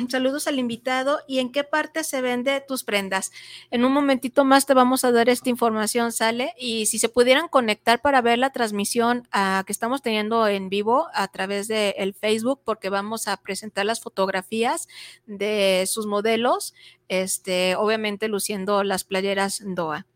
Saludos 0.09 0.47
al 0.47 0.59
invitado 0.59 1.21
y 1.29 1.39
en 1.39 1.53
qué 1.53 1.65
parte 1.65 2.03
se 2.03 2.23
vende 2.23 2.63
tus 2.67 2.83
prendas. 2.83 3.31
En 3.71 3.85
un 3.85 3.93
momentito 3.93 4.43
más 4.43 4.65
te 4.65 4.73
vamos 4.73 5.05
a 5.05 5.13
dar 5.13 5.29
esta 5.29 5.51
información, 5.51 6.13
sale. 6.13 6.55
Y 6.59 6.87
si 6.87 6.99
se 6.99 7.11
pudieran 7.11 7.49
conectar 7.49 8.01
para 8.01 8.23
ver 8.23 8.39
la 8.39 8.51
transmisión 8.51 9.29
ah, 9.33 9.63
que 9.67 9.73
estamos 9.73 10.01
teniendo 10.01 10.49
en 10.49 10.71
vivo 10.71 11.09
a 11.13 11.29
través 11.29 11.69
del 11.69 11.93
el 11.99 12.15
Facebook, 12.15 12.63
porque 12.65 12.89
vamos 12.89 13.29
a 13.29 13.37
presentar 13.37 13.85
las 13.85 14.01
fotografías 14.01 14.89
de 15.27 15.85
sus 15.87 16.07
modelos, 16.07 16.73
este, 17.09 17.77
obviamente 17.77 18.29
luciendo 18.29 18.85
las 18.85 19.05
playeras 19.05 19.63
DOA. 19.63 20.07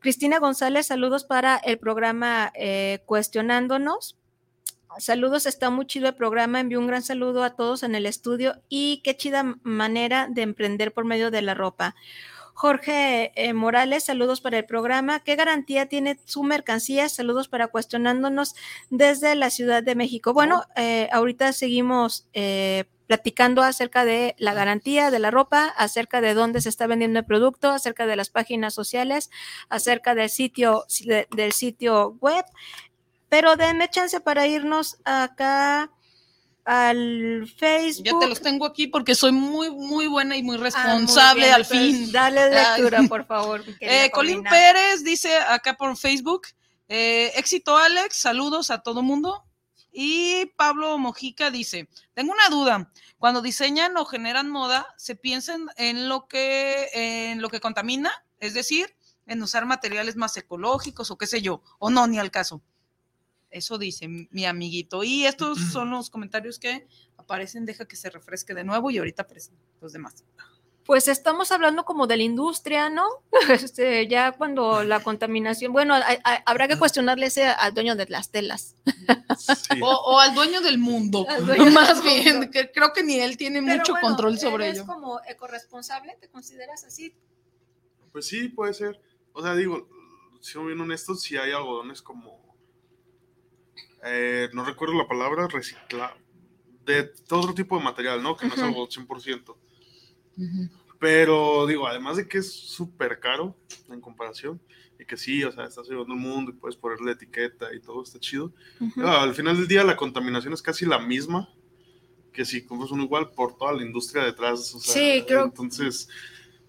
Cristina 0.00 0.38
González, 0.38 0.86
saludos 0.86 1.24
para 1.24 1.56
el 1.56 1.78
programa 1.78 2.52
eh, 2.54 3.00
Cuestionándonos. 3.04 4.16
Saludos, 4.98 5.46
está 5.46 5.70
muy 5.70 5.86
chido 5.86 6.08
el 6.08 6.14
programa. 6.14 6.60
Envío 6.60 6.78
un 6.78 6.86
gran 6.86 7.02
saludo 7.02 7.44
a 7.44 7.54
todos 7.54 7.82
en 7.82 7.94
el 7.94 8.06
estudio 8.06 8.62
y 8.68 9.02
qué 9.04 9.16
chida 9.16 9.56
manera 9.62 10.28
de 10.30 10.42
emprender 10.42 10.92
por 10.92 11.04
medio 11.04 11.30
de 11.30 11.42
la 11.42 11.54
ropa. 11.54 11.94
Jorge 12.54 13.32
eh, 13.34 13.52
Morales, 13.52 14.04
saludos 14.04 14.40
para 14.40 14.56
el 14.56 14.64
programa. 14.64 15.20
¿Qué 15.20 15.36
garantía 15.36 15.86
tiene 15.86 16.18
su 16.24 16.42
mercancía? 16.42 17.10
Saludos 17.10 17.48
para 17.48 17.68
cuestionándonos 17.68 18.54
desde 18.88 19.34
la 19.34 19.50
Ciudad 19.50 19.82
de 19.82 19.94
México. 19.94 20.32
Bueno, 20.32 20.62
eh, 20.74 21.10
ahorita 21.12 21.52
seguimos 21.52 22.26
eh, 22.32 22.86
platicando 23.06 23.62
acerca 23.62 24.06
de 24.06 24.34
la 24.38 24.54
garantía 24.54 25.10
de 25.10 25.18
la 25.18 25.30
ropa, 25.30 25.66
acerca 25.76 26.22
de 26.22 26.32
dónde 26.32 26.62
se 26.62 26.70
está 26.70 26.86
vendiendo 26.86 27.18
el 27.18 27.26
producto, 27.26 27.70
acerca 27.70 28.06
de 28.06 28.16
las 28.16 28.30
páginas 28.30 28.72
sociales, 28.72 29.30
acerca 29.68 30.14
del 30.14 30.30
sitio, 30.30 30.86
del 31.30 31.52
sitio 31.52 32.16
web 32.20 32.44
pero 33.28 33.56
denme 33.56 33.88
chance 33.88 34.20
para 34.20 34.46
irnos 34.46 34.98
acá 35.04 35.90
al 36.66 37.46
Facebook. 37.56 38.04
Ya 38.04 38.18
te 38.18 38.26
los 38.26 38.40
tengo 38.40 38.66
aquí 38.66 38.88
porque 38.88 39.14
soy 39.14 39.32
muy, 39.32 39.70
muy 39.70 40.08
buena 40.08 40.36
y 40.36 40.42
muy 40.42 40.56
ah, 40.56 40.60
responsable 40.60 41.50
al 41.50 41.64
fin. 41.64 42.10
Dale 42.10 42.50
lectura, 42.50 43.02
por 43.08 43.24
favor. 43.24 43.64
Eh, 43.80 44.10
Colín 44.10 44.42
Pérez 44.42 45.04
dice 45.04 45.38
acá 45.38 45.76
por 45.76 45.96
Facebook, 45.96 46.48
eh, 46.88 47.32
éxito 47.36 47.76
Alex, 47.76 48.16
saludos 48.16 48.70
a 48.70 48.78
todo 48.78 49.02
mundo. 49.02 49.44
Y 49.92 50.46
Pablo 50.56 50.98
Mojica 50.98 51.50
dice, 51.50 51.88
tengo 52.12 52.32
una 52.32 52.50
duda, 52.50 52.92
cuando 53.16 53.40
diseñan 53.40 53.96
o 53.96 54.04
generan 54.04 54.50
moda, 54.50 54.86
¿se 54.98 55.16
piensan 55.16 55.68
en 55.76 56.10
lo 56.10 56.28
que, 56.28 56.90
en 56.92 57.40
lo 57.40 57.48
que 57.48 57.60
contamina? 57.60 58.12
Es 58.38 58.52
decir, 58.52 58.94
en 59.24 59.42
usar 59.42 59.64
materiales 59.64 60.16
más 60.16 60.36
ecológicos 60.36 61.10
o 61.10 61.16
qué 61.16 61.26
sé 61.26 61.40
yo, 61.40 61.62
o 61.78 61.88
no, 61.88 62.06
ni 62.06 62.18
al 62.18 62.30
caso. 62.30 62.62
Eso 63.50 63.78
dice 63.78 64.08
mi 64.08 64.44
amiguito. 64.44 65.04
Y 65.04 65.26
estos 65.26 65.58
son 65.72 65.90
los 65.90 66.10
comentarios 66.10 66.58
que 66.58 66.86
aparecen. 67.16 67.64
Deja 67.64 67.86
que 67.86 67.96
se 67.96 68.10
refresque 68.10 68.54
de 68.54 68.64
nuevo 68.64 68.90
y 68.90 68.98
ahorita 68.98 69.26
los 69.80 69.92
demás. 69.92 70.24
Pues 70.86 71.08
estamos 71.08 71.50
hablando 71.50 71.84
como 71.84 72.06
de 72.06 72.16
la 72.16 72.22
industria, 72.22 72.88
¿no? 72.88 73.04
Este, 73.50 74.06
ya 74.06 74.32
cuando 74.32 74.84
la 74.84 75.00
contaminación, 75.00 75.72
bueno, 75.72 75.94
habrá 76.44 76.68
que 76.68 76.78
cuestionarle 76.78 77.26
ese 77.26 77.44
al 77.44 77.74
dueño 77.74 77.96
de 77.96 78.06
las 78.08 78.30
telas. 78.30 78.76
O, 79.82 80.20
al 80.20 80.34
dueño 80.34 80.60
del 80.60 80.78
mundo, 80.78 81.26
más 81.72 82.02
bien, 82.02 82.50
que 82.50 82.70
creo 82.70 82.92
que 82.92 83.02
ni 83.02 83.16
él 83.20 83.36
tiene 83.36 83.60
mucho 83.60 83.94
control 84.00 84.38
sobre 84.38 84.70
ello. 84.70 84.82
¿Es 84.82 84.86
como 84.86 85.20
ecoresponsable? 85.26 86.16
¿Te 86.20 86.28
consideras 86.28 86.84
así? 86.84 87.14
Pues 88.12 88.26
sí, 88.26 88.48
puede 88.48 88.72
ser. 88.72 89.00
O 89.32 89.42
sea, 89.42 89.54
digo, 89.54 89.88
siendo 90.40 90.68
bien 90.68 90.80
honestos, 90.80 91.20
si 91.20 91.36
hay 91.36 91.50
algodones 91.50 92.00
como 92.00 92.45
eh, 94.06 94.48
no 94.52 94.64
recuerdo 94.64 94.94
la 94.94 95.08
palabra, 95.08 95.48
reciclar, 95.48 96.16
de 96.84 97.04
todo 97.26 97.40
otro 97.40 97.54
tipo 97.54 97.76
de 97.76 97.84
material, 97.84 98.22
¿no? 98.22 98.36
Que 98.36 98.46
no 98.46 98.54
es 98.54 98.62
algo 98.62 98.88
100%. 98.88 99.56
Pero 100.98 101.66
digo, 101.66 101.86
además 101.86 102.16
de 102.16 102.28
que 102.28 102.38
es 102.38 102.52
súper 102.52 103.18
caro 103.20 103.56
en 103.88 104.00
comparación, 104.00 104.60
y 104.98 105.04
que 105.04 105.16
sí, 105.16 105.44
o 105.44 105.52
sea, 105.52 105.64
estás 105.64 105.88
llevando 105.88 106.14
el 106.14 106.20
mundo 106.20 106.50
y 106.50 106.54
puedes 106.54 106.76
poner 106.76 107.00
la 107.00 107.12
etiqueta 107.12 107.74
y 107.74 107.80
todo 107.80 108.02
está 108.02 108.18
chido. 108.18 108.52
al 109.02 109.34
final 109.34 109.56
del 109.56 109.68
día 109.68 109.84
la 109.84 109.96
contaminación 109.96 110.54
es 110.54 110.62
casi 110.62 110.86
la 110.86 110.98
misma 110.98 111.48
que 112.32 112.44
si 112.44 112.62
compras 112.64 112.90
uno 112.90 113.04
igual 113.04 113.30
por 113.30 113.56
toda 113.56 113.72
la 113.72 113.82
industria 113.82 114.24
detrás. 114.24 114.74
O 114.74 114.80
sea, 114.80 114.94
sí, 114.94 115.24
creo. 115.26 115.46
Entonces, 115.46 116.08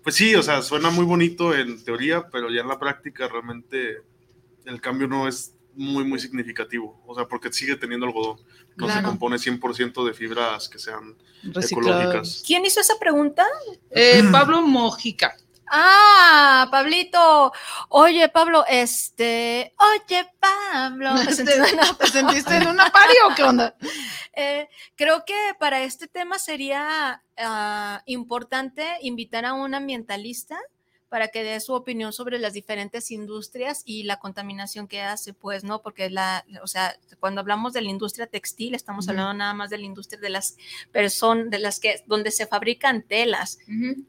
pues 0.01 0.15
sí, 0.15 0.33
o 0.35 0.41
sea, 0.41 0.61
suena 0.61 0.89
muy 0.89 1.05
bonito 1.05 1.53
en 1.53 1.83
teoría, 1.83 2.29
pero 2.29 2.49
ya 2.49 2.61
en 2.61 2.69
la 2.69 2.79
práctica 2.79 3.27
realmente 3.27 4.01
el 4.65 4.79
cambio 4.79 5.07
no 5.07 5.27
es 5.27 5.56
muy, 5.77 6.03
muy 6.03 6.19
significativo. 6.19 7.01
O 7.05 7.15
sea, 7.15 7.25
porque 7.25 7.53
sigue 7.53 7.77
teniendo 7.77 8.05
algodón. 8.07 8.39
No 8.75 8.89
se 8.89 9.01
compone 9.01 9.37
100% 9.37 10.05
de 10.05 10.13
fibras 10.13 10.67
que 10.67 10.79
sean 10.79 11.15
ecológicas. 11.43 12.43
¿Quién 12.45 12.65
hizo 12.65 12.79
esa 12.79 12.99
pregunta? 12.99 13.45
Eh, 13.91 14.23
Pablo 14.31 14.61
Mojica. 14.61 15.35
Ah, 15.69 16.67
Pablito. 16.71 17.51
Oye, 17.89 18.29
Pablo, 18.29 18.65
este. 18.67 19.73
Oye, 19.77 20.29
Pablo. 20.39 21.11
¿Te, 21.25 22.07
sentiste 22.07 22.55
en 22.55 22.67
una 22.67 22.89
pari 22.89 23.13
o 23.29 23.35
qué 23.35 23.43
onda? 23.43 23.75
Eh, 24.39 24.69
creo 24.95 25.25
que 25.25 25.33
para 25.59 25.81
este 25.81 26.05
tema 26.05 26.37
sería 26.37 27.23
ah, 27.39 28.03
importante 28.05 28.85
invitar 29.01 29.45
a 29.45 29.53
un 29.53 29.73
ambientalista 29.73 30.59
para 31.09 31.29
que 31.29 31.43
dé 31.43 31.59
su 31.59 31.73
opinión 31.73 32.11
sobre 32.11 32.37
las 32.37 32.53
diferentes 32.53 33.11
industrias 33.11 33.81
y 33.85 34.03
la 34.03 34.19
contaminación 34.19 34.87
que 34.87 35.01
hace, 35.01 35.33
pues, 35.33 35.63
¿no? 35.63 35.81
Porque 35.81 36.09
la, 36.09 36.45
o 36.61 36.67
sea, 36.67 36.97
cuando 37.19 37.39
hablamos 37.39 37.71
de 37.73 37.81
la 37.81 37.89
industria 37.89 38.27
textil, 38.27 38.75
estamos 38.75 39.07
hablando 39.07 39.33
nada 39.33 39.53
más 39.53 39.69
de 39.69 39.77
la 39.77 39.85
industria 39.85 40.19
de 40.19 40.29
las 40.29 40.57
personas, 40.91 41.49
de 41.49 41.59
las 41.59 41.79
que, 41.79 42.03
donde 42.07 42.31
se 42.31 42.45
fabrican 42.45 43.03
telas, 43.03 43.59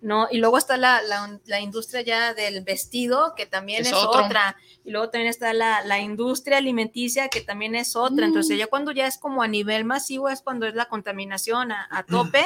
¿no? 0.01 0.27
Y 0.31 0.39
luego 0.39 0.59
está 0.59 0.77
la, 0.77 1.01
la, 1.45 1.61
industria 1.61 2.03
ya 2.03 2.35
del 2.35 2.65
vestido, 2.65 3.35
que 3.37 3.47
también 3.47 3.87
es, 3.87 3.93
otra, 3.93 4.57
y 4.85 4.91
luego 4.91 5.11
también 5.11 5.31
está 5.31 5.53
la, 5.53 5.85
la 5.85 6.01
industria 6.01 6.59
alimenticia, 6.59 7.29
que 7.29 7.43
también 7.43 7.77
es 7.77 7.95
otra. 7.95 8.27
Entonces, 8.27 8.59
ya 8.59 8.67
cuando 8.67 8.91
ya 8.91 9.07
es 9.07 9.19
como 9.19 9.43
a 9.43 9.49
nivel 9.49 9.85
masivo, 9.85 10.29
es 10.29 10.43
cuando 10.43 10.67
es 10.67 10.75
la 10.75 10.87
contaminación 10.87 11.71
a, 11.71 11.87
a 11.91 12.03
tope 12.03 12.45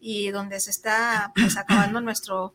y 0.00 0.30
donde 0.30 0.58
se 0.58 0.70
está, 0.70 1.32
pues, 1.36 1.56
acabando 1.56 2.00
nuestro 2.00 2.54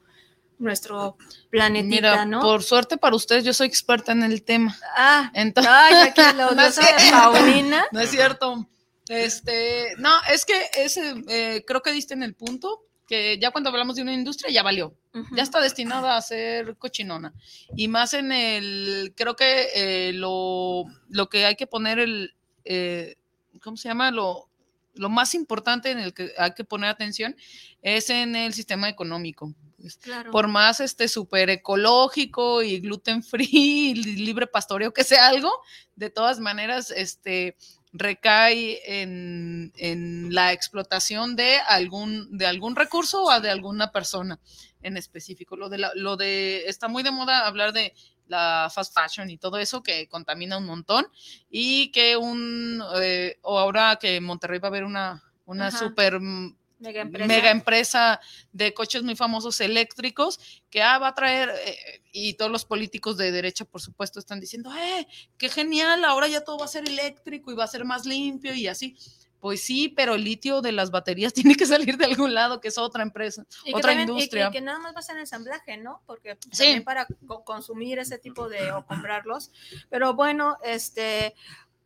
nuestro 0.59 1.17
planetita, 1.49 2.25
¿no? 2.25 2.41
Por 2.41 2.63
suerte 2.63 2.97
para 2.97 3.15
ustedes, 3.15 3.43
yo 3.43 3.53
soy 3.53 3.67
experta 3.67 4.11
en 4.11 4.23
el 4.23 4.43
tema. 4.43 4.77
Ah, 4.95 5.31
entonces, 5.33 5.71
aquí 5.71 6.21
no, 6.37 6.49
es 6.61 6.79
Paulina. 7.11 7.85
No 7.91 7.99
es 7.99 8.09
cierto. 8.09 8.67
Este, 9.09 9.95
no, 9.97 10.11
es 10.31 10.45
que 10.45 10.69
ese, 10.75 11.23
eh, 11.27 11.63
creo 11.65 11.81
que 11.81 11.91
diste 11.91 12.13
en 12.13 12.23
el 12.23 12.35
punto 12.35 12.83
que 13.07 13.39
ya 13.39 13.51
cuando 13.51 13.69
hablamos 13.69 13.95
de 13.95 14.01
una 14.01 14.13
industria 14.13 14.51
ya 14.51 14.63
valió, 14.63 14.93
ya 15.31 15.41
está 15.41 15.61
destinada 15.61 16.17
a 16.17 16.21
ser 16.21 16.75
cochinona. 16.77 17.33
Y 17.75 17.87
más 17.87 18.13
en 18.13 18.33
el, 18.33 19.13
creo 19.15 19.35
que 19.35 19.69
eh, 19.73 20.13
lo, 20.13 20.83
lo, 21.07 21.29
que 21.29 21.45
hay 21.45 21.55
que 21.55 21.67
poner 21.67 21.99
el, 21.99 22.35
eh, 22.65 23.15
¿cómo 23.63 23.77
se 23.77 23.87
llama? 23.87 24.11
Lo, 24.11 24.49
lo 24.93 25.09
más 25.09 25.35
importante 25.35 25.91
en 25.91 25.99
el 25.99 26.13
que 26.13 26.33
hay 26.37 26.53
que 26.53 26.65
poner 26.65 26.89
atención 26.89 27.35
es 27.81 28.09
en 28.09 28.35
el 28.35 28.53
sistema 28.53 28.89
económico. 28.89 29.53
Pues, 29.79 29.99
por 30.31 30.47
más 30.47 30.79
este 30.79 31.07
súper 31.07 31.51
ecológico 31.51 32.63
y 32.63 32.79
gluten 32.79 33.23
free, 33.23 33.93
libre 33.93 34.47
pastoreo 34.47 34.91
que 34.91 35.03
sea 35.03 35.27
algo, 35.27 35.51
de 35.95 36.09
todas 36.09 36.39
maneras, 36.39 36.89
este 36.89 37.55
recae 37.93 39.01
en, 39.01 39.71
la 40.33 40.51
explotación 40.51 41.35
de 41.35 41.57
algún, 41.67 42.37
de 42.37 42.47
algún 42.47 42.75
recurso 42.75 43.23
o 43.23 43.39
de 43.39 43.49
alguna 43.49 43.91
persona 43.91 44.39
en 44.81 44.97
específico. 44.97 45.55
Lo 45.55 45.69
de, 45.69 45.85
lo 45.95 46.17
de, 46.17 46.65
está 46.67 46.87
muy 46.87 47.03
de 47.03 47.11
moda 47.11 47.47
hablar 47.47 47.73
de 47.73 47.93
la 48.27 48.69
fast 48.73 48.93
fashion 48.93 49.29
y 49.29 49.37
todo 49.37 49.57
eso 49.57 49.83
que 49.83 50.07
contamina 50.09 50.57
un 50.57 50.65
montón 50.65 51.07
y 51.49 51.91
que 51.91 52.17
un, 52.17 52.83
eh, 53.01 53.37
o 53.41 53.57
ahora 53.57 53.97
que 53.99 54.19
Monterrey 54.21 54.59
va 54.59 54.67
a 54.67 54.69
haber 54.69 54.83
una, 54.83 55.23
una 55.45 55.71
super 55.71 56.19
mega 56.79 57.51
empresa. 57.51 58.19
de 58.51 58.73
coches 58.73 59.03
muy 59.03 59.15
famosos 59.15 59.59
eléctricos 59.61 60.39
que 60.69 60.81
ah, 60.81 60.97
va 60.99 61.09
a 61.09 61.15
traer, 61.15 61.49
eh, 61.65 62.01
y 62.11 62.33
todos 62.33 62.51
los 62.51 62.65
políticos 62.65 63.17
de 63.17 63.31
derecha, 63.31 63.65
por 63.65 63.81
supuesto, 63.81 64.19
están 64.19 64.39
diciendo, 64.39 64.71
¡eh, 64.75 65.07
qué 65.37 65.49
genial! 65.49 66.03
Ahora 66.05 66.27
ya 66.27 66.41
todo 66.41 66.57
va 66.57 66.65
a 66.65 66.69
ser 66.69 66.87
eléctrico 66.87 67.51
y 67.51 67.55
va 67.55 67.63
a 67.63 67.67
ser 67.67 67.85
más 67.85 68.05
limpio 68.05 68.53
y 68.53 68.67
así. 68.67 68.95
Pues 69.39 69.61
sí, 69.61 69.89
pero 69.89 70.15
el 70.15 70.23
litio 70.23 70.61
de 70.61 70.71
las 70.71 70.89
baterías 70.89 71.33
tiene 71.33 71.55
que 71.55 71.65
salir 71.65 71.97
de 71.97 72.05
algún 72.05 72.33
lado, 72.33 72.59
que 72.59 72.69
es 72.69 72.77
otra 72.77 73.03
empresa, 73.03 73.45
otra 73.73 73.93
industria. 73.93 74.47
Y 74.47 74.51
que, 74.51 74.61
nada 74.61 74.79
más 74.79 74.95
va 74.95 74.99
a 74.99 75.03
ser 75.03 75.17
ensamblaje, 75.17 75.77
¿no? 75.77 76.01
Porque 76.05 76.35
también 76.35 76.83
para 76.83 77.07
consumir 77.43 77.99
ese 77.99 78.17
tipo 78.17 78.49
de 78.49 78.71
o 78.71 78.85
comprarlos. 78.85 79.51
Pero 79.89 80.15
bueno, 80.15 80.57
este, 80.63 81.35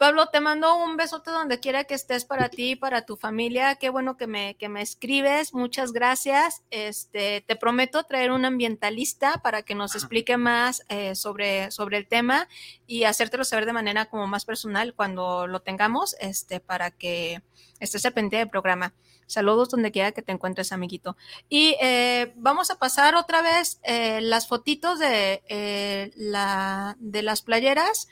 Pablo, 0.02 0.30
te 0.30 0.40
mando 0.40 0.78
un 0.78 0.98
besote 0.98 1.30
donde 1.30 1.60
quiera 1.60 1.84
que 1.84 1.94
estés 1.94 2.26
para 2.26 2.50
ti 2.50 2.72
y 2.72 2.76
para 2.76 3.06
tu 3.06 3.18
familia. 3.18 3.76
Qué 3.76 3.92
bueno 3.92 4.18
que 4.18 4.26
me, 4.26 4.56
que 4.56 4.68
me 4.68 4.82
escribes. 4.82 5.54
Muchas 5.54 5.92
gracias. 5.92 6.64
Este, 6.72 7.42
te 7.42 7.56
prometo 7.56 8.04
traer 8.06 8.32
un 8.32 8.44
ambientalista 8.44 9.44
para 9.44 9.62
que 9.62 9.76
nos 9.76 9.94
explique 9.94 10.38
más 10.38 10.84
eh, 10.90 11.14
sobre, 11.14 11.70
sobre 11.70 11.98
el 11.98 12.08
tema 12.08 12.48
y 12.88 13.04
hacértelo 13.04 13.44
saber 13.44 13.68
de 13.68 13.74
manera 13.74 14.08
como 14.08 14.26
más 14.26 14.44
personal 14.44 14.96
cuando 14.96 15.46
lo 15.46 15.60
tengamos, 15.60 16.16
este, 16.20 16.60
para 16.60 16.90
que 16.90 17.44
estés 17.80 18.04
al 18.04 18.14
pendiente 18.14 18.38
del 18.38 18.50
programa. 18.50 18.96
Saludos 19.28 19.70
donde 19.70 19.92
quiera 19.92 20.14
que 20.14 20.24
te 20.24 20.32
encuentres, 20.32 20.72
amiguito. 20.72 21.16
Y 21.48 21.76
eh, 21.80 22.34
vamos 22.38 22.72
a 22.72 22.80
pasar 22.80 23.14
otra 23.14 23.44
vez 23.44 23.80
eh, 23.84 24.20
las 24.22 24.48
fotitos 24.48 24.98
de, 24.98 25.44
eh, 25.48 26.12
la, 26.16 26.98
de 27.00 27.22
las 27.22 27.44
playeras. 27.44 28.08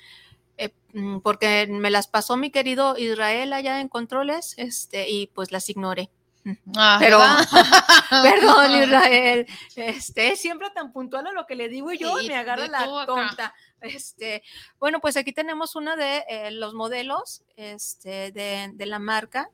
Eh, 0.59 0.73
mm, 0.93 1.19
porque 1.19 1.67
me 1.67 1.89
las 1.89 2.09
pasó 2.09 2.35
mi 2.35 2.51
querido 2.51 2.97
Israel 2.97 3.53
allá 3.53 3.79
en 3.79 3.87
controles, 3.87 4.55
este, 4.57 5.09
y 5.09 5.27
pues 5.27 5.53
las 5.53 5.69
ignoré. 5.69 6.11
Ah, 6.75 6.97
Pero, 6.99 7.19
perdón, 8.23 8.71
Israel, 8.83 9.47
este, 9.77 10.33
es 10.33 10.41
siempre 10.41 10.69
tan 10.71 10.91
puntual 10.91 11.27
a 11.27 11.31
lo 11.31 11.45
que 11.45 11.55
le 11.55 11.69
digo 11.69 11.93
yo 11.93 12.19
y 12.19 12.27
me 12.27 12.35
agarra 12.35 12.67
la 12.67 13.05
tonta. 13.05 13.53
Este, 13.79 14.43
bueno, 14.79 14.99
pues 14.99 15.15
aquí 15.15 15.31
tenemos 15.31 15.77
una 15.77 15.95
de 15.95 16.25
eh, 16.27 16.51
los 16.51 16.73
modelos 16.73 17.43
este, 17.55 18.33
de, 18.33 18.71
de 18.73 18.85
la 18.85 18.99
marca. 18.99 19.49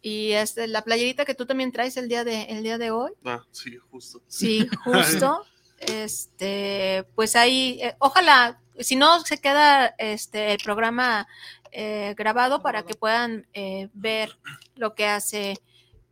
Y 0.00 0.32
este, 0.32 0.66
la 0.66 0.82
playerita 0.82 1.24
que 1.24 1.36
tú 1.36 1.46
también 1.46 1.70
traes 1.70 1.96
el 1.96 2.08
día 2.08 2.24
de, 2.24 2.42
el 2.44 2.64
día 2.64 2.76
de 2.76 2.90
hoy. 2.90 3.12
Ah, 3.24 3.44
sí, 3.52 3.76
justo. 3.88 4.20
Sí, 4.26 4.66
justo. 4.84 5.44
este, 5.78 7.06
pues 7.14 7.36
ahí, 7.36 7.78
eh, 7.80 7.94
ojalá, 8.00 8.61
si 8.78 8.96
no 8.96 9.20
se 9.20 9.38
queda 9.38 9.94
este 9.98 10.52
el 10.52 10.58
programa 10.62 11.26
eh, 11.72 12.14
grabado 12.16 12.62
para 12.62 12.84
que 12.84 12.94
puedan 12.94 13.46
eh, 13.54 13.88
ver 13.92 14.38
lo 14.76 14.94
que 14.94 15.06
hace, 15.06 15.58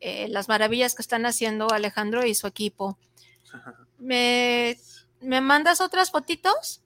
eh, 0.00 0.28
las 0.28 0.48
maravillas 0.48 0.94
que 0.94 1.02
están 1.02 1.26
haciendo 1.26 1.70
Alejandro 1.70 2.24
y 2.24 2.34
su 2.34 2.46
equipo. 2.46 2.98
¿Me, 3.98 4.78
¿me 5.20 5.40
mandas 5.40 5.80
otras 5.80 6.10
fotitos? 6.10 6.82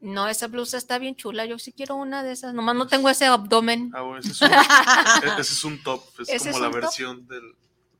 No, 0.00 0.28
esa 0.28 0.48
blusa 0.48 0.78
está 0.78 0.98
bien 0.98 1.14
chula. 1.14 1.46
Yo 1.46 1.58
sí 1.60 1.72
quiero 1.72 1.94
una 1.94 2.24
de 2.24 2.32
esas. 2.32 2.54
Nomás 2.54 2.74
no 2.74 2.88
tengo 2.88 3.08
ese 3.08 3.26
abdomen. 3.26 3.92
Ah, 3.94 4.02
bueno, 4.02 4.18
ese 4.18 4.30
es 4.32 4.42
un, 4.42 4.48
e- 4.52 5.40
ese 5.40 5.52
es 5.52 5.64
un 5.64 5.82
top. 5.82 6.02
Es 6.20 6.28
¿Ese 6.28 6.38
como 6.38 6.50
es 6.50 6.60
la 6.60 6.70
top? 6.70 6.80
versión 6.80 7.26
de 7.28 7.40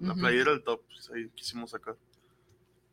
la 0.01 0.15
playera 0.15 0.51
del 0.51 0.65
top. 0.65 0.83
pues, 0.89 1.09
ahí 1.15 1.29
quisimos 1.37 1.71
sacar. 1.71 1.95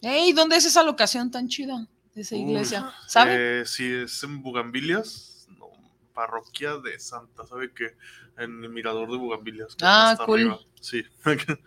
Ey, 0.02 0.32
¿dónde 0.34 0.58
es 0.58 0.66
esa 0.66 0.84
locación 0.84 1.32
tan 1.32 1.48
chida 1.48 1.88
de 2.20 2.24
esa 2.24 2.36
Uy, 2.36 2.42
iglesia? 2.42 2.94
¿Sabe? 3.08 3.62
Eh, 3.62 3.66
sí, 3.66 3.86
es 3.90 4.22
en 4.24 4.42
Bugambilias, 4.44 5.48
no, 5.58 5.68
parroquia 6.14 6.78
de 6.78 7.00
Santa, 7.00 7.46
¿sabe 7.48 7.72
qué? 7.74 7.96
En 8.38 8.62
el 8.64 8.70
mirador 8.70 9.10
de 9.10 9.18
Bugambilias. 9.18 9.76
que 9.76 9.86
Ah, 9.86 10.10
está 10.14 10.26
cool. 10.26 10.40
arriba. 10.42 10.60
Sí. 10.82 11.04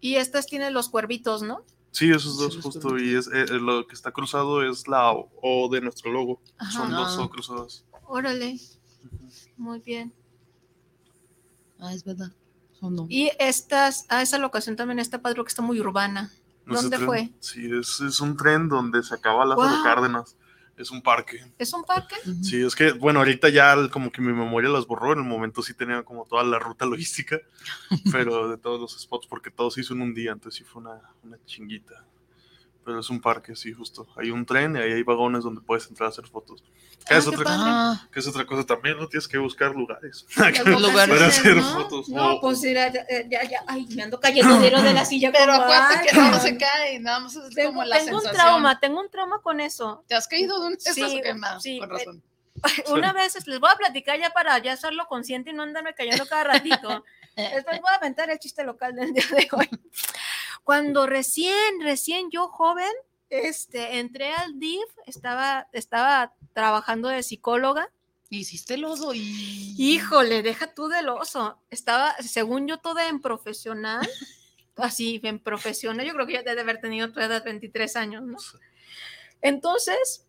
Y 0.00 0.14
estas 0.14 0.46
tienen 0.46 0.74
los 0.74 0.88
cuervitos, 0.88 1.42
¿no? 1.42 1.64
sí, 1.90 2.10
esos 2.12 2.38
dos 2.38 2.54
Sí, 2.54 2.60
justo. 2.62 2.96
Y 2.98 3.14
es, 3.16 3.26
eh, 3.34 3.46
lo 3.58 3.84
que 3.88 3.94
está 3.96 4.12
cruzado 4.12 4.62
es 4.62 4.86
la 4.86 5.10
O, 5.12 5.28
O 5.42 5.68
de 5.68 5.80
nuestro 5.80 6.12
logo. 6.12 6.40
Ajá. 6.56 6.70
Son 6.70 6.90
dos 6.92 7.16
Ah. 7.18 7.22
O 7.22 7.28
cruzadas. 7.30 7.84
Órale. 8.06 8.60
Muy 9.56 9.80
bien. 9.80 10.12
Ah, 11.80 11.92
es 11.92 12.04
verdad. 12.04 12.30
Y 13.08 13.32
estas, 13.40 14.06
ah, 14.08 14.22
esa 14.22 14.38
locación 14.38 14.76
también 14.76 15.00
está 15.00 15.20
padre, 15.20 15.42
que 15.42 15.48
está 15.48 15.62
muy 15.62 15.80
urbana. 15.80 16.30
¿Dónde 16.74 16.96
tren- 16.98 17.06
fue? 17.06 17.30
Sí, 17.40 17.70
es, 17.72 18.00
es 18.00 18.20
un 18.20 18.36
tren 18.36 18.68
donde 18.68 19.02
se 19.02 19.14
acaba 19.14 19.44
Lázaro 19.44 19.68
Guau. 19.68 19.84
Cárdenas. 19.84 20.36
Es 20.76 20.92
un 20.92 21.02
parque. 21.02 21.44
¿Es 21.58 21.72
un 21.74 21.82
parque? 21.82 22.14
Sí, 22.42 22.62
es 22.62 22.76
que, 22.76 22.92
bueno, 22.92 23.18
ahorita 23.18 23.48
ya 23.48 23.74
como 23.90 24.12
que 24.12 24.20
mi 24.22 24.32
memoria 24.32 24.70
las 24.70 24.86
borró, 24.86 25.12
en 25.12 25.18
el 25.18 25.24
momento 25.24 25.60
sí 25.60 25.74
tenía 25.74 26.04
como 26.04 26.24
toda 26.24 26.44
la 26.44 26.60
ruta 26.60 26.86
logística, 26.86 27.38
pero 28.12 28.48
de 28.48 28.58
todos 28.58 28.80
los 28.80 29.00
spots, 29.00 29.26
porque 29.26 29.50
todo 29.50 29.72
se 29.72 29.80
hizo 29.80 29.94
en 29.94 30.02
un 30.02 30.14
día, 30.14 30.30
entonces 30.30 30.58
sí 30.58 30.64
fue 30.64 30.82
una, 30.82 31.00
una 31.24 31.36
chinguita. 31.46 32.04
Pero 32.88 33.00
es 33.00 33.10
un 33.10 33.20
parque, 33.20 33.54
sí, 33.54 33.70
justo. 33.74 34.08
Hay 34.16 34.30
un 34.30 34.46
tren 34.46 34.74
y 34.74 34.78
ahí 34.78 34.92
hay 34.92 35.02
vagones 35.02 35.44
donde 35.44 35.60
puedes 35.60 35.86
entrar 35.90 36.06
a 36.06 36.08
hacer 36.08 36.26
fotos. 36.26 36.62
Que, 37.06 37.12
Ah, 37.14 37.18
es, 37.18 37.26
otra. 37.26 37.44
Ah, 37.46 38.08
que 38.10 38.18
es 38.18 38.26
otra 38.26 38.46
cosa 38.46 38.64
también, 38.64 38.96
¿no? 38.96 39.06
Tienes 39.06 39.28
que 39.28 39.36
buscar 39.36 39.72
lugares. 39.74 40.24
Lugares. 40.64 41.14
Para 41.18 41.26
hacer 41.26 41.56
¿no? 41.56 41.74
fotos. 41.74 42.08
No, 42.08 42.36
O- 42.36 42.40
pues 42.40 42.62
mira, 42.62 42.90
ya, 42.90 43.04
ya, 43.28 43.44
ya, 43.44 43.62
ay, 43.66 43.86
me 43.94 44.04
ando 44.04 44.18
cayendo 44.18 44.58
de 44.58 44.70
la 44.94 45.04
silla. 45.04 45.30
pero 45.30 45.52
acuérdate 45.52 46.08
que 46.08 46.16
no 46.16 46.30
no. 46.30 46.40
se 46.40 46.56
cae, 46.56 46.98
nada 46.98 47.20
más 47.20 47.36
es 47.36 47.54
Tengo, 47.54 47.68
como 47.72 47.84
la 47.84 47.98
tengo 47.98 48.16
un 48.16 48.22
sensación. 48.22 48.46
trauma, 48.46 48.80
tengo 48.80 49.00
un 49.02 49.10
trauma 49.10 49.42
con 49.42 49.60
eso. 49.60 50.02
¿Te 50.08 50.14
has 50.14 50.26
caído 50.26 50.58
de 50.62 50.68
un 50.68 50.80
Sí, 50.80 50.94
sí, 50.94 51.20
quemado? 51.22 51.60
sí, 51.60 51.78
Con 51.78 51.90
eh, 51.90 51.92
razón. 51.92 52.22
Una 52.90 53.12
vez 53.12 53.46
les 53.46 53.60
voy 53.60 53.70
a 53.70 53.76
platicar 53.76 54.18
ya 54.18 54.30
para 54.30 54.58
ya 54.60 54.72
hacerlo 54.72 55.06
consciente 55.08 55.50
y 55.50 55.52
no 55.52 55.62
andarme 55.62 55.92
cayendo 55.92 56.24
cada 56.26 56.44
ratito. 56.44 57.04
Les 57.36 57.64
voy 57.64 57.78
a 57.92 57.94
aventar 57.94 58.28
el 58.30 58.38
chiste 58.40 58.64
local 58.64 58.96
del 58.96 59.12
día 59.12 59.22
de 59.30 59.48
hoy. 59.52 59.68
Cuando 60.68 61.06
recién, 61.06 61.80
recién 61.80 62.30
yo 62.30 62.48
joven, 62.48 62.92
este, 63.30 64.00
entré 64.00 64.34
al 64.34 64.58
DIF, 64.58 64.84
estaba, 65.06 65.66
estaba 65.72 66.34
trabajando 66.52 67.08
de 67.08 67.22
psicóloga. 67.22 67.90
Hiciste 68.28 68.74
el 68.74 68.84
oso 68.84 69.14
y. 69.14 69.74
Híjole, 69.78 70.42
deja 70.42 70.74
tú 70.74 70.88
del 70.88 71.08
oso. 71.08 71.58
Estaba, 71.70 72.14
según 72.16 72.68
yo, 72.68 72.76
toda 72.76 73.08
en 73.08 73.22
profesional. 73.22 74.06
Así, 74.76 75.22
en 75.24 75.38
profesional. 75.38 76.04
Yo 76.04 76.12
creo 76.12 76.26
que 76.26 76.34
ya 76.34 76.42
debe 76.42 76.60
haber 76.60 76.82
tenido 76.82 77.10
tu 77.12 77.20
edad 77.20 77.42
23 77.42 77.96
años, 77.96 78.24
¿no? 78.24 78.36
Entonces, 79.40 80.26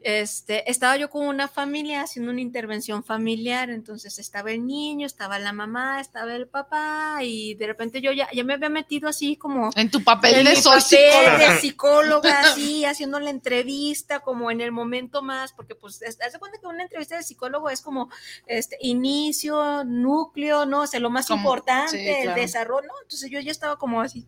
este, 0.00 0.70
estaba 0.70 0.96
yo 0.96 1.10
con 1.10 1.26
una 1.26 1.48
familia 1.48 2.02
haciendo 2.02 2.30
una 2.30 2.40
intervención 2.40 3.02
familiar, 3.02 3.70
entonces 3.70 4.18
estaba 4.18 4.52
el 4.52 4.64
niño, 4.64 5.06
estaba 5.06 5.38
la 5.38 5.52
mamá, 5.52 6.00
estaba 6.00 6.34
el 6.34 6.46
papá 6.46 7.18
y 7.22 7.54
de 7.54 7.66
repente 7.66 8.00
yo 8.00 8.12
ya, 8.12 8.28
ya 8.32 8.44
me 8.44 8.54
había 8.54 8.68
metido 8.68 9.08
así 9.08 9.36
como 9.36 9.70
En 9.74 9.90
tu 9.90 10.04
papel 10.04 10.34
en 10.36 10.44
de 10.44 10.50
mi 10.50 10.56
soy 10.56 10.80
papel 10.80 10.82
psicóloga. 11.10 11.38
de 11.54 11.60
psicóloga, 11.60 12.40
así, 12.40 12.84
haciendo 12.84 13.18
la 13.20 13.30
entrevista, 13.30 14.20
como 14.20 14.50
en 14.50 14.60
el 14.60 14.70
momento 14.70 15.22
más, 15.22 15.52
porque 15.52 15.74
pues, 15.74 15.98
de 15.98 16.14
cuenta 16.38 16.58
que 16.60 16.66
una 16.66 16.82
entrevista 16.82 17.16
de 17.16 17.22
psicólogo 17.22 17.70
es 17.70 17.80
como 17.80 18.08
este 18.46 18.76
inicio, 18.80 19.82
núcleo, 19.84 20.66
¿no? 20.66 20.82
O 20.82 20.86
sea, 20.86 21.00
lo 21.00 21.10
más 21.10 21.26
Como- 21.26 21.40
importante, 21.42 21.98
sí, 21.98 22.06
el 22.28 22.34
desarrollo, 22.34 22.86
¿no? 22.86 22.94
Entonces 23.02 23.30
yo 23.30 23.40
ya 23.40 23.50
estaba 23.50 23.76
como 23.76 24.00
así. 24.00 24.26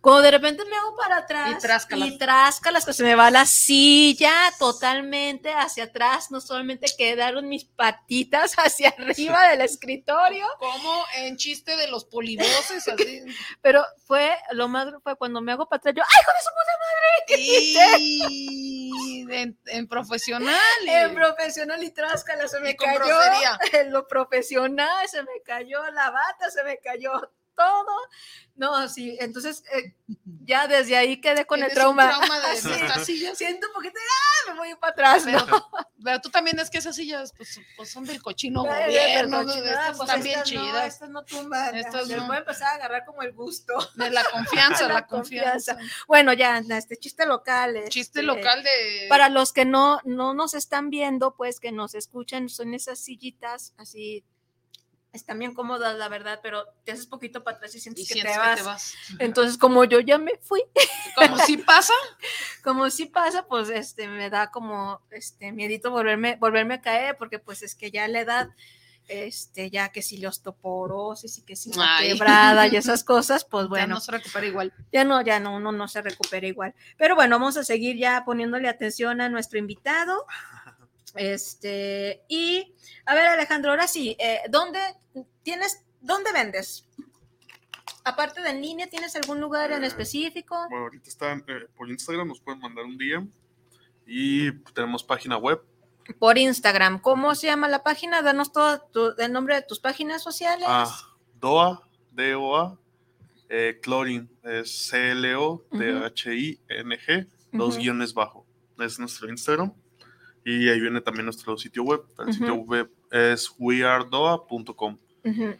Cuando 0.00 0.22
de 0.22 0.30
repente 0.30 0.64
me 0.64 0.76
hago 0.76 0.96
para 0.96 1.18
atrás 1.18 1.50
Y 1.50 1.58
tráscalas. 1.60 2.08
y 2.08 2.18
tráscalas, 2.18 2.86
que 2.86 2.92
se 2.94 3.02
me 3.04 3.14
va 3.14 3.30
la 3.30 3.44
silla 3.44 4.32
totalmente 4.58 5.52
hacia 5.52 5.84
atrás, 5.84 6.30
no 6.30 6.40
solamente 6.40 6.86
quedaron 6.96 7.48
mis 7.48 7.64
patitas 7.66 8.54
hacia 8.58 8.88
arriba 8.90 9.48
del 9.50 9.60
escritorio, 9.60 10.46
Como 10.58 11.04
en 11.16 11.36
chiste 11.36 11.76
de 11.76 11.88
los 11.88 12.04
polivoces, 12.06 12.88
así. 12.88 13.22
pero 13.62 13.84
fue 14.06 14.34
lo 14.52 14.68
más 14.68 14.88
fue 15.02 15.16
cuando 15.16 15.40
me 15.42 15.52
hago 15.52 15.68
para 15.68 15.78
atrás, 15.78 15.94
yo, 15.96 16.02
¡ay, 16.02 16.24
de 16.26 16.42
su 16.42 16.50
puta 16.50 16.72
madre! 16.80 17.26
¿Qué 17.26 17.96
y 17.98 19.26
en, 19.32 19.58
en 19.66 19.86
profesional. 19.86 20.58
En 20.86 21.14
profesional 21.14 21.82
y 21.84 21.90
tráscala 21.90 22.48
se 22.48 22.58
me 22.60 22.74
con 22.74 22.88
cayó. 22.88 23.00
grosería. 23.04 23.58
En 23.74 23.92
lo 23.92 24.08
profesional 24.08 25.08
se 25.08 25.22
me 25.22 25.42
cayó 25.44 25.82
la 25.90 26.10
bata, 26.10 26.50
se 26.50 26.64
me 26.64 26.78
cayó 26.78 27.12
todo. 27.56 27.92
No, 28.56 28.88
sí, 28.88 29.16
entonces 29.20 29.62
eh, 29.74 29.94
ya 30.44 30.66
desde 30.66 30.96
ahí 30.96 31.20
quedé 31.20 31.46
con 31.46 31.62
el 31.62 31.70
Tienes 31.70 31.86
un 31.86 31.96
trauma. 31.96 32.08
trauma 32.10 32.40
de 32.40 32.46
Así, 32.50 32.70
estas 32.72 33.06
sillas. 33.06 33.38
Siento 33.38 33.66
un 33.68 33.72
poquito, 33.72 33.94
¡ah! 33.98 34.52
Me 34.52 34.58
voy 34.58 34.74
para 34.74 34.92
atrás. 34.92 35.22
Pero, 35.24 35.46
¿no? 35.46 35.68
pero 36.02 36.20
tú 36.20 36.30
también 36.30 36.58
es 36.58 36.68
que 36.68 36.78
esas 36.78 36.96
sillas 36.96 37.32
pues, 37.36 37.60
pues 37.76 37.90
son 37.90 38.04
del 38.04 38.22
cochino 38.22 38.64
Ay, 38.68 38.86
gobierno. 38.86 39.42
¿no? 39.44 39.52
Estas 39.52 39.96
pues 39.96 40.08
están 40.08 40.22
bien 40.22 40.38
no, 40.40 40.44
chidas. 40.44 40.86
estas 40.86 41.10
no 41.10 41.24
tumban. 41.24 41.74
Estas 41.74 42.08
no. 42.08 42.26
voy 42.26 42.36
a 42.36 42.40
empezar 42.40 42.68
a 42.68 42.74
agarrar 42.74 43.04
como 43.04 43.22
el 43.22 43.32
gusto. 43.32 43.74
De 43.94 44.10
la 44.10 44.24
confianza, 44.24 44.86
La 44.88 44.94
la, 44.94 45.06
confianza. 45.06 45.78
Bueno, 46.06 46.32
ya, 46.32 46.58
este 46.58 46.96
chiste 46.96 47.26
local. 47.26 47.74
Chiste 47.88 48.20
este, 48.20 48.22
local 48.22 48.62
de. 48.62 49.06
Para 49.08 49.28
los 49.28 49.52
que 49.52 49.64
no, 49.64 50.00
no 50.04 50.34
nos 50.34 50.54
están 50.54 50.90
viendo, 50.90 51.34
pues 51.34 51.60
que 51.60 51.72
nos 51.72 51.94
escuchan, 51.94 52.48
son 52.48 52.74
esas 52.74 52.98
sillitas 52.98 53.74
así, 53.76 54.24
están 55.12 55.38
bien 55.38 55.54
cómodas, 55.54 55.96
la 55.98 56.08
verdad, 56.08 56.40
pero 56.42 56.64
te 56.84 56.92
haces 56.92 57.06
poquito 57.06 57.42
para 57.42 57.56
atrás 57.56 57.74
y 57.74 57.80
sientes, 57.80 58.04
y 58.04 58.06
que, 58.06 58.14
sientes 58.14 58.32
te 58.32 58.38
que 58.40 58.46
vas. 58.46 58.58
te 58.58 58.62
vas. 58.64 58.94
Entonces, 59.18 59.58
como 59.58 59.84
yo 59.84 60.00
ya 60.00 60.18
me 60.18 60.32
fui, 60.40 60.62
Como 61.16 61.38
si 61.38 61.56
pasa. 61.56 61.92
como 62.64 62.90
si 62.90 63.06
pasa, 63.06 63.46
pues 63.46 63.68
este 63.70 64.06
me 64.08 64.30
da 64.30 64.50
como 64.50 65.00
este 65.10 65.50
miedito 65.52 65.90
volverme, 65.90 66.36
volverme 66.36 66.74
a 66.74 66.80
caer, 66.80 67.16
porque 67.16 67.38
pues 67.38 67.62
es 67.62 67.74
que 67.74 67.90
ya 67.90 68.06
la 68.08 68.20
edad, 68.20 68.48
este, 69.08 69.70
ya 69.70 69.88
que 69.88 70.02
si 70.02 70.18
la 70.18 70.28
osteoporosis 70.28 71.38
y 71.38 71.42
que 71.42 71.56
si 71.56 71.72
la 71.72 71.96
Ay. 71.96 72.12
quebrada 72.12 72.68
y 72.68 72.76
esas 72.76 73.02
cosas, 73.04 73.44
pues 73.44 73.64
Ya 73.64 73.68
bueno, 73.68 73.94
no 73.96 74.00
se 74.00 74.12
recupera 74.12 74.46
igual. 74.46 74.72
ya 74.92 75.02
no, 75.04 75.20
ya 75.22 75.40
no, 75.40 75.56
uno 75.56 75.72
no 75.72 75.88
se 75.88 76.02
recupera 76.02 76.46
igual. 76.46 76.74
Pero 76.96 77.16
bueno, 77.16 77.36
vamos 77.40 77.56
a 77.56 77.64
seguir 77.64 77.96
ya 77.96 78.24
poniéndole 78.24 78.68
atención 78.68 79.20
a 79.20 79.28
nuestro 79.28 79.58
invitado. 79.58 80.24
Este, 81.16 82.22
y 82.28 82.72
a 83.04 83.14
ver, 83.16 83.26
Alejandro, 83.26 83.72
ahora 83.72 83.88
sí, 83.88 84.16
eh, 84.20 84.42
¿dónde 84.48 84.78
tienes, 85.42 85.84
dónde 86.00 86.32
vendes? 86.32 86.86
Aparte 88.04 88.40
de 88.42 88.50
en 88.50 88.62
línea, 88.62 88.88
¿tienes 88.88 89.14
algún 89.16 89.40
lugar 89.40 89.72
en 89.72 89.84
Eh, 89.84 89.86
específico? 89.86 90.56
Bueno, 90.70 90.84
ahorita 90.84 91.08
están 91.08 91.44
eh, 91.46 91.66
por 91.76 91.90
Instagram, 91.90 92.28
nos 92.28 92.40
pueden 92.40 92.60
mandar 92.60 92.84
un 92.84 92.96
día. 92.96 93.26
Y 94.06 94.52
tenemos 94.72 95.04
página 95.04 95.36
web, 95.36 95.60
por 96.18 96.38
Instagram. 96.38 96.98
¿Cómo 97.00 97.34
se 97.36 97.46
llama 97.46 97.68
la 97.68 97.84
página? 97.84 98.20
Danos 98.22 98.50
todo 98.52 98.80
tu- 98.92 99.14
el 99.18 99.32
nombre 99.32 99.54
de 99.54 99.62
tus 99.62 99.78
páginas 99.78 100.20
sociales. 100.22 100.66
Ah, 100.68 100.90
DOA, 101.38 101.86
D-O-A, 102.10 102.76
eh, 103.48 103.78
Clorin, 103.80 104.28
es 104.42 104.88
C-L-O-T-H-I-N-G, 104.88 107.28
dos 107.52 107.76
guiones 107.76 108.14
bajo. 108.14 108.44
Es 108.78 108.98
nuestro 108.98 109.28
Instagram. 109.28 109.72
Y 110.44 110.68
ahí 110.68 110.80
viene 110.80 111.00
también 111.00 111.26
nuestro 111.26 111.56
sitio 111.58 111.84
web. 111.84 112.02
El 112.18 112.32
sitio 112.32 112.54
web 112.54 112.90
es 113.10 113.50
wearedoa.com. 113.58 114.98
Ujú. 115.24 115.54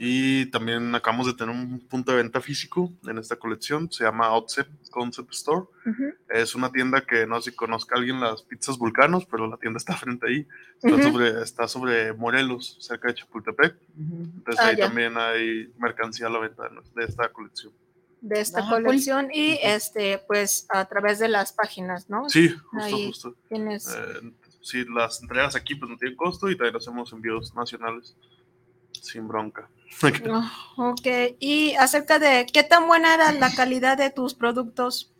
Y 0.00 0.46
también 0.52 0.94
acabamos 0.94 1.26
de 1.26 1.34
tener 1.34 1.52
un 1.52 1.80
punto 1.88 2.12
de 2.12 2.18
venta 2.18 2.40
físico 2.40 2.92
en 3.08 3.18
esta 3.18 3.34
colección. 3.34 3.90
Se 3.90 4.04
llama 4.04 4.26
Outset 4.26 4.68
Concept 4.90 5.32
Store. 5.32 5.66
Es 6.28 6.54
una 6.54 6.70
tienda 6.70 7.00
que 7.00 7.26
no 7.26 7.40
sé 7.40 7.50
si 7.50 7.56
conozca 7.56 7.96
alguien 7.96 8.20
las 8.20 8.42
pizzas 8.42 8.78
Vulcanos, 8.78 9.26
pero 9.26 9.48
la 9.48 9.56
tienda 9.56 9.78
está 9.78 9.96
frente 9.96 10.28
ahí. 10.28 10.46
Está, 10.80 11.02
sobre, 11.02 11.42
está 11.42 11.66
sobre 11.66 12.12
Morelos, 12.12 12.76
cerca 12.80 13.08
de 13.08 13.14
Chapultepec. 13.14 13.74
Entonces 13.98 14.64
Ah, 14.64 14.68
ahí 14.68 14.76
ya. 14.76 14.86
también 14.86 15.18
hay 15.18 15.72
mercancía 15.78 16.28
a 16.28 16.30
la 16.30 16.38
venta 16.38 16.62
de, 16.94 17.04
esta 17.04 17.28
colección. 17.32 17.72
de 18.20 18.40
esta 18.40 18.60
Ah, 18.60 18.68
cool. 18.70 18.84
colección 18.84 19.28
y 19.32 19.58
este 19.62 20.18
pues 20.28 20.66
a 20.68 20.84
través 20.84 21.18
de 21.18 21.28
las 21.28 21.52
páginas, 21.52 22.08
¿no? 22.08 22.28
Sí, 22.28 22.50
justo, 22.50 22.78
Ahí 22.84 23.06
justo. 23.08 23.34
tienes 23.48 23.88
Eh, 23.88 24.32
sí, 24.68 24.84
las 24.84 25.20
entregas 25.22 25.56
aquí 25.56 25.74
pues 25.74 25.90
no 25.90 25.96
tienen 25.96 26.16
costo 26.16 26.50
y 26.50 26.56
también 26.56 26.76
hacemos 26.76 27.12
envíos 27.12 27.54
nacionales 27.54 28.16
sin 28.92 29.26
bronca. 29.26 29.68
Ok, 30.76 31.06
y 31.40 31.74
acerca 31.74 32.18
de 32.18 32.46
qué 32.52 32.62
tan 32.62 32.86
buena 32.86 33.14
era 33.14 33.32
la 33.32 33.52
calidad 33.54 33.96
de 33.96 34.10
tus 34.10 34.34
productos. 34.34 35.12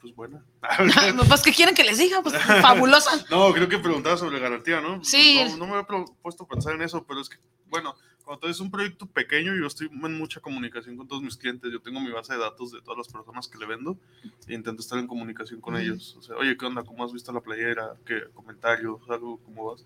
pues 0.00 0.14
buena. 0.14 0.44
pues 1.28 1.42
que 1.42 1.52
quieren 1.52 1.74
que 1.74 1.84
les 1.84 1.98
diga, 1.98 2.22
pues 2.22 2.34
fabulosa. 2.42 3.24
No, 3.30 3.52
creo 3.52 3.68
que 3.68 3.78
preguntaba 3.78 4.16
sobre 4.16 4.40
garantía, 4.40 4.80
¿no? 4.80 5.04
Sí. 5.04 5.40
No, 5.50 5.58
no 5.58 5.66
me 5.66 5.72
había 5.76 6.04
puesto 6.22 6.44
a 6.44 6.48
pensar 6.48 6.74
en 6.74 6.82
eso, 6.82 7.04
pero 7.06 7.20
es 7.20 7.28
que, 7.28 7.36
bueno, 7.66 7.94
cuando 8.24 8.48
es 8.48 8.60
un 8.60 8.70
proyecto 8.70 9.06
pequeño, 9.06 9.54
yo 9.54 9.66
estoy 9.66 9.88
en 9.88 10.18
mucha 10.18 10.40
comunicación 10.40 10.96
con 10.96 11.08
todos 11.08 11.22
mis 11.22 11.36
clientes. 11.36 11.70
Yo 11.72 11.80
tengo 11.80 12.00
mi 12.00 12.10
base 12.10 12.34
de 12.34 12.38
datos 12.38 12.72
de 12.72 12.80
todas 12.80 12.98
las 12.98 13.08
personas 13.08 13.48
que 13.48 13.58
le 13.58 13.66
vendo 13.66 13.98
e 14.46 14.54
intento 14.54 14.80
estar 14.80 14.98
en 14.98 15.06
comunicación 15.06 15.60
con 15.60 15.76
ellos. 15.76 16.16
O 16.18 16.22
sea, 16.22 16.36
oye, 16.36 16.56
¿qué 16.56 16.66
onda? 16.66 16.82
¿Cómo 16.84 17.04
has 17.04 17.12
visto 17.12 17.32
la 17.32 17.40
playera? 17.40 17.94
¿Qué 18.04 18.24
comentarios? 18.34 19.00
¿Algo? 19.08 19.38
¿Cómo 19.44 19.70
vas? 19.70 19.84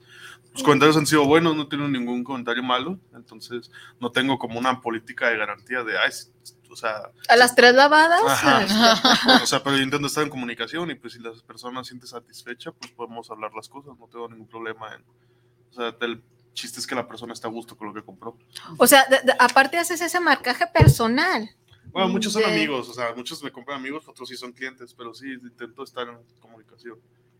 Los 0.52 0.62
comentarios 0.62 0.96
han 0.96 1.06
sido 1.06 1.24
buenos, 1.24 1.56
no 1.56 1.68
tengo 1.68 1.88
ningún 1.88 2.22
comentario 2.24 2.62
malo. 2.62 2.98
Entonces, 3.14 3.70
no 4.00 4.10
tengo 4.10 4.38
como 4.38 4.58
una 4.58 4.80
política 4.80 5.28
de 5.28 5.38
garantía 5.38 5.82
de, 5.82 5.98
ay, 5.98 6.10
o 6.70 6.76
sea, 6.76 7.10
A 7.28 7.36
las 7.36 7.54
tres 7.54 7.74
lavadas. 7.74 8.22
Ajá. 8.26 9.40
O 9.42 9.46
sea, 9.46 9.62
pero 9.62 9.76
yo 9.76 9.82
intento 9.82 10.06
estar 10.06 10.24
en 10.24 10.30
comunicación 10.30 10.90
y 10.90 10.94
pues 10.96 11.12
si 11.14 11.18
las 11.20 11.42
personas 11.42 11.86
sienten 11.86 12.08
satisfecha, 12.08 12.72
pues 12.72 12.92
podemos 12.92 13.30
hablar 13.30 13.52
las 13.54 13.68
cosas, 13.68 13.98
no 13.98 14.08
tengo 14.08 14.28
ningún 14.28 14.48
problema 14.48 14.94
en... 14.94 15.04
O 15.70 15.72
sea, 15.72 15.96
el 16.00 16.22
chiste 16.54 16.80
es 16.80 16.86
que 16.86 16.94
la 16.94 17.06
persona 17.06 17.32
está 17.32 17.48
a 17.48 17.50
gusto 17.50 17.76
con 17.76 17.88
lo 17.88 17.94
que 17.94 18.02
compró. 18.02 18.38
O 18.78 18.86
sea, 18.86 19.04
de- 19.06 19.20
de- 19.20 19.34
aparte 19.38 19.76
haces 19.76 20.00
ese 20.00 20.20
marcaje 20.20 20.66
personal. 20.68 21.50
Bueno, 21.92 22.08
muchos 22.08 22.32
son 22.32 22.42
De- 22.42 22.48
amigos, 22.48 22.88
o 22.88 22.94
sea, 22.94 23.12
muchos 23.14 23.42
me 23.42 23.52
compran 23.52 23.78
amigos, 23.78 24.08
otros 24.08 24.28
sí 24.28 24.36
son 24.36 24.52
clientes, 24.52 24.94
pero 24.94 25.12
sí 25.14 25.26
intento 25.32 25.84
estar 25.84 26.08
en 26.08 26.18
comunicación 26.40 26.98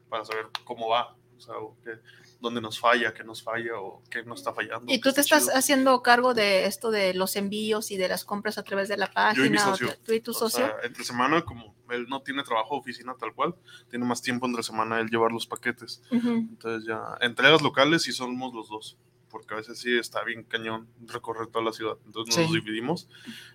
para 0.09 0.25
saber 0.25 0.47
cómo 0.65 0.89
va, 0.89 1.17
o 1.37 1.41
sea, 1.41 1.57
o 1.59 1.77
qué- 1.83 1.99
dónde 2.41 2.61
nos 2.61 2.79
falla, 2.79 3.15
qué 3.15 3.25
nos 3.25 3.43
falla 3.43 3.79
o 3.81 4.03
qué 4.11 4.23
no 4.23 4.35
está 4.35 4.53
fallando. 4.53 4.93
Y 4.93 4.99
tú 4.99 5.13
te 5.13 5.21
está 5.21 5.37
estás 5.37 5.45
chido. 5.45 5.57
haciendo 5.57 6.03
cargo 6.03 6.35
de 6.35 6.67
esto 6.67 6.91
de 6.91 7.15
los 7.15 7.37
envíos 7.37 7.91
y 7.91 7.97
de 7.97 8.09
las 8.09 8.25
compras 8.25 8.59
a 8.59 8.63
través 8.63 8.89
de 8.89 8.97
la 8.97 9.07
Yo 9.35 9.45
y 9.45 9.51
mi 9.51 9.57
página. 9.57 9.73
o 9.73 9.77
socio. 9.77 9.97
tú 10.05 10.13
y 10.13 10.21
tu 10.21 10.31
O 10.33 10.35
socio. 10.35 10.67
sea, 10.67 10.77
entre 10.83 11.05
semana, 11.05 11.43
como 11.43 11.75
él 11.91 12.07
no 12.09 12.23
tiene 12.23 12.43
trabajo 12.43 12.75
de 12.75 12.81
oficina 12.81 13.15
tal 13.19 13.33
cual, 13.35 13.55
tiene 13.89 14.05
más 14.05 14.21
tiempo 14.23 14.47
entre 14.47 14.63
semana 14.63 15.01
él 15.01 15.09
llevar 15.09 15.33
los 15.33 15.47
paquetes. 15.47 16.03
Entonces 16.11 16.87
ya, 16.87 17.01
entregas 17.21 17.63
locales 17.63 18.03
sí 18.03 18.13
somos 18.13 18.53
los 18.55 18.69
dos, 18.69 18.99
porque 19.31 19.55
a 19.55 19.57
veces 19.57 19.79
sí 19.79 19.97
está 19.97 20.23
bien 20.25 20.45
cañón 20.45 20.89
recorrer 21.07 21.47
toda 21.49 21.65
la 21.65 21.73
ciudad. 21.73 21.97
Entonces 22.07 22.37
nos 22.37 22.47
Sí. 22.49 22.55
dividimos 22.55 23.09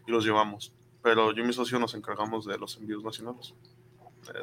y 0.07 0.11
los 0.11 0.25
llevamos. 0.25 0.73
Pero 1.03 1.31
yo 1.31 1.43
y 1.43 1.47
mi 1.47 1.53
socio 1.53 1.79
nos 1.79 1.93
encargamos 1.93 2.45
de 2.45 2.57
los 2.57 2.75
envíos 2.77 3.03
nacionales, 3.03 3.53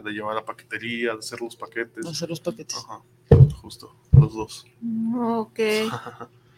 de 0.04 0.10
llevar 0.10 0.36
a 0.38 0.44
paquetería, 0.44 1.12
de 1.12 1.18
hacer 1.18 1.40
los 1.40 1.54
paquetes. 1.56 2.06
Hacer 2.06 2.28
los 2.30 2.40
paquetes. 2.40 2.76
Ajá, 2.78 3.02
justo, 3.56 3.94
los 4.12 4.32
dos. 4.34 4.66
Ok. 5.16 5.58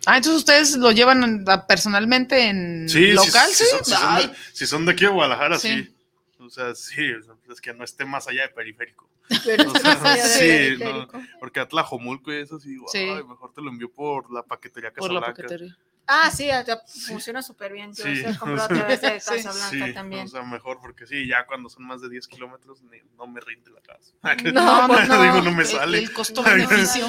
Ah, 0.06 0.16
entonces 0.16 0.38
ustedes 0.38 0.76
lo 0.76 0.90
llevan 0.92 1.44
personalmente 1.68 2.48
en 2.48 2.88
Sí, 2.88 3.08
local, 3.12 3.48
sí, 3.50 3.64
sí. 3.64 3.70
son, 3.70 3.84
si 3.84 3.92
son 3.94 4.16
de, 4.16 4.34
si 4.52 4.66
son 4.66 4.86
de 4.86 4.92
aquí 4.92 5.04
a 5.04 5.10
Guadalajara, 5.10 5.58
Sí. 5.58 5.68
sí. 5.84 5.94
O 6.40 6.48
sea, 6.50 6.74
sí, 6.74 6.94
sea, 7.24 7.34
es 7.52 7.60
que 7.60 7.74
no 7.74 7.84
esté 7.84 8.04
más 8.04 8.26
allá 8.28 8.42
de 8.42 8.48
periférico. 8.50 9.08
Pero 9.44 9.70
O 9.70 9.78
sea, 9.78 10.16
sí, 10.16 10.76
no, 10.78 11.06
porque 11.40 11.60
a 11.60 11.68
Tlajomulco 11.68 12.32
y 12.32 12.36
eso 12.36 12.58
sí, 12.58 12.78
Sí. 12.90 12.98
ay, 12.98 13.22
mejor 13.24 13.52
te 13.52 13.60
lo 13.60 13.68
envío 13.70 13.90
por 13.90 14.32
la 14.32 14.42
paquetería 14.42 14.90
por 14.92 15.10
la 15.12 15.20
Casablanca. 15.20 15.42
paquetería. 15.42 15.76
Ah, 16.10 16.30
sí, 16.30 16.47
ya 16.47 16.64
funciona 17.06 17.43
súper 17.43 17.72
bien. 17.72 17.93
Yo 17.94 18.02
Sí. 18.05 18.22
he 18.24 18.36
comprado 18.39 18.64
a 18.64 18.68
través 18.68 19.01
de 19.02 19.20
Sí. 19.20 19.30
Casablanca 19.43 19.86
Sí, 19.86 19.93
también. 19.94 20.24
o 20.24 20.28
sea, 20.28 20.43
mejor 20.43 20.80
porque 20.80 21.06
sí, 21.06 21.28
ya 21.28 21.44
cuando 21.47 21.68
son 21.68 21.85
más 21.86 22.01
de 22.01 22.09
10 22.09 22.26
kilómetros 22.28 22.82
no 23.16 23.26
me 23.26 23.40
rinde 23.40 23.70
la 23.70 23.80
casa. 23.82 24.14
No, 24.55 24.86
pues 24.89 25.06
no. 25.09 25.22
Digo, 25.22 25.43
no 25.43 25.52
me 25.52 25.62
El- 25.62 25.68
sale. 25.68 25.98
El 25.98 26.12
costo-beneficio. 26.12 27.06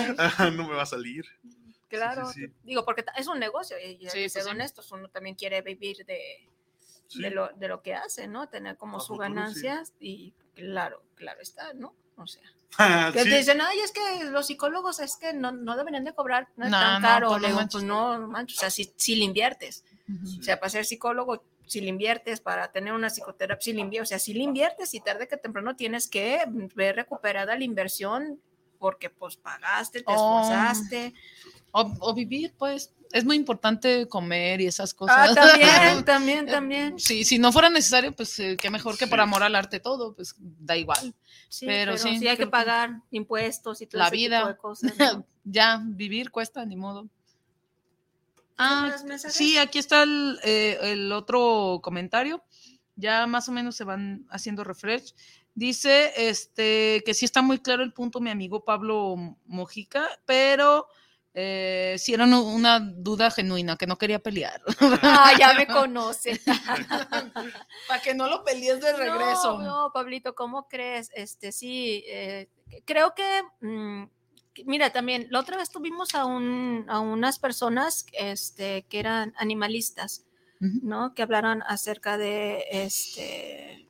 No 0.54 0.68
me 0.68 0.76
va 0.76 0.84
a 0.84 0.86
salir. 0.86 1.26
Claro, 1.88 2.32
sí, 2.32 2.46
sí. 2.46 2.54
digo, 2.64 2.86
porque 2.86 3.04
es 3.18 3.28
un 3.28 3.40
negocio 3.40 3.76
y, 3.80 3.94
y 3.94 4.06
hay 4.06 4.12
Sí, 4.12 4.18
que 4.24 4.30
ser 4.30 4.42
pues 4.42 4.46
sí. 4.46 4.52
honestos, 4.52 4.92
uno 4.92 5.08
también 5.10 5.36
quiere 5.36 5.62
vivir 5.64 6.06
de, 6.06 6.48
Sí. 7.08 7.20
de, 7.22 7.32
lo, 7.32 7.48
de 7.56 7.68
lo 7.68 7.82
que 7.82 7.96
hace, 7.96 8.28
¿no? 8.28 8.48
Tener 8.48 8.78
como 8.78 8.98
A 8.98 9.00
su 9.00 9.14
futuro, 9.14 9.28
sí. 9.28 9.34
ganancias 9.34 9.94
y 10.00 10.34
claro, 10.54 11.02
claro 11.16 11.42
está, 11.42 11.74
¿no? 11.74 11.96
O 12.20 12.28
sea, 12.28 12.44
Ah, 12.78 13.10
que 13.14 13.24
sí. 13.24 13.30
te 13.30 13.38
dicen, 13.38 13.60
ay, 13.62 13.80
es 13.80 13.92
que 13.92 14.26
los 14.26 14.46
psicólogos 14.48 15.00
es 15.00 15.16
que 15.18 15.34
no, 15.34 15.52
no 15.52 15.76
deberían 15.76 16.04
de 16.04 16.14
cobrar 16.14 16.48
no 16.56 16.66
es 16.66 16.72
No, 16.72 16.80
tan 16.80 17.02
caro. 17.02 17.28
pues 17.30 17.42
no 17.42 17.48
Le 17.48 17.54
digo, 17.54 17.68
pues 17.72 17.84
no, 17.84 18.28
manches, 18.28 18.58
o 18.58 18.62
sea, 18.62 18.70
si, 18.70 18.94
si 18.96 19.16
le 19.16 19.24
inviertes, 19.26 19.84
Ujú. 20.08 20.40
o 20.40 20.44
sea, 20.44 20.60
para 20.60 20.70
ser 20.70 20.86
psicólogo, 20.86 21.44
si 21.66 21.82
le 21.82 21.88
inviertes 21.90 22.40
para 22.42 22.72
tener 22.72 22.94
una 22.94 23.10
psicoterapia, 23.10 23.62
si 23.64 23.74
le 23.74 23.82
inviertes, 23.82 24.08
o 24.08 24.10
sea, 24.10 24.20
si 24.20 24.34
le 24.34 24.44
inviertes 24.44 24.94
y 24.94 25.00
tarde 25.02 25.28
que 25.28 25.38
temprano 25.38 25.76
tienes 25.76 26.08
que 26.08 26.44
ver 26.76 26.96
recuperada 26.96 27.56
la 27.56 27.64
inversión 27.64 28.40
porque 28.80 29.10
pues 29.10 29.36
pagaste, 29.38 30.00
te 30.00 30.06
Oh. 30.08 30.40
esforzaste. 30.40 31.14
O, 31.72 31.92
o 32.00 32.14
vivir, 32.14 32.54
pues. 32.58 32.94
Es 33.12 33.26
muy 33.26 33.36
importante 33.38 34.08
comer 34.08 34.62
y 34.62 34.68
esas 34.68 34.92
Ah, 34.94 34.96
cosas. 34.98 35.36
también, 35.36 36.06
también, 36.06 36.46
también. 36.48 37.00
Sí, 37.00 37.24
si 37.26 37.40
no 37.40 37.52
fuera 37.52 37.70
necesario, 37.70 38.12
pues 38.16 38.38
eh, 38.40 38.56
qué 38.60 38.70
mejor 38.70 38.98
que 38.98 39.08
por 39.08 39.18
Sí. 39.18 39.24
amor 39.24 39.42
al 39.44 39.56
arte 39.56 39.80
todo, 39.80 40.14
pues 40.16 40.36
da 40.38 40.78
igual. 40.78 41.16
Sí, 41.50 41.66
Pero 41.66 41.94
pero, 41.94 42.04
sí, 42.04 42.20
sí, 42.20 42.28
hay 42.28 42.38
que 42.38 42.46
pagar 42.48 43.02
impuestos 43.12 43.82
y 43.82 43.88
todo 43.88 44.00
La 44.00 44.08
ese 44.08 44.16
tipo 44.16 44.26
vida. 44.28 44.48
de 44.48 44.58
cosas. 44.58 44.94
¿no? 45.22 45.26
ya, 45.44 45.82
vivir 45.84 46.30
cuesta, 46.30 46.64
ni 46.66 46.76
modo. 46.76 47.08
Ah, 48.58 48.94
sí, 49.30 49.58
aquí 49.58 49.80
está 49.80 50.04
el, 50.04 50.38
eh, 50.44 50.78
el 50.82 51.12
otro 51.12 51.80
comentario. 51.82 52.44
Ya 52.96 53.26
más 53.26 53.48
o 53.48 53.54
menos 53.54 53.76
se 53.76 53.86
van 53.86 54.26
haciendo 54.30 54.64
refresh. 54.66 55.16
Dice 55.56 56.12
este, 56.30 57.02
que 57.06 57.14
sí 57.14 57.24
está 57.26 57.42
muy 57.42 57.60
claro 57.60 57.84
el 57.84 57.94
punto, 57.94 58.20
mi 58.20 58.30
amigo 58.30 58.66
Pablo 58.66 59.16
Mojica, 59.46 60.08
pero 60.26 60.88
eh, 61.34 61.96
sí 62.00 62.14
era 62.14 62.26
una- 62.26 62.80
duda 62.80 63.30
genuina, 63.32 63.78
que 63.78 63.88
no 63.88 63.98
quería 63.98 64.20
pelear. 64.20 64.62
Ah, 65.02 65.32
ya 65.38 65.54
me 65.54 65.68
conoce. 65.88 66.40
Para 67.88 68.02
que 68.02 68.14
no 68.14 68.28
lo 68.28 68.44
pelees 68.44 68.80
de 68.82 68.94
regreso. 68.94 69.60
No, 69.60 69.86
no, 69.86 69.92
Pablito, 69.94 70.36
¿cómo 70.36 70.68
crees? 70.68 71.12
Este, 71.14 71.52
sí, 71.52 72.04
eh, 72.08 72.50
creo 72.86 73.14
que, 73.16 73.44
mm, 73.62 74.04
que- 74.54 74.64
mira, 74.66 74.92
también, 74.92 75.28
la 75.30 75.40
otra 75.40 75.58
vez 75.58 75.70
tuvimos 75.70 76.16
a, 76.16 76.26
un, 76.26 76.86
a 76.90 77.00
unas 77.00 77.40
personas 77.40 78.06
este, 78.14 78.84
que 78.90 79.00
eran 79.00 79.34
animalistas. 79.38 80.26
¿no? 80.62 81.14
Que 81.14 81.22
hablaron 81.22 81.64
acerca 81.68 82.18
de 82.18 82.66
este, 82.72 83.88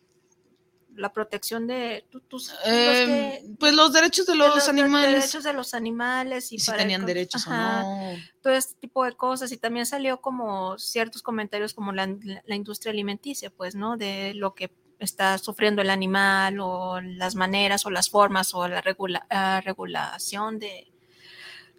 la 1.00 1.12
protección 1.14 1.66
de 1.68 2.06
tú- 2.12 2.20
tus, 2.22 2.50
los 2.50 2.62
que- 2.66 3.44
pues 3.60 3.74
los 3.74 3.92
derechos 3.94 4.26
de 4.26 4.34
de 4.34 4.38
los, 4.40 4.68
animales. 4.70 5.12
derechos 5.16 5.44
de 5.44 5.54
los 5.54 5.74
animales 5.74 6.52
y, 6.52 6.60
si 6.60 6.66
para 6.68 6.80
tenían 6.80 7.06
derechos 7.06 7.48
ajá, 7.48 7.84
o 7.86 8.12
no. 8.14 8.18
todo 8.42 8.54
este 8.54 8.76
tipo 8.80 9.04
de 9.06 9.14
cosas 9.14 9.52
y 9.52 9.58
también 9.58 9.86
salió 9.86 10.22
como 10.22 10.78
ciertos 10.78 11.22
comentarios 11.24 11.74
como 11.74 11.92
la, 11.92 12.08
la- 12.46 12.56
industria 12.56 12.92
alimenticia, 12.92 13.50
pues, 13.50 13.76
¿no? 13.76 13.98
De 13.98 14.34
lo 14.36 14.54
que 14.54 14.72
está 15.00 15.38
sufriendo 15.38 15.82
el 15.82 15.90
animal 15.90 16.60
o 16.60 17.00
las 17.02 17.34
maneras 17.36 17.86
o 17.86 17.90
las 17.90 18.10
formas 18.10 18.54
o 18.54 18.68
la 18.68 18.82
regula- 18.82 19.26
ah, 19.30 19.62
regulación 19.64 20.60
de, 20.60 20.92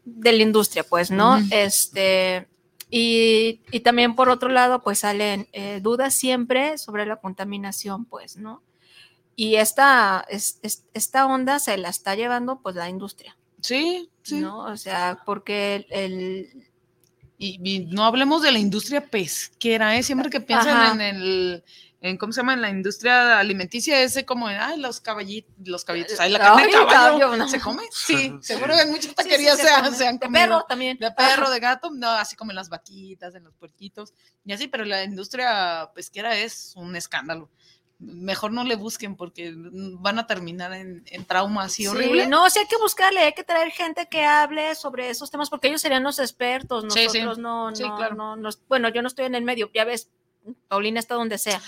de 0.04 0.32
la 0.32 0.42
industria, 0.42 0.82
pues, 0.84 1.10
¿no? 1.10 1.38
Este, 1.50 2.48
y, 2.88 3.60
y 3.70 3.80
también 3.80 4.16
por 4.16 4.30
otro 4.30 4.48
lado, 4.48 4.80
pues 4.82 5.00
salen 5.00 5.48
eh, 5.52 5.80
dudas 5.82 6.14
siempre 6.14 6.78
sobre 6.78 7.04
la 7.06 7.16
contaminación, 7.16 8.04
pues, 8.06 8.36
¿no? 8.36 8.62
Y 9.42 9.56
esta, 9.56 10.22
es- 10.28 10.58
es- 10.62 10.84
esta 10.92 11.24
onda 11.24 11.58
se 11.60 11.78
la 11.78 11.88
está 11.88 12.14
llevando 12.14 12.60
pues 12.60 12.76
la 12.76 12.90
industria, 12.90 13.38
Sí, 13.62 14.10
sí. 14.22 14.40
¿no? 14.40 14.58
O 14.66 14.76
sea, 14.76 15.22
porque 15.24 15.76
el, 15.76 15.86
el- 15.90 16.66
Y, 17.38 17.58
y 17.64 17.86
no 17.86 18.04
hablemos 18.04 18.42
de 18.42 18.52
la 18.52 18.58
industria 18.58 19.00
pesquera, 19.06 19.96
¿eh? 19.96 20.02
Siempre 20.02 20.28
que 20.28 20.42
piensan 20.42 20.76
Ajá. 20.76 20.92
en 20.92 21.00
el, 21.00 21.64
en, 22.02 22.18
¿cómo 22.18 22.34
se 22.34 22.40
llama? 22.42 22.52
En 22.52 22.60
la 22.60 22.68
industria 22.68 23.38
alimenticia, 23.38 24.02
ese 24.02 24.26
como, 24.26 24.48
ay, 24.48 24.78
los 24.78 25.00
caballitos, 25.00 25.54
los 25.64 25.82
caballitos, 25.86 26.20
ay, 26.20 26.32
la 26.32 26.38
carne 26.38 26.66
de 26.66 26.72
caballo, 26.72 27.48
¿se 27.48 27.58
come? 27.60 27.82
Sí, 27.92 28.34
seguro 28.42 28.74
que 28.76 28.82
en 28.82 28.90
muchas 28.90 29.14
taquerías 29.14 29.56
sí, 29.56 29.62
se 29.62 29.68
sean, 29.68 29.84
come. 29.84 29.96
sean 29.96 30.18
De 30.18 30.26
comido. 30.26 30.42
perro 30.44 30.64
también. 30.68 30.98
De 30.98 31.10
perro, 31.12 31.48
de 31.48 31.60
gato, 31.60 31.90
no, 31.90 32.10
así 32.10 32.36
como 32.36 32.50
en 32.52 32.56
las 32.56 32.68
vaquitas, 32.68 33.34
en 33.34 33.44
los 33.44 33.54
puerquitos, 33.54 34.12
y 34.44 34.52
así, 34.52 34.68
pero 34.68 34.84
la 34.84 35.02
industria 35.02 35.90
pesquera 35.94 36.36
es 36.36 36.74
un 36.76 36.94
escándalo. 36.94 37.48
Mejor 38.00 38.50
no 38.52 38.64
le 38.64 38.76
busquen 38.76 39.14
porque 39.14 39.52
van 39.54 40.18
a 40.18 40.26
terminar 40.26 40.72
en, 40.72 41.02
en 41.06 41.24
trauma 41.26 41.64
así 41.64 41.82
Sí, 41.82 41.88
horrible. 41.88 42.26
no, 42.28 42.48
sí 42.48 42.58
hay 42.58 42.66
que 42.66 42.78
buscarle, 42.78 43.20
hay 43.20 43.34
que 43.34 43.44
traer 43.44 43.70
gente 43.72 44.08
que 44.10 44.24
hable 44.24 44.74
sobre 44.74 45.10
esos 45.10 45.30
temas 45.30 45.50
porque 45.50 45.68
ellos 45.68 45.82
serían 45.82 46.02
los 46.02 46.18
expertos, 46.18 46.84
Sí, 46.88 47.00
sí. 47.10 47.18
nosotros 47.20 47.38
no, 47.38 47.74
Sí, 47.76 47.82
no, 47.82 47.96
claro. 47.96 48.14
no, 48.14 48.36
no- 48.36 48.48
bueno, 48.68 48.88
yo 48.88 49.02
no 49.02 49.08
estoy 49.08 49.26
en 49.26 49.34
el 49.34 49.44
medio, 49.44 49.70
ya 49.74 49.84
ves, 49.84 50.08
Paulina 50.68 50.98
está 51.00 51.14
donde 51.14 51.36
sea. 51.38 51.60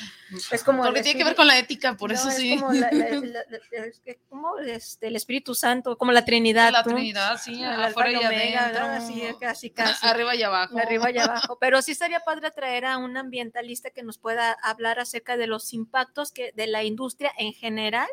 Es 0.51 0.65
como 0.65 0.83
Porque 0.83 1.03
tiene 1.03 1.19
que 1.19 1.25
ver 1.25 1.35
con 1.35 1.47
la 1.47 1.59
ética, 1.59 1.95
por 1.97 2.11
no, 2.11 2.17
eso 2.17 2.29
es 2.31 2.37
sí. 2.37 2.59
como, 2.59 2.73
la- 2.73 2.91
la- 2.91 3.45
como, 4.29 4.59
este, 4.59 5.09
el 5.09 5.17
Espíritu 5.17 5.55
Santo, 5.55 5.97
como 5.99 6.11
la 6.13 6.25
Trinidad. 6.25 6.73
La. 6.73 6.83
Trinidad, 6.83 7.39
sí, 7.39 7.63
afuera 7.63 8.13
y 8.13 8.17
omega, 8.17 8.61
adentro. 8.67 8.85
Así, 8.87 9.23
casi, 9.39 9.71
casi. 9.71 10.07
Arriba 10.07 10.35
y 10.35 10.43
abajo. 10.43 10.79
Arriba 10.79 11.11
y 11.11 11.19
abajo. 11.19 11.59
Pero 11.61 11.83
sí 11.83 11.93
estaría 11.93 12.21
padre 12.21 12.51
traer 12.51 12.87
a 12.87 12.97
un 12.99 13.17
ambientalista 13.17 13.91
que 13.91 14.03
nos 14.03 14.19
pueda 14.19 14.53
hablar 14.63 14.99
acerca 14.99 15.37
de 15.37 15.47
los 15.47 15.73
impactos 15.75 16.33
que 16.33 16.53
de 16.53 16.67
la 16.67 16.83
industria 16.83 17.31
en 17.39 17.53
general, 17.53 18.09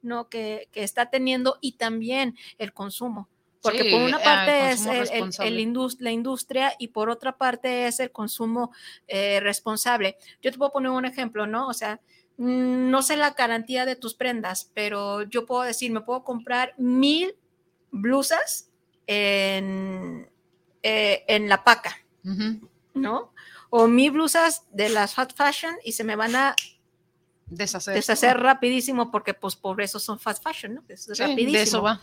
¿no? 0.00 0.28
Que, 0.28 0.68
que 0.72 0.84
está 0.84 1.10
teniendo 1.10 1.58
y 1.60 1.72
también 1.72 2.36
el 2.58 2.72
consumo. 2.72 3.28
Porque 3.64 3.82
Sí, 3.82 3.90
por 3.90 4.02
una 4.02 4.18
eh, 4.18 4.24
parte 4.24 4.70
es 4.72 4.82
el- 4.84 4.90
el- 4.90 4.94
el 4.96 5.08
responsable. 5.08 5.60
indus- 5.62 5.96
la 5.98 6.10
industria 6.12 6.74
y 6.78 6.88
por 6.88 7.08
otra 7.10 7.36
parte 7.36 7.86
es 7.88 7.98
el 7.98 8.12
consumo 8.12 8.72
eh, 9.08 9.40
responsable. 9.40 10.16
Yo 10.42 10.52
te 10.52 10.58
puedo 10.58 10.70
poner 10.70 10.90
un 10.90 11.04
ejemplo, 11.06 11.46
¿no? 11.46 11.66
O 11.66 11.72
sea, 11.74 12.00
mm, 12.36 12.90
no 12.90 13.02
sé 13.02 13.16
la 13.16 13.30
garantía 13.30 13.86
de 13.86 13.96
tus 13.96 14.14
prendas, 14.14 14.70
pero 14.74 15.22
yo 15.22 15.46
puedo 15.46 15.62
decir, 15.62 15.90
me 15.90 16.02
puedo 16.02 16.22
comprar 16.24 16.74
mil 16.78 17.34
blusas 17.90 18.70
en, 19.06 20.28
eh, 20.82 21.24
en 21.28 21.48
la 21.48 21.64
paca. 21.64 21.96
¿no? 22.94 23.32
O 23.70 23.86
mil 23.88 24.12
blusas 24.12 24.66
de 24.70 24.88
las 24.88 25.14
fast 25.14 25.36
fashion 25.36 25.74
y 25.84 25.92
se 25.92 26.04
me 26.04 26.14
van 26.16 26.36
a 26.36 26.54
Deshacer. 27.46 27.94
deshacer 27.94 28.38
rapidísimo 28.38 29.10
porque 29.10 29.34
pues 29.34 29.56
por 29.56 29.80
eso 29.82 29.98
son 29.98 30.18
fast 30.18 30.42
fashion, 30.42 30.74
¿no? 30.76 30.84
Es 30.88 31.04
Sí, 31.04 31.12
rapidísimo. 31.14 31.52
de 31.52 31.62
eso 31.62 31.82
va. 31.82 32.00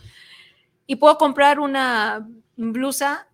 Y 0.92 0.96
puedo 0.96 1.16
comprar 1.16 1.58
una 1.58 2.28
blusa 2.54 3.26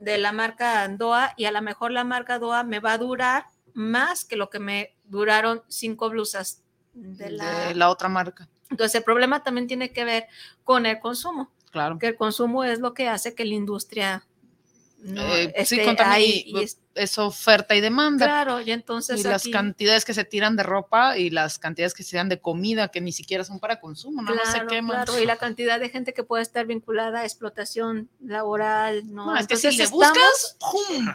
de 0.00 0.18
la 0.18 0.32
marca 0.32 0.86
Doa 0.86 1.32
y 1.34 1.46
a 1.46 1.50
lo 1.50 1.62
mejor 1.62 1.92
la 1.92 2.04
marca 2.04 2.38
Doa 2.38 2.62
me 2.62 2.78
va 2.78 2.92
a 2.92 2.98
durar 2.98 3.46
más 3.72 4.26
que 4.26 4.36
lo 4.36 4.50
que 4.50 4.58
me 4.58 4.94
duraron 5.04 5.62
cinco 5.68 6.10
blusas 6.10 6.62
de 6.92 7.30
la... 7.30 7.68
de 7.68 7.74
la 7.74 7.88
otra 7.88 8.10
marca. 8.10 8.50
Entonces 8.68 8.96
el 8.96 9.02
problema 9.02 9.42
también 9.42 9.66
tiene 9.66 9.94
que 9.94 10.04
ver 10.04 10.26
con 10.62 10.84
el 10.84 11.00
consumo, 11.00 11.50
Claro. 11.70 11.98
que 11.98 12.08
el 12.08 12.16
consumo 12.16 12.64
es 12.64 12.80
lo 12.80 12.92
que 12.92 13.08
hace 13.08 13.34
que 13.34 13.46
la 13.46 13.54
industria 13.54 14.26
no 15.02 15.22
Eh, 15.36 15.46
sí, 15.64 15.76
esté 15.76 15.84
contamina 15.84 16.14
ahí 16.14 16.44
y- 16.46 16.58
y 16.58 16.62
es- 16.62 16.78
es 16.94 17.18
oferta 17.18 17.74
y 17.74 17.80
demanda. 17.80 18.26
claro, 18.26 18.60
y 18.60 18.70
entonces 18.72 19.20
y 19.20 19.22
las 19.22 19.46
cantidades 19.48 20.04
que 20.04 20.12
se 20.12 20.24
tiran 20.24 20.56
de 20.56 20.62
ropa 20.62 21.16
y 21.16 21.30
las 21.30 21.58
cantidades 21.58 21.94
que 21.94 22.02
se 22.02 22.16
dan 22.16 22.28
de 22.28 22.40
comida 22.40 22.88
que 22.88 23.00
ni 23.00 23.12
siquiera 23.12 23.44
son 23.44 23.60
para 23.60 23.80
consumo, 23.80 24.20
no, 24.22 24.34
no 24.34 24.44
se 24.44 24.52
Claro, 24.52 24.66
queman. 24.68 25.04
claro, 25.04 25.18
y 25.20 25.24
la 25.26 25.36
cantidad 25.36 25.80
de 25.80 25.88
gente 25.88 26.12
que 26.12 26.22
puede 26.24 26.42
estar 26.42 26.66
vinculada 26.66 27.20
a 27.20 27.24
explotación 27.24 28.10
laboral, 28.20 29.12
¿no? 29.12 29.26
No, 29.26 29.36
es 29.36 29.46
que 29.46 29.56
si 29.56 29.68
Entonces 29.68 29.78
le 29.78 29.84
estamos- 29.84 30.18
buscas, 30.18 30.56
¡pum! 30.60 31.06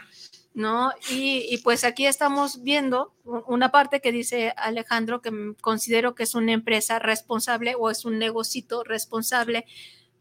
¿no? 0.54 0.90
Y, 1.10 1.46
y 1.50 1.58
pues 1.58 1.84
aquí 1.84 2.06
estamos 2.06 2.62
viendo 2.62 3.14
una 3.46 3.70
parte 3.70 4.00
que 4.00 4.10
dice 4.10 4.54
Alejandro 4.56 5.20
que 5.20 5.30
considero 5.60 6.14
que 6.14 6.22
es 6.22 6.34
una 6.34 6.52
empresa 6.52 6.98
responsable 6.98 7.74
o 7.78 7.90
es 7.90 8.06
un 8.06 8.18
negocito 8.18 8.82
responsable 8.82 9.66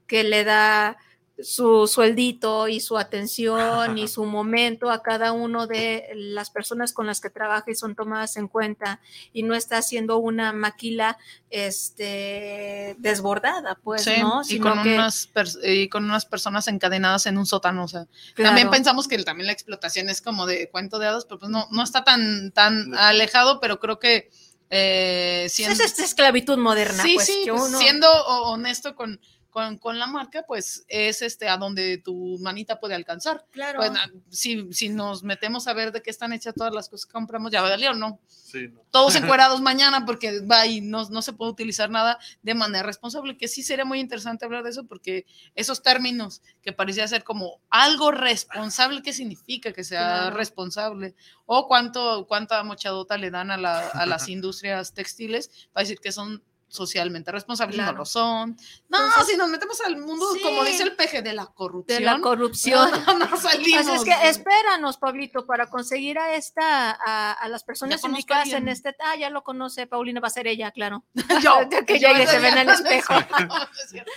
que 0.07 0.25
le 0.25 0.43
da 0.43 0.97
su 1.37 1.85
sueldito 1.87 2.69
y 2.69 2.79
su 2.79 2.97
atención 2.97 3.97
y 3.97 4.07
su 4.07 4.23
momento 4.25 4.89
a 4.89 5.03
cada 5.03 5.33
uno 5.33 5.67
de 5.67 6.07
las 6.15 6.49
personas 6.49 6.93
con 6.93 7.07
las 7.07 7.19
que 7.19 7.29
trabaja 7.29 7.69
y 7.69 7.75
son 7.75 7.93
tomadas 7.93 8.37
en 8.37 8.47
cuenta 8.47 9.01
y 9.33 9.43
no 9.43 9.53
está 9.53 9.77
haciendo 9.79 10.17
una 10.17 10.53
maquila 10.53 11.17
este 11.49 12.95
desbordada 12.99 13.75
pues 13.83 14.03
Sí, 14.03 14.13
no 14.21 14.41
y, 14.41 14.45
Sino 14.45 14.69
con 14.71 14.83
que- 14.83 14.93
unas 14.95 15.29
y 15.63 15.89
con 15.89 16.05
unas 16.05 16.25
personas 16.25 16.67
encadenadas 16.67 17.25
en 17.25 17.37
un 17.37 17.45
sótano. 17.45 17.83
O 17.83 17.87
sea, 17.87 18.05
Claro. 18.33 18.49
también 18.49 18.69
pensamos 18.69 19.07
que 19.07 19.15
el- 19.15 19.25
también 19.25 19.47
la 19.47 19.53
explotación 19.53 20.09
es 20.09 20.21
como 20.21 20.45
de 20.45 20.69
cuento 20.69 20.99
de 20.99 21.07
hadas, 21.07 21.25
pero 21.25 21.39
pues 21.39 21.51
no, 21.51 21.67
no 21.71 21.83
está 21.83 22.03
tan, 22.03 22.51
tan 22.51 22.93
alejado, 22.95 23.59
pero 23.59 23.79
creo 23.79 23.99
que 23.99 24.29
eh, 24.71 25.45
siendo, 25.49 25.73
es 25.73 25.79
esta 25.91 26.03
esclavitud 26.03 26.57
moderna 26.57 27.03
sí, 27.03 27.13
pues, 27.15 27.27
sí, 27.27 27.41
que 27.45 27.51
pues, 27.51 27.63
uno- 27.69 27.77
siendo 27.77 28.09
ho- 28.11 28.51
honesto 28.51 28.95
con, 28.95 29.19
con, 29.55 29.77
con 29.77 29.97
la 29.97 30.05
marca, 30.05 30.43
pues 30.45 30.83
es 30.89 31.21
este 31.21 31.47
a 31.47 31.55
donde 31.55 31.97
tu 31.97 32.37
manita 32.41 32.77
puede 32.77 32.93
alcanzar. 32.93 33.45
Claro. 33.51 33.79
Pues, 33.79 33.91
si, 34.29 34.67
si 34.73 34.89
nos 34.89 35.23
metemos 35.23 35.65
a 35.69 35.73
ver 35.73 35.93
de 35.93 36.01
qué 36.01 36.09
están 36.09 36.33
hechas 36.33 36.53
todas 36.53 36.73
las 36.73 36.89
cosas 36.89 37.05
que 37.05 37.13
compramos, 37.13 37.53
ya 37.53 37.61
valió, 37.61 37.93
¿no? 37.93 38.19
Sí, 38.27 38.67
no. 38.67 38.81
Todos 38.91 39.15
encuerados 39.39 39.61
mañana 39.61 40.05
porque 40.05 40.41
va 40.41 40.65
y 40.67 40.81
no, 40.81 41.07
no 41.09 41.21
se 41.21 41.31
puede 41.31 41.51
utilizar 41.51 41.89
nada 41.89 42.19
de 42.41 42.53
manera 42.53 42.83
responsable, 42.85 43.37
que 43.37 43.47
sí 43.47 43.63
sería 43.63 43.85
muy 43.85 44.01
interesante 44.01 44.43
hablar 44.43 44.61
de 44.65 44.71
eso 44.71 44.83
porque 44.87 45.25
esos 45.55 45.81
términos 45.81 46.41
que 46.61 46.73
parecía 46.73 47.07
ser 47.07 47.23
como 47.23 47.61
algo 47.69 48.11
responsable, 48.11 49.01
¿qué 49.01 49.13
significa 49.13 49.71
que 49.71 49.85
sea 49.85 50.01
Claro. 50.19 50.35
responsable? 50.35 51.15
O 51.45 51.65
cuánto, 51.69 52.25
cuánta 52.27 52.61
mochadota 52.65 53.17
le 53.17 53.31
dan 53.31 53.51
a, 53.51 53.57
la- 53.57 53.87
a 53.87 54.05
las 54.05 54.27
industrias 54.29 54.93
textiles 54.93 55.69
para 55.71 55.83
decir 55.85 55.99
que 55.99 56.11
son 56.11 56.43
socialmente 56.67 57.31
responsables, 57.31 57.75
Claro. 57.77 57.91
no 57.93 57.97
lo 57.99 58.05
son. 58.05 58.57
No, 58.89 58.97
Entonces, 58.97 59.27
si 59.27 59.37
nos 59.37 59.49
metemos 59.49 59.79
al 59.81 59.97
mundo, 59.97 60.25
sí. 60.33 60.41
como 60.41 60.63
dice 60.63 60.83
el 60.83 60.95
peje, 60.95 61.21
de 61.21 61.33
la 61.33 61.45
corrupción. 61.45 61.99
de 61.99 62.05
la 62.05 62.19
corrupción. 62.19 62.89
No, 63.19 63.37
salimos. 63.37 63.87
Así 63.87 63.95
es 63.95 64.03
que 64.03 64.29
espéranos, 64.29 64.97
Pablito, 64.97 65.45
para 65.45 65.67
conseguir 65.67 66.19
a 66.19 66.35
esta, 66.35 66.91
a, 66.91 67.31
a 67.33 67.47
las 67.49 67.63
personas 67.63 68.03
indicadas 68.03 68.49
en 68.49 68.67
este. 68.67 68.95
Ah, 68.99 69.15
ya 69.15 69.29
lo 69.29 69.43
conoce, 69.43 69.87
Paulina, 69.87 70.19
va 70.19 70.27
a 70.27 70.31
ser 70.31 70.47
ella, 70.47 70.71
claro. 70.71 71.03
Yo, 71.41 71.59
que 71.87 71.99
yo 71.99 72.09
llegue, 72.09 72.27
se 72.27 72.39
ven 72.39 72.57
al 72.57 72.69
espejo. 72.69 73.13
No, 73.13 73.47
no 73.47 73.63
es 73.83 73.89
cierto. 73.89 74.11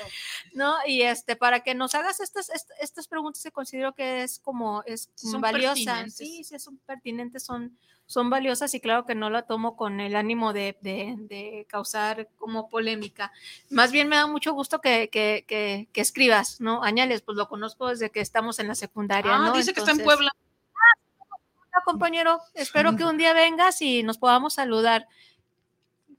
¿No? 0.54 0.74
Y 0.86 1.02
este, 1.02 1.36
para 1.36 1.60
que 1.60 1.74
nos 1.74 1.94
hagas 1.94 2.20
estas, 2.20 2.50
est- 2.50 2.70
estas 2.80 3.06
preguntas 3.06 3.42
que 3.42 3.52
considero 3.52 3.94
que 3.94 4.22
es 4.22 4.40
como, 4.40 4.82
es 4.84 5.10
valiosa. 5.38 6.06
Sí, 6.08 6.42
sí, 6.44 6.58
son 6.58 6.78
pertinentes, 6.78 7.44
son, 7.44 7.78
son 8.09 8.30
valiosas 8.30 8.74
y 8.74 8.80
claro 8.80 9.05
que 9.05 9.14
no 9.14 9.28
la 9.30 9.43
tomo 9.43 9.76
con 9.76 10.01
el 10.01 10.16
ánimo 10.16 10.52
de, 10.55 10.76
de- 10.80 11.14
de 11.18 11.66
causar 11.68 12.28
como 12.36 12.68
polémica. 12.70 13.30
Más 13.70 13.93
bien 13.93 14.09
me 14.09 14.16
da 14.16 14.26
mucho 14.26 14.52
gusto 14.55 14.80
que, 14.80 15.10
que, 15.10 15.44
que, 15.47 15.89
que 15.93 16.01
escribas, 16.01 16.59
¿no? 16.60 16.82
Añales, 16.82 17.20
pues 17.20 17.36
lo 17.36 17.48
conozco 17.48 17.89
desde 17.89 18.10
que 18.10 18.20
estamos 18.20 18.59
en 18.59 18.68
la 18.68 18.74
secundaria, 18.74 19.36
Ah, 19.36 19.39
¿no? 19.39 19.52
dice 19.52 19.74
que 19.74 19.80
está 19.80 19.93
en 19.93 20.02
Puebla. 20.02 20.32
Hola, 20.72 21.82
compañero. 21.85 22.40
Espero 22.55 22.97
que 22.97 23.05
un 23.05 23.18
día 23.18 23.35
vengas 23.35 23.80
y 23.82 24.02
nos 24.02 24.16
podamos 24.18 24.55
saludar. 24.55 25.06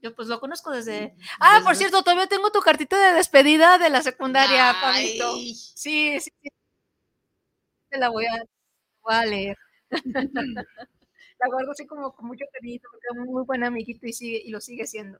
Yo 0.00 0.14
pues 0.14 0.28
lo 0.28 0.38
conozco 0.40 0.70
desde... 0.70 1.14
Ah, 1.40 1.60
por 1.64 1.74
cierto, 1.76 2.02
todavía 2.02 2.26
tengo 2.28 2.50
tu 2.52 2.60
cartita 2.60 2.96
de 3.08 3.14
despedida 3.14 3.76
de 3.78 3.90
la 3.90 4.00
secundaria, 4.02 4.74
Pablito. 4.80 5.34
Sí, 5.34 5.54
sí, 5.54 6.20
sí. 6.20 6.30
Te 7.90 7.98
la 7.98 8.08
voy 8.10 8.26
a, 8.26 8.44
voy 9.02 9.14
a 9.14 9.24
leer. 9.26 9.56
la 11.40 11.48
guardo 11.48 11.72
así 11.72 11.86
como 11.86 12.12
con 12.14 12.26
mucho 12.26 12.44
cariño 12.52 12.80
porque 12.90 13.06
es 13.10 13.18
un 13.18 13.32
muy 13.32 13.44
buen 13.44 13.64
amiguito 13.64 14.06
y, 14.06 14.12
sigue, 14.12 14.42
y 14.44 14.50
lo 14.50 14.60
sigue 14.60 14.86
siendo. 14.86 15.18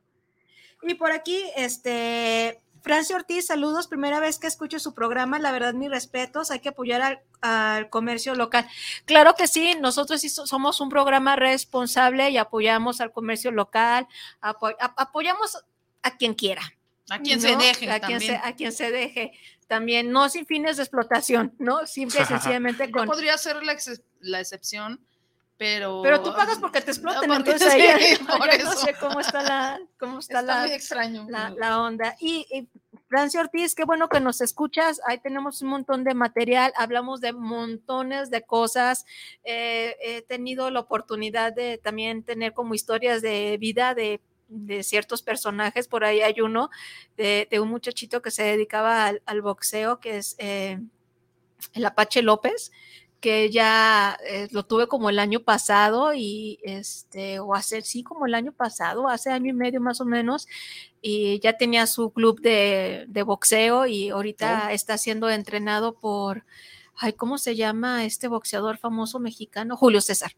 Y 0.83 0.95
por 0.95 1.13
aquí, 1.13 1.43
este, 1.57 2.61
Francia 2.83 3.17
Ortiz, 3.17 3.47
saludos, 3.47 3.87
primera 3.87 4.21
vez 4.21 4.39
que 4.39 4.47
escucho 4.47 4.79
su 4.79 4.95
programa, 4.95 5.39
la 5.39 5.53
verdad, 5.53 5.75
mis 5.75 5.91
respetos, 5.91 6.51
hay 6.51 6.61
que 6.61 6.71
apoyar 6.71 7.03
al, 7.03 7.21
al 7.43 7.91
comercio 7.91 8.35
local. 8.35 8.67
Claro 9.05 9.35
que 9.35 9.47
sí, 9.47 9.75
nosotros 9.81 10.23
somos 10.23 10.81
un 10.81 10.89
programa 10.89 11.37
responsable 11.37 12.31
y 12.31 12.39
apoyamos 12.39 13.01
al 13.03 13.13
comercio 13.13 13.51
local, 13.51 14.07
a- 14.41 14.55
apoyamos 14.97 15.59
a 16.03 16.17
quien 16.17 16.35
quiera. 16.35 16.63
A 17.11 17.19
quien 17.19 17.41
se 17.41 17.57
deje 17.57 17.91
a 17.91 17.99
quien 18.01 18.21
se, 18.21 18.37
a 18.37 18.55
quien 18.55 18.73
se 18.73 18.91
deje. 18.93 19.33
También, 19.67 20.13
no 20.13 20.29
sin 20.29 20.47
fines 20.47 20.77
de 20.77 20.85
explotación, 20.85 21.55
¿no? 21.59 21.87
Simple 21.87 22.21
y 22.23 22.25
sencillamente 22.27 22.87
Yo 22.87 22.93
con... 22.93 23.07
podría 23.07 23.37
ser 23.37 23.63
la, 23.65 23.73
ex- 23.73 24.03
la 24.21 24.41
excepción, 24.41 25.05
pero... 25.61 26.01
Pero 26.01 26.23
tú 26.23 26.33
pagas 26.33 26.59
porque 26.59 26.81
te 26.81 26.91
exploten, 26.91 27.29
No, 27.29 27.35
porque 27.37 27.51
entonces 27.51 27.73
sí, 27.75 27.81
ahí 27.83 28.17
por 28.27 28.65
no 28.65 28.73
sé 28.73 28.95
cómo 28.99 29.21
está 29.21 29.43
la, 29.43 29.79
cómo 29.99 30.19
está, 30.19 30.41
Está 30.41 30.55
la, 30.55 30.61
muy 30.63 30.73
extraño. 30.73 31.27
la, 31.29 31.51
la 31.51 31.83
onda. 31.83 32.17
Y, 32.19 32.47
y 32.51 32.67
Francia 33.11 33.43
Ortiz, 33.43 33.75
qué 33.75 33.85
bueno 33.85 34.09
que 34.09 34.21
nos 34.21 34.41
escuchas. 34.41 35.03
Ahí 35.07 35.19
tenemos 35.19 35.61
un 35.61 35.69
montón 35.69 36.03
de 36.03 36.15
material, 36.15 36.73
hablamos 36.77 37.21
de 37.21 37.35
montones 37.35 38.31
de 38.31 38.41
cosas. 38.41 39.05
Eh, 39.45 39.97
he 40.01 40.23
tenido 40.23 40.71
la 40.71 40.81
oportunidad 40.81 41.53
de 41.53 41.77
también 41.77 42.23
tener 42.23 42.55
como 42.55 42.73
historias 42.75 43.21
de 43.21 43.59
vida 43.61 43.95
de, 43.95 44.23
de 44.49 44.83
ciertos 44.83 45.21
personajes. 45.21 45.89
Por 45.89 46.05
ahí 46.05 46.23
hay 46.23 46.41
uno 46.41 46.71
de, 47.19 47.47
de 47.51 47.61
un 47.61 47.69
muchachito 47.69 48.23
que 48.23 48.31
se 48.31 48.45
dedicaba 48.45 49.05
al, 49.05 49.23
al 49.27 49.43
boxeo, 49.43 50.01
que 50.01 50.17
es 50.17 50.37
eh, 50.39 50.81
el 51.75 51.85
Apache 51.85 52.23
López 52.23 52.73
que 53.21 53.51
ya 53.51 54.19
eh, 54.27 54.49
lo 54.51 54.65
tuve 54.65 54.87
como 54.89 55.11
el 55.11 55.19
año 55.19 55.41
pasado 55.41 56.15
y 56.15 56.59
este, 56.63 57.39
o 57.41 57.55
hace, 57.55 57.83
sí, 57.83 58.03
como 58.03 58.27
el 58.27 58.35
año 58.35 58.53
pasado, 58.53 59.09
hace 59.09 59.31
año 59.31 59.51
y 59.51 59.53
medio 59.53 59.81
más 59.81 60.01
o 60.01 60.05
menos, 60.07 60.47
y 61.03 61.39
ya 61.41 61.57
tenía 61.59 61.87
su 61.87 62.11
club 62.13 62.41
de, 62.41 63.05
de 63.09 63.23
boxeo 63.23 63.87
y 63.87 64.11
ahorita 64.11 64.67
Oh. 64.69 64.71
está 64.71 64.99
siendo 64.99 65.29
entrenado 65.31 65.95
por, 65.95 66.45
ay, 66.97 67.13
¿cómo 67.15 67.39
se 67.39 67.57
llama 67.57 68.05
este 68.05 68.29
boxeador 68.29 68.79
famoso 68.79 69.19
mexicano? 69.21 69.77
Julio 69.77 70.01
César. 70.01 70.33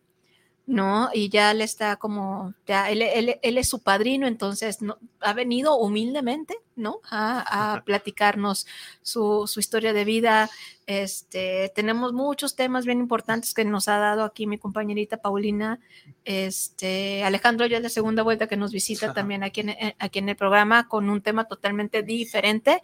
¿No? 0.66 1.10
Y 1.12 1.28
ya 1.28 1.52
le 1.54 1.64
está 1.64 1.96
como, 1.96 2.54
ya 2.66 2.88
él, 2.90 3.02
él- 3.02 3.38
él 3.42 3.58
es 3.58 3.68
su 3.68 3.80
padrino, 3.82 4.26
entonces 4.26 4.80
no, 4.80 4.96
ha 5.20 5.32
venido 5.32 5.76
humildemente, 5.76 6.56
¿no? 6.76 7.00
A, 7.10 7.74
a 7.74 7.82
platicarnos 7.84 8.66
su, 9.02 9.46
su 9.46 9.60
historia 9.60 9.92
de 9.92 10.04
vida. 10.04 10.48
Este, 10.86 11.70
tenemos 11.74 12.12
muchos 12.12 12.54
temas 12.56 12.84
bien 12.86 12.98
importantes 13.00 13.54
que 13.54 13.64
nos 13.64 13.88
ha 13.88 13.98
dado 13.98 14.24
aquí 14.24 14.46
mi 14.46 14.58
compañerita 14.58 15.16
Paulina. 15.16 15.80
Este, 16.24 17.24
Alejandro 17.24 17.66
ya 17.66 17.76
es 17.78 17.82
la 17.82 17.88
segunda 17.88 18.22
vuelta 18.22 18.46
que 18.46 18.56
nos 18.56 18.72
visita 18.72 19.06
también 19.14 19.42
aquí 19.44 19.60
en, 19.60 19.70
en- 19.70 19.94
aquí 19.98 20.18
en 20.20 20.28
el 20.28 20.36
programa 20.36 20.88
con 20.88 21.10
un 21.10 21.20
tema 21.22 21.44
totalmente 21.46 22.02
diferente. 22.02 22.82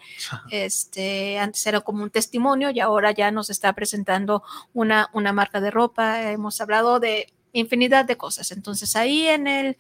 Este, 0.50 1.38
antes 1.38 1.66
era 1.66 1.80
como 1.80 2.02
un 2.02 2.10
testimonio 2.10 2.70
y 2.70 2.80
ahora 2.80 3.12
ya 3.12 3.30
nos 3.30 3.50
está 3.50 3.72
presentando 3.72 4.42
una, 4.74 5.08
una 5.12 5.32
marca 5.32 5.60
de 5.60 5.70
ropa. 5.70 6.30
Hemos 6.30 6.60
hablado 6.60 7.00
de 7.00 7.32
infinidad 7.52 8.04
de 8.04 8.16
cosas. 8.16 8.50
Entonces 8.52 8.94
ahí 8.96 9.26
en 9.28 9.46
el 9.46 9.76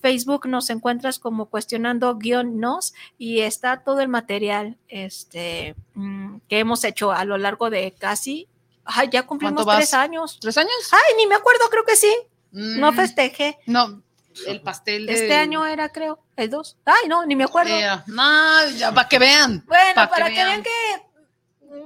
Facebook 0.00 0.46
nos 0.48 0.68
encuentras 0.70 1.18
como 1.20 1.46
cuestionando 1.46 2.16
guion 2.16 2.58
nos 2.58 2.92
y 3.18 3.40
está 3.40 3.84
todo 3.84 4.00
el 4.00 4.08
material 4.08 4.76
este, 4.88 5.76
mm, 5.94 6.38
que 6.48 6.58
hemos 6.58 6.82
hecho 6.84 7.12
a 7.12 7.24
lo 7.24 7.38
largo 7.38 7.70
de 7.70 7.92
casi, 7.96 8.48
ay, 8.84 9.08
ya 9.12 9.22
cumplimos 9.24 9.64
¿Cuánto 9.64 9.78
tres 9.78 9.92
vas? 9.92 10.00
años. 10.00 10.38
¿Tres 10.40 10.58
años? 10.58 10.72
Ay, 10.90 11.16
ni 11.16 11.26
me 11.26 11.36
acuerdo, 11.36 11.60
creo 11.70 11.84
que 11.84 11.96
sí. 11.96 12.12
No 12.50 12.92
Mm, 12.92 12.96
festeje. 12.96 13.58
No, 13.66 14.02
el 14.46 14.60
pastel 14.60 15.06
de... 15.06 15.12
Este 15.14 15.34
año 15.36 15.64
era, 15.66 15.88
creo, 15.90 16.18
el 16.36 16.50
2. 16.50 16.76
Ay, 16.84 17.08
no, 17.08 17.24
ni 17.24 17.36
me 17.36 17.44
acuerdo. 17.44 17.74
Era- 17.74 18.02
No, 18.08 18.68
ya, 18.70 18.92
para 18.92 19.08
que 19.08 19.18
vean. 19.18 19.62
Bueno, 19.66 19.94
pa' 19.94 20.10
para 20.10 20.28
que 20.30 20.34
vean 20.44 20.62
que 20.62 20.70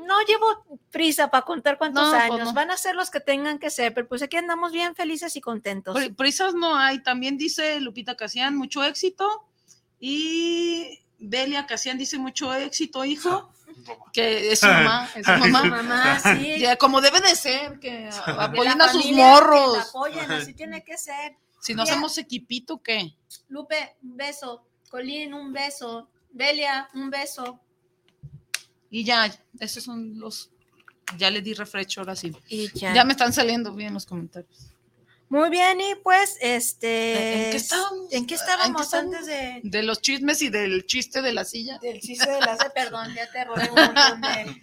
no 0.07 0.21
llevo 0.27 0.81
prisa 0.91 1.31
para 1.31 1.45
contar 1.45 1.79
cuántos 1.79 2.03
No, 2.05 2.11
pues 2.11 2.23
años. 2.23 2.49
no. 2.49 2.53
Van 2.55 2.71
a 2.71 2.77
ser 2.77 2.95
los 2.97 3.11
que 3.11 3.21
tengan 3.21 3.59
que 3.59 3.71
ser, 3.71 3.95
pero 3.95 4.09
pues 4.09 4.23
aquí 4.23 4.37
andamos 4.37 4.73
bien 4.73 4.95
felices 4.95 5.37
y 5.37 5.41
contentos. 5.41 5.95
Pri- 5.95 6.11
Prisas 6.13 6.55
no 6.55 6.77
hay. 6.77 7.03
También 7.03 7.39
dice 7.39 7.81
Lupita 7.81 8.17
Casian, 8.17 8.57
mucho 8.57 8.83
éxito. 8.85 9.47
Y 10.01 11.01
Belia 11.19 11.67
Casian 11.67 11.99
dice 11.99 12.19
mucho 12.19 12.53
éxito, 12.55 13.05
hijo. 13.05 13.53
Que 14.13 14.53
es 14.53 14.61
su 14.61 14.67
mamá, 14.67 15.09
es 15.15 15.25
su 15.27 15.33
mamá. 15.39 15.65
Mamá, 15.65 16.19
sí. 16.21 16.59
Ya, 16.59 16.77
como 16.77 17.01
debe 17.01 17.21
de 17.21 17.35
ser, 17.37 17.79
que 17.79 18.09
apoyen 18.27 18.81
a 18.81 18.89
sus 18.89 19.03
familia, 19.03 19.17
que 19.17 19.23
la 19.23 19.29
morros. 19.41 19.79
apoyen, 19.89 20.31
así 20.33 20.55
tiene 20.55 20.83
que 20.83 20.97
ser. 20.99 21.37
Si 21.61 21.75
no 21.75 21.85
Ya. 21.85 21.93
hacemos 21.93 22.17
equipito, 22.19 22.83
¿qué? 22.83 23.15
Lupe, 23.49 23.97
un 24.03 24.17
beso. 24.17 24.67
Colín, 24.91 25.35
un 25.35 25.53
beso. 25.53 26.09
Belia, 26.31 26.89
un 26.95 27.11
beso. 27.11 27.61
Y 28.91 29.05
ya, 29.05 29.31
esos 29.61 29.85
son 29.85 30.19
los. 30.19 30.51
Ya 31.19 31.31
le 31.31 31.41
di 31.41 31.55
refresh 31.55 31.99
ahora 31.99 32.17
sí. 32.17 32.33
Y 32.49 32.69
Ya, 32.79 32.93
ya. 32.95 33.05
me 33.05 33.13
están 33.13 33.33
saliendo 33.33 33.73
bien 33.75 33.95
los 33.95 34.07
comentarios. 34.07 34.69
Muy 35.29 35.51
bien, 35.51 35.81
y 35.81 35.95
pues, 36.05 36.37
este. 36.41 37.47
¿En 37.47 37.51
qué 37.51 37.57
estábamos? 37.57 38.01
¿En 38.05 38.09
qué 38.11 38.17
¿En 38.17 38.27
qué 38.27 38.35
estábamos 38.37 38.83
estábamos? 38.83 39.15
antes 39.15 39.27
de, 39.27 39.61
De 39.65 39.83
los 39.83 40.01
chismes 40.01 40.41
y 40.43 40.51
del 40.51 40.87
chiste 40.87 41.21
de 41.23 41.33
la 41.33 41.45
silla. 41.45 41.79
del 41.79 42.01
chiste 42.01 42.31
de 42.31 42.41
la 42.41 42.57
perdón, 42.75 43.13
ya 43.15 43.31
te 43.31 43.45
robé 43.45 43.69
un 43.71 43.75
montón 43.95 44.21
de. 44.21 44.63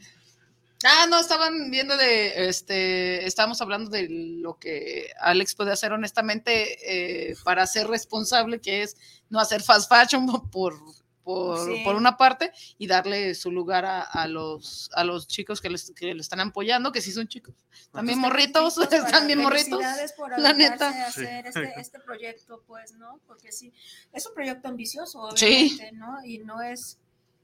Ah, 0.86 1.06
no, 1.10 1.18
estaban 1.20 1.72
viendo 1.72 1.96
de, 1.96 2.50
este, 2.50 3.26
estábamos 3.26 3.62
hablando 3.62 3.90
de 3.90 4.08
lo 4.10 4.58
que 4.60 5.12
Alex 5.22 5.56
puede 5.56 5.72
hacer 5.72 5.94
honestamente 5.94 7.30
eh, 7.30 7.36
para 7.46 7.66
ser 7.68 7.88
responsable, 7.88 8.60
que 8.60 8.84
es 8.84 8.98
no 9.30 9.40
hacer 9.40 9.64
fast 9.64 9.90
fashion 9.90 10.28
por, 10.52 10.78
por, 11.24 11.66
Sí. 11.66 11.82
por 11.84 11.96
una 11.96 12.18
parte 12.18 12.52
y 12.78 12.88
darle 12.88 13.34
su 13.36 13.52
lugar 13.52 13.86
a, 13.86 14.02
a 14.02 14.28
los, 14.28 14.90
a 14.94 15.04
los 15.04 15.28
chicos 15.28 15.62
que, 15.62 15.70
les, 15.70 15.92
que 15.96 16.14
le 16.14 16.22
están 16.22 16.40
apoyando, 16.42 16.92
que 16.92 17.02
sí 17.02 17.12
son 17.12 17.28
chicos. 17.28 17.56
También 17.92 18.20
morritos, 18.20 18.78
están 18.78 19.28
bien 19.28 19.40
morritos. 19.42 19.82
por 20.18 20.38
la 20.40 20.54
neta. 20.54 20.90
a 20.90 21.08
hacer 21.08 21.48
este, 21.48 21.74
este 21.80 22.00
proyecto, 22.00 22.64
pues, 22.68 22.94
¿no? 22.94 23.20
Porque 23.26 23.52
sí, 23.52 23.74
es 24.12 24.26
un 24.28 24.34
proyecto 24.34 24.68
ambicioso, 24.68 25.30
Sí. 25.36 25.46
obviamente, 25.78 25.92
¿no? 25.94 26.24
Y 26.26 26.40
no 26.40 26.62
es, 26.62 27.00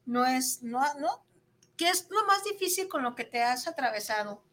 no 0.06 0.26
es, 0.26 0.62
no, 0.64 0.82
no, 0.96 1.24
¿qué 1.78 1.90
es 1.90 2.08
lo 2.10 2.26
más 2.26 2.44
difícil 2.44 2.88
con 2.88 3.04
lo 3.04 3.16
que 3.16 3.24
te 3.26 3.42
has 3.44 3.68
atravesado 3.68 4.44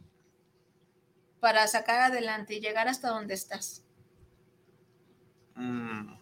para 1.40 1.66
sacar 1.66 2.01
adelante 2.01 2.55
y 2.55 2.61
llegar 2.61 2.89
hasta 2.89 3.09
donde 3.09 3.35
estás? 3.35 3.82
Mm. 5.55 6.15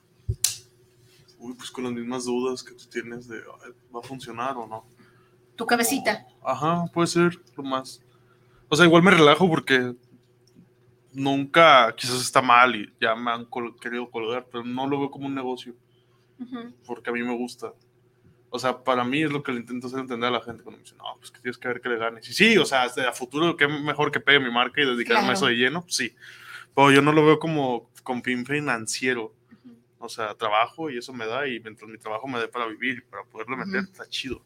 Uy, 1.44 1.54
pues 1.54 1.70
con 1.70 1.84
las 1.84 1.92
mismas 1.92 2.24
dudas 2.24 2.62
que 2.62 2.72
tú 2.74 2.84
tienes 2.90 3.28
de 3.28 3.36
"Ay, 3.64 3.72
¿va 3.94 4.00
a 4.00 4.02
funcionar 4.02 4.56
o 4.56 4.66
no? 4.66 4.86
Tu 5.56 5.66
cabecita. 5.66 6.26
Ajá, 6.42 6.86
puede 6.92 7.06
ser 7.06 7.38
lo 7.56 7.62
más. 7.62 8.00
O 8.68 8.76
sea, 8.76 8.86
igual 8.86 9.02
me 9.02 9.10
relajo 9.10 9.48
porque 9.48 9.94
nunca, 11.12 11.94
quizás 11.96 12.20
está 12.20 12.42
mal 12.42 12.74
y 12.74 12.92
ya 13.00 13.14
me 13.14 13.30
han 13.30 13.44
col- 13.44 13.76
querido 13.80 14.10
colgar, 14.10 14.46
pero 14.50 14.64
no 14.64 14.86
lo 14.86 14.98
veo 14.98 15.10
como 15.10 15.26
un 15.26 15.34
negocio 15.34 15.74
porque 16.86 17.10
a 17.10 17.12
mí 17.12 17.22
me 17.22 17.34
gusta. 17.36 17.72
O 18.50 18.58
sea, 18.58 18.82
para 18.84 19.02
mí 19.04 19.22
es 19.22 19.30
lo 19.32 19.42
que 19.42 19.52
le 19.52 19.60
intento 19.60 19.86
hacer 19.86 20.00
entender 20.00 20.28
a 20.28 20.32
la 20.32 20.40
gente 20.40 20.62
cuando 20.62 20.78
me 20.78 20.82
dicen, 20.84 20.98
no, 20.98 21.04
pues 21.18 21.30
que 21.30 21.40
tienes 21.40 21.56
que 21.58 21.68
ver 21.68 21.80
que 21.80 21.88
le 21.88 21.96
ganes. 21.96 22.28
Y 22.28 22.34
sí, 22.34 22.58
o 22.58 22.64
sea, 22.66 22.82
a 22.84 23.12
futuro, 23.12 23.56
que 23.56 23.66
mejor 23.66 24.10
que 24.12 24.20
pegue 24.20 24.40
mi 24.40 24.50
marca 24.50 24.80
y 24.80 24.86
dedicarme 24.86 25.20
a 25.20 25.22
Claro. 25.22 25.34
eso 25.34 25.46
de 25.46 25.54
lleno, 25.54 25.82
pues 25.82 25.96
sí. 25.96 26.14
Pero 26.74 26.90
yo 26.92 27.02
no 27.02 27.12
lo 27.12 27.24
veo 27.24 27.38
como 27.38 27.90
con 28.02 28.22
fin 28.22 28.44
financiero. 28.44 29.32
O 30.05 30.09
sea, 30.10 30.35
trabajo 30.35 30.90
y 30.90 30.98
eso 30.98 31.14
me 31.14 31.26
da, 31.26 31.48
y 31.48 31.60
mientras 31.60 31.90
mi 31.90 31.97
trabajo 31.97 32.28
me 32.28 32.39
dé 32.39 32.47
para 32.48 32.66
vivir 32.66 32.98
y 32.98 33.01
para 33.10 33.24
poderle 33.24 33.56
meter, 33.56 33.81
Ujú. 33.85 33.93
está 33.93 34.06
chido. 34.06 34.44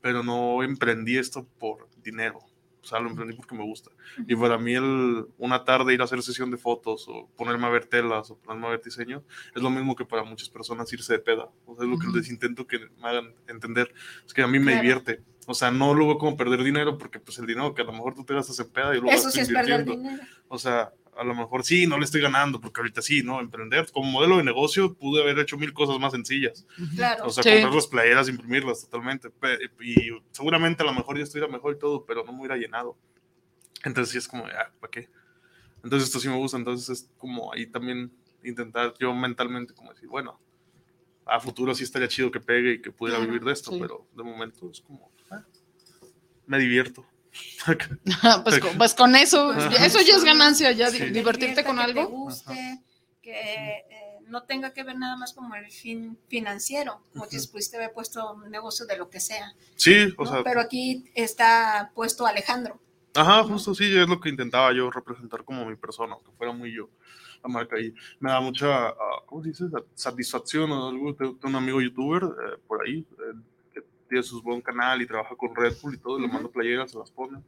Pero 0.00 0.24
no 0.24 0.62
emprendí 0.64 1.16
esto 1.16 1.46
por 1.58 1.88
dinero. 2.02 2.40
O 2.82 2.86
sea, 2.88 2.98
lo 3.00 3.08
emprendí 3.10 3.34
porque 3.34 3.54
me 3.54 3.62
gusta. 3.64 3.90
Y 4.26 4.34
para 4.34 4.56
mí, 4.58 4.74
el, 4.74 5.26
una 5.36 5.62
tarde 5.64 5.92
ir 5.94 6.00
a 6.00 6.04
hacer 6.04 6.22
sesión 6.22 6.50
de 6.50 6.56
fotos 6.56 7.04
o 7.08 7.28
ponerme 7.36 7.66
a 7.66 7.70
ver 7.70 7.84
telas 7.84 8.30
o 8.30 8.38
ponerme 8.38 8.66
a 8.66 8.70
ver 8.70 8.82
diseño 8.82 9.22
es 9.54 9.62
lo 9.62 9.68
mismo 9.70 9.94
que 9.94 10.04
para 10.06 10.24
muchas 10.24 10.48
personas 10.48 10.92
irse 10.92 11.12
de 11.12 11.18
peda. 11.18 11.48
O 11.66 11.76
sea, 11.76 11.84
es 11.84 11.90
lo 11.90 11.98
que 11.98 12.06
les 12.16 12.28
intento 12.30 12.66
que 12.66 12.78
me 13.00 13.08
hagan 13.08 13.34
entender. 13.46 13.92
Es 14.26 14.32
que 14.34 14.42
a 14.42 14.46
mí 14.48 14.58
me 14.58 14.72
Claro. 14.72 14.80
divierte. 14.80 15.22
O 15.46 15.54
sea, 15.54 15.70
no 15.70 15.94
lo 15.94 16.06
veo 16.06 16.18
como 16.18 16.36
perder 16.36 16.62
dinero 16.62 16.98
porque 16.98 17.20
pues 17.20 17.38
el 17.38 17.46
dinero 17.46 17.74
que 17.74 17.80
a 17.82 17.84
lo 17.84 17.92
mejor 17.92 18.14
tú 18.14 18.24
te 18.24 18.34
gastas 18.34 18.58
en 18.60 18.70
peda 18.70 18.94
y 18.96 19.00
luego 19.00 19.10
Eso 19.16 19.30
sí 19.30 19.40
es 19.40 19.48
perder 19.50 19.84
dinero. 19.84 20.22
O 20.48 20.58
sea, 20.58 20.92
a 21.18 21.24
lo 21.24 21.34
mejor 21.34 21.64
sí, 21.64 21.86
no 21.86 21.98
le 21.98 22.04
estoy 22.04 22.20
ganando, 22.20 22.60
porque 22.60 22.80
ahorita 22.80 23.02
sí, 23.02 23.22
¿no? 23.22 23.40
Emprender 23.40 23.90
como 23.92 24.10
modelo 24.10 24.36
de 24.38 24.44
negocio 24.44 24.94
pude 24.94 25.20
haber 25.22 25.38
hecho 25.40 25.56
mil 25.58 25.72
cosas 25.72 25.98
más 25.98 26.12
sencillas. 26.12 26.66
Claro. 26.94 27.26
O 27.26 27.30
sea, 27.30 27.42
Sí. 27.42 27.50
comprar 27.50 27.74
las 27.74 27.86
playeras, 27.88 28.28
imprimirlas 28.28 28.80
totalmente. 28.82 29.28
Y 29.80 29.94
seguramente 30.30 30.82
a 30.82 30.86
lo 30.86 30.92
mejor 30.94 31.16
ya 31.18 31.24
estuviera 31.24 31.50
mejor 31.50 31.74
y 31.74 31.78
todo, 31.78 32.04
pero 32.06 32.24
no 32.24 32.32
me 32.32 32.38
hubiera 32.40 32.56
llenado. 32.56 32.96
Entonces 33.84 34.12
sí 34.12 34.18
es 34.18 34.28
como, 34.28 34.46
ah, 34.46 34.70
¿para 34.80 34.90
qué? 34.90 35.08
Entonces 35.84 36.08
esto 36.08 36.18
sí 36.20 36.28
me 36.28 36.36
gusta, 36.36 36.56
entonces 36.56 36.88
es 36.88 37.10
como 37.18 37.52
ahí 37.52 37.66
también 37.66 38.12
intentar 38.42 38.94
yo 38.98 39.14
mentalmente 39.14 39.74
como 39.74 39.92
decir, 39.92 40.08
bueno, 40.08 40.40
a 41.26 41.38
futuro 41.40 41.74
sí 41.74 41.84
estaría 41.84 42.08
chido 42.08 42.30
que 42.30 42.40
pegue 42.40 42.72
y 42.74 42.80
que 42.82 42.90
pudiera 42.90 43.18
Claro, 43.18 43.30
vivir 43.32 43.44
de 43.46 43.52
esto, 43.52 43.70
sí. 43.72 43.78
pero 43.80 44.06
de 44.16 44.22
momento 44.22 44.70
es 44.70 44.80
como, 44.80 45.12
ah, 45.30 45.44
me 46.46 46.58
divierto. 46.58 47.06
pues, 48.44 48.58
con, 48.60 48.78
pues 48.78 48.94
con 48.94 49.14
eso, 49.16 49.52
eso 49.52 50.00
ya 50.00 50.16
es 50.16 50.24
ganancia, 50.24 50.72
ya 50.72 50.90
Sí. 50.90 51.10
divertirte 51.10 51.64
con 51.64 51.76
que 51.76 51.84
te 51.84 51.90
algo. 52.00 52.08
guste, 52.08 52.82
que 53.22 53.32
eh, 53.32 54.18
no 54.26 54.42
tenga 54.44 54.72
que 54.72 54.82
ver 54.84 54.96
nada 54.96 55.16
más 55.16 55.32
como 55.32 55.54
el 55.54 55.70
fin 55.70 56.18
financiero, 56.28 57.02
como 57.12 57.26
si 57.26 57.36
Ujú. 57.38 57.52
pudiste 57.52 57.76
haber 57.76 57.92
puesto 57.92 58.32
un 58.34 58.50
negocio 58.50 58.86
de 58.86 58.96
lo 58.96 59.08
que 59.10 59.20
sea. 59.20 59.52
Sí, 59.76 60.14
o 60.16 60.24
¿no? 60.24 60.30
sea, 60.30 60.42
Pero 60.44 60.60
aquí 60.60 61.04
está 61.14 61.90
puesto 61.94 62.26
Alejandro. 62.26 62.80
Ajá, 63.14 63.42
justo 63.44 63.74
sí, 63.74 63.84
es 63.96 64.08
lo 64.08 64.20
que 64.20 64.28
intentaba 64.28 64.72
yo 64.72 64.90
representar 64.90 65.44
como 65.44 65.64
mi 65.64 65.76
persona, 65.76 66.16
que 66.24 66.30
fuera 66.32 66.52
muy 66.52 66.72
yo 66.74 66.88
la 67.42 67.48
marca 67.48 67.78
y 67.80 67.94
me 68.20 68.30
da 68.30 68.40
mucha, 68.40 68.88
ah, 68.88 68.94
¿cómo 69.26 69.42
se 69.42 69.48
dice? 69.50 69.64
Satisfacción 69.94 70.70
o 70.72 70.88
algo. 70.88 71.14
Tengo 71.14 71.38
un 71.44 71.54
amigo 71.56 71.80
youtuber 71.80 72.22
eh, 72.24 72.58
por 72.66 72.84
ahí 72.84 72.98
eh, 72.98 73.40
tiene 74.08 74.22
su 74.22 74.42
buen 74.42 74.60
canal 74.60 75.00
y 75.02 75.06
trabaja 75.06 75.36
con 75.36 75.54
Red 75.54 75.74
Bull 75.82 75.94
y 75.94 75.98
todo, 75.98 76.18
y 76.18 76.22
le 76.22 76.26
Ujú. 76.26 76.34
mando 76.34 76.50
playeras, 76.50 76.90
se 76.90 76.98
las 76.98 77.10
pone. 77.10 77.42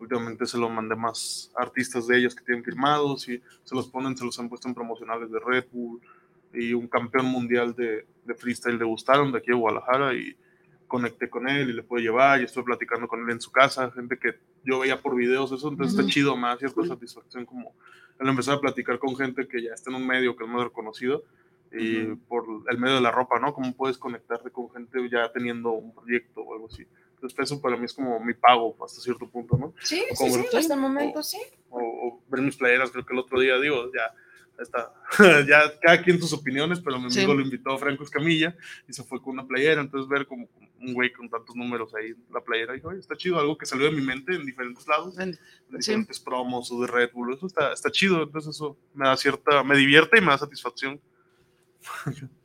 Últimamente 0.00 0.46
se 0.46 0.58
lo 0.58 0.68
mandé 0.68 0.94
más 0.94 1.52
artistas 1.56 2.06
de 2.06 2.18
ellos 2.18 2.34
que 2.34 2.44
tienen 2.44 2.64
firmados 2.64 3.28
y 3.28 3.42
se 3.64 3.74
los 3.74 3.88
ponen, 3.88 4.16
se 4.16 4.24
los 4.24 4.38
han 4.38 4.48
puesto 4.48 4.68
en 4.68 4.74
promocionales 4.74 5.30
de 5.30 5.40
Red 5.40 5.66
Bull 5.72 6.00
y 6.52 6.72
un 6.72 6.86
campeón 6.88 7.26
mundial 7.26 7.74
de, 7.74 8.06
de 8.24 8.34
freestyle 8.34 8.78
le 8.78 8.84
gustaron 8.84 9.32
de 9.32 9.38
aquí 9.38 9.48
de 9.48 9.56
Guadalajara 9.56 10.14
y 10.14 10.36
conecté 10.86 11.28
con 11.28 11.48
él 11.48 11.68
y 11.70 11.72
le 11.74 11.82
pude 11.82 12.00
llevar 12.00 12.40
y 12.40 12.44
estuve 12.44 12.64
platicando 12.64 13.06
con 13.06 13.20
él 13.22 13.30
en 13.30 13.40
su 13.40 13.50
casa, 13.50 13.90
gente 13.90 14.18
que 14.18 14.38
yo 14.64 14.78
veía 14.78 15.02
por 15.02 15.14
videos, 15.14 15.52
eso 15.52 15.68
entonces 15.68 15.94
Ujú. 15.94 16.02
está 16.02 16.12
chido, 16.12 16.40
da 16.40 16.56
cierta 16.56 16.84
satisfacción 16.84 17.44
como 17.44 17.74
el 18.18 18.28
empezar 18.28 18.54
a 18.54 18.60
platicar 18.60 18.98
con 18.98 19.14
gente 19.16 19.46
que 19.46 19.62
ya 19.62 19.74
está 19.74 19.90
en 19.90 19.96
un 19.96 20.06
medio 20.06 20.34
que 20.36 20.44
es 20.44 20.50
más 20.50 20.64
reconocido 20.64 21.24
y 21.72 22.02
Ujú. 22.02 22.18
por 22.26 22.44
el 22.70 22.78
medio 22.78 22.96
de 22.96 23.00
la 23.02 23.10
ropa, 23.10 23.38
¿no? 23.38 23.52
Cómo 23.54 23.74
puedes 23.74 23.98
conectarte 23.98 24.50
con 24.50 24.70
gente 24.70 24.98
ya 25.10 25.30
teniendo 25.32 25.72
un 25.72 25.94
proyecto 25.94 26.40
o 26.42 26.54
algo 26.54 26.66
así. 26.66 26.86
Entonces 27.14 27.38
eso 27.40 27.60
para 27.60 27.76
mí 27.76 27.84
es 27.84 27.92
como 27.92 28.20
mi 28.20 28.32
pago 28.34 28.76
hasta 28.84 29.00
cierto 29.00 29.28
punto, 29.28 29.56
¿no? 29.56 29.74
Sí, 29.82 30.02
Como 30.16 30.34
sí, 30.34 30.44
sí, 30.50 30.56
hasta 30.56 30.74
el 30.74 30.80
momento 30.80 31.22
sí. 31.22 31.38
O, 31.70 32.22
ver 32.28 32.42
mis 32.42 32.56
playeras, 32.56 32.90
creo 32.90 33.04
que 33.04 33.12
el 33.12 33.18
otro 33.18 33.40
día, 33.40 33.58
digo, 33.58 33.90
ya 33.92 34.14
está, 34.62 34.92
ya 35.48 35.78
cada 35.80 36.02
quien 36.02 36.20
sus 36.20 36.32
opiniones, 36.32 36.80
pero 36.80 36.98
mi 36.98 37.10
Sí. 37.10 37.20
amigo 37.20 37.34
lo 37.34 37.42
invitó 37.42 37.72
a 37.72 37.78
Franco 37.78 38.02
Escamilla 38.04 38.56
y 38.88 38.92
se 38.92 39.02
fue 39.04 39.20
con 39.20 39.34
una 39.34 39.46
playera, 39.46 39.80
entonces 39.80 40.08
ver 40.08 40.26
como 40.26 40.48
un 40.80 40.94
güey 40.94 41.12
con 41.12 41.28
tantos 41.28 41.54
números 41.56 41.92
ahí 41.94 42.08
en 42.10 42.24
la 42.32 42.40
playera, 42.40 42.76
y 42.76 42.80
oye, 42.84 43.00
está 43.00 43.16
chido, 43.16 43.38
algo 43.38 43.58
que 43.58 43.66
salió 43.66 43.86
de 43.86 43.92
mi 43.96 44.00
mente 44.02 44.34
en 44.34 44.46
diferentes 44.46 44.86
lados, 44.86 45.18
en 45.18 45.36
diferentes 45.68 46.20
promos 46.20 46.70
o 46.72 46.80
de 46.80 46.86
Red 46.86 47.10
Bull, 47.12 47.34
eso 47.34 47.46
está, 47.46 47.72
está 47.72 47.90
chido, 47.90 48.22
entonces 48.22 48.54
eso 48.54 48.76
me 48.94 49.06
da 49.06 49.16
cierta, 49.16 49.62
me 49.64 49.76
divierte 49.76 50.18
y 50.18 50.20
me 50.20 50.28
da 50.28 50.38
satisfacción. 50.38 51.00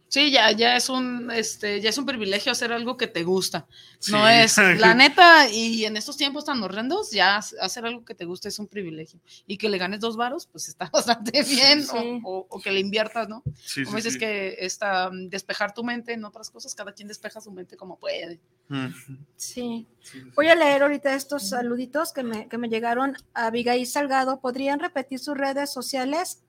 Sí, 0.09 0.29
ya, 0.29 0.51
ya 0.51 0.75
es 0.75 0.89
un, 0.89 1.31
este, 1.31 1.81
ya 1.81 1.89
es 1.89 1.97
un 1.97 2.05
privilegio 2.05 2.51
hacer 2.51 2.71
algo 2.71 2.97
que 2.97 3.07
te 3.07 3.23
gusta. 3.23 3.65
No 4.11 4.29
es, 4.29 4.57
la 4.77 4.93
neta, 4.93 5.49
y 5.49 5.85
en 5.85 5.97
estos 5.97 6.17
tiempos 6.17 6.45
tan 6.45 6.61
horrendos, 6.61 7.09
ya 7.09 7.37
hacer 7.37 7.83
algo 7.83 8.05
que 8.05 8.13
te 8.13 8.25
gusta 8.25 8.47
es 8.47 8.59
un 8.59 8.67
privilegio. 8.67 9.19
Y 9.47 9.57
que 9.57 9.69
le 9.69 9.79
ganes 9.79 10.01
dos 10.01 10.15
varos, 10.15 10.45
pues 10.45 10.67
está 10.67 10.87
bastante 10.93 11.41
bien, 11.41 11.79
o- 11.91 11.99
Sí. 11.99 12.21
o, 12.25 12.45
o 12.47 12.61
que 12.61 12.71
le 12.71 12.79
inviertas, 12.79 13.27
¿no? 13.27 13.41
Sí, 13.65 13.83
como 13.85 13.97
sí, 13.97 14.03
dices 14.03 14.13
sí. 14.13 14.19
que 14.19 14.55
esta, 14.59 15.09
mm, 15.09 15.29
despejar 15.29 15.73
tu 15.73 15.83
mente 15.83 16.13
en 16.13 16.23
otras 16.25 16.51
cosas, 16.51 16.75
cada 16.75 16.91
quien 16.93 17.07
despeja 17.07 17.41
su 17.41 17.51
mente 17.51 17.75
como 17.75 17.97
puede. 17.97 18.39
Mm. 18.67 18.89
Sí. 19.35 19.87
Voy 20.35 20.47
a 20.47 20.53
leer 20.53 20.83
ahorita 20.83 21.15
estos 21.15 21.49
saluditos 21.49 22.13
que 22.13 22.21
me, 22.21 22.47
que 22.49 22.59
me 22.59 22.69
llegaron. 22.69 23.17
Abigail 23.33 23.87
Salgado, 23.87 24.39
¿podrían 24.41 24.79
repetir 24.79 25.17
sus 25.17 25.35
redes 25.35 25.73
sociales? 25.73 26.43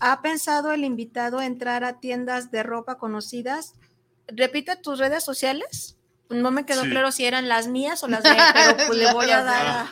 ¿Ha 0.00 0.22
pensado 0.22 0.72
el 0.72 0.84
invitado 0.84 1.40
entrar 1.40 1.84
a 1.84 2.00
tiendas 2.00 2.50
de 2.50 2.62
ropa 2.62 2.98
conocidas? 2.98 3.74
Repite 4.28 4.76
tus 4.76 4.98
redes 4.98 5.22
sociales. 5.24 5.96
No 6.30 6.50
me 6.50 6.64
quedó 6.66 6.82
Sí. 6.82 6.90
claro 6.90 7.12
si 7.12 7.26
eran 7.26 7.48
las 7.48 7.68
mías 7.68 8.02
o 8.02 8.08
las 8.08 8.22
de 8.22 8.30
él, 8.30 8.36
pero 8.54 8.76
pues 8.86 8.98
le 8.98 9.12
voy 9.12 9.30
a 9.30 9.42
dar 9.44 9.86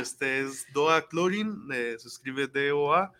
Este 0.00 0.40
es 0.40 0.66
Doa 0.74 1.06
Clorin, 1.08 1.68
eh, 1.72 1.94
se 1.98 2.08
escribe 2.08 2.48
D-O-A 2.48 3.12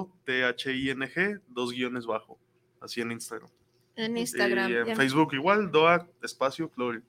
C-L-O-T-H-I-N-G, 0.00 1.40
dos 1.48 1.72
guiones 1.72 2.06
bajo, 2.06 2.38
así 2.80 3.00
en 3.00 3.12
Instagram. 3.12 3.50
en 3.96 4.16
Instagram. 4.16 4.70
Y 4.70 4.74
en. 4.90 4.96
Facebook 4.96 5.34
igual, 5.34 5.70
Doa 5.70 6.06
espacio 6.22 6.68
Clorin, 6.70 7.02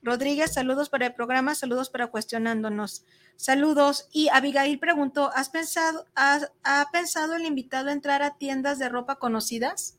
Rodríguez, 0.00 0.54
saludos 0.54 0.88
para 0.88 1.06
el 1.06 1.14
programa, 1.14 1.56
saludos 1.56 1.90
para 1.90 2.06
Cuestionándonos. 2.06 3.04
Saludos. 3.34 4.08
Y 4.12 4.28
Abigail 4.28 4.78
preguntó, 4.78 5.32
¿has 5.34 5.48
pensado, 5.50 6.06
has- 6.14 6.52
ha 6.62 6.86
pensado 6.92 7.34
el 7.34 7.44
invitado 7.44 7.90
entrar 7.90 8.22
a 8.22 8.36
tiendas 8.38 8.78
de 8.78 8.88
ropa 8.88 9.16
conocidas? 9.16 9.98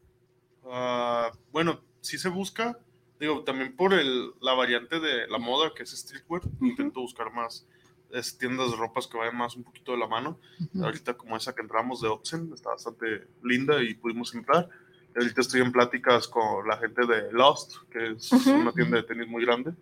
ah, 0.69 1.31
bueno, 1.51 1.81
sí 2.01 2.17
se 2.17 2.29
busca, 2.29 2.79
digo, 3.19 3.43
también 3.43 3.75
por 3.75 3.93
el, 3.93 4.31
la 4.41 4.53
variante 4.53 4.99
de 4.99 5.27
la 5.27 5.37
moda, 5.37 5.71
que 5.75 5.83
es 5.83 5.91
streetwear, 5.91 6.41
intento 6.61 7.01
buscar 7.01 7.33
más 7.33 7.67
es, 8.11 8.37
tiendas 8.37 8.71
de 8.71 8.77
ropas 8.77 9.07
que 9.07 9.17
vayan 9.17 9.37
más 9.37 9.55
un 9.55 9.63
poquito 9.63 9.91
de 9.91 9.97
la 9.97 10.07
mano. 10.07 10.39
Ujú. 10.59 10.85
Ahorita 10.85 11.15
como 11.15 11.35
esa 11.35 11.53
que 11.53 11.61
entramos 11.61 12.01
de 12.01 12.07
Oxen, 12.07 12.51
está 12.53 12.69
bastante 12.69 13.27
linda 13.43 13.81
y 13.81 13.93
pudimos 13.95 14.33
entrar. 14.33 14.69
Ahorita 15.15 15.41
estoy 15.41 15.61
en 15.61 15.71
pláticas 15.71 16.27
con 16.27 16.67
la 16.67 16.77
gente 16.77 17.05
de 17.07 17.31
Lost, 17.31 17.77
que 17.89 18.11
es 18.11 18.31
Ujú. 18.31 18.51
una 18.51 18.71
tienda 18.71 18.97
de 18.97 19.03
tenis 19.03 19.27
muy 19.27 19.43
grande. 19.43 19.73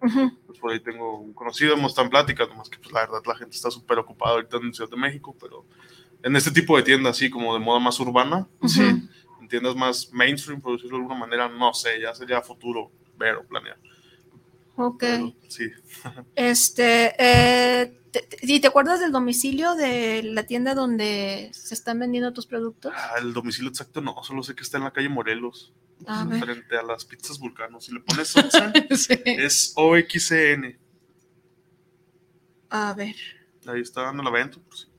Pues 0.48 0.60
por 0.60 0.72
ahí 0.72 0.80
tengo 0.80 1.20
un 1.20 1.34
conocido, 1.34 1.74
hemos 1.74 1.91
estado 1.91 2.06
en 2.06 2.12
pláticas, 2.12 2.48
nomás 2.48 2.70
que 2.70 2.78
pues 2.78 2.91
la 2.94 3.02
verdad 3.02 3.22
la 3.26 3.36
gente 3.36 3.56
está 3.56 3.70
súper 3.70 3.99
ocupada 3.99 4.36
ahorita 4.36 4.57
en 4.57 4.74
Ciudad 4.74 4.90
de 4.90 4.98
México, 4.98 5.36
pero 5.40 5.66
en 6.24 6.36
este 6.36 6.52
tipo 6.52 6.78
de 6.78 6.84
tiendas 6.84 7.18
así 7.18 7.30
como 7.30 7.53
de 7.53 7.60
moda 7.60 7.80
más 7.80 7.99
urbana, 7.99 8.48
sí, 8.66 8.82
en 8.82 9.48
tiendas 9.49 9.76
más 9.76 10.12
mainstream, 10.14 10.62
por 10.62 10.74
decirlo 10.74 10.98
de 10.98 11.03
alguna 11.03 11.20
manera, 11.20 11.49
no 11.49 11.74
sé, 11.74 11.99
ya 11.99 12.16
sería 12.16 12.41
futuro 12.41 12.91
ver 13.18 13.36
o 13.36 13.44
planear. 13.46 13.78
Ok. 14.78 15.00
Pero 15.00 15.34
sí. 15.48 15.70
Este, 16.36 17.14
eh, 17.18 18.00
te- 18.12 18.22
te- 18.22 18.38
¿y 18.42 18.60
te 18.60 18.68
acuerdas 18.68 19.00
del 19.00 19.12
domicilio 19.12 19.76
de 19.76 20.24
la 20.24 20.46
tienda 20.46 20.74
donde 20.76 21.50
se 21.54 21.74
están 21.74 22.00
vendiendo 22.00 22.34
tus 22.34 22.46
productos? 22.46 22.94
Ah, 22.96 23.16
el 23.22 23.34
domicilio 23.34 23.70
exacto 23.70 24.02
no, 24.02 24.16
solo 24.24 24.44
sé 24.44 24.54
que 24.56 24.64
está 24.64 24.78
en 24.78 24.84
la 24.86 24.92
calle 24.92 25.08
Morelos, 25.10 25.74
A 26.08 26.26
frente 26.28 26.78
a 26.78 26.84
las 26.84 27.06
pizzas 27.06 27.40
Vulcano. 27.40 27.80
Si 27.80 27.94
le 27.94 28.00
pones 28.06 28.36
Oxen, 28.36 28.74
es 29.26 29.74
OXCN. 29.76 30.78
A 32.70 32.94
ver. 32.94 33.16
Ahí 33.68 33.82
está 33.82 34.02
dando 34.04 34.22
la 34.24 34.30
venta. 34.32 34.58
Pues, 34.68 34.90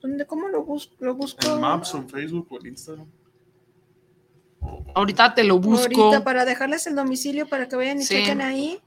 ¿Dónde, 0.00 0.26
¿Cómo 0.26 0.48
lo 0.48 0.64
busco? 0.64 0.94
Lo 1.00 1.14
busco. 1.14 1.46
en 1.54 1.60
Maps 1.60 1.94
en 1.94 2.08
Facebook 2.08 2.46
o 2.50 2.60
en 2.60 2.66
Instagram. 2.68 3.06
Ahorita 4.94 5.34
te 5.34 5.44
lo 5.44 5.58
busco. 5.58 6.02
Ahorita 6.04 6.24
para 6.24 6.44
dejarles 6.44 6.86
el 6.86 6.94
domicilio 6.94 7.48
para 7.48 7.68
que 7.68 7.76
vayan 7.76 8.00
y 8.00 8.04
Sí. 8.04 8.14
chequen 8.14 8.40
ahí. 8.40 8.80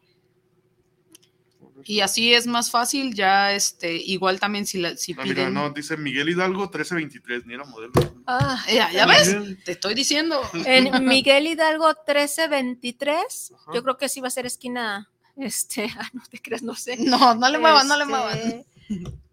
Y 1.83 2.01
así 2.01 2.33
es 2.33 2.47
más 2.47 2.69
fácil, 2.69 3.13
ya 3.13 3.53
este, 3.53 3.95
igual 3.95 4.39
también 4.41 4.65
si, 4.65 4.77
la, 4.77 4.97
si 4.97 5.13
Ah, 5.13 5.21
mira, 5.23 5.35
piden. 5.35 5.53
no, 5.53 5.69
dice 5.69 5.95
Miguel 5.95 6.27
Hidalgo 6.27 6.63
1323, 6.63 7.45
ni 7.45 7.53
era 7.53 7.63
modelo. 7.63 7.93
Ah, 8.25 8.61
Ya, 8.67 8.91
ya 8.91 9.05
ves, 9.05 9.27
Miguel. 9.37 9.63
te 9.63 9.71
estoy 9.73 9.93
diciendo. 9.95 10.41
En 10.65 11.05
Miguel 11.05 11.47
Hidalgo 11.47 11.85
1323, 11.87 13.53
yo 13.73 13.83
creo 13.83 13.97
que 13.97 14.09
sí 14.09 14.19
va 14.19 14.27
a 14.27 14.31
ser 14.31 14.45
esquina, 14.45 15.09
este, 15.37 15.89
ah, 15.99 16.09
no 16.13 16.23
te 16.29 16.39
creas, 16.41 16.61
no 16.63 16.75
sé. 16.75 16.97
No, 16.97 17.35
no 17.35 17.49
le 17.49 17.57
muevan, 17.57 17.87
no 17.87 17.95
le 17.95 18.03
Este, 18.03 18.11
muevan. 18.13 18.65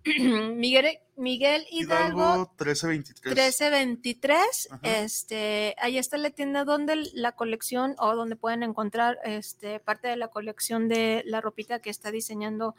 Miguel, 0.55 0.99
Miguel 1.17 1.67
Hidalgo 1.71 2.21
Hidalgo 2.21 2.55
1323. 2.59 3.35
1323, 3.35 4.69
Ajá. 4.71 4.81
este, 4.83 5.75
ahí 5.79 5.99
está 5.99 6.17
la 6.19 6.31
tienda 6.31 6.65
donde 6.65 7.11
la 7.15 7.33
colección 7.33 7.95
o 7.99 8.15
donde 8.15 8.37
pueden 8.37 8.63
encontrar 8.63 9.19
este, 9.25 9.81
parte 9.81 10.09
de 10.09 10.17
la 10.17 10.29
colección 10.29 10.89
de 10.89 11.23
la 11.27 11.41
ropita 11.41 11.81
que 11.81 11.91
está 11.91 12.11
diseñando 12.11 12.75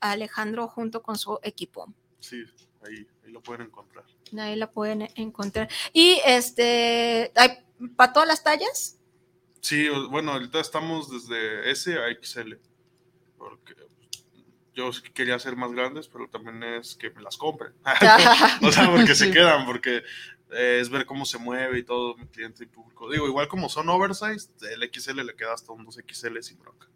Alejandro 0.00 0.68
junto 0.68 1.02
con 1.02 1.16
su 1.16 1.38
equipo. 1.42 1.92
Sí, 2.20 2.44
ahí, 2.86 3.06
ahí 3.24 3.32
lo 3.32 3.42
pueden 3.42 3.66
encontrar. 3.66 4.04
Ahí 4.38 4.56
la 4.56 4.70
pueden 4.70 5.08
encontrar. 5.16 5.68
Y 5.92 6.20
este, 6.24 7.32
¿hay 7.34 7.64
para 7.96 8.12
todas 8.12 8.28
las 8.28 8.42
tallas? 8.42 8.98
Sí, 9.60 9.88
bueno, 10.10 10.32
ahorita 10.32 10.60
estamos 10.60 11.10
desde 11.10 11.70
S 11.70 11.94
a 11.94 12.08
XL. 12.22 12.54
Porque 13.36 13.74
yo 14.78 14.90
quería 15.12 15.34
hacer 15.34 15.56
más 15.56 15.72
grandes, 15.72 16.06
pero 16.06 16.28
también 16.28 16.62
es 16.62 16.94
que 16.94 17.10
me 17.10 17.20
las 17.20 17.36
compren. 17.36 17.72
o 18.62 18.70
sea, 18.70 18.90
porque 18.90 19.14
se 19.16 19.32
quedan, 19.32 19.66
porque 19.66 20.02
eh, 20.52 20.78
es 20.80 20.88
ver 20.88 21.04
cómo 21.04 21.26
se 21.26 21.38
mueve 21.38 21.80
y 21.80 21.82
todo 21.82 22.16
mi 22.16 22.26
cliente 22.28 22.62
y 22.62 22.66
público. 22.66 23.10
Digo, 23.10 23.26
igual 23.26 23.48
como 23.48 23.68
son 23.68 23.88
oversized, 23.88 24.50
el 24.70 24.88
XL 24.92 25.20
le 25.24 25.34
queda 25.34 25.52
hasta 25.52 25.72
un 25.72 25.84
2XL 25.84 26.40
sin 26.42 26.58
bronca. 26.60 26.86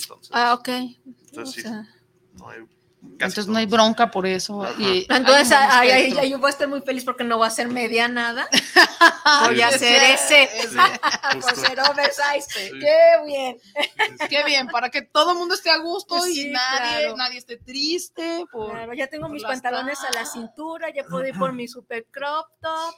Entonces, 0.00 0.30
Ah, 0.32 0.54
ok. 0.54 0.68
entonces 0.68 1.66
O 1.66 1.68
sí, 1.68 1.76
no 2.32 2.48
hay, 2.48 2.60
casi 3.00 3.40
Entonces 3.40 3.46
no 3.48 3.58
hay 3.58 3.66
bronca 3.66 4.10
por 4.10 4.26
eso. 4.26 4.66
Y 4.78 5.06
Entonces, 5.08 5.52
hay 5.52 5.90
ahí, 5.90 6.30
yo 6.30 6.38
voy 6.38 6.48
a 6.48 6.50
estar 6.50 6.68
muy 6.68 6.80
feliz 6.80 7.04
porque 7.04 7.24
no 7.24 7.36
voy 7.36 7.44
a 7.44 7.48
hacer 7.48 7.68
media 7.68 8.08
nada. 8.08 8.48
Voy 9.46 9.60
a 9.60 9.68
hacer 9.68 10.02
ese. 10.02 10.48
Por 11.32 11.42
justo. 11.42 11.60
ser 11.60 11.78
oversize. 11.80 12.48
Sí. 12.48 12.70
¡Qué 12.80 12.98
bien! 13.26 13.58
Qué 14.28 14.44
bien, 14.44 14.68
para 14.68 14.88
que 14.90 15.02
todo 15.02 15.32
el 15.32 15.38
mundo 15.38 15.54
esté 15.54 15.70
a 15.70 15.78
gusto 15.78 16.26
y 16.26 16.50
nadie, 16.50 17.00
claro. 17.00 17.16
nadie 17.16 17.38
esté 17.38 17.56
triste. 17.58 18.44
Por... 18.50 18.70
Claro, 18.70 18.94
ya 18.94 19.06
tengo 19.06 19.26
por 19.26 19.34
mis 19.34 19.42
pantalones 19.42 20.00
a 20.00 20.06
la 20.06 20.10
tallas. 20.10 20.32
cintura, 20.32 20.90
ya 20.90 21.04
puedo 21.04 21.26
ir 21.26 21.38
por 21.38 21.52
mi 21.52 21.68
super 21.68 22.06
crop 22.10 22.46
top. 22.60 22.94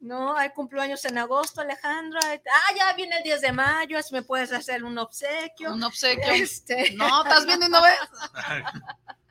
No, 0.00 0.36
hay 0.36 0.50
cumpleaños 0.50 1.02
en 1.06 1.16
agosto, 1.16 1.62
Alejandra. 1.62 2.20
Ah, 2.22 2.74
ya 2.76 2.92
viene 2.92 3.16
el 3.16 3.22
10 3.22 3.40
de 3.40 3.52
mayo, 3.52 4.02
si 4.02 4.12
me 4.12 4.22
puedes 4.22 4.52
hacer 4.52 4.84
un 4.84 4.98
obsequio. 4.98 5.72
Un 5.72 5.82
obsequio. 5.82 6.24
Este... 6.34 6.92
No, 6.92 7.22
estás 7.22 7.46
viendo 7.46 7.66
y 7.66 7.70
no 7.70 7.80
ves. 7.80 7.98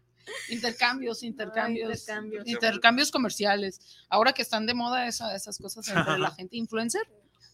Intercambios, 0.49 1.23
intercambios, 1.23 1.89
Ay, 1.89 1.95
intercambios. 1.99 2.47
intercambios 2.47 3.11
comerciales. 3.11 3.79
Ahora 4.09 4.33
que 4.33 4.41
están 4.41 4.65
de 4.65 4.73
moda 4.73 5.07
esa- 5.07 5.35
esas 5.35 5.57
cosas 5.57 5.87
entre 5.87 6.17
la 6.19 6.31
gente 6.37 6.55
influencer, 6.57 7.03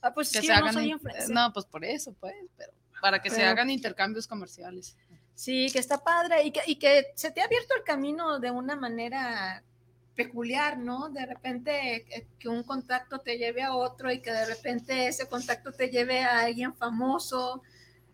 Ah, 0.02 0.14
pues 0.14 0.32
que 0.32 0.40
sí, 0.42 0.48
se 0.48 0.54
yo 0.54 0.60
no 0.60 0.66
hagan, 0.66 0.74
soy 0.74 0.86
in- 0.86 0.92
influencer. 0.92 1.30
no, 1.30 1.52
pues 1.52 1.66
por 1.66 1.84
eso, 1.84 2.14
pues, 2.20 2.34
pero 2.58 2.72
para 3.02 3.22
que 3.22 3.30
se 3.30 3.44
hagan 3.46 3.70
intercambios 3.70 4.28
comerciales. 4.28 4.96
Sí, 5.36 5.70
que 5.72 5.80
está 5.80 5.98
padre 6.04 6.44
y 6.44 6.52
que, 6.52 6.62
y 6.68 6.76
que 6.78 7.08
se 7.16 7.32
te 7.32 7.42
ha 7.42 7.46
abierto 7.46 7.74
el 7.76 7.84
camino 7.84 8.40
de 8.40 8.52
una 8.52 8.76
manera 8.76 9.64
peculiar, 10.16 10.78
¿no? 10.78 11.10
De 11.10 11.26
repente 11.26 11.96
eh, 12.16 12.28
que 12.38 12.50
un 12.50 12.64
contacto 12.64 13.20
te 13.20 13.38
lleve 13.38 13.62
a 13.64 13.74
otro 13.74 14.12
y 14.12 14.20
que 14.22 14.32
de 14.32 14.46
repente 14.46 15.08
ese 15.08 15.28
contacto 15.30 15.72
te 15.72 15.90
lleve 15.90 16.22
a 16.22 16.40
alguien 16.42 16.74
famoso. 16.76 17.62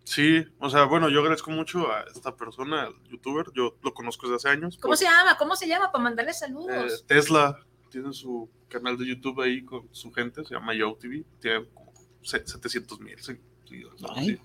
Sí, 0.06 0.46
o 0.60 0.70
sea, 0.70 0.84
bueno, 0.86 1.10
yo 1.10 1.20
agradezco 1.20 1.50
mucho 1.52 1.92
a 1.92 2.02
esta 2.04 2.36
persona, 2.36 2.86
el 2.88 3.10
youtuber, 3.10 3.48
yo 3.56 3.76
lo 3.84 3.94
conozco 3.94 4.28
desde 4.28 4.36
hace 4.36 4.50
años. 4.50 4.78
¿Cómo 4.78 4.92
por- 4.92 4.98
se 4.98 5.06
llama? 5.06 5.36
¿Cómo 5.38 5.56
se 5.56 5.68
llama? 5.68 5.92
Para 5.92 6.04
mandarle 6.04 6.32
eh, 6.32 6.36
saludos. 6.36 7.04
Tesla 7.08 7.60
tiene 7.90 8.14
su 8.14 8.48
canal 8.70 8.98
de 8.98 9.08
YouTube 9.08 9.42
ahí 9.42 9.64
con 9.66 9.88
su 9.92 10.12
gente, 10.12 10.46
se 10.46 10.54
llama 10.54 10.74
Yo 10.76 10.96
TV, 10.96 11.26
tiene 11.42 11.66
como 11.74 11.92
se- 12.22 12.46
700 12.46 13.00
mil 13.00 13.18
seguidores. 13.20 14.40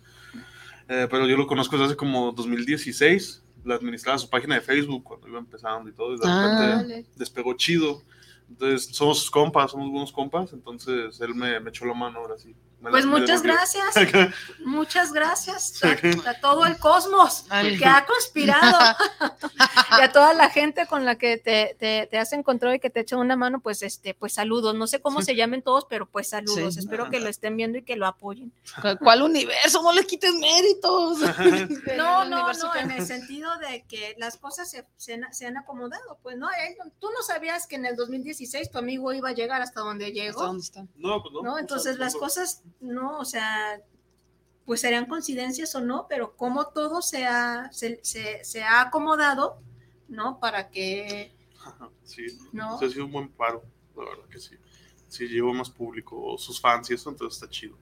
Eh, 0.88 1.06
pero 1.10 1.26
yo 1.26 1.36
lo 1.36 1.46
conozco 1.46 1.76
desde 1.76 1.86
hace 1.88 1.96
como 1.96 2.32
2016, 2.32 3.44
la 3.64 3.74
administraba 3.74 4.18
su 4.18 4.28
página 4.30 4.54
de 4.54 4.60
Facebook 4.62 5.04
cuando 5.04 5.28
iba 5.28 5.38
empezando 5.38 5.88
y 5.90 5.92
todo, 5.92 6.14
y 6.14 6.18
de 6.18 6.22
Ah. 6.26 6.42
repente 6.42 6.94
Dale. 6.94 7.06
despegó 7.16 7.54
chido. 7.54 8.02
Entonces, 8.48 8.96
somos 8.96 9.20
sus 9.20 9.30
compas, 9.30 9.70
somos 9.70 9.90
buenos 9.90 10.10
compas, 10.10 10.52
entonces 10.52 11.20
él 11.20 11.34
me, 11.34 11.60
me 11.60 11.68
echó 11.70 11.84
la 11.84 11.94
mano 11.94 12.18
ahora 12.18 12.36
sí. 12.38 12.56
Pues 12.82 13.04
muchas 13.04 13.42
gracias, 13.42 13.94
muchas 14.64 15.12
gracias 15.12 15.80
a, 15.84 16.30
a 16.30 16.40
todo 16.40 16.64
el 16.66 16.78
cosmos 16.78 17.44
que 17.78 17.84
ha 17.84 18.06
conspirado 18.06 18.78
y 19.98 20.02
a 20.02 20.12
toda 20.12 20.32
la 20.34 20.48
gente 20.50 20.86
con 20.86 21.04
la 21.04 21.16
que 21.16 21.36
te, 21.36 21.76
te, 21.78 22.06
te 22.10 22.18
has 22.18 22.32
encontrado 22.32 22.74
y 22.74 22.80
que 22.80 22.88
te 22.90 23.00
echa 23.00 23.16
una 23.16 23.36
mano, 23.36 23.60
pues 23.60 23.82
este, 23.82 24.14
pues 24.14 24.32
saludos. 24.34 24.74
No 24.74 24.86
sé 24.86 25.00
cómo 25.00 25.20
se 25.22 25.34
llamen 25.36 25.62
todos, 25.62 25.84
pero 25.88 26.06
pues 26.06 26.28
saludos. 26.28 26.74
Sí. 26.74 26.80
Espero 26.80 27.10
que 27.10 27.20
lo 27.20 27.28
estén 27.28 27.56
viendo 27.56 27.78
y 27.78 27.82
que 27.82 27.96
lo 27.96 28.06
apoyen. 28.06 28.52
¿Cu- 28.80 28.96
¿Cuál 29.02 29.22
universo? 29.22 29.82
No 29.82 29.92
le 29.92 30.06
quites 30.06 30.34
méritos. 30.34 31.18
No, 31.96 32.24
no, 32.24 32.52
no, 32.52 32.74
en 32.76 32.90
el 32.90 33.06
sentido 33.06 33.50
de 33.58 33.84
que 33.88 34.14
las 34.18 34.36
cosas 34.36 34.70
se, 34.70 34.86
se 34.96 35.14
han, 35.14 35.32
se 35.34 35.46
han 35.46 35.56
acomodado, 35.56 36.18
pues 36.22 36.36
no, 36.36 36.48
Él 36.50 36.76
no- 36.82 36.90
tú 36.98 37.08
no 37.10 37.22
sabías 37.22 37.66
que 37.66 37.76
en 37.76 37.86
el 37.86 37.96
2016 37.96 38.70
tu 38.70 38.78
amigo 38.78 39.12
iba 39.12 39.28
a 39.30 39.32
llegar 39.32 39.60
hasta 39.62 39.80
donde 39.80 40.06
¿Hasta 40.06 40.14
llegó, 40.14 40.42
dónde 40.46 40.62
están? 40.62 40.88
No, 40.96 41.22
pues 41.22 41.32
no. 41.34 41.42
¿no? 41.42 41.50
o 41.50 41.54
sea, 41.54 41.60
Entonces 41.60 41.98
las 41.98 42.14
cosas, 42.14 42.62
no, 42.80 43.18
o 43.18 43.24
sea, 43.24 43.80
pues 44.66 44.80
serían 44.82 45.06
coincidencias 45.06 45.74
o 45.76 45.80
no, 45.80 46.06
pero 46.08 46.36
como 46.36 46.68
todo 46.68 47.02
se 47.02 47.26
ha, 47.26 47.70
se, 47.72 48.00
se- 48.04 48.44
se 48.44 48.62
ha 48.64 48.82
acomodado, 48.82 49.62
¿no? 50.08 50.40
Para 50.40 50.70
que, 50.70 51.34
Sí, 52.04 52.26
¿no? 52.52 52.76
ha 52.80 52.88
sido 52.88 53.04
un 53.06 53.12
buen 53.12 53.28
paro, 53.30 53.62
la 53.96 54.04
verdad 54.04 54.28
que 54.30 54.38
sí. 54.40 54.56
Sí, 55.08 55.26
llevo 55.26 55.52
más 55.52 55.70
público, 55.70 56.20
o 56.22 56.38
sus 56.38 56.60
fans 56.60 56.90
y 56.90 56.94
eso, 56.94 57.10
entonces 57.10 57.36
está 57.42 57.50
chido. 57.50 57.76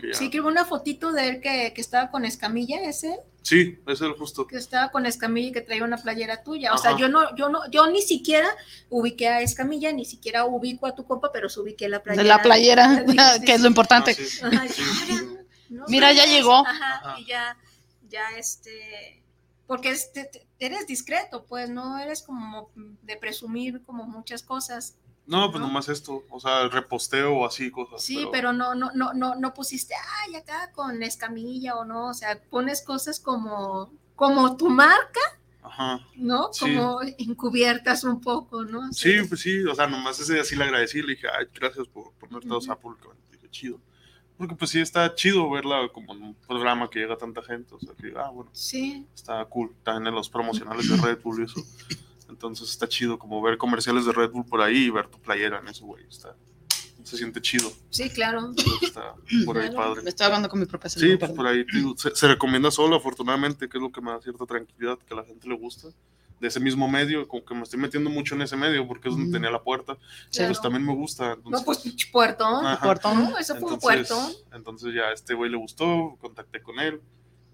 Que 0.00 0.08
ya- 0.08 0.14
Sí, 0.14 0.30
que 0.30 0.40
hubo 0.40 0.48
una 0.48 0.64
fotito 0.64 1.12
de 1.12 1.28
él 1.28 1.40
que, 1.40 1.72
que 1.74 1.80
estaba 1.80 2.10
con 2.10 2.24
Escamilla, 2.24 2.80
ese, 2.82 3.18
Sí, 3.42 3.78
es 3.86 4.00
el 4.00 4.12
justo. 4.14 4.46
que 4.46 4.56
estaba 4.56 4.90
con 4.90 5.06
Escamilla 5.06 5.48
y 5.48 5.52
que 5.52 5.60
traía 5.60 5.84
una 5.84 5.96
playera 5.98 6.42
tuya. 6.42 6.74
O 6.74 6.78
sea, 6.78 6.90
Ajá. 6.90 7.00
yo 7.00 7.08
no, 7.08 7.34
yo 7.36 7.48
no, 7.48 7.60
yo 7.70 7.86
ni 7.88 8.02
siquiera 8.02 8.48
ubiqué 8.90 9.28
a 9.28 9.40
Escamilla, 9.40 9.92
ni 9.92 10.04
siquiera 10.04 10.44
ubico 10.44 10.86
a 10.86 10.94
tu 10.96 11.04
compa, 11.06 11.30
pero 11.32 11.48
sí 11.48 11.60
ubiqué 11.60 11.88
la 11.88 12.02
playera. 12.02 12.22
De 12.22 12.28
la 12.28 12.42
playera, 12.42 13.04
que 13.46 13.54
es 13.54 13.60
lo 13.60 13.68
importante. 13.68 14.16
Ah, 14.42 14.66
sí, 14.68 14.82
Ajá. 14.82 15.24
Mira, 15.88 16.12
ya 16.12 16.26
llegó. 16.26 16.66
Ajá, 16.66 16.96
Ajá. 17.04 17.20
y 17.20 17.26
ya, 17.26 17.56
ya 18.08 18.30
este, 18.36 19.22
porque 19.66 19.90
este, 19.90 20.24
te- 20.24 20.46
eres 20.58 20.86
discreto, 20.86 21.44
pues 21.44 21.70
no 21.70 21.98
eres 21.98 22.22
como 22.22 22.70
de 22.74 23.16
presumir 23.16 23.82
como 23.84 24.04
muchas 24.06 24.42
cosas. 24.42 24.96
No, 25.26 25.50
pues 25.50 25.60
¿no? 25.60 25.66
nomás 25.66 25.88
esto, 25.88 26.24
o 26.30 26.38
sea, 26.40 26.68
reposteo 26.68 27.34
o 27.38 27.46
así 27.46 27.70
cosas. 27.70 28.02
Sí, 28.02 28.26
pero 28.30 28.52
no, 28.52 28.74
no, 28.74 28.92
no, 28.94 29.12
no, 29.12 29.34
no 29.34 29.54
pusiste, 29.54 29.94
ay, 30.24 30.36
acá 30.36 30.70
con 30.72 31.02
escamilla 31.02 31.76
o 31.76 31.84
no, 31.84 32.08
o 32.10 32.14
sea, 32.14 32.40
pones 32.48 32.82
cosas 32.82 33.18
como, 33.18 33.90
como 34.14 34.56
tu 34.56 34.70
marca, 34.70 35.20
Ajá. 35.62 36.00
¿no? 36.14 36.50
Sí. 36.52 36.60
Como 36.76 37.00
encubiertas 37.18 38.04
un 38.04 38.20
poco, 38.20 38.64
¿no? 38.64 38.92
Sí, 38.92 39.14
pues 39.28 39.40
sí, 39.40 39.62
o 39.64 39.74
sea, 39.74 39.88
nomás 39.88 40.20
ese 40.20 40.38
así 40.38 40.54
le 40.54 40.64
agradecí, 40.64 41.02
le 41.02 41.14
dije, 41.14 41.26
ay, 41.36 41.46
gracias 41.52 41.88
por 41.88 42.12
poner 42.12 42.42
todo 42.42 42.58
Ujú. 42.58 42.64
eso 42.64 42.78
públicamente. 42.78 43.22
Dije, 43.32 43.50
chido. 43.50 43.80
Porque 44.38 44.54
pues 44.54 44.70
sí, 44.70 44.80
está 44.80 45.14
chido 45.14 45.50
verla 45.50 45.88
como 45.92 46.12
en 46.14 46.22
un 46.22 46.34
programa 46.34 46.88
que 46.90 46.98
llega 47.00 47.14
a 47.14 47.18
tanta 47.18 47.42
gente, 47.42 47.74
o 47.74 47.80
sea, 47.80 47.94
que, 47.94 48.12
ah, 48.16 48.28
bueno, 48.30 48.50
Sí, 48.52 49.06
está 49.14 49.44
cool, 49.46 49.74
también 49.82 50.08
en 50.08 50.14
los 50.14 50.28
promocionales 50.30 50.88
de 50.88 50.96
Red 50.98 51.20
Bull 51.22 51.40
y 51.40 51.44
eso. 51.46 51.60
Entonces 52.36 52.68
está 52.68 52.86
chido 52.86 53.18
como 53.18 53.40
ver 53.40 53.56
comerciales 53.56 54.04
de 54.04 54.12
Red 54.12 54.30
Bull 54.30 54.44
por 54.44 54.60
ahí 54.60 54.76
y 54.84 54.90
ver 54.90 55.08
tu 55.08 55.18
playera 55.18 55.58
en 55.60 55.68
eso, 55.68 55.86
güey. 55.86 56.04
Está, 56.06 56.36
se 57.02 57.16
siente 57.16 57.40
chido. 57.40 57.72
sí, 57.88 58.10
claro. 58.10 58.52
Está 58.82 59.14
por 59.46 59.56
ahí 59.56 59.70
Claro. 59.70 59.88
padre. 59.88 60.02
Me 60.02 60.10
estoy 60.10 60.26
hablando 60.26 60.50
con 60.50 60.60
mi 60.60 60.66
propia 60.66 60.90
Sí, 60.90 61.16
pues 61.16 61.30
por 61.30 61.46
ahí 61.46 61.64
digo, 61.72 61.94
se, 61.96 62.14
se 62.14 62.28
recomienda 62.28 62.70
solo, 62.70 62.96
afortunadamente, 62.96 63.70
que 63.70 63.78
es 63.78 63.82
lo 63.82 63.90
que 63.90 64.02
me 64.02 64.10
da 64.10 64.20
cierta 64.20 64.44
tranquilidad, 64.44 64.98
que 64.98 65.14
a 65.14 65.16
la 65.16 65.24
gente 65.24 65.48
le 65.48 65.56
gusta. 65.56 65.88
De 66.38 66.48
ese 66.48 66.60
mismo 66.60 66.86
medio, 66.86 67.26
como 67.26 67.42
que 67.42 67.54
me 67.54 67.62
estoy 67.62 67.80
metiendo 67.80 68.10
mucho 68.10 68.34
en 68.34 68.42
ese 68.42 68.54
medio 68.58 68.86
porque 68.86 69.08
es 69.08 69.14
donde 69.14 69.28
Ujú. 69.30 69.32
tenía 69.36 69.50
la 69.50 69.62
puerta. 69.62 69.96
Claro. 70.30 70.48
Pues 70.50 70.60
también 70.60 70.84
me 70.84 70.94
gusta. 70.94 71.32
Entonces, 71.32 71.60
No, 71.60 71.64
pues. 71.64 71.78
Ajá. 71.78 72.84
Puertón. 72.84 73.24
No, 73.30 73.38
eso 73.38 73.54
fue 73.56 73.68
un 73.68 73.74
entonces, 73.74 74.06
puertón. 74.08 74.32
entonces 74.52 74.94
ya 74.94 75.04
a 75.04 75.12
este 75.14 75.32
güey 75.32 75.50
le 75.50 75.56
gustó, 75.56 76.18
contacté 76.20 76.60
con 76.60 76.78
él, 76.80 77.00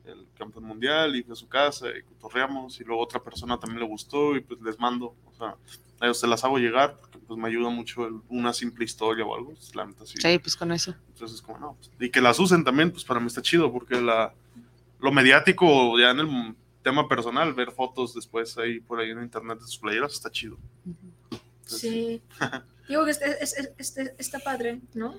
el 0.05 0.27
campeón 0.37 0.65
mundial, 0.65 1.15
y 1.17 1.23
fue 1.23 1.33
a 1.35 1.37
su 1.37 1.49
casa 1.49 1.87
y 1.97 2.03
cotorreamos. 2.03 2.81
Y 2.81 2.85
luego 2.85 3.03
otra 3.03 3.23
persona 3.23 3.59
también 3.59 3.81
le 3.81 3.87
gustó 3.89 4.37
y 4.37 4.41
pues 4.41 4.61
les 4.63 4.79
mando. 4.79 5.15
O 5.27 5.33
sea, 5.37 5.57
a 6.01 6.05
ellos 6.07 6.19
se 6.19 6.27
las 6.27 6.43
hago 6.45 6.59
llegar 6.59 6.97
porque 6.99 7.19
pues 7.19 7.39
me 7.39 7.49
ayuda 7.49 7.71
mucho 7.71 8.07
el- 8.07 8.21
una 8.29 8.53
simple 8.53 8.85
historia 8.85 9.25
o 9.25 9.35
algo. 9.35 9.51
pues, 9.55 9.75
La 9.75 9.87
neta, 9.87 10.05
sí. 10.07 10.15
Sí, 10.21 10.39
pues 10.39 10.57
con 10.57 10.73
eso. 10.73 10.95
Entonces, 11.09 11.41
como 11.41 11.59
no. 11.59 11.77
pues, 11.79 11.91
y 12.01 12.11
que 12.11 12.21
las 12.21 12.39
usen 12.41 12.65
también, 12.65 12.91
pues 12.91 13.05
para 13.05 13.21
mí 13.21 13.27
está 13.29 13.41
chido, 13.43 13.73
porque 13.73 14.01
la, 14.01 14.35
lo 15.01 15.13
mediático, 15.13 15.99
ya 15.99 16.11
en 16.11 16.19
el 16.21 16.55
tema 16.83 17.09
personal, 17.09 17.55
ver 17.55 17.71
fotos 17.71 18.13
después 18.15 18.59
ahí 18.59 18.81
por 18.81 18.99
ahí 18.99 19.11
en 19.11 19.23
internet 19.23 19.59
de 19.61 19.65
sus 19.67 19.79
playeras 19.79 20.13
está 20.15 20.31
chido. 20.31 20.57
Entonces, 21.63 21.81
Sí. 21.81 22.23
Digo 22.89 23.05
que 23.05 23.13
este, 23.13 23.43
es- 23.43 23.57
es- 23.57 23.73
este- 23.79 24.15
está 24.19 24.41
padre, 24.41 24.81
¿no? 24.95 25.15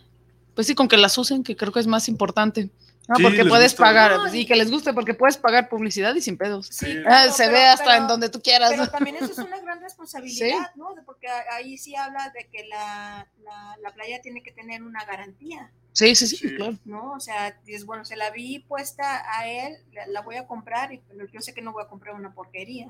Pues 0.54 0.68
sí, 0.68 0.76
con 0.76 0.88
que 0.88 0.98
las 0.98 1.18
usen, 1.18 1.44
que 1.44 1.56
creo 1.56 1.72
que 1.72 1.80
es 1.80 1.88
más 1.88 2.08
importante. 2.10 2.70
Ah, 3.10 3.16
Sí, 3.18 3.24
porque 3.24 3.44
puedes 3.46 3.74
gusta. 3.74 3.84
pagar, 3.84 4.12
No, 4.16 4.34
y 4.34 4.46
que 4.46 4.56
les 4.56 4.72
guste, 4.72 4.94
porque 4.94 5.14
puedes 5.14 5.36
pagar 5.38 5.68
publicidad 5.68 6.16
y 6.16 6.22
sin 6.22 6.38
pedos. 6.38 6.68
Sí, 6.68 6.86
Sí. 6.86 6.98
Ah, 7.00 7.04
claro, 7.04 7.32
se 7.34 7.44
pero- 7.44 7.54
ve 7.58 7.66
hasta 7.66 7.84
pero- 7.86 7.98
en 7.98 8.08
donde 8.08 8.30
tú 8.30 8.42
quieras. 8.42 8.70
Pero 8.72 8.88
también 8.90 9.18
eso 9.18 9.26
es 9.32 9.38
una 9.50 9.60
gran 9.60 9.82
responsabilidad, 9.82 10.72
¿no? 10.76 10.94
De- 10.96 11.02
Porque 11.02 11.28
ahí 11.52 11.78
sí 11.78 11.96
habla 11.96 12.30
de 12.34 12.48
que 12.48 12.66
la, 12.68 13.28
la, 13.44 13.78
la 13.82 13.92
playa 13.94 14.22
tiene 14.22 14.42
que 14.42 14.52
tener 14.52 14.84
una 14.84 15.04
garantía, 15.06 15.70
Sí, 15.96 16.16
sí, 16.16 16.26
sí, 16.26 16.38
Sí. 16.38 16.56
claro. 16.56 16.76
¿no? 16.86 17.12
O 17.12 17.20
sea, 17.20 17.56
dices, 17.66 17.86
bueno, 17.86 18.04
se 18.04 18.16
la 18.16 18.32
vi 18.32 18.60
puesta 18.60 19.24
a 19.38 19.48
él, 19.48 19.76
la, 19.92 20.08
la 20.08 20.22
voy 20.22 20.38
a 20.38 20.48
comprar, 20.48 20.92
y 20.92 20.98
pero 21.08 21.28
yo 21.32 21.40
sé 21.42 21.54
que 21.54 21.62
no 21.62 21.72
voy 21.72 21.84
a 21.84 21.88
comprar 21.88 22.16
una 22.16 22.34
porquería. 22.34 22.88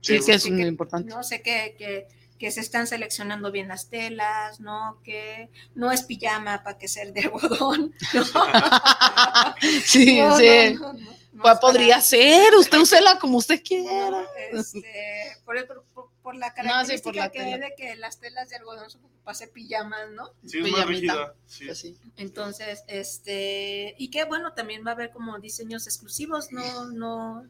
Sí, 0.00 0.18
Sí, 0.18 0.26
que 0.26 0.32
es 0.34 0.42
sí 0.42 0.50
muy 0.50 0.62
que- 0.62 0.66
importante. 0.68 1.08
No 1.08 1.22
sé 1.22 1.40
que, 1.42 1.76
que, 1.78 2.08
que 2.42 2.50
se 2.50 2.58
están 2.60 2.88
seleccionando 2.88 3.52
bien 3.52 3.68
las 3.68 3.88
telas, 3.88 4.58
¿no? 4.58 5.00
Que 5.04 5.48
no 5.76 5.92
es 5.92 6.02
pijama 6.02 6.64
para 6.64 6.76
que 6.76 6.88
sea 6.88 7.04
de 7.08 7.20
algodón. 7.20 7.94
¿no? 8.14 8.24
Sí, 9.84 10.18
No, 10.20 10.36
sí. 10.36 10.74
no, 10.74 10.92
no, 10.92 10.92
no, 10.94 11.02
no 11.34 11.42
Pues 11.42 11.54
es 11.54 11.60
podría 11.60 11.94
para- 11.94 12.02
ser, 12.02 12.54
usted 12.56 12.78
úsela 12.80 13.16
como 13.20 13.38
usted 13.38 13.62
quiera. 13.62 14.26
Este, 14.52 15.36
por, 15.44 15.56
el- 15.56 15.68
por- 15.68 16.34
la 16.34 16.48
No, 16.48 16.52
sí, 16.52 16.56
característica 16.56 17.02
por 17.04 17.14
la 17.14 17.30
que 17.30 17.38
tela. 17.38 17.58
de 17.58 17.74
que 17.76 17.94
las 17.94 18.18
telas 18.18 18.48
de 18.48 18.56
algodón 18.56 18.90
son 18.90 19.02
para 19.22 19.32
hacer 19.36 19.50
pijamas, 19.52 20.10
¿no? 20.10 20.30
Sí, 20.44 20.58
es 20.58 20.72
más 20.72 20.84
rígida. 20.86 21.34
Sí. 21.46 21.66
Pues 21.66 21.78
sí. 21.78 21.96
Entonces, 22.16 22.82
este, 22.88 23.94
y 23.98 24.10
que 24.10 24.24
bueno, 24.24 24.52
también 24.52 24.84
va 24.84 24.90
a 24.90 24.94
haber 24.94 25.10
como 25.10 25.38
diseños 25.38 25.86
exclusivos, 25.86 26.50
no, 26.50 26.86
no, 26.86 27.44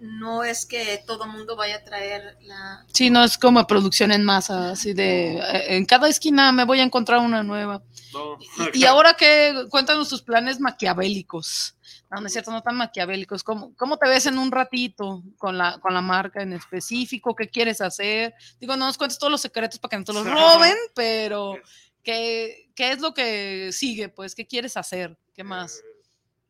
no 0.00 0.44
es 0.44 0.64
que 0.66 1.02
todo 1.06 1.26
mundo 1.26 1.56
vaya 1.56 1.76
a 1.76 1.84
traer 1.84 2.36
la, 2.42 2.84
Sí, 2.92 3.10
no 3.10 3.24
es 3.24 3.36
como 3.36 3.66
producción 3.66 4.12
en 4.12 4.24
masa, 4.24 4.70
así 4.70 4.92
de 4.92 5.38
eh, 5.38 5.76
en 5.76 5.84
cada 5.84 6.08
esquina 6.08 6.52
me 6.52 6.64
voy 6.64 6.80
a 6.80 6.84
encontrar 6.84 7.18
una 7.20 7.42
nueva. 7.42 7.82
No. 8.12 8.38
Y, 8.72 8.80
y 8.80 8.84
ahora 8.84 9.14
que 9.14 9.66
cuéntanos 9.70 10.08
tus 10.08 10.22
planes 10.22 10.60
maquiavélicos. 10.60 11.74
No, 12.10 12.20
no 12.20 12.26
es 12.26 12.32
cierto, 12.32 12.50
no 12.50 12.62
tan 12.62 12.76
maquiavélicos. 12.76 13.42
¿Cómo, 13.44 13.74
cómo 13.76 13.98
te 13.98 14.08
ves 14.08 14.26
en 14.26 14.38
un 14.38 14.50
ratito 14.50 15.22
con 15.36 15.58
la, 15.58 15.78
con 15.78 15.92
la 15.92 16.00
marca 16.00 16.42
en 16.42 16.54
específico? 16.54 17.34
¿Qué 17.34 17.48
quieres 17.48 17.80
hacer? 17.80 18.34
Digo, 18.60 18.76
no 18.76 18.86
nos 18.86 18.96
cuentes 18.96 19.18
todos 19.18 19.30
los 19.30 19.40
secretos 19.40 19.78
para 19.78 19.90
que 19.90 19.98
no 19.98 20.04
te 20.04 20.12
los 20.14 20.26
roben, 20.26 20.74
pero 20.94 21.56
¿qué, 22.02 22.70
qué 22.74 22.92
es 22.92 23.00
lo 23.00 23.12
que 23.12 23.70
sigue? 23.72 24.08
Pues, 24.08 24.34
¿qué 24.34 24.46
quieres 24.46 24.76
hacer? 24.76 25.18
¿Qué 25.34 25.44
más? 25.44 25.78
Eh, 25.78 25.82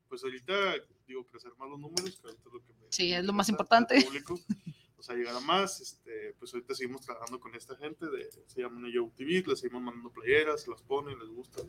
Pues 0.08 0.22
ahorita, 0.22 0.54
digo, 1.08 1.24
crecer 1.26 1.52
más 1.58 1.68
los 1.68 1.80
números, 1.80 2.18
que 2.20 2.26
ahorita 2.28 2.42
es 2.48 2.52
lo 2.52 2.60
que 2.60 2.72
me 2.74 2.86
Sí, 2.90 3.12
es 3.12 3.24
lo 3.24 3.32
más 3.32 3.48
importante. 3.48 4.00
público. 4.04 4.38
O 4.96 5.02
sea, 5.02 5.14
llegar 5.14 5.36
a 5.36 5.40
más, 5.40 5.80
este, 5.80 6.34
pues 6.38 6.52
ahorita 6.52 6.74
seguimos 6.74 7.02
trabajando 7.02 7.38
con 7.40 7.54
esta 7.54 7.76
gente, 7.76 8.06
de, 8.06 8.28
se 8.46 8.60
llaman 8.62 8.90
Yo 8.92 9.10
TV, 9.16 9.44
les 9.46 9.60
seguimos 9.60 9.82
mandando 9.82 10.10
playeras, 10.10 10.62
se 10.62 10.70
las 10.70 10.82
ponen, 10.82 11.18
les 11.18 11.28
gustan, 11.28 11.64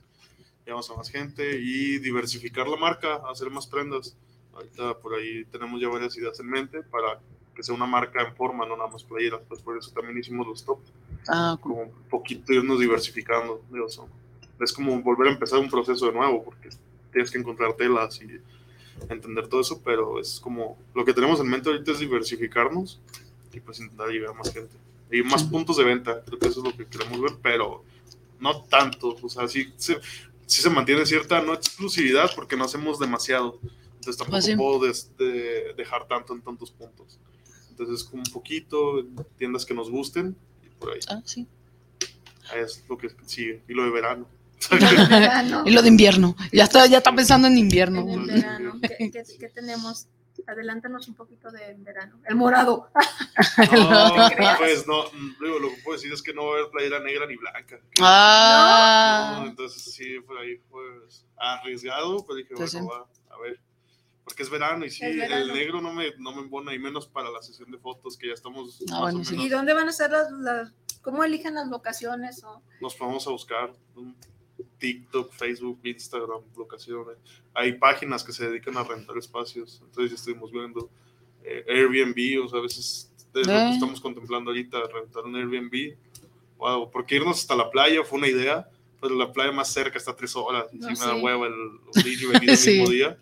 llevamos 0.66 0.90
a 0.90 0.96
más 0.96 1.10
gente 1.10 1.60
y 1.60 2.00
diversificar 2.00 2.68
la 2.68 2.78
marca, 2.78 3.22
hacer 3.30 3.50
más 3.52 3.68
prendas. 3.68 4.18
Ahorita 4.54 4.98
por 5.00 5.14
ahí 5.14 5.46
tenemos 5.46 5.80
ya 5.80 5.88
varias 5.90 6.18
ideas 6.18 6.40
en 6.40 6.48
mente 6.48 6.82
para 6.84 7.22
que 7.56 7.62
sea 7.62 7.76
una 7.76 7.86
marca 7.86 8.22
en 8.28 8.36
forma, 8.36 8.66
no 8.66 8.76
nada 8.76 8.90
más 8.90 9.04
playeras, 9.04 9.42
pues 9.48 9.62
por 9.62 9.78
eso 9.78 9.92
también 9.92 10.18
hicimos 10.18 10.48
los 10.48 10.66
top. 10.66 10.80
Ah, 11.28 11.56
como 11.62 11.84
un 11.84 11.92
poquito 12.10 12.52
irnos 12.52 12.80
diversificando, 12.80 13.64
digo, 13.72 13.88
son- 13.90 14.10
es 14.60 14.74
como 14.74 15.00
volver 15.04 15.28
a 15.28 15.32
empezar 15.34 15.60
un 15.60 15.70
proceso 15.70 16.08
de 16.08 16.14
nuevo, 16.14 16.44
porque 16.44 16.70
tienes 17.12 17.30
que 17.30 17.38
encontrar 17.38 17.74
telas 17.76 18.20
y 18.22 18.28
entender 19.10 19.48
todo 19.48 19.62
eso, 19.62 19.82
pero 19.84 20.20
es 20.20 20.40
como 20.40 20.78
lo 20.94 21.06
que 21.06 21.14
tenemos 21.14 21.40
en 21.40 21.48
mente 21.50 21.70
ahorita 21.70 21.92
es 21.92 22.00
diversificarnos 22.00 23.00
y 23.54 23.60
pues 23.60 23.80
intentar 23.80 24.10
llegar 24.10 24.30
a 24.32 24.34
más 24.34 24.52
gente. 24.54 24.76
Y 25.12 25.24
más 25.24 25.44
puntos 25.44 25.78
de 25.78 25.84
venta, 25.84 26.22
creo 26.24 26.38
que 26.40 26.48
eso 26.48 26.60
es 26.60 26.66
lo 26.72 26.78
que 26.78 26.86
queremos 26.86 27.20
ver, 27.22 27.34
pero 27.42 27.84
no 28.40 28.62
tanto, 28.64 29.18
o 29.22 29.30
sea, 29.30 29.48
sí 29.48 29.74
se, 29.78 30.00
sí 30.46 30.62
se 30.62 30.70
mantiene 30.70 31.06
cierta 31.06 31.42
no 31.42 31.54
exclusividad 31.54 32.30
porque 32.36 32.56
no 32.56 32.66
hacemos 32.66 33.00
demasiado, 33.00 33.60
entonces 33.96 34.18
tampoco 34.18 34.32
Pues 34.38 34.46
sí. 34.46 34.56
puedo 34.56 34.86
des- 34.86 35.12
de- 35.18 35.74
dejar 35.76 36.08
tanto 36.08 36.34
en 36.34 36.42
tantos 36.42 36.72
puntos. 36.72 37.20
Entonces, 37.72 38.04
como 38.04 38.22
un 38.24 38.32
poquito, 38.32 39.04
tiendas 39.38 39.66
que 39.66 39.74
nos 39.74 39.90
gusten 39.90 40.36
y 40.66 40.70
por 40.80 40.92
ahí. 40.92 41.00
Ah, 41.10 41.22
sí. 41.26 41.48
Es 42.56 42.84
lo 42.90 42.98
que 42.98 43.10
sigue. 43.26 43.62
Y 43.70 43.74
lo 43.74 43.84
de 43.86 43.90
verano. 43.92 44.28
Y 45.66 45.72
lo 45.72 45.82
de 45.82 45.88
invierno. 45.88 46.36
Ya 46.52 46.66
está, 46.66 46.86
ya 46.88 46.98
está 47.00 47.14
pensando 47.16 47.48
en 47.48 47.58
invierno. 47.58 48.02
En 48.02 48.10
el 48.10 48.26
verano. 48.28 48.80
¿Qué, 48.82 49.12
qué- 49.12 49.24
qué 49.40 49.50
tenemos? 49.54 50.08
Adelántanos 50.48 51.08
un 51.08 51.16
poquito 51.16 51.52
de 51.52 51.76
verano. 51.80 52.20
El 52.26 52.36
morado. 52.36 52.90
No, 53.72 54.30
pues 54.58 54.86
no, 54.88 55.04
digo, 55.42 55.60
lo 55.60 55.70
que 55.70 55.78
puedo 55.84 55.98
decir 55.98 56.12
es 56.14 56.22
que 56.22 56.34
no 56.34 56.46
va 56.46 56.52
a 56.56 56.58
haber 56.60 56.72
playera 56.72 57.00
negra 57.00 57.26
ni 57.28 57.36
blanca. 57.36 57.80
Ah. 58.02 59.40
No, 59.42 59.48
entonces 59.48 59.82
sí, 59.94 60.20
por 60.26 60.38
ahí 60.38 60.58
pues 60.70 61.26
arriesgado, 61.38 62.24
pero 62.26 62.36
dije, 62.38 62.54
Pues 62.56 62.74
bueno, 62.74 62.88
va, 62.90 63.36
a 63.36 63.40
ver. 63.40 63.60
Porque 64.24 64.44
es 64.44 64.50
verano 64.50 64.86
y 64.86 64.90
sí, 64.90 65.06
verano. 65.16 65.36
el 65.44 65.54
negro 65.54 65.82
no 65.82 65.94
me, 65.94 66.12
no 66.20 66.34
me 66.34 66.42
embona 66.42 66.74
y 66.74 66.80
menos 66.80 67.08
para 67.08 67.30
la 67.32 67.42
sesión 67.42 67.70
de 67.72 67.78
fotos 67.78 68.18
que 68.18 68.28
ya 68.28 68.34
estamos 68.34 68.80
Ah, 68.90 68.92
más 68.92 69.02
bueno, 69.02 69.20
o 69.20 69.24
sí. 69.26 69.32
menos. 69.32 69.46
¿Y 69.46 69.50
dónde 69.50 69.74
van 69.74 69.90
a 69.90 69.92
ser 69.94 70.12
las, 70.12 70.32
las- 70.32 70.72
cómo 71.02 71.24
eligen 71.24 71.56
las 71.56 71.68
locaciones? 71.68 72.44
O, 72.44 72.62
nos 72.82 72.98
vamos 73.00 73.26
a 73.28 73.32
buscar 73.32 73.74
TikTok, 74.78 75.32
Facebook, 75.34 75.80
Instagram, 75.84 76.42
locaciones. 76.58 77.18
Hay 77.54 77.74
páginas 77.74 78.24
que 78.24 78.32
se 78.32 78.48
dedican 78.50 78.78
a 78.78 78.84
rentar 78.84 79.18
espacios. 79.18 79.82
Entonces 79.86 80.12
ya 80.12 80.16
estuvimos 80.16 80.52
viendo 80.52 80.90
eh, 81.44 81.64
Airbnb, 81.68 82.44
o 82.46 82.48
sea, 82.50 82.60
a 82.60 82.62
veces 82.64 83.12
es 83.34 83.48
lo 83.48 83.54
que 83.54 83.70
estamos 83.74 84.02
contemplando 84.02 84.52
ahorita, 84.52 84.80
rentar 84.94 85.24
un 85.26 85.36
Airbnb. 85.36 85.96
Wow, 86.58 86.92
porque 86.92 87.16
irnos 87.16 87.40
hasta 87.40 87.56
la 87.56 87.70
playa 87.70 88.04
fue 88.04 88.18
una 88.20 88.28
idea, 88.28 88.68
pero 89.00 89.16
la 89.16 89.32
playa 89.32 89.52
más 89.52 89.72
cerca 89.72 89.98
está 89.98 90.12
a 90.12 90.16
tres 90.16 90.36
horas 90.36 90.66
y 90.74 90.78
No, 90.78 90.88
sí 90.94 91.02
me 91.02 91.08
da 91.08 91.16
hueva 91.16 91.48
el 91.48 92.08
ir 92.08 92.22
y 92.22 92.26
venir 92.26 92.50
el 92.50 92.58
Sí. 92.58 92.72
mismo 92.72 92.90
día. 92.90 93.18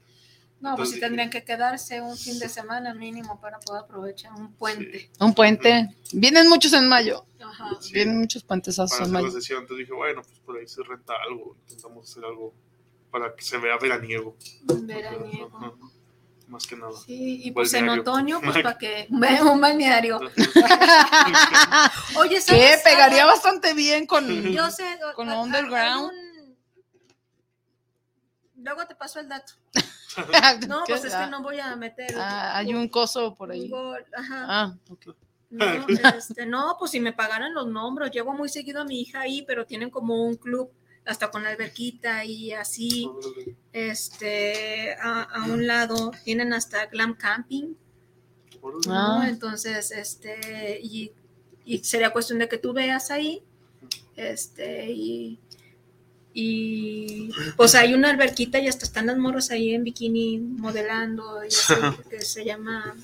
No, 0.59 0.75
pues 0.75 0.89
sí 0.91 0.99
tendrían 0.99 1.29
que 1.29 1.43
quedarse 1.43 2.01
un 2.01 2.17
fin 2.17 2.39
de 2.39 2.49
semana 2.49 2.93
mínimo 2.93 3.39
para 3.39 3.59
poder 3.59 3.83
aprovechar 3.83 4.33
un 4.33 4.53
puente. 4.53 5.09
Un 5.19 5.33
puente. 5.33 5.95
Vienen 6.13 6.49
muchos 6.49 6.73
en 6.73 6.87
mayo. 6.87 7.25
Ajá. 7.39 7.69
Sí. 7.79 7.93
Vienen 7.93 8.17
muchos 8.19 8.43
puentes 8.43 8.75
para 8.77 9.05
en 9.05 9.11
mayo. 9.11 9.31
sesión. 9.31 9.61
Entonces 9.61 9.85
dije, 9.85 9.93
bueno, 9.93 10.21
pues 10.23 10.39
por 10.39 10.57
ahí 10.57 10.67
se 10.67 10.81
renta 10.83 11.13
algo, 11.29 11.55
intentamos 11.67 12.09
hacer 12.09 12.25
algo 12.25 12.53
para 13.11 13.35
que 13.35 13.43
se 13.43 13.57
vea 13.57 13.77
veraniego. 13.77 14.35
Veraniego. 14.63 15.57
Ajá. 15.57 15.73
Más 16.47 16.65
que 16.65 16.77
nada. 16.77 16.93
Sí, 17.05 17.41
y 17.43 17.51
pues 17.51 17.73
en 17.73 17.89
otoño, 17.89 18.39
pues 18.41 18.53
para 18.63 18.77
que 18.77 19.05
un 19.09 19.59
balneario. 19.59 20.17
Oye, 22.15 22.35
Que 22.35 22.41
¿sabes 22.41 22.81
pegaría 22.83 23.23
algo? 23.23 23.33
bastante 23.33 23.73
bien 23.73 24.07
con. 24.07 24.25
Yo 24.51 24.71
sé. 24.71 24.85
Con 25.15 25.27
a- 25.29 25.33
a- 25.33 25.41
underground. 25.41 26.11
un- 26.11 26.27
Luego 28.63 28.85
te 28.87 28.95
paso 28.95 29.19
el 29.19 29.27
dato. 29.29 29.53
No, 30.67 30.83
pues 30.87 31.05
es 31.05 31.13
que 31.13 31.27
no 31.27 31.41
voy 31.41 31.59
a 31.59 31.75
meter. 31.75 32.13
Ah, 32.17 32.57
hay 32.57 32.73
un 32.73 32.87
coso 32.87 33.35
por 33.35 33.51
ahí. 33.51 33.63
un 33.63 33.69
gol, 33.69 34.05
Ajá. 34.15 34.45
Ah, 34.47 34.77
ok. 34.89 35.15
No, 35.49 35.65
este, 36.17 36.45
no, 36.45 36.75
pues 36.77 36.91
si 36.91 36.99
me 36.99 37.13
pagaran 37.13 37.53
los 37.53 37.67
nombres, 37.67 38.11
llevo 38.11 38.33
muy 38.33 38.49
seguido 38.49 38.81
a 38.81 38.85
mi 38.85 39.01
hija 39.01 39.21
ahí, 39.21 39.43
pero 39.47 39.65
tienen 39.65 39.89
como 39.89 40.23
un 40.25 40.35
club 40.35 40.71
hasta 41.05 41.31
con 41.31 41.45
alberquita 41.45 42.25
y 42.25 42.51
así, 42.51 43.09
este, 43.71 44.93
a, 44.95 45.23
a 45.23 45.45
un 45.45 45.65
lado 45.65 46.11
tienen 46.25 46.51
hasta 46.51 46.87
glam 46.87 47.15
camping, 47.15 47.75
¿no? 48.85 49.21
Ah. 49.21 49.25
Entonces, 49.29 49.91
este, 49.91 50.79
y, 50.81 51.13
y 51.63 51.77
sería 51.79 52.11
cuestión 52.11 52.39
de 52.39 52.49
que 52.49 52.57
tú 52.57 52.73
veas 52.73 53.09
ahí, 53.09 53.41
este, 54.17 54.91
y, 54.91 55.39
y 56.39 57.31
pues 57.55 57.73
hay 57.73 57.95
una 57.95 58.11
alberquita 58.11 58.59
y 58.59 58.67
hasta 58.67 58.85
están 58.85 59.07
las 59.07 59.17
morras 59.17 59.49
ahí 59.49 59.73
en 59.73 59.83
bikini 59.83 60.37
modelando, 60.37 61.43
y 61.43 61.47
así, 61.47 61.73
que 62.11 62.21
se 62.21 62.45
llama 62.45 62.95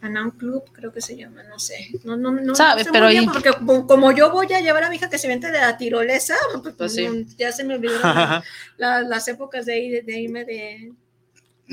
Anam 0.00 0.30
Club, 0.30 0.64
creo 0.72 0.92
que 0.94 1.02
se 1.02 1.14
llama, 1.14 1.42
no 1.42 1.58
sé. 1.58 1.90
No, 2.04 2.16
no, 2.16 2.30
no, 2.32 2.54
Sabe, 2.54 2.80
no 2.80 2.84
sé 2.84 2.90
pero 2.90 3.04
muy 3.04 3.12
bien, 3.12 3.28
ahí- 3.28 3.32
porque 3.34 3.50
como, 3.86 4.12
yo 4.12 4.30
voy 4.30 4.50
a 4.50 4.60
llevar 4.60 4.84
a 4.84 4.88
mi 4.88 4.96
hija 4.96 5.10
que 5.10 5.18
se 5.18 5.28
vente 5.28 5.52
de 5.52 5.60
la 5.60 5.76
tirolesa, 5.76 6.36
pues, 6.62 6.74
Pues 6.74 6.94
sí. 6.94 7.06
no, 7.06 7.14
ya 7.36 7.52
se 7.52 7.64
me 7.64 7.74
olvidaron 7.74 8.00
la- 8.02 8.42
la- 8.78 9.02
las 9.02 9.28
épocas 9.28 9.66
de, 9.66 9.78
ir- 9.78 10.04
de 10.06 10.18
irme 10.20 10.46
de, 10.46 10.92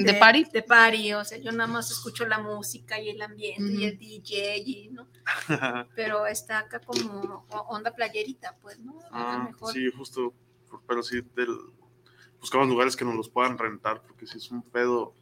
¿De 0.03 0.14
party? 0.14 0.44
De 0.53 0.61
party, 0.64 1.14
o 1.14 1.26
sea, 1.26 1.38
yo 1.38 1.52
nada 1.52 1.68
más 1.68 1.90
escucho 1.91 2.26
la 2.26 2.40
música 2.40 2.99
y 2.99 3.10
el 3.10 3.22
ambiente 3.22 3.72
y 3.74 3.86
el 3.86 3.98
DJ, 3.98 4.57
y, 4.57 4.90
¿no? 4.90 5.07
Pero 5.95 6.26
está 6.28 6.60
acá 6.60 6.80
como 6.80 7.45
onda 7.69 7.91
playerita, 7.91 8.56
pues, 8.61 8.80
¿no? 8.80 8.99
Ah, 9.11 9.44
mejor. 9.45 9.74
sí, 9.74 9.90
justo. 9.95 10.34
Pero 10.88 11.02
sí, 11.03 11.22
del, 11.36 11.57
buscamos 12.40 12.68
lugares 12.68 12.95
que 12.95 13.06
nos 13.06 13.15
los 13.15 13.30
puedan 13.30 13.57
rentar, 13.57 14.02
porque 14.02 14.28
si 14.28 14.38
es 14.38 14.52
un 14.52 14.61
pedo 14.61 15.14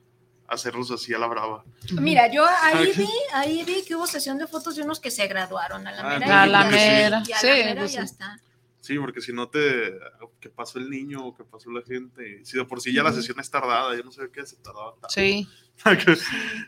hacerlos 0.47 0.91
así 0.91 1.13
a 1.13 1.17
la 1.17 1.27
brava. 1.27 1.63
Mira, 1.93 2.31
yo 2.31 2.45
ahí 2.61 2.91
vi, 2.95 3.09
ahí 3.33 3.63
vi 3.63 3.83
que 3.83 3.95
hubo 3.95 4.05
sesión 4.05 4.37
de 4.37 4.45
fotos 4.45 4.75
de 4.75 4.83
unos 4.83 4.99
que 4.99 5.09
se 5.09 5.25
graduaron 5.27 5.87
a 5.87 5.91
la 5.91 6.01
Ah, 6.15 6.19
mera. 6.19 6.41
A 6.43 6.47
y 6.47 6.49
la 6.51 6.61
ya- 6.63 6.69
mera, 6.69 7.23
y 7.27 7.31
a 7.31 7.37
sí, 7.39 7.47
la 7.47 7.55
mera 7.55 7.81
pues 7.81 7.93
ya 7.93 7.99
sí. 8.01 8.05
está. 8.13 8.39
Sí, 8.85 8.99
porque 8.99 9.19
si 9.19 9.33
no 9.33 9.49
te. 9.49 9.97
que 10.39 10.51
pasó 10.51 10.77
el 10.77 10.91
niño 10.91 11.25
o 11.25 11.35
que 11.35 11.43
pasó 11.43 11.71
la 11.71 11.81
gente. 11.81 12.45
Si 12.45 12.55
de 12.55 12.65
por 12.65 12.79
sí 12.79 12.93
ya 12.93 13.01
la 13.01 13.11
sesión 13.11 13.39
es 13.39 13.49
tardada, 13.49 13.95
yo 13.97 14.03
no 14.03 14.11
sé 14.11 14.29
qué 14.31 14.45
se 14.45 14.57
tardaba 14.57 14.91
tanto. 14.91 15.09
Sí. 15.09 15.47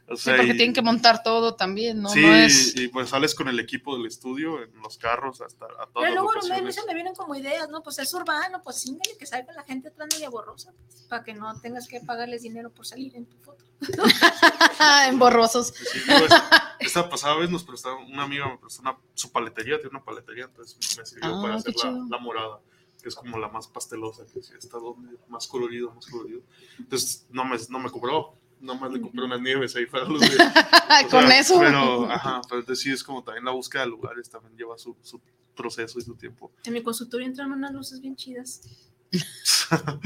o 0.08 0.16
Sí, 0.16 0.24
sea, 0.24 0.36
porque 0.38 0.54
y- 0.54 0.58
tienen 0.58 0.74
que 0.74 0.82
montar 0.82 1.24
todo 1.24 1.56
también, 1.56 2.02
¿no? 2.02 2.10
sí, 2.10 2.22
No 2.22 2.36
es. 2.36 2.76
y 2.76 2.88
pues 2.90 3.10
sales 3.10 3.34
con 3.34 3.48
el 3.48 3.60
equipo 3.60 3.96
del 3.98 4.06
estudio 4.06 4.62
en 4.62 4.72
los 4.82 4.98
carros 4.98 5.42
hasta 5.42 5.66
a 5.66 5.88
todas 5.88 6.10
Pero 6.10 6.14
luego 6.14 6.28
me, 6.30 6.36
locaciones. 6.36 6.76
se 6.76 6.86
me 6.86 6.94
vienen 6.94 7.16
como 7.16 7.34
ideas, 7.36 7.70
¿no? 7.70 7.82
Pues 7.82 7.98
es 8.00 8.14
urbano, 8.14 8.62
pues 8.64 8.78
síngale 8.82 9.18
que 9.18 9.26
salga 9.26 9.54
la 9.54 9.64
gente 9.64 9.88
atrás 9.90 10.08
media 10.14 10.30
borrosa, 10.30 10.72
pues, 10.88 11.02
para 11.04 11.24
que 11.24 11.34
no 11.34 11.60
tengas 11.62 11.88
que 11.88 12.00
pagarles 12.02 12.44
dinero 12.44 12.70
por 12.70 12.86
salir 12.86 13.16
en 13.16 13.26
tu 13.26 13.38
foto. 13.38 13.64
en 15.08 15.20
borrosos. 15.20 15.68
Sí, 15.68 16.00
digo, 16.08 16.26
esta, 16.26 16.76
esta 16.80 17.10
pasada 17.10 17.36
vez 17.38 17.50
nos 17.50 17.64
prestaron, 17.64 18.04
una 18.12 18.24
amiga 18.24 18.48
me 18.48 18.58
prestó 18.58 18.82
una, 18.82 18.98
su 19.14 19.32
paletería, 19.32 19.76
tiene 19.80 19.90
una 19.92 20.04
paletería, 20.04 20.46
entonces 20.46 20.78
me 20.98 21.06
sirvió 21.06 21.36
Ah, 21.38 21.42
para 21.42 21.56
hacer 21.56 21.74
la, 22.10 22.18
morada, 22.20 22.60
que 23.02 23.10
es 23.10 23.16
como 23.16 23.38
la 23.38 23.48
más 23.50 23.68
pastelosa, 23.68 24.24
que 24.32 24.42
sí, 24.42 24.54
está 24.58 24.78
donde, 24.78 25.18
más 25.28 25.48
colorido, 25.48 25.92
más 25.94 26.06
colorido. 26.08 26.42
Entonces 26.80 27.26
no 27.30 27.46
me, 27.46 27.58
no 27.70 27.80
me 27.80 27.90
cobró, 27.90 28.36
nomás 28.60 28.92
le 28.92 29.02
compré 29.02 29.24
unas 29.24 29.42
nieves 29.42 29.76
ahí 29.76 29.86
para 29.86 30.06
los 30.06 30.20
de- 30.22 30.28
Con 31.12 31.28
sea, 31.28 31.40
eso. 31.40 31.60
Pero, 31.60 32.12
ajá, 32.12 32.42
pero 32.48 32.60
entonces 32.62 32.84
sí 32.84 32.92
es 32.92 33.04
como 33.04 33.24
también 33.24 33.46
la 33.46 33.52
búsqueda 33.52 33.84
de 33.84 33.90
lugares, 33.90 34.30
también 34.30 34.56
lleva 34.58 34.78
su, 34.78 34.96
su 35.02 35.20
proceso 35.56 36.00
y 36.00 36.02
su 36.02 36.16
tiempo. 36.16 36.52
En 36.66 36.74
mi 36.74 36.82
consultorio 36.84 37.26
entran 37.26 37.52
unas 37.52 37.72
luces 37.74 38.00
bien 38.02 38.16
chidas. 38.16 38.62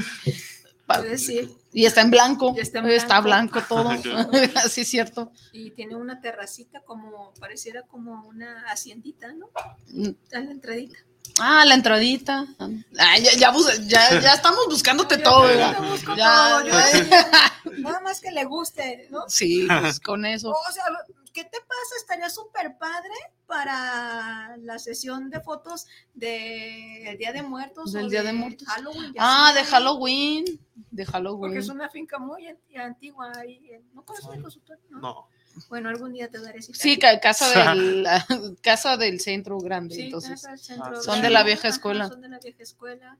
Decir. 1.02 1.50
Y 1.72 1.86
está 1.86 2.02
en 2.02 2.10
blanco. 2.10 2.54
Está 2.58 2.80
en 2.80 2.86
Está 2.88 3.20
blanco. 3.22 3.62
todo. 3.66 3.88
Así 4.56 4.82
es 4.82 4.88
cierto. 4.88 5.32
Y 5.52 5.70
tiene 5.70 5.96
una 5.96 6.20
terracita 6.20 6.82
como, 6.82 7.32
pareciera 7.40 7.82
como 7.82 8.26
una 8.28 8.64
haciendita, 8.66 9.32
¿no? 9.32 9.48
Mm. 9.88 10.08
Está 10.22 10.38
en 10.40 10.46
la 10.46 10.52
entradita. 10.52 10.98
Ah, 11.40 11.64
la 11.64 11.74
entradita. 11.74 12.46
Ah, 12.58 13.18
ya, 13.18 13.32
ya, 13.36 13.52
ya, 13.86 14.20
ya 14.20 14.34
estamos 14.34 14.66
buscándote 14.68 15.16
Yo 15.18 15.22
todo. 15.22 15.42
¿verdad? 15.44 15.78
busco 15.90 16.14
Ya, 16.14 16.58
todo, 16.60 16.66
yo 16.66 16.72
Nada 17.78 18.00
más 18.00 18.20
que 18.20 18.30
le 18.30 18.44
guste, 18.44 19.08
¿no? 19.10 19.24
Sí, 19.28 19.66
pues 19.80 19.98
con 20.00 20.24
eso. 20.26 20.50
O 20.50 20.72
sea, 20.72 20.84
¿qué 21.32 21.44
te 21.44 21.58
pasa? 21.60 21.96
Estaría 21.98 22.28
súper 22.30 22.76
padre 22.76 23.10
para 23.46 24.56
la 24.58 24.78
sesión 24.78 25.30
de 25.30 25.40
fotos 25.40 25.86
del 26.14 27.16
Día 27.18 27.32
de 27.32 27.42
Muertos. 27.42 27.92
Del 27.92 28.06
o 28.06 28.08
Día 28.08 28.22
de 28.22 28.32
Muertos. 28.32 28.68
Halloween. 28.68 29.14
Ah, 29.18 29.52
de 29.54 29.64
Halloween. 29.64 30.44
De 30.90 31.04
Porque 31.04 31.12
Halloween. 31.12 31.56
es 31.56 31.68
una 31.68 31.88
finca 31.88 32.18
muy 32.18 32.46
anti- 32.46 32.76
antigua. 32.76 33.32
ahí 33.38 33.70
en- 33.70 33.88
¿No 33.94 34.04
conoces 34.04 34.28
el 34.34 34.42
consultorio? 34.42 34.82
No. 34.90 35.00
No. 35.00 35.28
Bueno, 35.68 35.88
algún 35.88 36.12
día 36.12 36.28
te 36.30 36.40
daré 36.40 36.62
cita. 36.62 36.78
Sí, 36.78 36.98
ca- 36.98 37.20
casa 37.20 37.74
del, 37.74 38.06
casa 38.62 38.96
del 38.96 39.20
centro 39.20 39.58
grande. 39.58 39.94
Sí, 39.94 40.02
entonces. 40.02 40.30
casa 40.30 40.50
del 40.50 40.58
centro 40.58 41.02
Son 41.02 41.20
de 41.22 41.30
la 41.30 41.42
vieja 41.42 41.68
Ajá, 41.68 41.76
escuela. 41.76 42.08
son 42.08 42.20
de 42.20 42.28
la 42.28 42.38
vieja 42.38 42.62
escuela. 42.62 43.18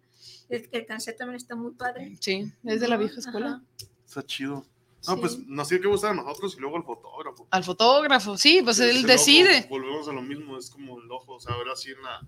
El, 0.49 0.69
el 0.73 0.87
cancel 0.87 1.17
también 1.17 1.37
está 1.37 1.55
muy 1.57 1.73
padre. 1.73 2.17
Sí, 2.21 2.53
es 2.65 2.81
de 2.81 2.89
la 2.89 2.97
vieja 2.97 3.19
escuela. 3.21 3.47
Ajá. 3.49 3.63
Está 4.07 4.23
chido. 4.25 4.65
No, 5.07 5.15
Sí. 5.15 5.21
pues 5.21 5.39
nos 5.47 5.67
tiene 5.69 5.83
que 5.83 5.89
gustar 5.89 6.13
a 6.13 6.15
nosotros 6.15 6.55
y 6.57 6.61
luego 6.61 6.77
al 6.77 6.85
fotógrafo. 6.85 7.47
Al 7.51 7.65
fotógrafo, 7.65 8.39
sí, 8.39 8.61
pues 8.63 8.79
Es 8.79 8.95
él 8.95 9.03
decide. 9.03 9.59
ojo, 9.61 9.69
volvemos 9.71 10.09
a 10.09 10.13
lo 10.13 10.23
mismo, 10.23 10.57
es 10.57 10.71
como 10.71 11.01
el 11.01 11.11
ojo. 11.11 11.35
O 11.35 11.41
sea, 11.41 11.55
ahora 11.55 11.75
sí 11.75 11.91
en 11.91 12.03
la. 12.03 12.21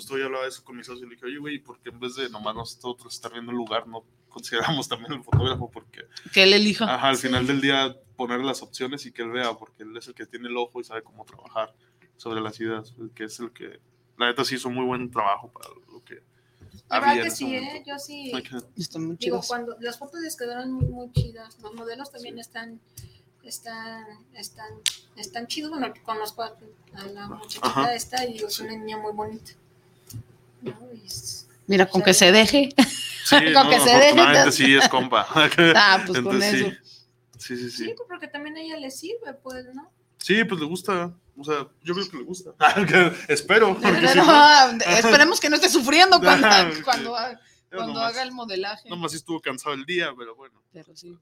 Justo 0.00 0.16
yo 0.16 0.24
hablaba 0.24 0.44
de 0.44 0.48
eso 0.48 0.64
con 0.64 0.78
mi 0.78 0.82
socio 0.82 1.04
y 1.04 1.08
le 1.10 1.14
dije, 1.16 1.26
oye, 1.26 1.36
güey, 1.36 1.58
¿por 1.58 1.78
qué 1.80 1.90
en 1.90 2.00
vez 2.00 2.14
de 2.14 2.30
nomás 2.30 2.54
nosotros 2.54 3.12
estar 3.12 3.30
viendo 3.32 3.50
el 3.52 3.58
lugar, 3.58 3.86
no 3.86 4.02
consideramos 4.30 4.88
también 4.88 5.12
el 5.12 5.22
fotógrafo? 5.22 5.70
Porque. 5.70 6.06
Que 6.32 6.44
él 6.44 6.54
elija. 6.54 6.86
Ajá, 6.94 7.10
al 7.10 7.16
Sí. 7.18 7.26
final 7.26 7.46
del 7.46 7.60
día 7.60 7.94
poner 8.16 8.40
las 8.40 8.62
opciones 8.62 9.04
y 9.04 9.12
que 9.12 9.20
él 9.20 9.30
vea, 9.30 9.52
porque 9.52 9.82
él 9.82 9.94
es 9.94 10.08
el 10.08 10.14
que 10.14 10.24
tiene 10.24 10.48
el 10.48 10.56
ojo 10.56 10.80
y 10.80 10.84
sabe 10.84 11.02
cómo 11.02 11.22
trabajar 11.26 11.74
sobre 12.16 12.40
las 12.40 12.58
ideas, 12.60 12.94
que 13.14 13.24
es 13.24 13.38
el 13.40 13.52
que. 13.52 13.78
La 14.16 14.26
neta 14.28 14.42
sí 14.42 14.54
hizo 14.54 14.70
muy 14.70 14.86
buen 14.86 15.10
trabajo 15.10 15.52
para 15.52 15.68
lo 15.92 16.02
que. 16.02 16.22
La 16.88 17.00
verdad 17.00 17.22
que 17.24 17.30
sí. 17.30 17.54
¿eh? 17.54 17.82
Yo 17.86 17.98
sí. 17.98 18.32
Ok. 18.34 18.64
Están 18.78 19.04
muy 19.04 19.16
Digo, 19.16 19.36
chidos. 19.36 19.48
cuando 19.48 19.76
las 19.80 19.98
fotos 19.98 20.20
les 20.20 20.34
quedaron 20.34 20.72
muy, 20.72 20.86
muy 20.86 21.12
chidas. 21.12 21.58
Los 21.60 21.74
modelos 21.74 22.10
también 22.10 22.38
están, 22.38 22.80
están, 23.42 24.06
están, 24.34 24.70
están 25.16 25.46
chidos. 25.46 25.70
Bueno, 25.70 25.92
conozco 26.04 26.42
a, 26.42 26.56
a 26.94 27.06
la 27.08 27.28
muchachita 27.28 27.66
Ajá. 27.68 27.94
esta 27.94 28.24
y 28.26 28.36
es 28.38 28.60
una 28.60 28.76
niña 28.76 28.96
muy 28.96 29.12
bonita. 29.12 29.52
¿No? 30.62 30.72
Y 30.94 31.06
es- 31.06 31.46
Mira, 31.66 31.86
con 31.86 32.02
que 32.02 32.14
se 32.14 32.32
deje. 32.32 32.70
Sí, 33.24 33.36
Con 33.44 33.52
no, 33.52 33.70
que 33.70 33.78
se 33.80 33.96
deje, 33.96 34.52
sí 34.52 34.74
es 34.74 34.88
compa. 34.88 35.26
Ah, 35.76 36.02
pues 36.06 36.20
con 36.20 36.42
eso. 36.42 36.66
Sí, 37.38 37.56
sí, 37.56 37.56
sí. 37.56 37.70
Sí, 37.70 37.70
Sí, 37.70 37.94
pues, 37.96 38.06
porque 38.08 38.26
también 38.28 38.56
a 38.56 38.60
ella 38.60 38.76
le 38.76 38.90
sirve, 38.90 39.32
pues, 39.42 39.66
¿no? 39.74 39.90
Sí, 40.18 40.42
pues 40.44 40.60
le 40.60 40.66
gusta. 40.66 41.12
O 41.38 41.44
sea, 41.44 41.66
yo 41.82 41.94
creo 41.94 42.10
que 42.10 42.16
le 42.18 42.22
gusta. 42.24 42.50
Espero. 43.28 43.78
porque 43.80 44.08
si 44.08 44.16
No, 44.18 44.72
no- 44.72 44.84
esperemos 44.84 45.40
que 45.40 45.48
no 45.48 45.56
esté 45.56 45.68
sufriendo 45.70 46.18
cuando, 46.20 46.48
cuando, 46.84 47.16
haga- 47.16 47.40
Yo 47.70 47.76
cuando 47.78 47.94
nomás- 47.94 48.12
haga 48.12 48.22
el 48.24 48.32
modelaje. 48.32 48.88
Nomás 48.90 49.12
sí 49.12 49.16
estuvo 49.18 49.40
cansado 49.40 49.74
el 49.74 49.84
día, 49.86 50.12
pero 50.18 50.34
bueno. 50.34 50.60
Pero 50.72 50.94
sí. 50.96 51.16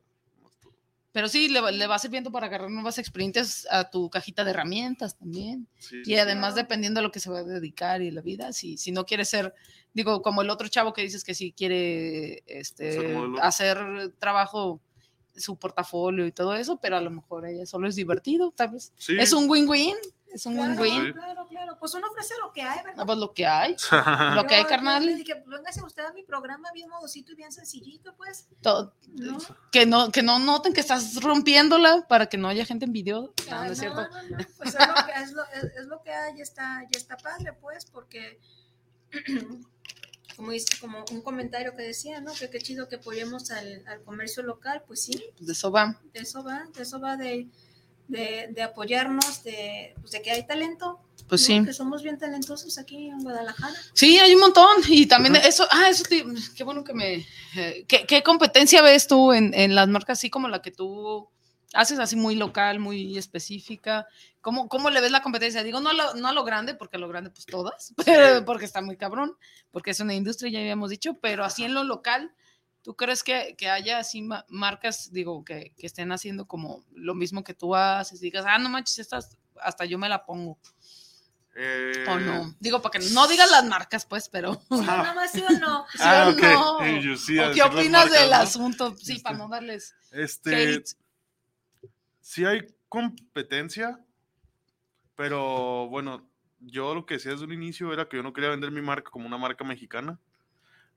Pero 1.13 1.29
sí, 1.29 1.49
le, 1.49 1.61
va- 1.61 1.71
le 1.71 1.87
va 1.87 1.99
sirviendo 1.99 2.31
para 2.31 2.47
agarrar 2.47 2.71
nuevas 2.71 2.99
experiencias 2.99 3.67
a 3.71 3.89
tu 3.91 4.11
cajita 4.11 4.45
de 4.45 4.51
herramientas 4.51 5.17
también. 5.17 5.67
Sí, 5.79 6.03
Y 6.05 6.17
además, 6.17 6.55
dependiendo 6.55 7.01
de 7.01 7.07
lo 7.07 7.11
que 7.13 7.21
se 7.21 7.31
va 7.31 7.39
a 7.39 7.45
dedicar 7.45 8.03
y 8.03 8.11
la 8.11 8.21
vida, 8.21 8.53
si, 8.53 8.77
si 8.77 8.93
no 8.93 9.05
quiere 9.07 9.25
ser, 9.25 9.55
digo, 9.95 10.21
como 10.23 10.43
el 10.43 10.51
otro 10.51 10.69
chavo 10.69 10.93
que 10.93 11.03
dices 11.03 11.25
que 11.25 11.35
si 11.35 11.53
quiere 11.53 12.43
este, 12.47 13.17
hacer 13.41 13.79
trabajo, 14.19 14.81
su 15.35 15.57
portafolio 15.57 16.27
y 16.27 16.33
todo 16.33 16.55
eso, 16.57 16.79
pero 16.81 16.97
a 16.97 17.01
lo 17.01 17.11
mejor 17.11 17.47
ella 17.47 17.65
solo 17.65 17.87
es 17.89 17.95
divertido, 17.95 18.51
tal 18.51 18.71
vez. 18.73 18.93
Sí. 18.97 19.17
Es 19.19 19.33
un 19.33 19.49
win-win, 19.49 19.95
es 20.33 20.45
un 20.47 20.55
Claro, 20.55 20.81
win-win. 20.83 21.13
claro, 21.13 21.47
claro. 21.49 21.77
Pues 21.81 21.95
uno 21.95 22.07
ofrece 22.09 22.35
lo 22.41 22.53
que 22.53 22.63
hay, 22.63 22.79
¿verdad? 22.85 22.97
No, 22.97 23.07
pues 23.07 23.19
lo 23.19 23.33
que 23.33 23.47
hay, 23.47 23.77
lo 24.35 24.47
que 24.47 24.55
hay, 24.57 24.65
carnal. 24.65 25.05
le 25.07 25.15
dije, 25.17 25.37
pues 25.37 25.49
véngase 25.57 25.83
usted 25.83 26.05
a 26.05 26.13
mi 26.13 26.23
programa 26.23 26.71
bien 26.73 26.89
modosito 26.89 27.33
y 27.33 27.35
bien 27.37 27.53
sencillito, 27.53 28.15
pues. 28.17 28.47
todo- 28.61 28.95
¿no? 29.15 29.39
que 29.73 29.87
no, 29.87 30.11
que 30.13 30.23
no 30.23 30.39
noten 30.39 30.73
que 30.73 30.81
estás 30.81 31.23
rompiéndola 31.23 32.07
para 32.09 32.27
que 32.27 32.37
no 32.37 32.49
haya 32.49 32.65
gente 32.65 32.85
envidiosa. 32.85 33.33
No, 33.51 33.57
Ah, 33.57 33.67
no 33.67 33.73
es 33.73 33.79
cierto. 33.79 34.03
no, 34.03 34.23
no, 34.23 34.37
pues 34.59 34.75
es 34.75 34.87
lo 34.87 34.95
que, 35.07 35.13
es 35.23 35.33
lo, 35.33 35.45
es- 35.45 35.65
es 35.81 35.87
lo 35.87 36.03
que 36.03 36.13
hay, 36.13 36.37
ya 36.37 36.43
está, 36.43 36.83
ya 36.91 36.99
está 36.99 37.17
padre, 37.17 37.53
pues, 37.55 37.87
porque 37.87 38.39
como 40.37 40.53
dice, 40.53 40.79
como 40.81 41.05
un 41.11 41.21
comentario 41.23 41.75
que 41.75 41.83
decía, 41.83 42.21
¿no? 42.21 42.33
Que 42.33 42.49
qué 42.49 42.59
chido 42.61 42.89
que 42.89 42.97
apoyemos 42.97 43.51
al, 43.51 43.83
al 43.89 44.03
comercio 44.03 44.43
local, 44.45 44.85
pues 44.87 45.03
sí, 45.03 45.25
De 45.41 45.53
eso 45.53 45.71
va. 45.73 45.99
de 46.13 46.21
eso 46.21 46.45
va, 46.45 46.65
de 46.75 46.83
eso 46.83 47.01
va 47.01 47.17
de, 47.17 47.49
de, 48.09 48.49
de 48.53 48.63
apoyarnos, 48.63 49.45
de, 49.45 49.95
pues 50.01 50.11
de 50.13 50.23
que 50.23 50.31
hay 50.33 50.47
talento. 50.47 51.01
Pues 51.29 51.43
¿no? 51.43 51.47
sí. 51.59 51.65
Que 51.65 51.73
somos 51.75 52.03
bien 52.03 52.19
talentosos 52.19 52.79
aquí 52.79 53.09
en 53.09 53.21
Guadalajara. 53.23 53.75
Sí, 53.93 54.19
hay 54.19 54.35
un 54.35 54.41
montón. 54.41 54.67
Y 54.89 55.07
también 55.07 55.37
eso, 55.37 55.67
ah, 55.71 55.89
eso, 55.91 56.05
te- 56.09 56.25
qué 56.57 56.65
bueno 56.65 56.83
que 56.85 56.95
me... 56.95 57.27
eh, 57.57 57.85
¿qué, 57.87 58.05
qué 58.07 58.23
competencia 58.23 58.81
ves 58.83 59.07
tú 59.07 59.33
en, 59.33 59.53
en 59.55 59.75
las 59.75 59.89
marcas 59.89 60.19
así 60.19 60.31
como 60.31 60.49
la 60.49 60.63
que 60.63 60.71
tú 60.71 61.29
haces, 61.75 61.99
así 61.99 62.17
muy 62.17 62.35
local, 62.35 62.81
muy 62.81 63.19
específica? 63.19 64.07
¿Cómo, 64.41 64.69
cómo 64.71 64.89
le 64.89 65.03
ves 65.03 65.11
la 65.11 65.21
competencia? 65.21 65.63
Digo, 65.63 65.81
no 65.81 65.91
a 65.91 65.93
lo, 65.93 66.15
no 66.15 66.29
a 66.29 66.33
lo 66.33 66.45
grande, 66.45 66.75
porque 66.75 66.97
a 66.97 67.01
lo 67.01 67.09
grande 67.09 67.29
pues 67.31 67.45
todas, 67.45 67.93
pero 68.07 68.45
porque 68.47 68.65
está 68.65 68.81
muy 68.81 68.97
cabrón, 68.97 69.37
porque 69.71 69.91
es 69.91 70.01
una 70.01 70.15
industria, 70.15 70.51
ya 70.51 70.61
habíamos 70.61 70.89
dicho, 70.89 71.19
pero 71.21 71.45
así 71.45 71.65
en 71.65 71.75
lo 71.75 71.85
local, 71.85 72.33
¿tú 72.89 72.97
crees 72.97 73.23
que, 73.23 73.55
que 73.59 73.69
haya 73.69 73.99
así 73.99 74.23
ma- 74.23 74.47
marcas, 74.49 75.13
digo, 75.13 75.45
que, 75.45 75.75
que 75.77 75.87
estén 75.87 76.11
haciendo 76.11 76.47
como 76.47 76.87
lo 76.95 77.15
mismo 77.15 77.45
que 77.45 77.53
tú 77.53 77.75
haces? 77.77 78.19
Digas, 78.19 78.47
ah, 78.49 78.57
no 78.59 78.71
manches, 78.71 78.99
estas 78.99 79.37
hasta 79.61 79.85
yo 79.85 79.99
me 79.99 80.09
la 80.09 80.25
pongo. 80.25 80.59
Eh, 81.55 82.07
O 82.09 82.19
no. 82.19 82.57
Digo, 82.61 82.81
para 82.81 82.99
que 82.99 83.11
no 83.11 83.29
digas 83.29 83.51
las 83.51 83.67
marcas, 83.67 84.07
pues, 84.07 84.31
pero. 84.31 84.59
Nada 84.71 85.13
más 85.13 85.31
sí 85.33 85.43
o 85.47 85.59
no. 85.59 85.85
¿Sí 85.93 85.99
Ah, 86.01 86.29
o 86.29 86.31
ok. 86.31 86.41
no? 86.41 86.85
Eh, 86.87 87.03
yo 87.03 87.15
sí, 87.19 87.39
a 87.39 87.51
¿O 87.51 87.53
qué 87.53 87.63
opinas 87.63 88.07
marcas, 88.07 88.21
del 88.23 88.31
¿no? 88.31 88.37
asunto? 88.37 88.97
Sí, 88.97 89.19
para 89.19 89.37
no 89.37 89.49
darles. 89.51 89.95
Este, 90.11 90.77
hate. 90.77 90.89
sí 92.23 92.47
hay 92.47 92.61
competencia, 92.89 94.03
pero 95.15 95.89
bueno, 95.89 96.27
yo 96.61 96.95
lo 96.95 97.05
que 97.05 97.15
decía 97.15 97.33
desde 97.33 97.45
un 97.45 97.53
inicio 97.53 97.93
era 97.93 98.09
que 98.09 98.17
yo 98.17 98.23
no 98.23 98.33
quería 98.33 98.49
vender 98.49 98.71
mi 98.71 98.81
marca 98.81 99.11
como 99.11 99.27
una 99.27 99.37
marca 99.37 99.63
mexicana, 99.63 100.19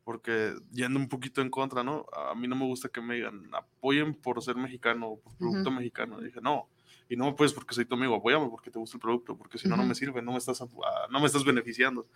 porque 0.03 0.53
yendo 0.71 0.99
un 0.99 1.07
poquito 1.07 1.41
en 1.41 1.49
contra, 1.49 1.83
¿no? 1.83 2.05
A 2.13 2.35
mí 2.35 2.47
no 2.47 2.55
me 2.55 2.65
gusta 2.65 2.89
que 2.89 3.01
me 3.01 3.15
digan, 3.15 3.49
apoyen 3.53 4.13
por 4.13 4.41
ser 4.41 4.55
mexicano 4.55 5.17
por 5.23 5.35
producto 5.37 5.69
Ujú. 5.69 5.77
mexicano. 5.77 6.19
dije, 6.19 6.41
no, 6.41 6.67
y 7.07 7.15
no 7.17 7.25
me 7.25 7.33
puedes 7.33 7.53
porque 7.53 7.75
soy 7.75 7.85
tu 7.85 7.95
amigo, 7.95 8.15
apóyame 8.15 8.47
porque 8.49 8.71
te 8.71 8.79
gusta 8.79 8.97
el 8.97 9.01
producto, 9.01 9.37
porque 9.37 9.57
si 9.57 9.67
no, 9.67 9.75
no 9.75 9.83
Ujú. 9.83 9.89
me 9.89 9.95
sirve, 9.95 10.21
no 10.21 10.31
me 10.31 10.37
estás, 10.37 10.63
no 11.09 11.19
me 11.19 11.25
estás 11.25 11.43
beneficiando. 11.43 12.07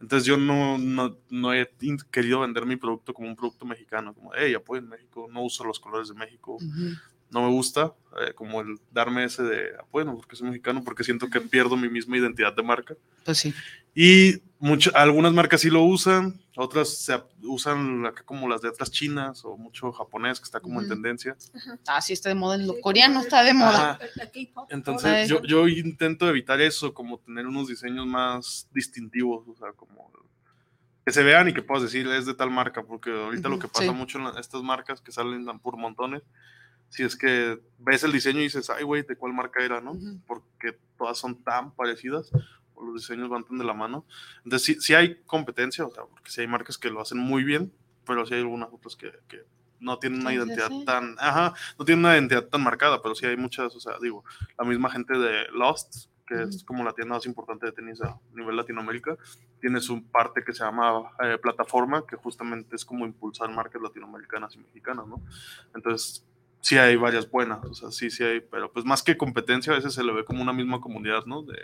Entonces 0.00 0.26
yo 0.26 0.36
no, 0.36 0.76
no, 0.78 1.16
no 1.30 1.54
he 1.54 1.70
querido 2.10 2.40
vender 2.40 2.66
mi 2.66 2.76
producto 2.76 3.14
como 3.14 3.28
un 3.28 3.36
producto 3.36 3.64
mexicano, 3.64 4.14
como, 4.14 4.32
hey, 4.34 4.54
apoyen 4.54 4.88
México, 4.88 5.26
no 5.30 5.42
uso 5.42 5.64
los 5.64 5.80
colores 5.80 6.08
de 6.08 6.14
México, 6.14 6.58
no 7.34 7.42
me 7.42 7.48
gusta 7.50 7.92
eh, 8.20 8.32
como 8.32 8.60
el 8.60 8.78
darme 8.92 9.24
ese 9.24 9.42
de 9.42 9.76
apoyo 9.78 10.14
porque 10.16 10.36
soy 10.36 10.46
mexicano, 10.48 10.82
porque 10.84 11.02
siento 11.02 11.28
que 11.28 11.40
pierdo 11.40 11.76
mi 11.76 11.88
misma 11.88 12.16
identidad 12.16 12.54
de 12.54 12.62
marca. 12.62 12.94
Pues 13.24 13.38
sí. 13.38 13.52
Y 13.92 14.40
mucho, 14.60 14.90
algunas 14.94 15.32
marcas 15.32 15.60
sí 15.60 15.68
lo 15.68 15.82
usan, 15.82 16.40
otras 16.56 16.88
se 16.96 17.20
usan 17.42 18.04
como 18.24 18.48
las 18.48 18.62
letras 18.62 18.90
chinas 18.90 19.44
o 19.44 19.56
mucho 19.56 19.90
japonés 19.92 20.38
que 20.38 20.44
está 20.44 20.60
como 20.60 20.80
en 20.80 20.86
Ujú. 20.86 20.94
tendencia. 20.94 21.36
Ah, 21.88 22.00
sí, 22.00 22.12
está 22.12 22.28
de 22.28 22.36
moda. 22.36 22.54
En 22.54 22.66
lo 22.68 22.80
coreano 22.80 23.20
está 23.20 23.42
de 23.42 23.52
moda. 23.52 23.98
K-pop, 24.32 24.68
Entonces 24.70 25.28
yo, 25.28 25.42
yo 25.42 25.66
intento 25.66 26.28
evitar 26.28 26.60
eso, 26.60 26.94
como 26.94 27.18
tener 27.18 27.46
unos 27.48 27.66
diseños 27.66 28.06
más 28.06 28.68
distintivos, 28.72 29.46
o 29.48 29.56
sea, 29.56 29.72
como 29.72 30.10
que 31.04 31.12
se 31.12 31.22
vean 31.22 31.48
y 31.48 31.52
que 31.52 31.62
puedas 31.62 31.82
decir 31.82 32.06
es 32.08 32.24
de 32.26 32.34
tal 32.34 32.50
marca, 32.50 32.82
porque 32.84 33.10
ahorita 33.10 33.48
lo 33.48 33.56
Ujú, 33.56 33.62
que 33.62 33.68
pasa 33.68 33.84
sí. 33.86 33.90
mucho 33.90 34.18
en 34.18 34.24
la- 34.24 34.40
estas 34.40 34.62
marcas 34.62 35.00
que 35.02 35.12
salen 35.12 35.44
por 35.58 35.76
montones, 35.76 36.22
si 36.94 37.02
es 37.02 37.16
que 37.16 37.60
ves 37.80 38.04
el 38.04 38.12
diseño 38.12 38.38
y 38.38 38.44
dices, 38.44 38.70
ay, 38.70 38.84
güey, 38.84 39.02
¿de 39.02 39.16
cuál 39.16 39.32
marca 39.32 39.64
era, 39.64 39.80
no? 39.80 39.92
Ujú. 39.94 40.20
Porque 40.28 40.78
todas 40.96 41.18
son 41.18 41.42
tan 41.42 41.74
parecidas, 41.74 42.30
o 42.72 42.84
los 42.84 42.94
diseños 42.94 43.28
van 43.28 43.42
tan 43.42 43.58
de 43.58 43.64
la 43.64 43.74
mano. 43.74 44.06
Entonces 44.44 44.62
sí, 44.62 44.80
sí 44.80 44.94
hay 44.94 45.20
competencia, 45.26 45.84
o 45.84 45.90
sea, 45.90 46.04
porque 46.04 46.30
sí 46.30 46.42
hay 46.42 46.46
marcas 46.46 46.78
que 46.78 46.90
lo 46.90 47.00
hacen 47.00 47.18
muy 47.18 47.42
bien, 47.42 47.72
pero 48.06 48.24
sí 48.24 48.34
hay 48.34 48.42
algunas 48.42 48.68
otras 48.72 48.94
que, 48.94 49.10
que 49.26 49.44
no 49.80 49.98
tienen 49.98 50.20
una 50.20 50.32
identidad 50.32 50.68
sí. 50.68 50.84
tan, 50.84 51.16
ajá, 51.18 51.54
no 51.76 51.84
tienen 51.84 52.04
una 52.04 52.14
identidad 52.14 52.44
tan 52.44 52.62
marcada, 52.62 53.02
pero 53.02 53.16
sí 53.16 53.26
hay 53.26 53.36
muchas, 53.36 53.74
o 53.74 53.80
sea, 53.80 53.94
digo, 54.00 54.24
la 54.56 54.64
misma 54.64 54.88
gente 54.88 55.18
de 55.18 55.48
Lost, 55.50 56.10
que 56.28 56.42
es 56.42 56.58
Ujú. 56.58 56.66
como 56.66 56.84
la 56.84 56.92
tienda 56.92 57.16
más 57.16 57.26
importante 57.26 57.66
de 57.66 57.72
tenis 57.72 58.00
a 58.02 58.20
nivel 58.34 58.56
Latinoamérica, 58.56 59.18
tiene 59.60 59.80
su 59.80 60.00
parte 60.04 60.44
que 60.44 60.52
se 60.52 60.62
llama 60.62 61.10
eh, 61.24 61.38
plataforma, 61.42 62.06
que 62.06 62.14
justamente 62.14 62.76
es 62.76 62.84
como 62.84 63.04
impulsar 63.04 63.50
marcas 63.50 63.82
latinoamericanas 63.82 64.54
y 64.54 64.58
mexicanas, 64.58 65.08
¿no? 65.08 65.20
Entonces, 65.74 66.24
sí 66.64 66.78
hay 66.78 66.96
varias 66.96 67.30
buenas, 67.30 67.62
o 67.62 67.74
sea, 67.74 67.90
sí, 67.90 68.10
sí 68.10 68.24
hay, 68.24 68.40
pero 68.40 68.72
pues 68.72 68.86
más 68.86 69.02
que 69.02 69.18
competencia, 69.18 69.70
a 69.70 69.76
veces 69.76 69.92
se 69.92 70.02
le 70.02 70.14
ve 70.14 70.24
como 70.24 70.40
una 70.40 70.54
misma 70.54 70.80
comunidad, 70.80 71.26
¿no? 71.26 71.42
De 71.42 71.58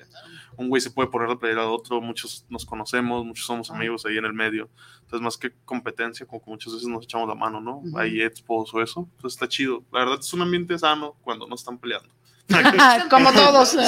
un 0.59 0.69
güey 0.69 0.83
se 0.83 0.91
puede 0.91 1.09
poner 1.09 1.31
la 1.31 1.39
playera 1.39 1.63
de 1.63 1.69
otro, 1.69 2.03
muchos 2.03 2.45
nos 2.51 2.67
conocemos, 2.67 3.25
muchos 3.25 3.47
somos 3.47 3.71
amigos 3.71 4.05
ahí 4.05 4.19
en 4.19 4.27
el 4.27 4.35
medio, 4.35 4.69
entonces 4.97 5.23
más 5.23 5.39
que 5.39 5.53
competencia, 5.65 6.27
como 6.27 6.45
que 6.45 6.51
muchas 6.51 6.75
veces 6.75 6.87
nos 6.87 7.05
echamos 7.05 7.27
la 7.27 7.35
mano, 7.35 7.63
¿no? 7.63 7.79
Ujú. 7.79 7.99
Hay 7.99 8.21
expos 8.21 8.75
o 8.75 8.83
eso, 8.83 9.09
entonces 9.17 9.37
está 9.37 9.49
chido. 9.49 9.83
La 9.91 10.01
verdad 10.01 10.19
es 10.21 10.31
un 10.35 10.43
ambiente 10.43 10.79
sano 10.79 11.17
cuando 11.23 11.47
no 11.47 11.55
están 11.55 11.79
peleando. 11.79 12.11
Como 13.11 13.33
todos. 13.33 13.77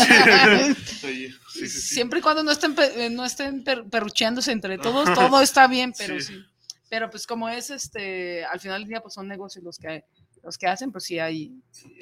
Sí, 1.03 1.29
sí. 1.69 1.69
Siempre 1.69 2.21
y 2.21 2.23
cuando 2.23 2.43
no 2.43 2.51
estén, 2.53 2.75
eh, 2.97 3.11
no 3.11 3.25
estén 3.27 3.63
per- 3.65 3.85
perrucheándose 3.85 4.51
entre 4.53 4.79
todos, 4.79 5.05
todo 5.15 5.43
está 5.43 5.67
bien, 5.67 5.93
pero 5.99 6.19
sí. 6.21 6.33
Sí. 6.33 6.45
Pero 6.89 7.11
pues 7.11 7.27
como 7.27 7.49
es 7.51 7.69
este, 7.71 8.45
al 8.47 8.61
final 8.61 8.81
del 8.81 8.89
día 8.89 9.01
pues 9.03 9.13
son 9.15 9.29
negocios 9.29 9.63
los 9.65 9.79
que 9.79 10.05
los 10.43 10.59
que 10.59 10.67
hacen, 10.67 10.91
pues 10.91 11.05
sí 11.05 11.19
hay 11.19 11.53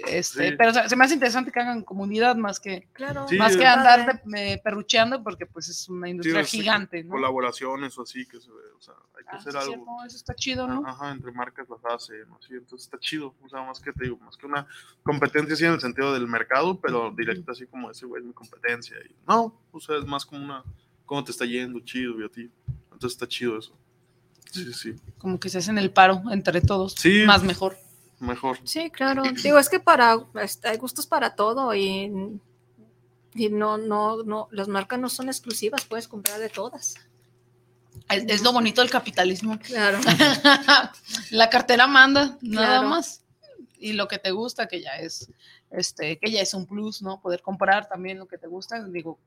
este, 0.06 0.50
Sí. 0.50 0.54
pero 0.56 0.70
o 0.70 0.74
sea, 0.74 0.88
se 0.88 0.96
me 0.96 1.04
hace 1.04 1.14
interesante 1.14 1.52
que 1.52 1.60
hagan 1.60 1.82
comunidad 1.84 2.36
más 2.36 2.58
que 2.58 2.88
Claro. 2.92 3.26
Sí, 3.28 3.36
más 3.36 3.56
que 3.56 3.62
es- 3.64 3.68
andar 3.68 4.22
de- 4.24 4.52
eh, 4.54 4.60
perrucheando 4.64 5.22
porque 5.22 5.44
pues 5.46 5.68
es 5.68 5.88
una 5.88 6.08
industria 6.08 6.42
gigante, 6.44 7.04
¿no? 7.04 7.10
Colaboraciones 7.10 7.96
o 7.98 8.02
así, 8.02 8.24
que 8.26 8.40
se 8.40 8.48
ve, 8.48 8.62
o 8.78 8.80
sea, 8.80 8.94
hay 9.18 9.24
que 9.24 9.30
Ah, 9.32 9.36
hacer 9.36 9.52
sí, 9.52 9.58
algo. 9.58 9.72
cierto, 9.74 10.04
eso 10.06 10.16
está 10.16 10.34
chido, 10.34 10.66
¿no? 10.66 10.86
Ajá, 10.86 11.10
entre 11.10 11.32
marcas 11.32 11.66
las 11.68 11.84
hacen, 11.94 12.24
así, 12.38 12.54
entonces 12.54 12.86
está 12.86 12.98
chido, 12.98 13.34
o 13.42 13.48
sea, 13.48 13.62
más 13.62 13.78
que 13.80 13.92
te 13.92 14.04
digo, 14.04 14.16
más 14.18 14.36
que 14.36 14.46
una 14.46 14.66
competencia 15.02 15.54
así 15.54 15.64
en 15.66 15.72
el 15.72 15.80
sentido 15.80 16.12
del 16.14 16.26
mercado, 16.26 16.80
pero 16.80 17.10
directa 17.10 17.52
así 17.52 17.66
como 17.66 17.90
ese 17.90 18.06
güey 18.06 18.22
es 18.22 18.26
mi 18.26 18.32
competencia. 18.32 18.96
Y, 19.04 19.14
no, 19.28 19.60
o 19.70 19.80
sea, 19.80 19.96
es 19.98 20.06
más 20.06 20.24
como 20.24 20.42
una, 20.44 20.64
cómo 21.04 21.22
te 21.24 21.30
está 21.32 21.44
yendo, 21.44 21.78
chido, 21.80 22.18
y 22.20 22.24
a 22.24 22.28
ti. 22.28 22.50
Entonces 22.92 23.12
está 23.12 23.26
chido 23.28 23.58
eso. 23.58 23.76
Sí, 24.50 24.72
sí. 24.72 24.96
Como 25.18 25.38
que 25.38 25.48
se 25.48 25.58
hacen 25.58 25.78
el 25.78 25.92
paro 25.92 26.22
entre 26.32 26.60
todos, 26.60 26.94
Sí. 26.98 27.22
más 27.26 27.42
mejor. 27.44 27.76
Mejor. 28.20 28.58
Sí, 28.64 28.90
claro. 28.90 29.22
Digo, 29.42 29.58
es 29.58 29.68
que 29.68 29.80
para, 29.80 30.16
hay 30.64 30.76
gustos 30.76 31.06
para 31.06 31.34
todo 31.34 31.74
y, 31.74 32.12
y 33.34 33.48
no, 33.48 33.76
no, 33.78 34.22
no, 34.22 34.48
las 34.52 34.68
marcas 34.68 34.98
no 35.00 35.08
son 35.08 35.28
exclusivas, 35.28 35.84
puedes 35.84 36.06
comprar 36.06 36.38
de 36.38 36.48
todas. 36.48 36.94
Es, 38.08 38.24
es 38.28 38.42
lo 38.42 38.52
bonito 38.52 38.80
del 38.80 38.90
capitalismo. 38.90 39.58
Claro. 39.58 39.98
La 41.30 41.50
cartera 41.50 41.86
manda, 41.86 42.38
nada 42.40 42.66
Claro. 42.78 42.88
más. 42.88 43.22
Y 43.78 43.94
lo 43.94 44.06
que 44.08 44.18
te 44.18 44.30
gusta, 44.30 44.68
que 44.68 44.82
ya 44.82 44.90
es, 44.96 45.30
este, 45.70 46.18
que 46.18 46.30
ya 46.30 46.40
es 46.42 46.52
un 46.54 46.66
plus, 46.66 47.00
¿no? 47.02 47.20
Poder 47.20 47.42
comprar 47.42 47.88
también 47.88 48.18
lo 48.18 48.26
que 48.26 48.38
te 48.38 48.46
gusta, 48.48 48.82
digo, 48.88 49.18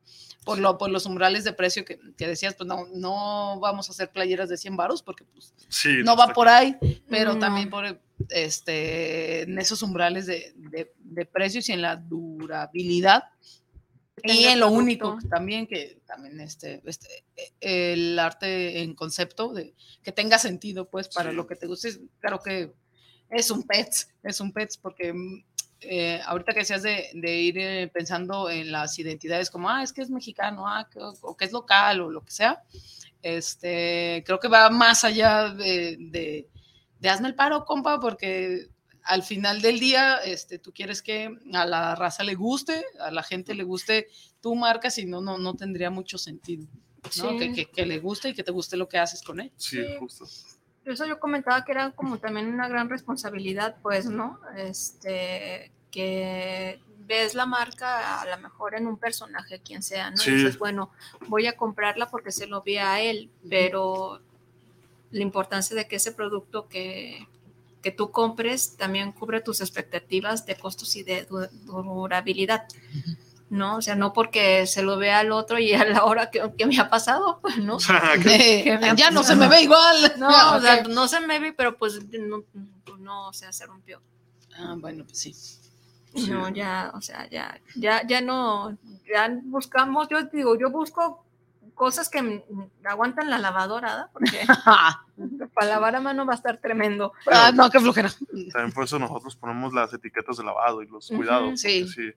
por, 0.45 0.59
lo, 0.59 0.77
por 0.77 0.89
los 0.89 1.05
umbrales 1.05 1.43
de 1.45 1.53
precio 1.53 1.85
que, 1.85 1.99
que 2.17 2.27
decías, 2.27 2.53
pues 2.55 2.67
no, 2.67 2.85
no 2.93 3.59
vamos 3.59 3.87
a 3.87 3.91
hacer 3.93 4.11
playeras 4.11 4.49
de 4.49 4.57
100 4.57 4.75
varos 4.75 5.01
porque 5.01 5.23
pues 5.25 5.53
Sí, 5.69 5.97
no 6.03 6.15
va 6.17 6.27
por 6.33 6.47
ahí, 6.49 6.75
pero 7.09 7.33
No. 7.33 7.39
también 7.39 7.69
por 7.69 7.85
este, 8.29 9.41
en 9.43 9.57
esos 9.59 9.81
umbrales 9.83 10.25
de, 10.25 10.53
de- 10.55 10.93
de 10.97 11.25
precios 11.25 11.67
y 11.69 11.71
en 11.73 11.81
la 11.81 11.95
durabilidad. 11.95 13.23
Y 14.25 14.45
en 14.45 14.59
lo 14.59 14.67
producto. 14.67 14.83
único 14.83 15.17
también 15.29 15.65
que 15.67 15.99
también 16.05 16.39
este, 16.39 16.81
este 16.85 17.25
eh, 17.35 17.93
el 17.93 18.19
arte 18.19 18.81
en 18.81 18.93
concepto 18.95 19.51
de 19.53 19.73
que 20.03 20.11
tenga 20.11 20.37
sentido 20.39 20.87
pues 20.87 21.09
para 21.09 21.31
Sí. 21.31 21.35
lo 21.35 21.45
que 21.47 21.55
te 21.55 21.65
guste 21.67 21.89
claro 22.19 22.39
que 22.39 22.71
es 23.31 23.49
un 23.51 23.63
pets 23.63 24.09
es 24.21 24.39
un 24.39 24.53
pets 24.53 24.77
porque 24.77 25.11
mm, 25.11 25.43
eh, 25.83 26.19
ahorita 26.25 26.53
que 26.53 26.59
decías 26.59 26.83
de, 26.83 27.09
de 27.13 27.35
ir 27.41 27.57
eh, 27.57 27.87
pensando 27.93 28.49
en 28.49 28.71
las 28.71 28.97
identidades 28.99 29.49
como 29.49 29.69
ah 29.69 29.83
es 29.83 29.91
que 29.93 30.01
es 30.01 30.09
mexicano 30.09 30.67
ah 30.67 30.87
que- 30.91 30.99
o 30.99 31.35
que 31.37 31.45
es 31.45 31.51
local 31.51 32.01
o 32.01 32.09
lo 32.09 32.21
que 32.23 32.31
sea 32.31 32.63
este 33.21 34.23
creo 34.25 34.39
que 34.39 34.47
va 34.47 34.69
más 34.69 35.03
allá 35.03 35.49
de, 35.49 35.97
de, 35.99 36.47
de 36.99 37.09
hazme 37.09 37.27
el 37.29 37.35
paro 37.35 37.65
compa 37.65 37.99
porque 37.99 38.67
al 39.05 39.21
final 39.21 39.61
del 39.61 39.81
día, 39.81 40.19
este, 40.23 40.59
tú 40.59 40.71
quieres 40.73 41.01
que 41.01 41.29
a 41.51 41.65
la 41.65 41.93
raza 41.93 42.23
le 42.23 42.35
guste, 42.35 42.85
a 43.01 43.11
la 43.11 43.21
gente 43.21 43.53
le 43.53 43.63
guste 43.65 44.07
tu 44.39 44.55
marca, 44.55 44.89
si 44.89 45.05
no, 45.05 45.19
no, 45.19 45.37
no 45.37 45.55
tendría 45.55 45.89
mucho 45.89 46.17
sentido. 46.17 46.67
¿no? 47.17 47.31
Sí. 47.31 47.37
Que, 47.37 47.53
que- 47.53 47.65
que 47.65 47.85
le 47.85 47.99
guste 47.99 48.29
y 48.29 48.33
que 48.33 48.43
te 48.43 48.53
guste 48.53 48.77
lo 48.77 48.87
que 48.87 48.97
haces 48.97 49.21
con 49.21 49.41
él. 49.41 49.51
Sí, 49.57 49.75
Sí. 49.81 49.95
justo. 49.99 50.25
Eso 50.85 51.05
yo 51.05 51.19
comentaba 51.19 51.63
que 51.63 51.71
era 51.71 51.91
como 51.91 52.17
también 52.17 52.47
una 52.53 52.67
gran 52.67 52.89
responsabilidad, 52.89 53.77
pues, 53.81 54.05
¿no? 54.05 54.39
Este, 54.57 55.71
que 55.91 56.79
ves 57.05 57.35
la 57.35 57.45
marca 57.45 58.21
a 58.21 58.25
lo 58.35 58.41
mejor 58.41 58.75
en 58.75 58.87
un 58.87 58.97
personaje, 58.97 59.59
quien 59.59 59.83
sea, 59.83 60.11
¿no? 60.11 60.17
Sí. 60.17 60.31
Y 60.31 60.35
dices, 60.35 60.57
bueno, 60.57 60.89
voy 61.27 61.47
a 61.47 61.55
comprarla 61.57 62.09
porque 62.09 62.31
se 62.31 62.47
lo 62.47 62.61
vi 62.61 62.77
a 62.77 62.99
él, 63.01 63.29
pero 63.49 64.19
la 65.11 65.21
importancia 65.21 65.75
de 65.75 65.87
que 65.87 65.97
ese 65.97 66.11
producto 66.11 66.67
que, 66.67 67.27
que 67.81 67.91
tú 67.91 68.09
compres 68.11 68.75
también 68.77 69.11
cubre 69.11 69.41
tus 69.41 69.61
expectativas 69.61 70.45
de 70.45 70.55
costos 70.57 70.95
y 70.95 71.03
de 71.03 71.25
du- 71.25 71.47
durabilidad. 71.65 72.65
¿No? 73.53 73.77
O 73.77 73.81
sea, 73.83 73.95
no 73.95 74.13
porque 74.13 74.65
se 74.65 74.81
lo 74.81 74.97
vea 74.97 75.19
al 75.19 75.31
otro 75.31 75.59
y 75.59 75.73
a 75.73 75.85
la 75.85 76.03
hora 76.05 76.29
que, 76.31 76.51
que 76.57 76.65
me 76.65 76.77
ha 76.79 76.89
pasado, 76.89 77.39
pues, 77.41 77.57
¿no? 77.57 77.77
Eh, 78.25 78.71
ha 78.83 78.95
ya 78.95 79.11
no 79.11 79.23
se 79.23 79.35
me 79.35 79.47
ve 79.47 79.61
igual. 79.61 80.13
No, 80.17 80.29
Ya, 80.29 80.55
o 80.55 80.61
sea, 80.61 80.75
ok. 80.81 80.87
no 80.87 81.07
se 81.07 81.19
me 81.21 81.39
ve, 81.39 81.53
pero 81.53 81.77
pues 81.77 82.03
no, 82.11 82.43
pues, 82.83 82.99
no, 82.99 83.27
o 83.27 83.33
sea, 83.33 83.53
se 83.53 83.65
rompió. 83.65 84.01
Ah, 84.57 84.75
bueno, 84.77 85.03
pues 85.05 85.19
sí. 85.19 85.33
Sí. 85.33 86.29
No, 86.29 86.49
ya, 86.49 86.91
o 86.93 87.01
sea, 87.01 87.27
ya, 87.29 87.59
ya, 87.75 88.05
ya 88.05 88.21
no, 88.21 88.77
ya 89.11 89.29
buscamos, 89.45 90.07
yo 90.09 90.21
digo, 90.23 90.55
yo 90.59 90.69
busco 90.69 91.25
cosas 91.73 92.07
que 92.07 92.43
aguantan 92.85 93.31
la 93.31 93.39
lavadora, 93.39 93.89
¿verdad? 93.89 94.09
Porque 94.13 94.45
para 95.55 95.67
lavar 95.67 95.95
a 95.95 96.01
mano 96.01 96.25
va 96.25 96.33
a 96.33 96.35
estar 96.35 96.57
tremendo. 96.57 97.13
Ah, 97.31 97.51
no, 97.51 97.69
qué 97.71 97.79
flojera. 97.79 98.11
También 98.51 98.71
por 98.73 98.83
eso 98.83 98.99
nosotros 98.99 99.35
ponemos 99.35 99.73
las 99.73 99.91
etiquetas 99.91 100.37
de 100.37 100.43
lavado 100.43 100.83
y 100.83 100.87
los 100.87 101.07
cuidados. 101.07 101.59
Sí. 101.59 101.81
porque 101.81 101.93
sí, 101.93 102.13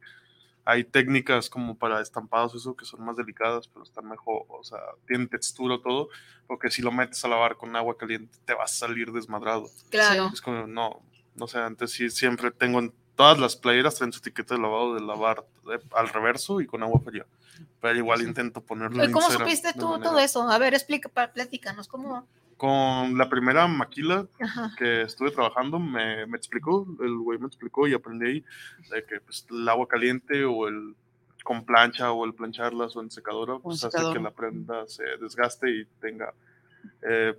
hay 0.67 0.83
técnicas 0.83 1.49
como 1.49 1.79
para 1.79 2.01
estampados, 2.01 2.55
eso 2.57 2.77
que 2.77 2.85
son 2.85 3.05
más 3.05 3.17
delicadas, 3.17 3.69
pero 3.69 3.85
están 3.85 4.07
mejor, 4.09 4.43
o 4.49 4.65
sea, 4.65 4.81
tienen 5.07 5.29
textura 5.29 5.79
todo, 5.83 6.09
porque 6.49 6.71
si 6.71 6.83
lo 6.83 6.91
metes 6.91 7.25
a 7.25 7.29
lavar 7.29 7.57
con 7.57 7.75
agua 7.77 7.97
caliente 7.97 8.37
te 8.45 8.53
va 8.53 8.65
a 8.65 8.69
salir 8.69 9.13
desmadrado. 9.13 9.71
Claro. 9.91 10.29
Es 10.33 10.41
como, 10.41 10.67
no, 10.67 11.01
no 11.37 11.47
sé, 11.47 11.59
antes 11.61 11.93
sí 11.93 12.11
siempre 12.11 12.51
tengo 12.51 12.81
en 12.81 12.93
todas 13.15 13.39
las 13.39 13.55
playeras 13.55 13.95
traen 13.95 14.13
su 14.13 14.19
etiqueta 14.19 14.57
de 14.57 14.61
lavado 14.61 14.95
de 14.95 15.01
lavar 15.03 15.47
eh, 15.73 15.79
al 15.95 16.09
reverso 16.09 16.61
y 16.61 16.67
con 16.67 16.83
agua 16.83 17.01
fría. 17.01 17.25
Pero 17.81 17.97
igual 17.97 18.23
intento 18.23 18.61
ponerlo 18.61 19.05
¿Y 19.05 19.13
¿Cómo 19.13 19.31
supiste 19.31 19.73
tú 19.73 19.87
manera- 19.89 20.11
todo 20.11 20.19
eso? 20.19 20.51
A 20.51 20.59
ver, 20.59 20.75
explica, 20.75 21.09
platícanos, 21.09 21.87
¿cómo? 21.87 22.27
Con 22.57 23.19
la 23.19 23.29
primera 23.29 23.67
maquila 23.67 24.27
Ajá. 24.41 24.73
que 24.79 25.03
estuve 25.03 25.31
trabajando, 25.31 25.79
me, 25.79 26.27
me 26.27 26.37
explicó, 26.39 26.87
el 27.01 27.17
güey 27.19 27.39
me 27.39 27.47
explicó 27.47 27.87
y 27.87 27.93
aprendí 27.95 28.27
ahí 28.27 28.45
de 28.91 29.05
que 29.05 29.21
pues, 29.21 29.47
el 29.51 29.69
agua 29.69 29.87
caliente 29.87 30.45
o 30.45 30.67
el 30.69 30.95
con 31.45 31.65
plancha 31.65 32.11
o 32.13 32.25
el 32.25 32.35
plancharlas 32.35 32.97
o 32.97 33.03
en 33.03 33.11
secadora, 33.11 33.59
pues 33.59 33.85
hace 33.85 33.99
que 34.13 34.19
la 34.19 34.31
prenda 34.33 34.87
se 34.89 35.05
desgaste 35.21 35.71
y 35.71 35.85
tenga, 36.01 36.33
eh, 37.03 37.39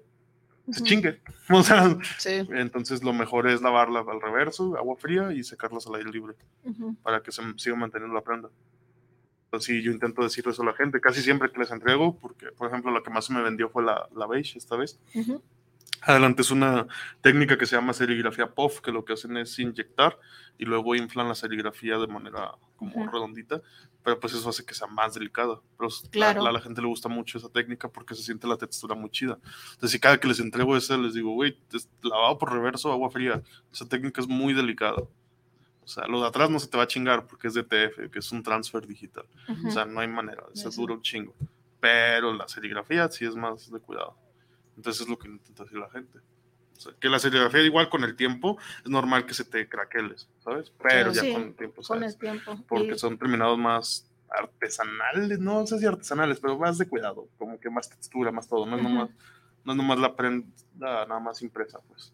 se 0.69 0.79
Ujú. 0.81 0.85
chingue. 0.85 1.21
O 1.49 1.63
sea, 1.63 1.97
Sí. 2.17 2.45
entonces 2.51 3.03
lo 3.03 3.11
mejor 3.11 3.47
es 3.47 3.61
lavarla 3.61 4.01
al 4.07 4.21
reverso, 4.21 4.77
agua 4.77 4.95
fría 4.97 5.33
y 5.33 5.43
secarlas 5.43 5.87
al 5.87 5.95
aire 5.95 6.11
libre 6.11 6.35
para 7.03 7.21
que 7.21 7.31
se 7.31 7.41
siga 7.57 7.75
manteniendo 7.75 8.13
la 8.15 8.21
prenda. 8.21 8.49
Entonces, 9.47 9.67
sí, 9.77 9.81
yo 9.81 9.91
intento 9.91 10.21
decir 10.21 10.45
eso 10.47 10.61
a 10.61 10.65
la 10.65 10.73
gente 10.73 10.99
casi 10.99 11.21
siempre 11.21 11.49
que 11.51 11.59
les 11.59 11.71
entrego, 11.71 12.19
porque, 12.19 12.47
por 12.51 12.67
ejemplo, 12.67 12.91
la 12.91 13.01
que 13.01 13.09
más 13.09 13.29
me 13.29 13.41
vendió 13.41 13.69
fue 13.69 13.81
la, 13.83 14.07
la 14.15 14.27
beige 14.27 14.57
esta 14.57 14.75
vez. 14.75 14.99
Adelante 16.01 16.41
es 16.41 16.51
una 16.51 16.85
técnica 17.21 17.57
que 17.57 17.65
se 17.65 17.75
llama 17.75 17.91
serigrafía 17.93 18.53
POF, 18.53 18.81
que 18.81 18.91
lo 18.91 19.03
que 19.03 19.13
hacen 19.13 19.35
es 19.37 19.57
inyectar 19.57 20.17
y 20.57 20.65
luego 20.65 20.95
inflan 20.95 21.27
la 21.27 21.35
serigrafía 21.35 21.97
de 21.97 22.07
manera 22.07 22.51
como 22.75 22.91
Ujú. 23.03 23.09
redondita, 23.09 23.61
pero 24.03 24.19
pues 24.19 24.33
eso 24.33 24.47
hace 24.49 24.63
que 24.65 24.73
sea 24.75 24.87
más 24.87 25.15
delicada. 25.15 25.59
Pero 25.77 25.89
Claro. 26.11 26.45
a, 26.45 26.49
a 26.49 26.51
la 26.51 26.61
gente 26.61 26.81
le 26.81 26.87
gusta 26.87 27.09
mucho 27.09 27.37
esa 27.39 27.49
técnica 27.49 27.89
porque 27.89 28.15
se 28.15 28.23
siente 28.23 28.47
la 28.47 28.57
textura 28.57 28.95
muy 28.95 29.09
chida. 29.09 29.39
Entonces, 29.71 29.91
si 29.91 29.99
cada 29.99 30.19
que 30.19 30.27
les 30.27 30.39
entrego 30.39 30.77
esa, 30.77 30.97
les 30.97 31.13
digo, 31.13 31.31
güey, 31.31 31.57
lavado 32.03 32.37
por 32.37 32.51
reverso, 32.53 32.91
agua 32.91 33.09
fría. 33.09 33.41
Esa 33.73 33.87
técnica 33.87 34.21
es 34.21 34.27
muy 34.27 34.53
delicada. 34.53 35.03
O 35.87 35.89
sea, 35.89 36.05
lo 36.05 36.19
de 36.19 36.27
atrás 36.27 36.49
no 36.49 36.59
se 36.59 36.67
te 36.67 36.75
va 36.75 36.83
a 36.83 36.87
chingar 36.87 37.25
porque 37.27 37.47
es 37.47 37.53
de 37.53 37.63
TF, 37.63 38.09
que 38.11 38.19
es 38.19 38.29
un 38.33 38.43
transfer 38.43 38.85
digital. 38.85 39.25
Ujú. 39.47 39.69
O 39.69 39.71
sea, 39.71 39.85
no 39.85 40.01
hay 40.01 40.09
manera, 40.09 40.43
eso 40.53 40.69
un 40.81 41.01
chingo. 41.01 41.33
Pero 41.79 42.33
la 42.33 42.45
serigrafía 42.49 43.07
sí 43.09 43.23
es 43.23 43.37
más 43.37 43.71
de 43.71 43.79
cuidado. 43.79 44.17
Entonces 44.75 45.03
es 45.03 45.07
lo 45.07 45.17
que 45.17 45.29
intenta 45.29 45.63
decir 45.63 45.77
la 45.79 45.89
gente. 45.89 46.19
O 46.75 46.79
sea, 46.81 46.91
que 46.99 47.07
la 47.07 47.19
serigrafía 47.19 47.61
igual 47.61 47.87
con 47.87 48.03
el 48.03 48.17
tiempo 48.17 48.57
es 48.83 48.89
normal 48.91 49.25
que 49.25 49.33
se 49.33 49.45
te 49.45 49.69
craqueles, 49.69 50.27
¿sabes? 50.43 50.73
Pero 50.83 51.13
ya 51.13 51.21
Sí, 51.21 51.31
con 51.31 51.43
el 51.43 51.55
tiempo, 51.55 51.75
Con 51.77 51.85
¿sabes? 51.85 52.15
el 52.15 52.19
tiempo. 52.19 52.61
Porque 52.67 52.91
Y- 52.95 52.99
son 52.99 53.17
terminados 53.17 53.57
más 53.57 54.11
artesanales, 54.29 55.39
no 55.39 55.65
sé 55.65 55.79
si 55.79 55.85
artesanales, 55.85 56.41
pero 56.41 56.59
más 56.59 56.77
de 56.77 56.87
cuidado, 56.89 57.29
como 57.37 57.57
que 57.61 57.69
más 57.69 57.89
textura, 57.89 58.29
más 58.31 58.47
todo, 58.49 58.65
no 58.65 58.75
es 58.75 58.81
Ujú. 58.83 58.91
nomás, 58.93 59.09
no 59.63 59.71
es 59.71 59.77
nomás 59.77 59.99
la 59.99 60.15
prenda 60.17 60.45
nada 61.05 61.19
más 61.21 61.41
impresa, 61.41 61.79
pues. 61.87 62.13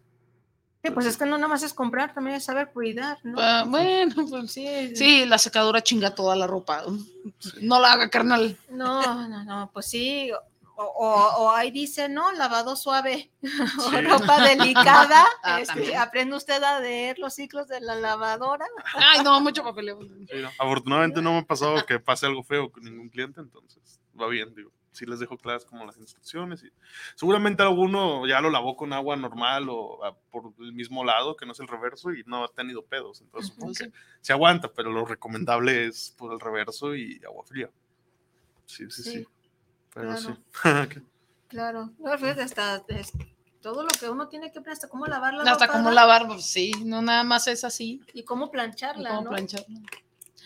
Sí, 0.84 0.92
pues 0.92 1.06
es 1.06 1.16
que 1.18 1.26
no 1.26 1.38
nada 1.38 1.48
más 1.48 1.64
es 1.64 1.74
comprar, 1.74 2.14
también 2.14 2.36
es 2.36 2.44
saber 2.44 2.72
cuidar, 2.74 3.18
¿no? 3.24 3.38
Ah, 3.40 3.64
bueno, 3.66 4.14
pues 4.30 4.52
sí, 4.52 4.94
sí, 4.96 5.26
la 5.26 5.38
secadora 5.38 5.82
chinga 5.82 6.14
toda 6.14 6.36
la 6.36 6.46
ropa. 6.46 6.84
No 7.62 7.80
la 7.80 7.94
haga, 7.94 8.10
carnal. 8.10 8.58
No, 8.70 9.28
no, 9.30 9.44
no, 9.46 9.70
pues 9.74 9.86
sí. 9.86 10.30
O, 10.76 10.84
o- 10.84 11.44
o 11.44 11.52
ahí 11.52 11.70
dice, 11.72 12.10
¿no? 12.10 12.32
Lavado 12.34 12.76
suave 12.76 13.32
o 13.88 13.92
ropa 14.02 14.42
delicada. 14.42 15.24
Ah, 15.46 15.60
este, 15.62 15.96
aprende 15.96 16.36
usted 16.36 16.62
a 16.64 16.80
leer 16.80 17.20
los 17.20 17.34
ciclos 17.34 17.68
de 17.68 17.80
la 17.82 17.96
lavadora. 17.96 18.66
Ay, 18.96 19.22
no, 19.24 19.40
mucho 19.40 19.62
papeleo. 19.64 20.00
Sí, 20.02 20.38
no. 20.42 20.50
Afortunadamente 20.58 21.22
no 21.22 21.34
me 21.34 21.40
ha 21.40 21.46
pasado 21.46 21.86
que 21.86 22.00
pase 22.00 22.26
algo 22.26 22.44
feo 22.44 22.72
con 22.72 22.84
ningún 22.84 23.10
cliente, 23.10 23.40
entonces 23.42 24.00
va 24.20 24.28
bien, 24.28 24.54
digo. 24.56 24.72
Sí 24.94 25.06
les 25.06 25.20
dejo 25.20 25.38
claras 25.38 25.66
como 25.66 25.86
las 25.86 25.98
instrucciones 25.98 26.64
y 26.64 26.72
seguramente 27.16 27.64
alguno 27.64 28.26
ya 28.28 28.40
lo 28.42 28.50
lavó 28.50 28.78
con 28.78 28.94
agua 28.94 29.16
normal 29.16 29.68
o 29.70 30.04
ah, 30.06 30.16
por 30.32 30.54
el 30.60 30.72
mismo 30.72 31.04
lado, 31.04 31.36
que 31.36 31.46
no 31.46 31.52
es 31.52 31.60
el 31.60 31.68
reverso 31.68 32.14
y 32.14 32.24
no 32.26 32.44
ha 32.46 32.48
tenido 32.48 32.86
pedos, 32.86 33.20
entonces 33.22 33.50
Ujú. 33.50 33.74
supongo 33.74 33.74
que 33.92 33.92
se 34.22 34.34
aguanta, 34.34 34.72
pero 34.72 34.92
lo 34.92 35.04
recomendable 35.04 35.88
es 35.88 36.14
por 36.18 36.32
el 36.32 36.40
reverso 36.40 36.96
y 36.96 37.20
agua 37.26 37.44
fría. 37.44 37.70
Sí, 38.68 38.86
sí, 38.90 39.04
sí. 39.04 39.12
Sí, 39.12 39.28
Pero 39.94 40.16
claro. 40.16 40.38
sí. 40.64 41.02
Claro. 41.50 41.92
No, 42.00 42.18
fíjate, 42.18 42.42
hasta 42.42 42.84
es- 42.88 43.14
todo 43.62 43.84
lo 43.84 43.90
que 43.90 44.10
uno 44.10 44.28
tiene 44.28 44.48
que 44.52 44.58
aprender, 44.60 44.74
hasta 44.74 44.90
cómo 44.90 45.06
lavar 45.06 45.34
la 45.36 45.44
Hasta 45.52 45.68
ropa, 45.68 45.78
cómo 45.78 45.92
lavar, 45.92 46.28
pues 46.28 46.46
sí, 46.48 46.72
no 46.84 47.02
nada 47.02 47.24
más 47.24 47.48
es 47.48 47.64
así. 47.64 48.02
y 48.14 48.24
cómo 48.24 48.50
plancharla, 48.52 49.10
Cómo 49.10 49.24
¿no? 49.26 49.30
plancharla. 49.30 49.80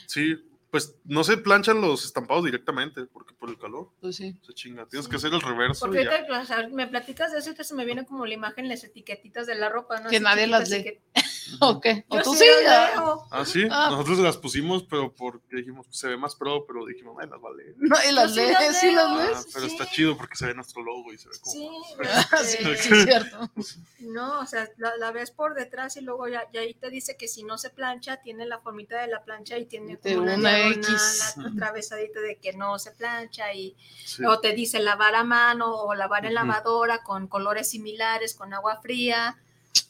Sí, 0.06 0.36
pues 0.70 0.96
no 1.06 1.24
se 1.24 1.38
planchan 1.38 1.80
los 1.82 2.04
estampados 2.06 2.44
directamente 2.46 3.06
porque 3.06 3.34
por 3.34 3.50
el 3.50 3.58
calor 3.58 3.90
Pues 4.02 4.18
sí. 4.18 4.36
se 4.42 4.54
chinga. 4.54 4.86
Tienes 4.88 5.08
que 5.08 5.16
hacer 5.16 5.34
el 5.34 5.42
reverso 5.42 5.86
Porque 5.86 6.02
y 6.02 6.06
ya. 6.06 6.12
ahorita 6.12 6.42
o 6.42 6.46
sea, 6.46 6.68
me 6.68 6.88
platicas 6.88 7.32
de 7.32 7.40
eso 7.40 7.48
y 7.48 7.50
ahorita 7.52 7.64
se 7.64 7.76
me 7.76 7.86
viene 7.86 8.06
como 8.06 8.26
la 8.26 8.34
imagen, 8.34 8.68
las 8.68 8.84
etiquetitas 8.84 9.48
de 9.48 9.56
la 9.56 9.70
ropa, 9.70 10.00
¿no? 10.02 10.10
Que 10.10 10.20
nadie 10.20 10.48
las 10.48 10.70
lee. 10.70 11.00
¿O 11.62 11.80
qué? 11.82 12.06
¿O 12.10 12.18
Yo 12.18 12.24
tú 12.24 12.34
sí 12.34 12.40
sí? 12.40 12.46
leo. 12.64 13.28
Ah, 13.32 13.46
sí, 13.46 13.64
Ah. 13.70 13.88
nosotros 13.92 14.20
las 14.20 14.38
pusimos, 14.38 14.84
pero 14.84 15.14
porque 15.14 15.58
dijimos, 15.58 15.86
se 15.90 16.08
ve 16.08 16.18
más 16.18 16.36
pro, 16.36 16.66
pero 16.66 16.86
dijimos, 16.86 17.14
bueno, 17.16 17.34
las 17.34 17.42
vale. 17.42 17.74
No, 17.78 17.96
y 18.10 18.12
las 18.14 18.34
Yo 18.36 18.42
sí 18.42 18.48
lees, 18.48 18.54
las 18.62 18.80
sí 18.80 18.92
las 18.92 19.18
lees. 19.18 19.38
Ah, 19.38 19.44
pero 19.54 19.66
sí. 19.68 19.72
está 19.72 19.90
chido 19.92 20.18
porque 20.18 20.36
se 20.36 20.46
ve 20.48 20.54
nuestro 20.54 20.84
logo 20.84 21.14
y 21.14 21.18
se 21.18 21.30
ve 21.30 21.36
como. 21.42 21.54
Sí, 21.54 21.70
Sí, 22.44 22.58
este, 22.62 22.78
sí, 22.78 22.94
es 22.94 23.04
cierto. 23.04 23.52
No, 24.00 24.40
o 24.40 24.46
sea, 24.46 24.70
la, 24.78 24.96
la 24.98 25.12
ves 25.12 25.32
por 25.32 25.54
detrás 25.56 25.98
y 25.98 26.02
luego 26.02 26.28
ya, 26.28 26.44
ya 26.52 26.62
ahí 26.62 26.74
te 26.74 26.90
dice 26.90 27.18
que 27.18 27.28
si 27.28 27.44
no 27.44 27.58
se 27.58 27.70
plancha, 27.70 28.18
tiene 28.18 28.46
la 28.46 28.60
formita 28.60 29.00
de 29.02 29.08
la 29.08 29.24
plancha 29.24 29.58
y 29.58 29.66
tiene 29.66 29.98
De 29.98 30.14
como 30.16 30.24
una, 30.26 30.36
una 30.36 30.50
diagonal 30.56 30.74
X. 30.80 31.36
at- 31.38 31.46
atravesadita 31.54 32.20
de 32.20 32.36
que 32.38 32.54
no 32.54 32.78
se 32.80 32.92
plancha 32.92 33.54
y 33.54 33.76
Sí. 34.06 34.24
o 34.26 34.40
te 34.40 34.54
dice 34.54 34.80
lavar 34.80 35.16
a 35.16 35.24
mano 35.24 35.74
o 35.76 35.94
lavar 35.94 36.26
en 36.26 36.34
lavadora 36.34 37.04
con 37.04 37.28
colores 37.28 37.70
similares, 37.70 38.34
con 38.36 38.54
agua 38.54 38.80
fría. 38.82 39.38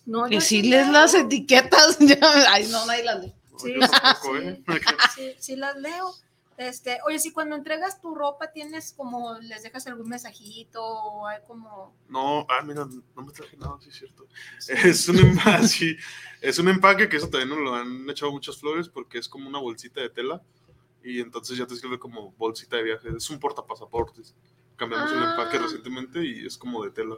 No, 0.05 0.27
sí 0.41 0.61
lees 0.61 0.85
leo. 0.87 0.91
las 0.93 1.13
etiquetas, 1.13 1.97
ya, 1.99 2.17
ay, 2.49 2.67
no, 2.67 2.85
nadie 2.85 3.03
las 3.03 3.19
lee. 3.21 3.33
Sí, 3.57 3.73
Yo 3.73 3.81
sí, 3.81 3.91
tampoco, 4.01 4.37
¿eh? 4.37 4.63
sí, 5.15 5.31
sí 5.39 5.55
las 5.55 5.75
leo. 5.77 6.13
Este, 6.57 6.97
oye, 7.05 7.19
si 7.19 7.31
cuando 7.31 7.55
entregas 7.55 8.01
tu 8.01 8.15
ropa 8.15 8.51
tienes 8.51 8.91
como, 8.93 9.37
les 9.39 9.61
dejas 9.61 9.85
algún 9.85 10.09
mensajito 10.09 10.83
o 10.83 11.27
hay 11.27 11.37
como... 11.45 11.93
No, 12.09 12.47
ah, 12.49 12.63
mira, 12.63 12.87
no 13.15 13.21
me 13.21 13.31
traje 13.31 13.55
nada, 13.57 13.77
sí 13.79 13.89
es 13.89 13.95
cierto. 13.95 14.25
Es 14.67 15.07
un 15.07 15.19
empaque, 15.19 15.67
sí, 15.67 15.95
es 16.41 16.57
un 16.57 16.67
empaque 16.67 17.07
que 17.09 17.17
eso 17.17 17.29
también 17.29 17.49
nos 17.49 17.59
lo 17.59 17.75
han 17.75 18.09
echado 18.09 18.31
muchas 18.31 18.57
flores 18.57 18.89
porque 18.89 19.19
es 19.19 19.29
como 19.29 19.47
una 19.47 19.59
bolsita 19.59 20.01
de 20.01 20.09
tela 20.09 20.41
y 21.03 21.19
entonces 21.19 21.57
ya 21.59 21.67
te 21.67 21.75
sirve 21.75 21.99
como 21.99 22.31
bolsita 22.31 22.77
de 22.77 22.83
viaje. 22.83 23.09
Es 23.15 23.29
un 23.29 23.39
portapasaportes. 23.39 24.33
Cambiamos 24.77 25.11
el 25.11 25.19
Ah. 25.19 25.31
empaque 25.37 25.59
recientemente 25.59 26.25
y 26.25 26.45
es 26.47 26.57
como 26.57 26.83
de 26.83 26.89
tela. 26.89 27.17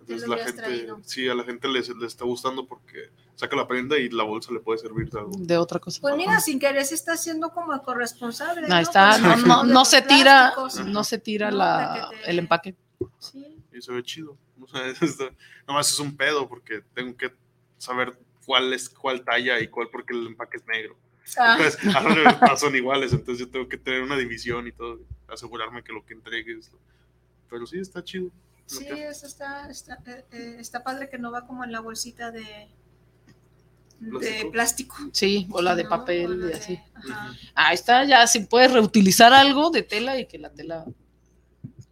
Entonces 0.00 0.28
la 0.28 0.36
gente, 0.38 0.52
traído. 0.62 1.00
sí, 1.04 1.28
a 1.28 1.34
la 1.34 1.44
gente 1.44 1.68
les, 1.68 1.88
les 1.88 2.08
está 2.12 2.24
gustando 2.24 2.66
porque 2.66 3.10
saca 3.34 3.56
la 3.56 3.66
prenda 3.68 3.96
y 3.98 4.08
la 4.10 4.24
bolsa 4.24 4.52
le 4.52 4.60
puede 4.60 4.78
servir 4.78 5.08
de 5.10 5.18
algo. 5.18 5.32
De 5.38 5.56
otra 5.56 5.78
cosa. 5.78 6.00
Pues 6.00 6.16
mira, 6.16 6.40
sin 6.40 6.58
querer 6.58 6.84
se 6.84 6.94
está 6.94 7.12
haciendo 7.12 7.50
como 7.50 7.80
corresponsable. 7.82 8.62
Ahí 8.62 8.68
¿no? 8.68 8.78
está, 8.78 9.12
Con 9.12 9.22
no, 9.22 9.34
el 9.34 9.46
no, 9.46 9.64
no 9.64 9.84
se 9.84 10.02
tira, 10.02 10.52
no 10.86 11.04
se 11.04 11.18
tira 11.18 11.50
No, 11.50 11.56
la, 11.58 12.10
te- 12.10 12.30
el 12.30 12.38
empaque. 12.38 12.74
Sí. 13.18 13.58
Y 13.72 13.80
se 13.80 13.92
ve 13.92 14.02
chido. 14.02 14.36
O 14.60 14.66
sea, 14.68 14.86
está- 15.00 15.30
nomás 15.66 15.90
es 15.90 15.98
un 16.00 16.16
pedo 16.16 16.48
porque 16.48 16.82
tengo 16.94 17.16
que 17.16 17.32
saber 17.78 18.18
cuál 18.44 18.72
es 18.72 18.88
cuál 18.88 19.24
talla 19.24 19.60
y 19.60 19.68
cuál 19.68 19.88
porque 19.90 20.12
el 20.14 20.26
empaque 20.26 20.56
es 20.58 20.66
negro. 20.66 20.96
Ah, 21.38 21.56
Entonces, 21.58 21.80
son 22.60 22.74
iguales, 22.74 23.12
entonces 23.12 23.46
yo 23.46 23.50
tengo 23.52 23.68
que 23.68 23.76
tener 23.76 24.02
una 24.02 24.16
división 24.16 24.66
y 24.66 24.72
todo, 24.72 24.98
asegurarme 25.28 25.82
que 25.84 25.92
lo 25.92 26.04
que 26.04 26.14
entregues. 26.14 26.70
Pero 27.48 27.66
sí, 27.66 27.78
está 27.78 28.02
chido. 28.02 28.30
Sí, 28.78 28.86
eso 28.88 29.26
está, 29.26 29.68
está, 29.70 29.98
eh, 30.06 30.24
eh, 30.32 30.56
está 30.58 30.82
padre 30.82 31.08
que 31.08 31.18
no 31.18 31.30
va 31.30 31.46
como 31.46 31.64
en 31.64 31.72
la 31.72 31.80
bolsita 31.80 32.30
de, 32.30 32.68
de 34.00 34.48
¿Plástico? 34.50 34.96
Sí, 35.12 35.46
o 35.50 35.60
la 35.60 35.74
de 35.76 35.84
¿no? 35.84 35.90
papel 35.90 36.34
y 36.44 36.46
de- 36.48 36.54
así. 36.54 36.80
ajá. 36.94 37.34
Ahí 37.54 37.74
está, 37.74 38.04
ya 38.04 38.26
si 38.26 38.40
puedes 38.40 38.72
reutilizar 38.72 39.32
algo 39.32 39.70
de 39.70 39.82
tela 39.82 40.18
y 40.18 40.26
que 40.26 40.38
la 40.38 40.50
tela 40.50 40.86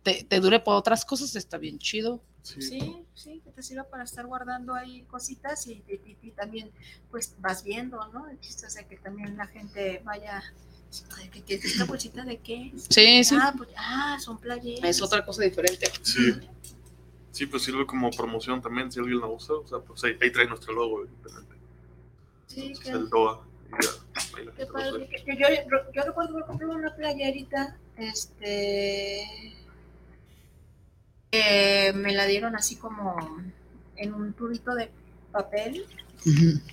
te, 0.02 0.24
te 0.24 0.40
dure 0.40 0.60
por 0.60 0.74
otras 0.76 1.04
cosas, 1.04 1.36
está 1.36 1.58
bien 1.58 1.78
chido. 1.78 2.22
Sí. 2.42 2.62
Sí, 2.62 3.06
sí, 3.14 3.40
que 3.44 3.50
te 3.50 3.62
sirva 3.62 3.84
para 3.84 4.04
estar 4.04 4.24
guardando 4.26 4.74
ahí 4.74 5.02
cositas 5.02 5.66
y, 5.66 5.84
y- 5.86 6.16
y- 6.22 6.30
también 6.30 6.70
pues 7.10 7.34
vas 7.40 7.62
viendo, 7.62 7.98
¿no? 8.08 8.26
El 8.28 8.40
chiste 8.40 8.66
es 8.68 8.74
de 8.74 8.86
que 8.86 8.96
también 8.96 9.36
la 9.36 9.46
gente 9.48 10.00
vaya, 10.04 10.38
"Ay, 10.38 10.54
¿qué, 11.32 11.42
qué, 11.42 11.54
esta 11.54 11.84
bolsita 11.84 12.24
de 12.24 12.38
qué? 12.38 12.72
es?". 12.74 12.86
Sí, 12.88 13.24
sí. 13.24 13.36
Ah, 13.40 13.52
pues, 13.56 13.70
ah, 13.76 14.18
son 14.20 14.38
playeras. 14.38 14.88
Es 14.88 15.02
otra 15.02 15.24
cosa 15.24 15.42
diferente. 15.42 15.90
Sí. 16.02 16.32
Sí, 17.30 17.46
pues 17.46 17.62
sirve 17.62 17.86
como 17.86 18.10
promoción 18.10 18.60
también, 18.60 18.90
si 18.90 18.98
alguien 18.98 19.20
la 19.20 19.28
usa. 19.28 19.54
O 19.56 19.66
sea, 19.66 19.78
pues 19.78 20.02
ahí, 20.04 20.16
ahí 20.20 20.32
trae 20.32 20.46
nuestro 20.46 20.72
logo, 20.72 21.02
evidentemente. 21.02 21.54
Sí, 22.46 22.62
Entonces, 22.68 22.94
el 22.94 23.08
DOA. 23.08 23.46
ya, 23.70 24.52
qué 24.56 24.66
padre. 24.66 25.08
Yo, 25.26 25.34
yo, 25.34 25.92
yo 25.94 26.02
recuerdo 26.02 26.36
que 26.36 26.44
compré 26.44 26.66
una 26.66 26.94
playerita, 26.96 27.76
este, 27.96 29.54
que 31.30 31.92
me 31.94 32.12
la 32.12 32.26
dieron 32.26 32.56
así 32.56 32.76
como 32.76 33.16
en 33.96 34.14
un 34.14 34.32
tubito 34.32 34.74
de 34.74 34.90
papel 35.30 35.84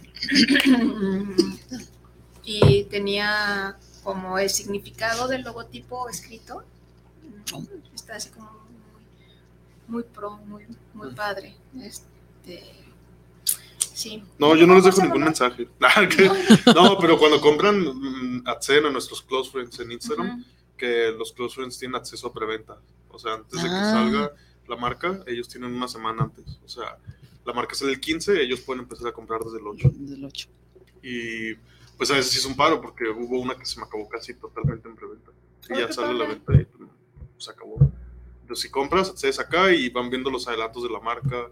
y 2.44 2.84
tenía 2.86 3.78
como 4.06 4.38
el 4.38 4.52
significado 4.52 5.28
del 5.28 5.42
logotipo 5.42 6.08
escrito. 6.08 6.64
Está 7.94 8.18
así 8.18 8.30
como 8.30 8.52
muy, 8.52 8.84
muy 9.88 10.04
pro, 10.04 10.38
muy, 10.46 10.68
muy 10.94 11.12
padre. 11.16 11.56
Este, 11.82 12.64
sí. 13.80 14.24
No, 14.38 14.56
yo 14.56 14.68
no 14.68 14.76
les 14.76 14.84
dejo 14.84 14.98
¿Cómo 14.98 15.08
se 15.08 15.14
ningún 15.14 15.24
mensaje. 15.24 15.68
no, 16.76 17.00
pero 17.00 17.18
cuando 17.18 17.42
compran, 17.42 17.82
mm, 17.82 18.44
acceden 18.48 18.86
a 18.86 18.92
nuestros 18.92 19.24
close 19.24 19.50
friends 19.50 19.80
en 19.80 19.92
Instagram, 19.92 20.46
que 20.78 21.12
los 21.18 21.34
close 21.34 21.56
friends 21.56 21.80
tienen 21.80 21.96
acceso 21.96 22.28
a 22.28 22.34
preventa. 22.34 22.78
O 23.10 23.18
sea, 23.18 23.34
antes 23.34 23.60
de 23.60 23.68
que 23.68 23.76
Ah. 23.76 23.92
salga 23.92 24.32
la 24.68 24.76
marca, 24.76 25.24
ellos 25.26 25.48
tienen 25.48 25.74
una 25.74 25.88
semana 25.88 26.24
antes. 26.24 26.60
O 26.64 26.70
sea, 26.70 27.00
la 27.44 27.54
marca 27.54 27.74
sale 27.74 27.94
el 27.94 28.00
15, 28.00 28.40
ellos 28.40 28.62
pueden 28.62 28.84
empezar 28.84 29.08
a 29.08 29.14
comprar 29.14 29.42
desde 29.42 29.58
el 29.58 29.66
8. 29.66 29.92
Del 29.96 30.26
8. 30.26 30.48
Y 31.02 31.54
pues 31.98 32.12
a 32.12 32.16
veces 32.16 32.32
sí 32.32 32.40
es 32.40 32.46
un 32.46 32.56
paro 32.56 32.82
porque 32.82 33.08
hubo 33.10 33.40
una 33.40 33.56
que 33.56 33.66
se 33.66 33.80
me 33.80 33.86
acabó 33.86 34.08
casi 34.10 34.34
totalmente 34.34 34.88
en 34.88 34.96
preventa. 34.96 35.32
Y 35.70 35.74
Ay, 35.74 35.80
ya 35.80 35.92
sale 35.94 36.14
la 36.14 36.26
venta 36.28 36.54
y 36.54 36.66
pues, 36.66 36.90
se 37.38 37.52
acabó. 37.52 37.78
Entonces 38.42 38.64
si 38.64 38.70
compras, 38.70 39.10
accedes 39.10 39.40
acá 39.40 39.72
y 39.72 39.90
van 39.90 40.10
viendo 40.10 40.30
los 40.30 40.48
adelantos 40.48 40.84
de 40.84 40.90
la 40.90 41.00
marca, 41.00 41.50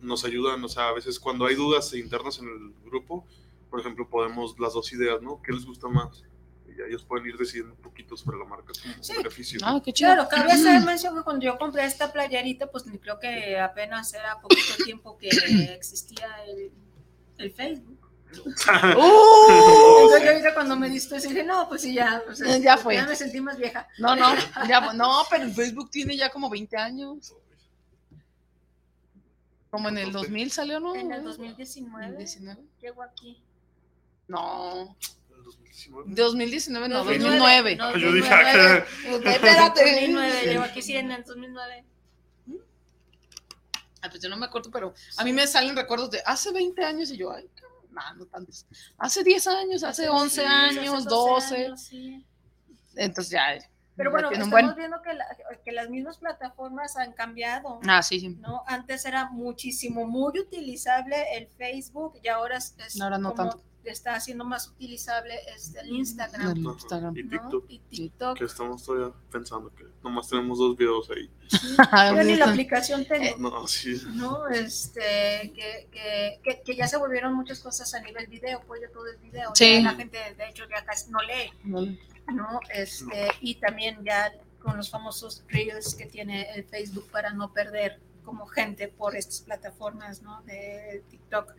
nos 0.00 0.24
ayudan, 0.24 0.62
o 0.62 0.68
sea, 0.68 0.88
a 0.88 0.92
veces 0.92 1.18
cuando 1.18 1.46
hay 1.46 1.54
dudas 1.54 1.92
internas 1.94 2.38
en 2.38 2.46
el 2.48 2.72
grupo, 2.84 3.24
por 3.70 3.80
ejemplo, 3.80 4.08
podemos 4.08 4.58
las 4.60 4.74
dos 4.74 4.92
ideas, 4.92 5.20
¿no? 5.22 5.40
¿Qué 5.42 5.52
les 5.52 5.64
gusta 5.64 5.88
más? 5.88 6.22
Y 6.68 6.76
ya 6.78 6.84
ellos 6.84 7.02
pueden 7.04 7.26
ir 7.26 7.36
decidiendo 7.36 7.74
un 7.74 7.80
poquito 7.80 8.16
sobre 8.16 8.38
la 8.38 8.44
marca 8.44 8.72
como 8.80 9.02
Sí. 9.02 9.14
beneficio. 9.16 9.58
Ah, 9.64 9.80
qué 9.84 9.92
chido. 9.92 10.14
Claro, 10.14 10.28
cabe 10.28 10.52
hacer 10.52 10.82
mención 10.84 11.16
que 11.16 11.22
cuando 11.22 11.44
yo 11.44 11.58
compré 11.58 11.84
esta 11.84 12.12
playerita, 12.12 12.70
pues 12.70 12.84
creo 13.00 13.18
que 13.18 13.58
apenas 13.58 14.12
era 14.14 14.38
poquito 14.40 14.84
tiempo 14.84 15.16
que 15.18 15.28
existía 15.74 16.28
el, 16.46 16.70
el 17.38 17.50
Facebook. 17.50 17.95
¡Uh! 18.44 20.00
Entonces 20.02 20.22
yo 20.24 20.30
ahorita 20.30 20.54
cuando 20.54 20.76
me 20.76 20.88
diste 20.88 21.16
dije, 21.20 21.44
no, 21.44 21.68
pues 21.68 21.82
sí, 21.82 21.94
ya, 21.94 22.22
o 22.28 22.34
sea, 22.34 22.58
Ya 22.58 22.76
fue. 22.76 22.94
Ya 22.94 23.06
me 23.06 23.16
sentí 23.16 23.40
más 23.40 23.56
vieja. 23.56 23.88
No, 23.98 24.14
no, 24.16 24.34
ya, 24.68 24.92
no, 24.92 25.24
pero 25.30 25.44
el 25.44 25.52
Facebook 25.54 25.90
tiene 25.90 26.16
ya 26.16 26.30
como 26.30 26.48
20 26.50 26.76
años. 26.76 27.34
Como 29.70 29.88
en 29.88 29.98
el 29.98 30.12
2000 30.12 30.50
salió, 30.50 30.80
¿no? 30.80 30.94
En 30.94 31.12
el 31.12 31.22
2019 31.22 32.16
19. 32.16 32.62
llego 32.80 33.02
aquí. 33.02 33.42
No, 34.28 34.96
El 35.30 35.44
2019. 35.44 36.14
2019 36.14 36.88
no, 36.88 37.04
2009, 37.04 37.76
2009. 37.76 37.76
no, 37.76 37.96
Yo 37.96 38.12
dije, 38.12 38.28
2009. 38.28 38.84
ah, 39.26 39.30
Espérate. 39.32 39.82
2009, 39.92 40.42
llego 40.46 40.62
aquí 40.62 40.82
sí 40.82 40.96
en 40.96 41.10
el 41.10 41.24
2009. 41.24 41.84
Ah, 44.02 44.08
pues 44.08 44.22
yo 44.22 44.28
no 44.28 44.36
me 44.36 44.46
acuerdo, 44.46 44.70
pero 44.70 44.94
a 45.16 45.24
mí 45.24 45.32
me 45.32 45.46
salen 45.46 45.74
recuerdos 45.74 46.10
de 46.10 46.22
hace 46.24 46.52
20 46.52 46.84
años 46.84 47.10
y 47.10 47.16
yo, 47.16 47.32
ay, 47.32 47.48
nah, 47.96 48.12
no 48.14 48.26
tantos. 48.26 48.66
Hace 48.98 49.24
10 49.24 49.46
años, 49.46 49.82
hace 49.82 50.08
11 50.08 50.40
Sí, 50.42 50.46
hace 50.46 50.78
años, 50.80 51.04
12 51.04 51.08
12. 51.54 51.64
años, 51.66 51.80
sí. 51.80 52.24
Entonces 52.94 53.30
ya. 53.32 53.46
Pero 53.96 54.10
bueno, 54.10 54.30
estamos 54.30 54.50
buen. 54.50 54.74
viendo 54.76 55.00
que, 55.00 55.14
la- 55.14 55.26
que 55.64 55.72
las 55.72 55.88
mismas 55.88 56.18
plataformas 56.18 56.96
han 56.98 57.12
cambiado. 57.14 57.80
Ah, 57.88 58.02
sí, 58.02 58.20
sí. 58.20 58.28
¿no? 58.28 58.62
Antes 58.66 59.06
era 59.06 59.30
muchísimo, 59.30 60.06
muy 60.06 60.38
utilizable 60.38 61.16
el 61.36 61.48
Facebook 61.56 62.18
y 62.22 62.28
ahora 62.28 62.58
es, 62.58 62.74
es 62.78 63.00
Ahora 63.00 63.16
no 63.18 63.30
como 63.34 63.50
tanto. 63.50 63.64
Está 63.90 64.14
haciendo 64.14 64.44
más 64.44 64.68
utilizable 64.68 65.34
este, 65.54 65.80
el 65.80 65.90
Instagram. 65.90 66.52
El. 66.52 66.58
Y 66.58 66.62
¿no? 66.62 66.76
TikTok, 66.76 67.64
Y 67.68 67.78
TikTok. 67.78 68.38
que 68.38 68.44
estamos 68.44 68.84
todavía 68.84 69.14
pensando 69.30 69.74
que 69.74 69.84
nomás 70.02 70.28
tenemos 70.28 70.58
dos 70.58 70.76
videos 70.76 71.08
ahí. 71.10 71.30
Yo 72.16 72.24
ni 72.24 72.36
la 72.36 72.46
aplicación 72.50 73.04
tengo. 73.04 73.24
Eh, 73.24 73.34
No, 73.38 73.66
sí. 73.66 74.00
¿no? 74.14 74.48
Este, 74.48 75.52
que, 75.54 75.88
que, 75.90 76.40
que, 76.42 76.62
que 76.62 76.76
ya 76.76 76.86
se 76.88 76.96
volvieron 76.96 77.34
muchas 77.34 77.60
cosas 77.60 77.92
a 77.94 78.00
nivel 78.00 78.26
video, 78.26 78.62
pues 78.66 78.80
ya 78.80 78.88
todo 78.90 79.06
es 79.06 79.20
video. 79.20 79.50
Sí. 79.54 79.82
Ya 79.82 79.92
la 79.92 79.96
gente, 79.96 80.18
de 80.36 80.48
hecho, 80.48 80.64
ya 80.68 80.84
casi 80.84 81.10
no 81.10 81.18
lee, 81.20 81.52
¿no? 82.34 82.60
Este, 82.72 83.28
y 83.40 83.54
también 83.56 84.02
ya 84.04 84.32
con 84.60 84.76
los 84.76 84.90
famosos 84.90 85.44
reels 85.48 85.94
que 85.94 86.06
tiene 86.06 86.50
el 86.54 86.64
Facebook 86.64 87.08
para 87.10 87.32
no 87.32 87.52
perder 87.52 88.00
como 88.24 88.46
gente 88.46 88.88
por 88.88 89.14
estas 89.14 89.40
plataformas, 89.42 90.22
¿no? 90.22 90.42
De 90.42 91.04
TikTok. 91.08 91.54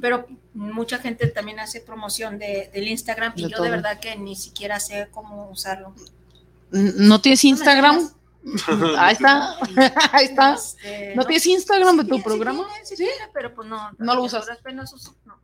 Pero 0.00 0.26
mucha 0.54 0.98
gente 0.98 1.26
también 1.28 1.58
hace 1.60 1.80
promoción 1.80 2.38
de, 2.38 2.70
del 2.72 2.88
Instagram 2.88 3.32
y 3.36 3.42
De 3.44 3.48
yo 3.50 3.56
todo. 3.56 3.64
de 3.64 3.70
verdad 3.70 3.98
que 4.00 4.16
ni 4.16 4.36
siquiera 4.36 4.78
sé 4.80 5.08
cómo 5.10 5.48
usarlo. 5.50 5.94
¿No 6.70 7.20
tienes 7.20 7.44
Instagram? 7.44 8.10
Ahí 8.98 9.12
está. 9.14 9.56
Ahí 10.12 10.24
está. 10.26 10.54
Este, 10.54 11.14
¿No 11.16 11.24
tienes 11.24 11.46
Instagram 11.46 11.96
de 11.96 12.02
Sí 12.04 12.08
tu 12.10 12.16
sí 12.16 12.22
programa? 12.22 12.64
sí 12.84 12.96
tiene, 12.96 13.12
pero 13.32 13.54
pues 13.54 13.68
no. 13.68 13.90
No 13.98 14.14
lo 14.14 14.22
usas. 14.22 14.46
uso- 14.92 15.16
no. 15.24 15.36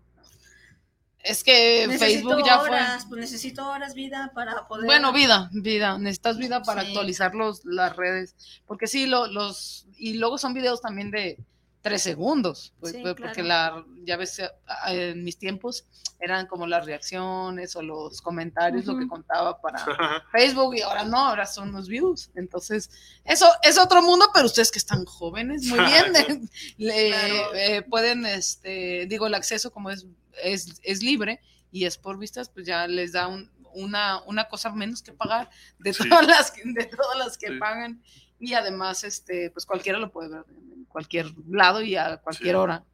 Es 1.25 1.45
que 1.45 1.87
Necesito 1.87 2.29
Facebook 2.31 2.45
ya 2.47 2.61
horas, 2.61 3.03
fue. 3.03 3.11
pues 3.11 3.21
necesito 3.21 3.69
horas 3.69 3.95
vida 3.95 4.33
para 4.35 4.67
poder. 4.67 4.87
Bueno, 4.87 5.13
vida, 5.13 5.49
vida. 5.53 5.97
Necesitas 5.97 6.37
vida 6.37 6.63
para 6.65 6.83
Sí. 6.83 6.89
actualizar 6.89 7.35
los, 7.37 7.65
las 7.65 7.95
redes. 7.97 8.35
Porque 8.67 8.89
sí, 8.89 9.07
lo- 9.07 9.29
los. 9.29 9.87
Y 9.97 10.15
luego 10.15 10.37
son 10.37 10.53
videos 10.53 10.81
también 10.81 11.13
de, 11.13 11.39
tres 11.83 12.03
segundos, 12.03 12.73
pues, 12.81 12.93
Sí, 12.93 13.01
pues, 13.03 13.15
porque 13.15 13.43
claro. 13.43 13.81
la, 13.81 14.05
ya 14.05 14.17
ves, 14.17 14.39
eh, 14.39 14.49
en 14.89 15.25
mis 15.25 15.37
tiempos 15.37 15.85
eran 16.21 16.47
como 16.47 16.69
las 16.69 16.87
reacciones 16.87 17.75
o 17.75 17.83
los 17.83 18.23
comentarios 18.23 18.87
lo 18.87 18.97
que 18.97 19.09
contaba 19.09 19.61
para 19.61 20.25
Facebook 20.31 20.77
y 20.77 20.83
ahora 20.83 21.03
no, 21.05 21.19
ahora 21.19 21.45
son 21.47 21.73
los 21.73 21.89
views. 21.89 22.31
Entonces, 22.37 22.89
eso 23.25 23.47
es 23.65 23.77
otro 23.79 24.01
mundo, 24.03 24.27
pero 24.33 24.47
ustedes 24.47 24.71
que 24.71 24.79
están 24.79 25.05
jóvenes, 25.05 25.65
muy 25.67 25.81
bien, 25.81 26.13
le- 26.79 27.09
Claro. 27.11 27.55
eh, 27.55 27.83
pueden, 27.83 28.25
este, 28.27 29.07
digo, 29.09 29.27
el 29.27 29.35
acceso 29.35 29.73
como 29.73 29.91
es, 29.91 30.07
es, 30.43 30.81
es 30.85 31.03
libre 31.03 31.41
y 31.73 31.87
es 31.87 31.99
por 31.99 32.17
vistas, 32.19 32.49
pues 32.49 32.65
ya 32.67 32.87
les 32.87 33.11
da 33.13 33.27
un- 33.27 33.51
una, 33.75 34.21
una 34.25 34.49
cosa 34.49 34.71
menos 34.71 35.03
que 35.03 35.13
pagar 35.13 35.49
de 35.79 35.93
Sí. 35.95 36.09
todas 36.09 36.27
las, 36.29 36.51
que- 36.53 36.63
de 36.65 36.85
todas 36.87 37.19
las 37.19 37.37
que 37.39 37.49
Sí. 37.49 37.59
pagan 37.59 38.01
y 38.45 38.55
además, 38.55 39.05
este, 39.05 39.51
pues 39.51 39.65
cualquiera 39.65 39.99
lo 40.01 40.11
puede 40.11 40.29
ver 40.31 40.45
en 40.49 40.85
cualquier 40.87 41.33
lado 41.49 41.81
y 41.81 41.95
a 41.97 42.17
cualquier 42.17 42.55
Sí. 42.57 42.59
hora. 42.59 42.85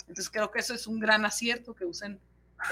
Entonces 0.00 0.28
creo 0.30 0.50
que 0.50 0.58
eso 0.58 0.74
es 0.74 0.86
un 0.88 0.98
gran 0.98 1.24
acierto 1.24 1.74
que 1.74 1.84
usen 1.84 2.18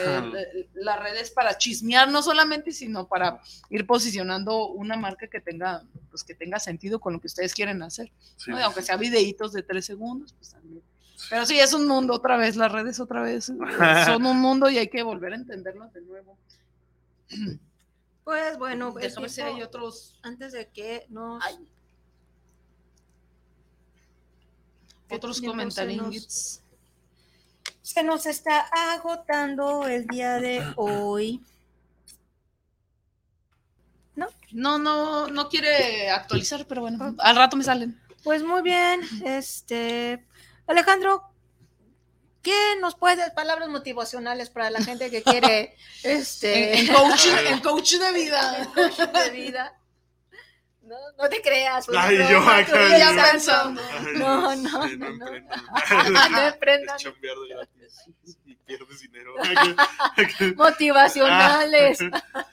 eh, 0.00 0.66
las 0.74 0.98
redes 0.98 1.30
para 1.30 1.56
chismear 1.58 2.10
no 2.10 2.22
solamente, 2.22 2.72
sino 2.72 3.06
para 3.06 3.40
ir 3.70 3.86
posicionando 3.86 4.66
una 4.68 4.96
marca 4.96 5.28
que 5.28 5.40
tenga, 5.40 5.84
pues 6.10 6.24
que 6.24 6.34
tenga 6.34 6.58
sentido 6.58 6.98
con 6.98 7.12
lo 7.12 7.20
que 7.20 7.26
ustedes 7.28 7.54
quieren 7.54 7.82
hacer. 7.82 8.10
Sí. 8.36 8.50
¿no? 8.50 8.58
Y 8.58 8.62
Aunque 8.62 8.82
sea 8.82 8.96
videitos 8.96 9.52
de 9.52 9.62
tres 9.62 9.84
segundos, 9.86 10.32
pues 10.32 10.50
también. 10.50 10.82
Pero 11.30 11.46
sí, 11.46 11.58
es 11.60 11.72
un 11.72 11.86
mundo 11.86 12.14
otra 12.14 12.36
vez, 12.36 12.56
las 12.56 12.72
redes 12.72 12.98
otra 12.98 13.22
vez 13.22 13.44
son 14.06 14.26
un 14.26 14.40
mundo 14.40 14.68
y 14.70 14.78
hay 14.78 14.88
que 14.88 15.02
volver 15.04 15.34
a 15.34 15.36
entenderlas 15.36 15.92
de 15.92 16.00
nuevo. 16.02 16.36
Pues 18.24 18.58
bueno, 18.58 18.88
el 18.88 18.94
ver 18.94 19.10
si 19.10 19.16
tiempo- 19.36 19.54
hay 19.56 19.62
otros, 19.62 20.18
antes 20.22 20.52
de 20.52 20.68
que 20.68 21.06
nos... 21.10 21.44
Ay. 21.44 21.56
que 24.88 24.93
otros 25.10 25.40
comentarios. 25.40 26.60
Se 27.82 28.02
nos 28.02 28.26
está 28.26 28.60
agotando 28.92 29.86
el 29.86 30.06
día 30.06 30.34
de 30.40 30.64
hoy. 30.76 31.42
No, 34.54 34.78
no, 34.78 35.26
no 35.26 35.48
quiere 35.48 36.10
actualizar, 36.10 36.64
pero 36.66 36.82
bueno, 36.82 37.16
al 37.18 37.36
rato 37.36 37.56
me 37.56 37.64
salen. 37.64 38.00
Pues 38.22 38.44
muy 38.44 38.62
bien, 38.62 39.00
este 39.24 40.24
Alejandro, 40.68 41.24
¿qué 42.40 42.76
nos 42.80 42.94
puedes 42.94 43.30
palabras 43.32 43.68
motivacionales 43.68 44.50
para 44.50 44.70
la 44.70 44.80
gente 44.80 45.10
que 45.10 45.24
quiere 45.24 45.76
este 46.04 46.78
En, 46.78 46.86
en 46.86 46.94
coach, 46.94 47.26
en 47.26 47.60
coach 47.60 47.94
de 47.94 48.12
vida. 48.12 48.70
coach 48.74 48.98
de 48.98 49.30
vida? 49.30 49.78
No, 50.84 50.96
no 51.16 51.28
te 51.28 51.40
creas. 51.40 51.88
una 51.88 52.04
Ay, 52.04 52.18
yo 52.18 52.26
broma, 52.28 52.58
acá 52.58 52.98
ya 52.98 53.30
pensando. 53.32 53.80
No, 54.16 54.54
no, 54.56 54.88
sí, 54.88 54.96
no, 54.96 55.10
no. 55.10 55.26
emprendan. 56.46 56.96
No 57.04 57.12
gratis 57.48 58.38
y 58.44 58.54
pierdes 58.56 59.00
dinero. 59.00 59.34
motivacionales. 60.56 61.98
Ah. 62.32 62.46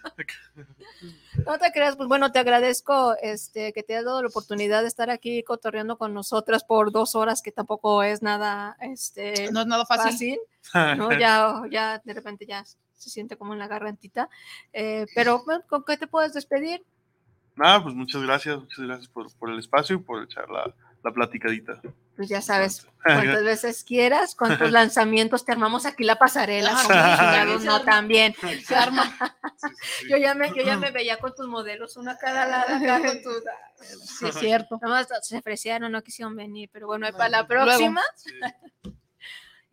No 1.46 1.58
te 1.58 1.72
creas, 1.72 1.96
pues 1.96 2.08
bueno, 2.08 2.32
te 2.32 2.40
agradezco 2.40 3.16
este 3.22 3.74
que 3.74 3.84
te 3.84 3.96
has 3.98 4.06
dado 4.06 4.22
la 4.22 4.28
oportunidad 4.28 4.82
de 4.82 4.88
estar 4.88 5.10
aquí 5.10 5.44
cotorreando 5.44 5.98
con 5.98 6.14
nosotras 6.14 6.64
por 6.64 6.92
dos 6.92 7.16
horas, 7.16 7.42
que 7.42 7.52
tampoco 7.52 8.04
es 8.04 8.22
nada 8.22 8.78
este 8.82 9.52
No 9.52 9.62
es 9.62 9.68
nada 9.68 9.86
fácil. 9.86 10.40
fácil, 10.62 10.98
¿no? 10.98 11.12
Ya, 11.18 11.62
ya 11.70 12.02
de 12.04 12.14
repente 12.14 12.46
ya 12.46 12.64
se 12.66 13.10
siente 13.10 13.36
como 13.38 13.54
en 13.54 13.60
la 13.60 13.68
gargantita. 13.68 14.30
Eh, 14.74 15.06
pero, 15.16 15.44
bueno, 15.44 15.64
¿con 15.68 15.84
qué 15.84 15.98
te 15.98 16.08
puedes 16.08 16.34
despedir? 16.34 16.84
Nada, 17.56 17.84
pues 17.84 17.94
muchas 17.96 18.22
gracias, 18.24 18.58
muchas 18.58 18.80
gracias 18.86 19.08
por, 19.08 19.32
por 19.38 19.50
el 19.50 19.60
espacio 19.60 19.98
y 19.98 20.00
por 20.00 20.24
echar 20.24 20.50
la, 20.50 20.74
la 21.04 21.12
platicadita. 21.12 21.82
Pues 22.16 22.30
ya 22.30 22.42
sabes, 22.42 22.88
cuantas 23.04 23.44
veces 23.44 23.84
quieras, 23.84 24.36
cuántos 24.36 24.72
lanzamientos 24.72 25.44
te 25.46 25.52
armamos 25.52 25.86
aquí 25.86 26.04
la 26.04 26.18
pasarela, 26.18 26.72
Ah, 26.76 27.46
sí, 27.60 27.66
no 27.66 27.82
también. 27.84 28.36
Se 28.66 28.76
arma. 28.76 29.04
Sí, 29.62 29.68
sí, 29.68 29.86
sí. 30.00 30.08
Yo 30.10 30.18
ya 30.18 30.34
me, 30.34 30.48
yo 30.56 30.64
ya 30.64 30.76
me 30.78 30.90
veía 30.92 31.20
con 31.20 31.36
tus 31.36 31.48
modelos, 31.48 31.96
una 31.96 32.14
a 32.14 32.18
cada 32.18 32.48
lado 32.48 32.76
acá 32.78 33.00
con 33.06 33.22
tus. 33.22 33.44
Sí, 34.04 34.26
es 34.28 34.36
cierto. 34.36 34.80
Nada 34.82 34.96
más 34.96 35.08
se 35.28 35.38
ofrecieron, 35.38 35.92
no 35.92 36.02
quisieron 36.02 36.36
venir, 36.36 36.68
pero 36.74 36.88
bueno, 36.88 37.06
para 37.12 37.30
la 37.30 37.44
luego. 37.44 37.66
próxima. 37.66 38.02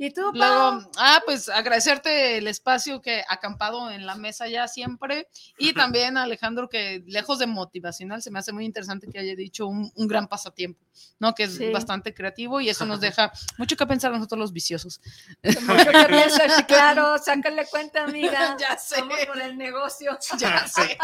¿Y 0.01 0.13
tú, 0.13 0.23
Pau? 0.23 0.35
Luego, 0.35 0.91
ah, 0.97 1.21
pues 1.27 1.49
agradecerte 1.49 2.39
el 2.39 2.47
espacio 2.47 3.03
que 3.03 3.25
acampado 3.29 3.91
en 3.91 4.07
la 4.07 4.15
mesa 4.15 4.47
ya 4.47 4.69
siempre. 4.69 5.29
Y 5.59 5.73
también 5.75 6.17
a 6.17 6.23
Alejandro, 6.23 6.69
que 6.69 7.03
lejos 7.07 7.41
de 7.41 7.49
motivacional, 7.49 8.23
se 8.23 8.31
me 8.31 8.39
hace 8.39 8.53
muy 8.53 8.65
interesante 8.65 9.09
que 9.09 9.19
haya 9.19 9.35
dicho 9.35 9.67
un, 9.67 9.91
un 9.97 10.07
gran 10.07 10.29
pasatiempo, 10.29 10.85
¿no? 11.19 11.35
Que 11.35 11.45
es 11.45 11.57
Sí. 11.57 11.71
bastante 11.73 12.15
creativo 12.15 12.61
y 12.61 12.69
eso 12.69 12.87
nos 12.87 13.01
deja 13.19 13.33
mucho 13.57 13.77
que 13.77 13.87
pensar 13.87 14.13
nosotros 14.13 14.39
los 14.39 14.53
viciosos. 14.53 15.01
Mucho 15.43 15.91
que 15.91 16.07
piensas, 16.09 16.65
claro, 16.67 17.19
sácale 17.19 17.67
cuenta, 17.67 18.05
amiga. 18.05 18.57
Ya 18.61 18.79
sé. 18.79 19.01
Vamos 19.01 19.19
con 19.27 19.41
el 19.41 19.59
negocio. 19.59 20.17
Ya 20.39 20.65
sé. 20.69 20.97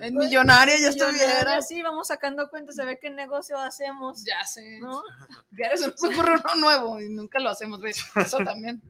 Es 0.00 0.12
millonaria, 0.12 0.78
ya 0.78 0.88
estuviera. 0.88 1.62
Sí, 1.62 1.82
vamos 1.82 2.08
sacando 2.08 2.48
cuentas 2.48 2.78
a 2.78 2.84
ver 2.84 2.98
qué 3.00 3.10
negocio 3.10 3.58
hacemos. 3.58 4.24
Ya 4.24 4.44
sé. 4.44 4.78
¿No? 4.80 5.02
Ya 5.50 5.76
se 5.76 5.88
nos 5.88 6.02
ocurre 6.02 6.34
uno 6.34 6.54
nuevo 6.56 7.00
y 7.00 7.08
nunca 7.08 7.38
lo 7.38 7.50
hacemos. 7.50 7.80
¿ves? 7.80 8.04
Eso 8.14 8.38
también. 8.38 8.82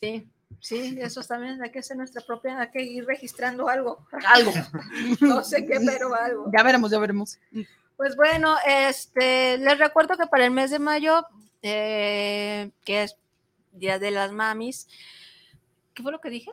Sí, 0.00 0.28
sí, 0.60 0.98
eso 1.00 1.22
también 1.22 1.62
hay 1.62 1.70
que 1.70 1.78
hacer 1.78 1.96
nuestra 1.96 2.22
propia, 2.22 2.58
hay 2.60 2.70
que 2.70 2.82
ir 2.82 3.06
registrando 3.06 3.68
algo. 3.68 4.06
Algo. 4.26 4.52
No 5.20 5.44
sé 5.44 5.64
qué, 5.64 5.78
pero 5.84 6.14
algo. 6.14 6.50
Ya 6.52 6.62
veremos, 6.62 6.90
ya 6.90 6.98
veremos. 6.98 7.38
Pues 7.96 8.16
bueno, 8.16 8.56
este, 8.66 9.58
les 9.58 9.78
recuerdo 9.78 10.16
que 10.16 10.26
para 10.26 10.44
el 10.44 10.50
mes 10.50 10.70
de 10.70 10.78
mayo, 10.78 11.24
eh, 11.62 12.70
que 12.84 13.04
es 13.04 13.16
Día 13.70 13.98
de 13.98 14.10
las 14.10 14.32
Mamis, 14.32 14.88
¿qué 15.94 16.02
fue 16.02 16.12
lo 16.12 16.20
que 16.20 16.30
dije? 16.30 16.50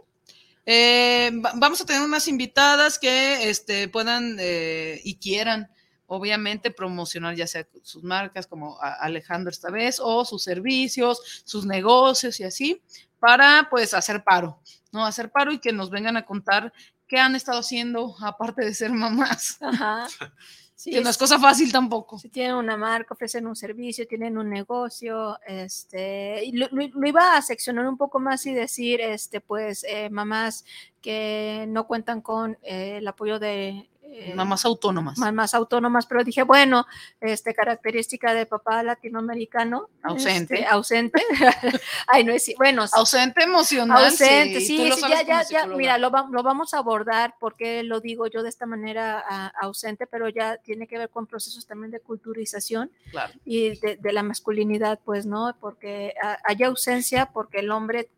Eh, 0.72 1.32
va- 1.44 1.54
vamos 1.56 1.82
a 1.82 1.86
tener 1.86 2.04
unas 2.04 2.28
invitadas 2.28 3.00
que 3.00 3.50
este, 3.50 3.88
puedan 3.88 4.38
eh, 4.40 5.02
y 5.04 5.16
quieran, 5.16 5.68
obviamente, 6.06 6.70
promocionar 6.70 7.34
ya 7.36 7.48
sea 7.48 7.68
sus 7.82 8.04
marcas 8.04 8.46
como 8.46 8.78
Alejandro 8.80 9.50
esta 9.50 9.72
vez, 9.72 10.00
o 10.00 10.24
sus 10.26 10.44
servicios, 10.44 11.42
sus 11.44 11.66
negocios 11.66 12.40
y 12.40 12.44
así, 12.44 12.84
para 13.20 13.68
pues 13.72 13.96
hacer 13.96 14.24
paro, 14.24 14.62
¿no? 14.92 15.04
Hacer 15.08 15.32
paro 15.32 15.52
y 15.52 15.58
que 15.58 15.74
nos 15.74 15.90
vengan 15.90 16.18
a 16.18 16.26
contar 16.28 16.72
qué 17.08 17.18
han 17.18 17.34
estado 17.36 17.62
haciendo 17.62 18.16
aparte 18.22 18.64
de 18.64 18.76
ser 18.76 18.92
mamás, 18.92 19.58
Ajá. 19.62 20.08
Sí, 20.82 20.92
que 20.92 21.02
no 21.02 21.10
es 21.10 21.18
cosa 21.18 21.38
fácil 21.40 21.72
tampoco. 21.74 22.18
si 22.20 22.30
tienen 22.30 22.56
una 22.56 22.78
marca, 22.78 23.14
ofrecen 23.14 23.46
un 23.48 23.56
servicio, 23.56 24.08
tienen 24.08 24.38
un 24.38 24.50
negocio, 24.50 25.38
este, 25.46 26.46
y 26.46 26.54
lo, 26.54 26.68
lo- 26.72 26.88
lo 26.88 27.08
iba 27.08 27.36
a 27.36 27.42
seccionar 27.42 27.86
un 27.88 27.98
poco 27.98 28.20
más 28.20 28.46
y 28.46 28.54
decir, 28.54 29.02
este, 29.02 29.42
pues, 29.42 29.84
eh, 29.84 30.10
mamás 30.10 30.64
que 31.02 31.66
no 31.68 31.86
cuentan 31.86 32.22
con 32.22 32.58
eh, 32.64 32.98
el 33.00 33.08
apoyo 33.10 33.40
de 33.40 33.90
eh, 34.12 34.34
Mamás 34.36 34.66
autónomas. 34.66 35.18
mamás 35.18 35.54
autónomas, 35.54 36.06
pero 36.06 36.24
dije, 36.24 36.44
bueno, 36.44 36.86
este, 37.22 37.54
característica 37.54 38.34
de 38.34 38.46
papá 38.46 38.82
latinoamericano. 38.84 39.90
Ausente. 40.04 40.56
este, 40.56 40.66
ausente. 40.68 41.22
Ay, 42.08 42.24
no 42.24 42.32
es, 42.34 42.52
bueno, 42.58 42.86
Ausente 42.92 43.44
emocional. 43.44 44.06
ausente, 44.06 44.60
sí, 44.62 44.92
sí, 44.92 45.02
ya, 45.10 45.22
ya, 45.24 45.44
ya, 45.50 45.66
mira, 45.68 45.98
lo, 45.98 46.12
va- 46.12 46.28
lo 46.32 46.44
vamos 46.44 46.74
a 46.74 46.80
abordar 46.80 47.36
porque 47.40 47.84
lo 47.84 48.00
digo 48.00 48.28
yo 48.28 48.44
de 48.44 48.50
esta 48.50 48.66
manera 48.66 49.24
a- 49.28 49.48
ausente, 49.62 50.08
pero 50.08 50.30
ya 50.30 50.58
tiene 50.58 50.88
que 50.88 50.98
ver 50.98 51.10
con 51.10 51.28
procesos 51.28 51.66
también 51.66 51.92
de 51.92 52.00
culturización 52.00 52.92
Claro. 53.12 53.34
y 53.46 53.78
de, 53.80 53.98
de 53.98 54.14
la 54.14 54.24
masculinidad, 54.24 55.00
pues, 55.06 55.26
¿no? 55.26 55.56
Porque 55.60 56.14
hay 56.44 56.64
ausencia 56.64 57.28
porque 57.28 57.60
el 57.60 57.72
hombre 57.72 58.10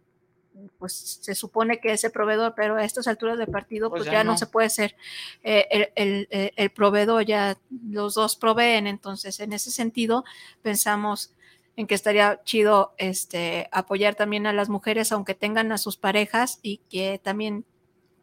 pues 0.78 1.20
se 1.22 1.34
supone 1.36 1.80
que 1.80 1.92
es 1.94 2.04
el 2.04 2.12
proveedor, 2.12 2.54
pero 2.56 2.76
a 2.76 2.84
estas 2.84 3.08
alturas 3.08 3.38
de 3.38 3.48
partido 3.48 3.90
Pues 3.90 4.02
pues, 4.02 4.06
ya 4.08 4.20
ya, 4.20 4.24
no. 4.24 4.32
no. 4.34 4.38
se 4.38 4.48
puede 4.48 4.70
ser 4.70 4.96
eh, 5.44 5.68
el, 5.72 5.90
el- 5.96 6.28
el- 6.30 6.52
el 6.56 6.70
proveedor, 6.72 7.26
ya 7.26 7.58
los 7.90 8.16
dos 8.16 8.36
proveen, 8.36 8.88
entonces 8.88 9.40
en 9.40 9.54
ese 9.54 9.72
sentido 9.72 10.24
pensamos 10.62 11.34
en 11.78 11.88
que 11.88 11.96
estaría 11.96 12.42
chido 12.44 12.94
este, 12.98 13.70
apoyar 13.72 14.16
también 14.16 14.46
a 14.46 14.54
las 14.54 14.68
mujeres, 14.70 15.12
aunque 15.12 15.34
tengan 15.36 15.72
a 15.72 15.78
sus 15.78 15.96
parejas 15.98 16.60
y 16.62 16.78
que 16.90 17.20
también 17.24 17.64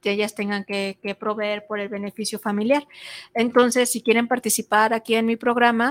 que 0.03 0.13
ellas 0.13 0.35
tengan 0.37 0.65
que, 0.65 0.99
que 1.03 1.15
proveer 1.17 1.67
por 1.67 1.81
el 1.81 1.89
beneficio 1.89 2.39
familiar. 2.39 2.87
Entonces, 3.35 3.91
si 3.91 4.01
quieren 4.03 4.29
participar 4.29 4.93
aquí 4.95 5.17
en 5.17 5.27
mi 5.27 5.37
programa, 5.37 5.89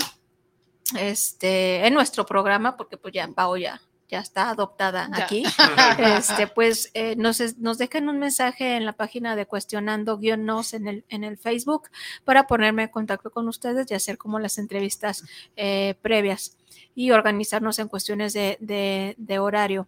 este, 0.98 1.86
en 1.86 1.94
nuestro 1.94 2.26
programa, 2.26 2.78
porque 2.78 2.96
pues 2.98 3.14
ya 3.14 3.28
Pao 3.28 3.58
ya, 3.58 3.82
ya 4.10 4.20
está 4.20 4.50
adoptada 4.50 5.10
Ya. 5.18 5.24
aquí, 5.26 5.44
este, 6.00 6.48
pues 6.48 6.92
eh, 6.94 7.16
nos, 7.18 7.42
nos 7.58 7.78
dejen 7.78 8.08
un 8.10 8.20
mensaje 8.20 8.76
en 8.78 8.86
la 8.86 8.94
página 8.94 9.36
de 9.36 9.46
cuestionando 9.46 10.18
guion 10.18 10.46
nos 10.46 10.74
en 10.74 10.88
el, 10.88 11.06
en 11.10 11.24
el 11.24 11.38
Facebook 11.38 11.90
para 12.24 12.48
ponerme 12.48 12.84
en 12.84 12.90
contacto 12.90 13.32
con 13.32 13.48
ustedes 13.48 13.90
y 13.92 13.94
hacer 13.94 14.18
como 14.18 14.40
las 14.40 14.58
entrevistas 14.58 15.24
eh, 15.56 15.96
previas 16.02 16.58
y 16.96 17.12
organizarnos 17.12 17.80
en 17.80 17.88
cuestiones 17.90 18.34
de, 18.34 18.58
de- 18.62 19.16
de 19.18 19.40
horario. 19.40 19.88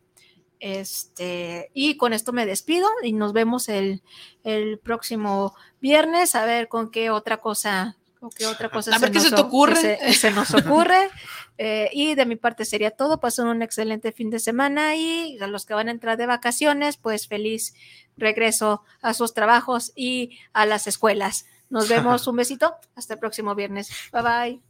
Este, 0.61 1.71
y 1.73 1.95
con 1.97 2.13
esto 2.13 2.33
me 2.33 2.45
despido 2.45 2.87
y 3.03 3.13
nos 3.13 3.31
vemos 3.33 3.69
el, 3.69 4.01
el 4.43 4.77
próximo 4.79 5.55
viernes 5.81 6.35
a 6.35 6.45
ver 6.45 6.67
con 6.67 6.91
qué 6.91 7.09
otra 7.09 7.37
cosa, 7.37 7.95
con 8.19 8.29
qué 8.31 8.45
otra 8.47 8.69
cosa 8.69 8.95
A 8.95 8.99
ver 8.99 9.11
qué 9.11 9.19
se 9.19 9.29
te 9.31 9.41
o- 9.41 9.45
ocurre. 9.45 9.75
Se, 9.75 10.13
se 10.13 10.31
nos 10.31 10.53
ocurre. 10.53 11.09
Eh, 11.57 11.89
y 11.93 12.15
de 12.15 12.25
mi 12.25 12.35
parte 12.35 12.65
sería 12.65 12.91
todo. 12.91 13.19
Pasen 13.19 13.47
un 13.47 13.61
excelente 13.61 14.11
fin 14.11 14.29
de 14.29 14.39
semana 14.39 14.95
y 14.95 15.37
a 15.39 15.47
los 15.47 15.65
que 15.65 15.73
van 15.73 15.87
a 15.87 15.91
entrar 15.91 16.17
de 16.17 16.25
vacaciones, 16.25 16.97
pues 16.97 17.27
feliz 17.27 17.73
regreso 18.17 18.83
a 19.01 19.13
sus 19.13 19.33
trabajos 19.33 19.91
y 19.95 20.37
a 20.53 20.65
las 20.65 20.87
escuelas. 20.87 21.45
Nos 21.69 21.87
vemos. 21.89 22.27
Un 22.27 22.35
besito. 22.37 22.75
Hasta 22.95 23.13
el 23.15 23.19
próximo 23.19 23.55
viernes. 23.55 23.89
Bye 24.11 24.21
bye. 24.21 24.68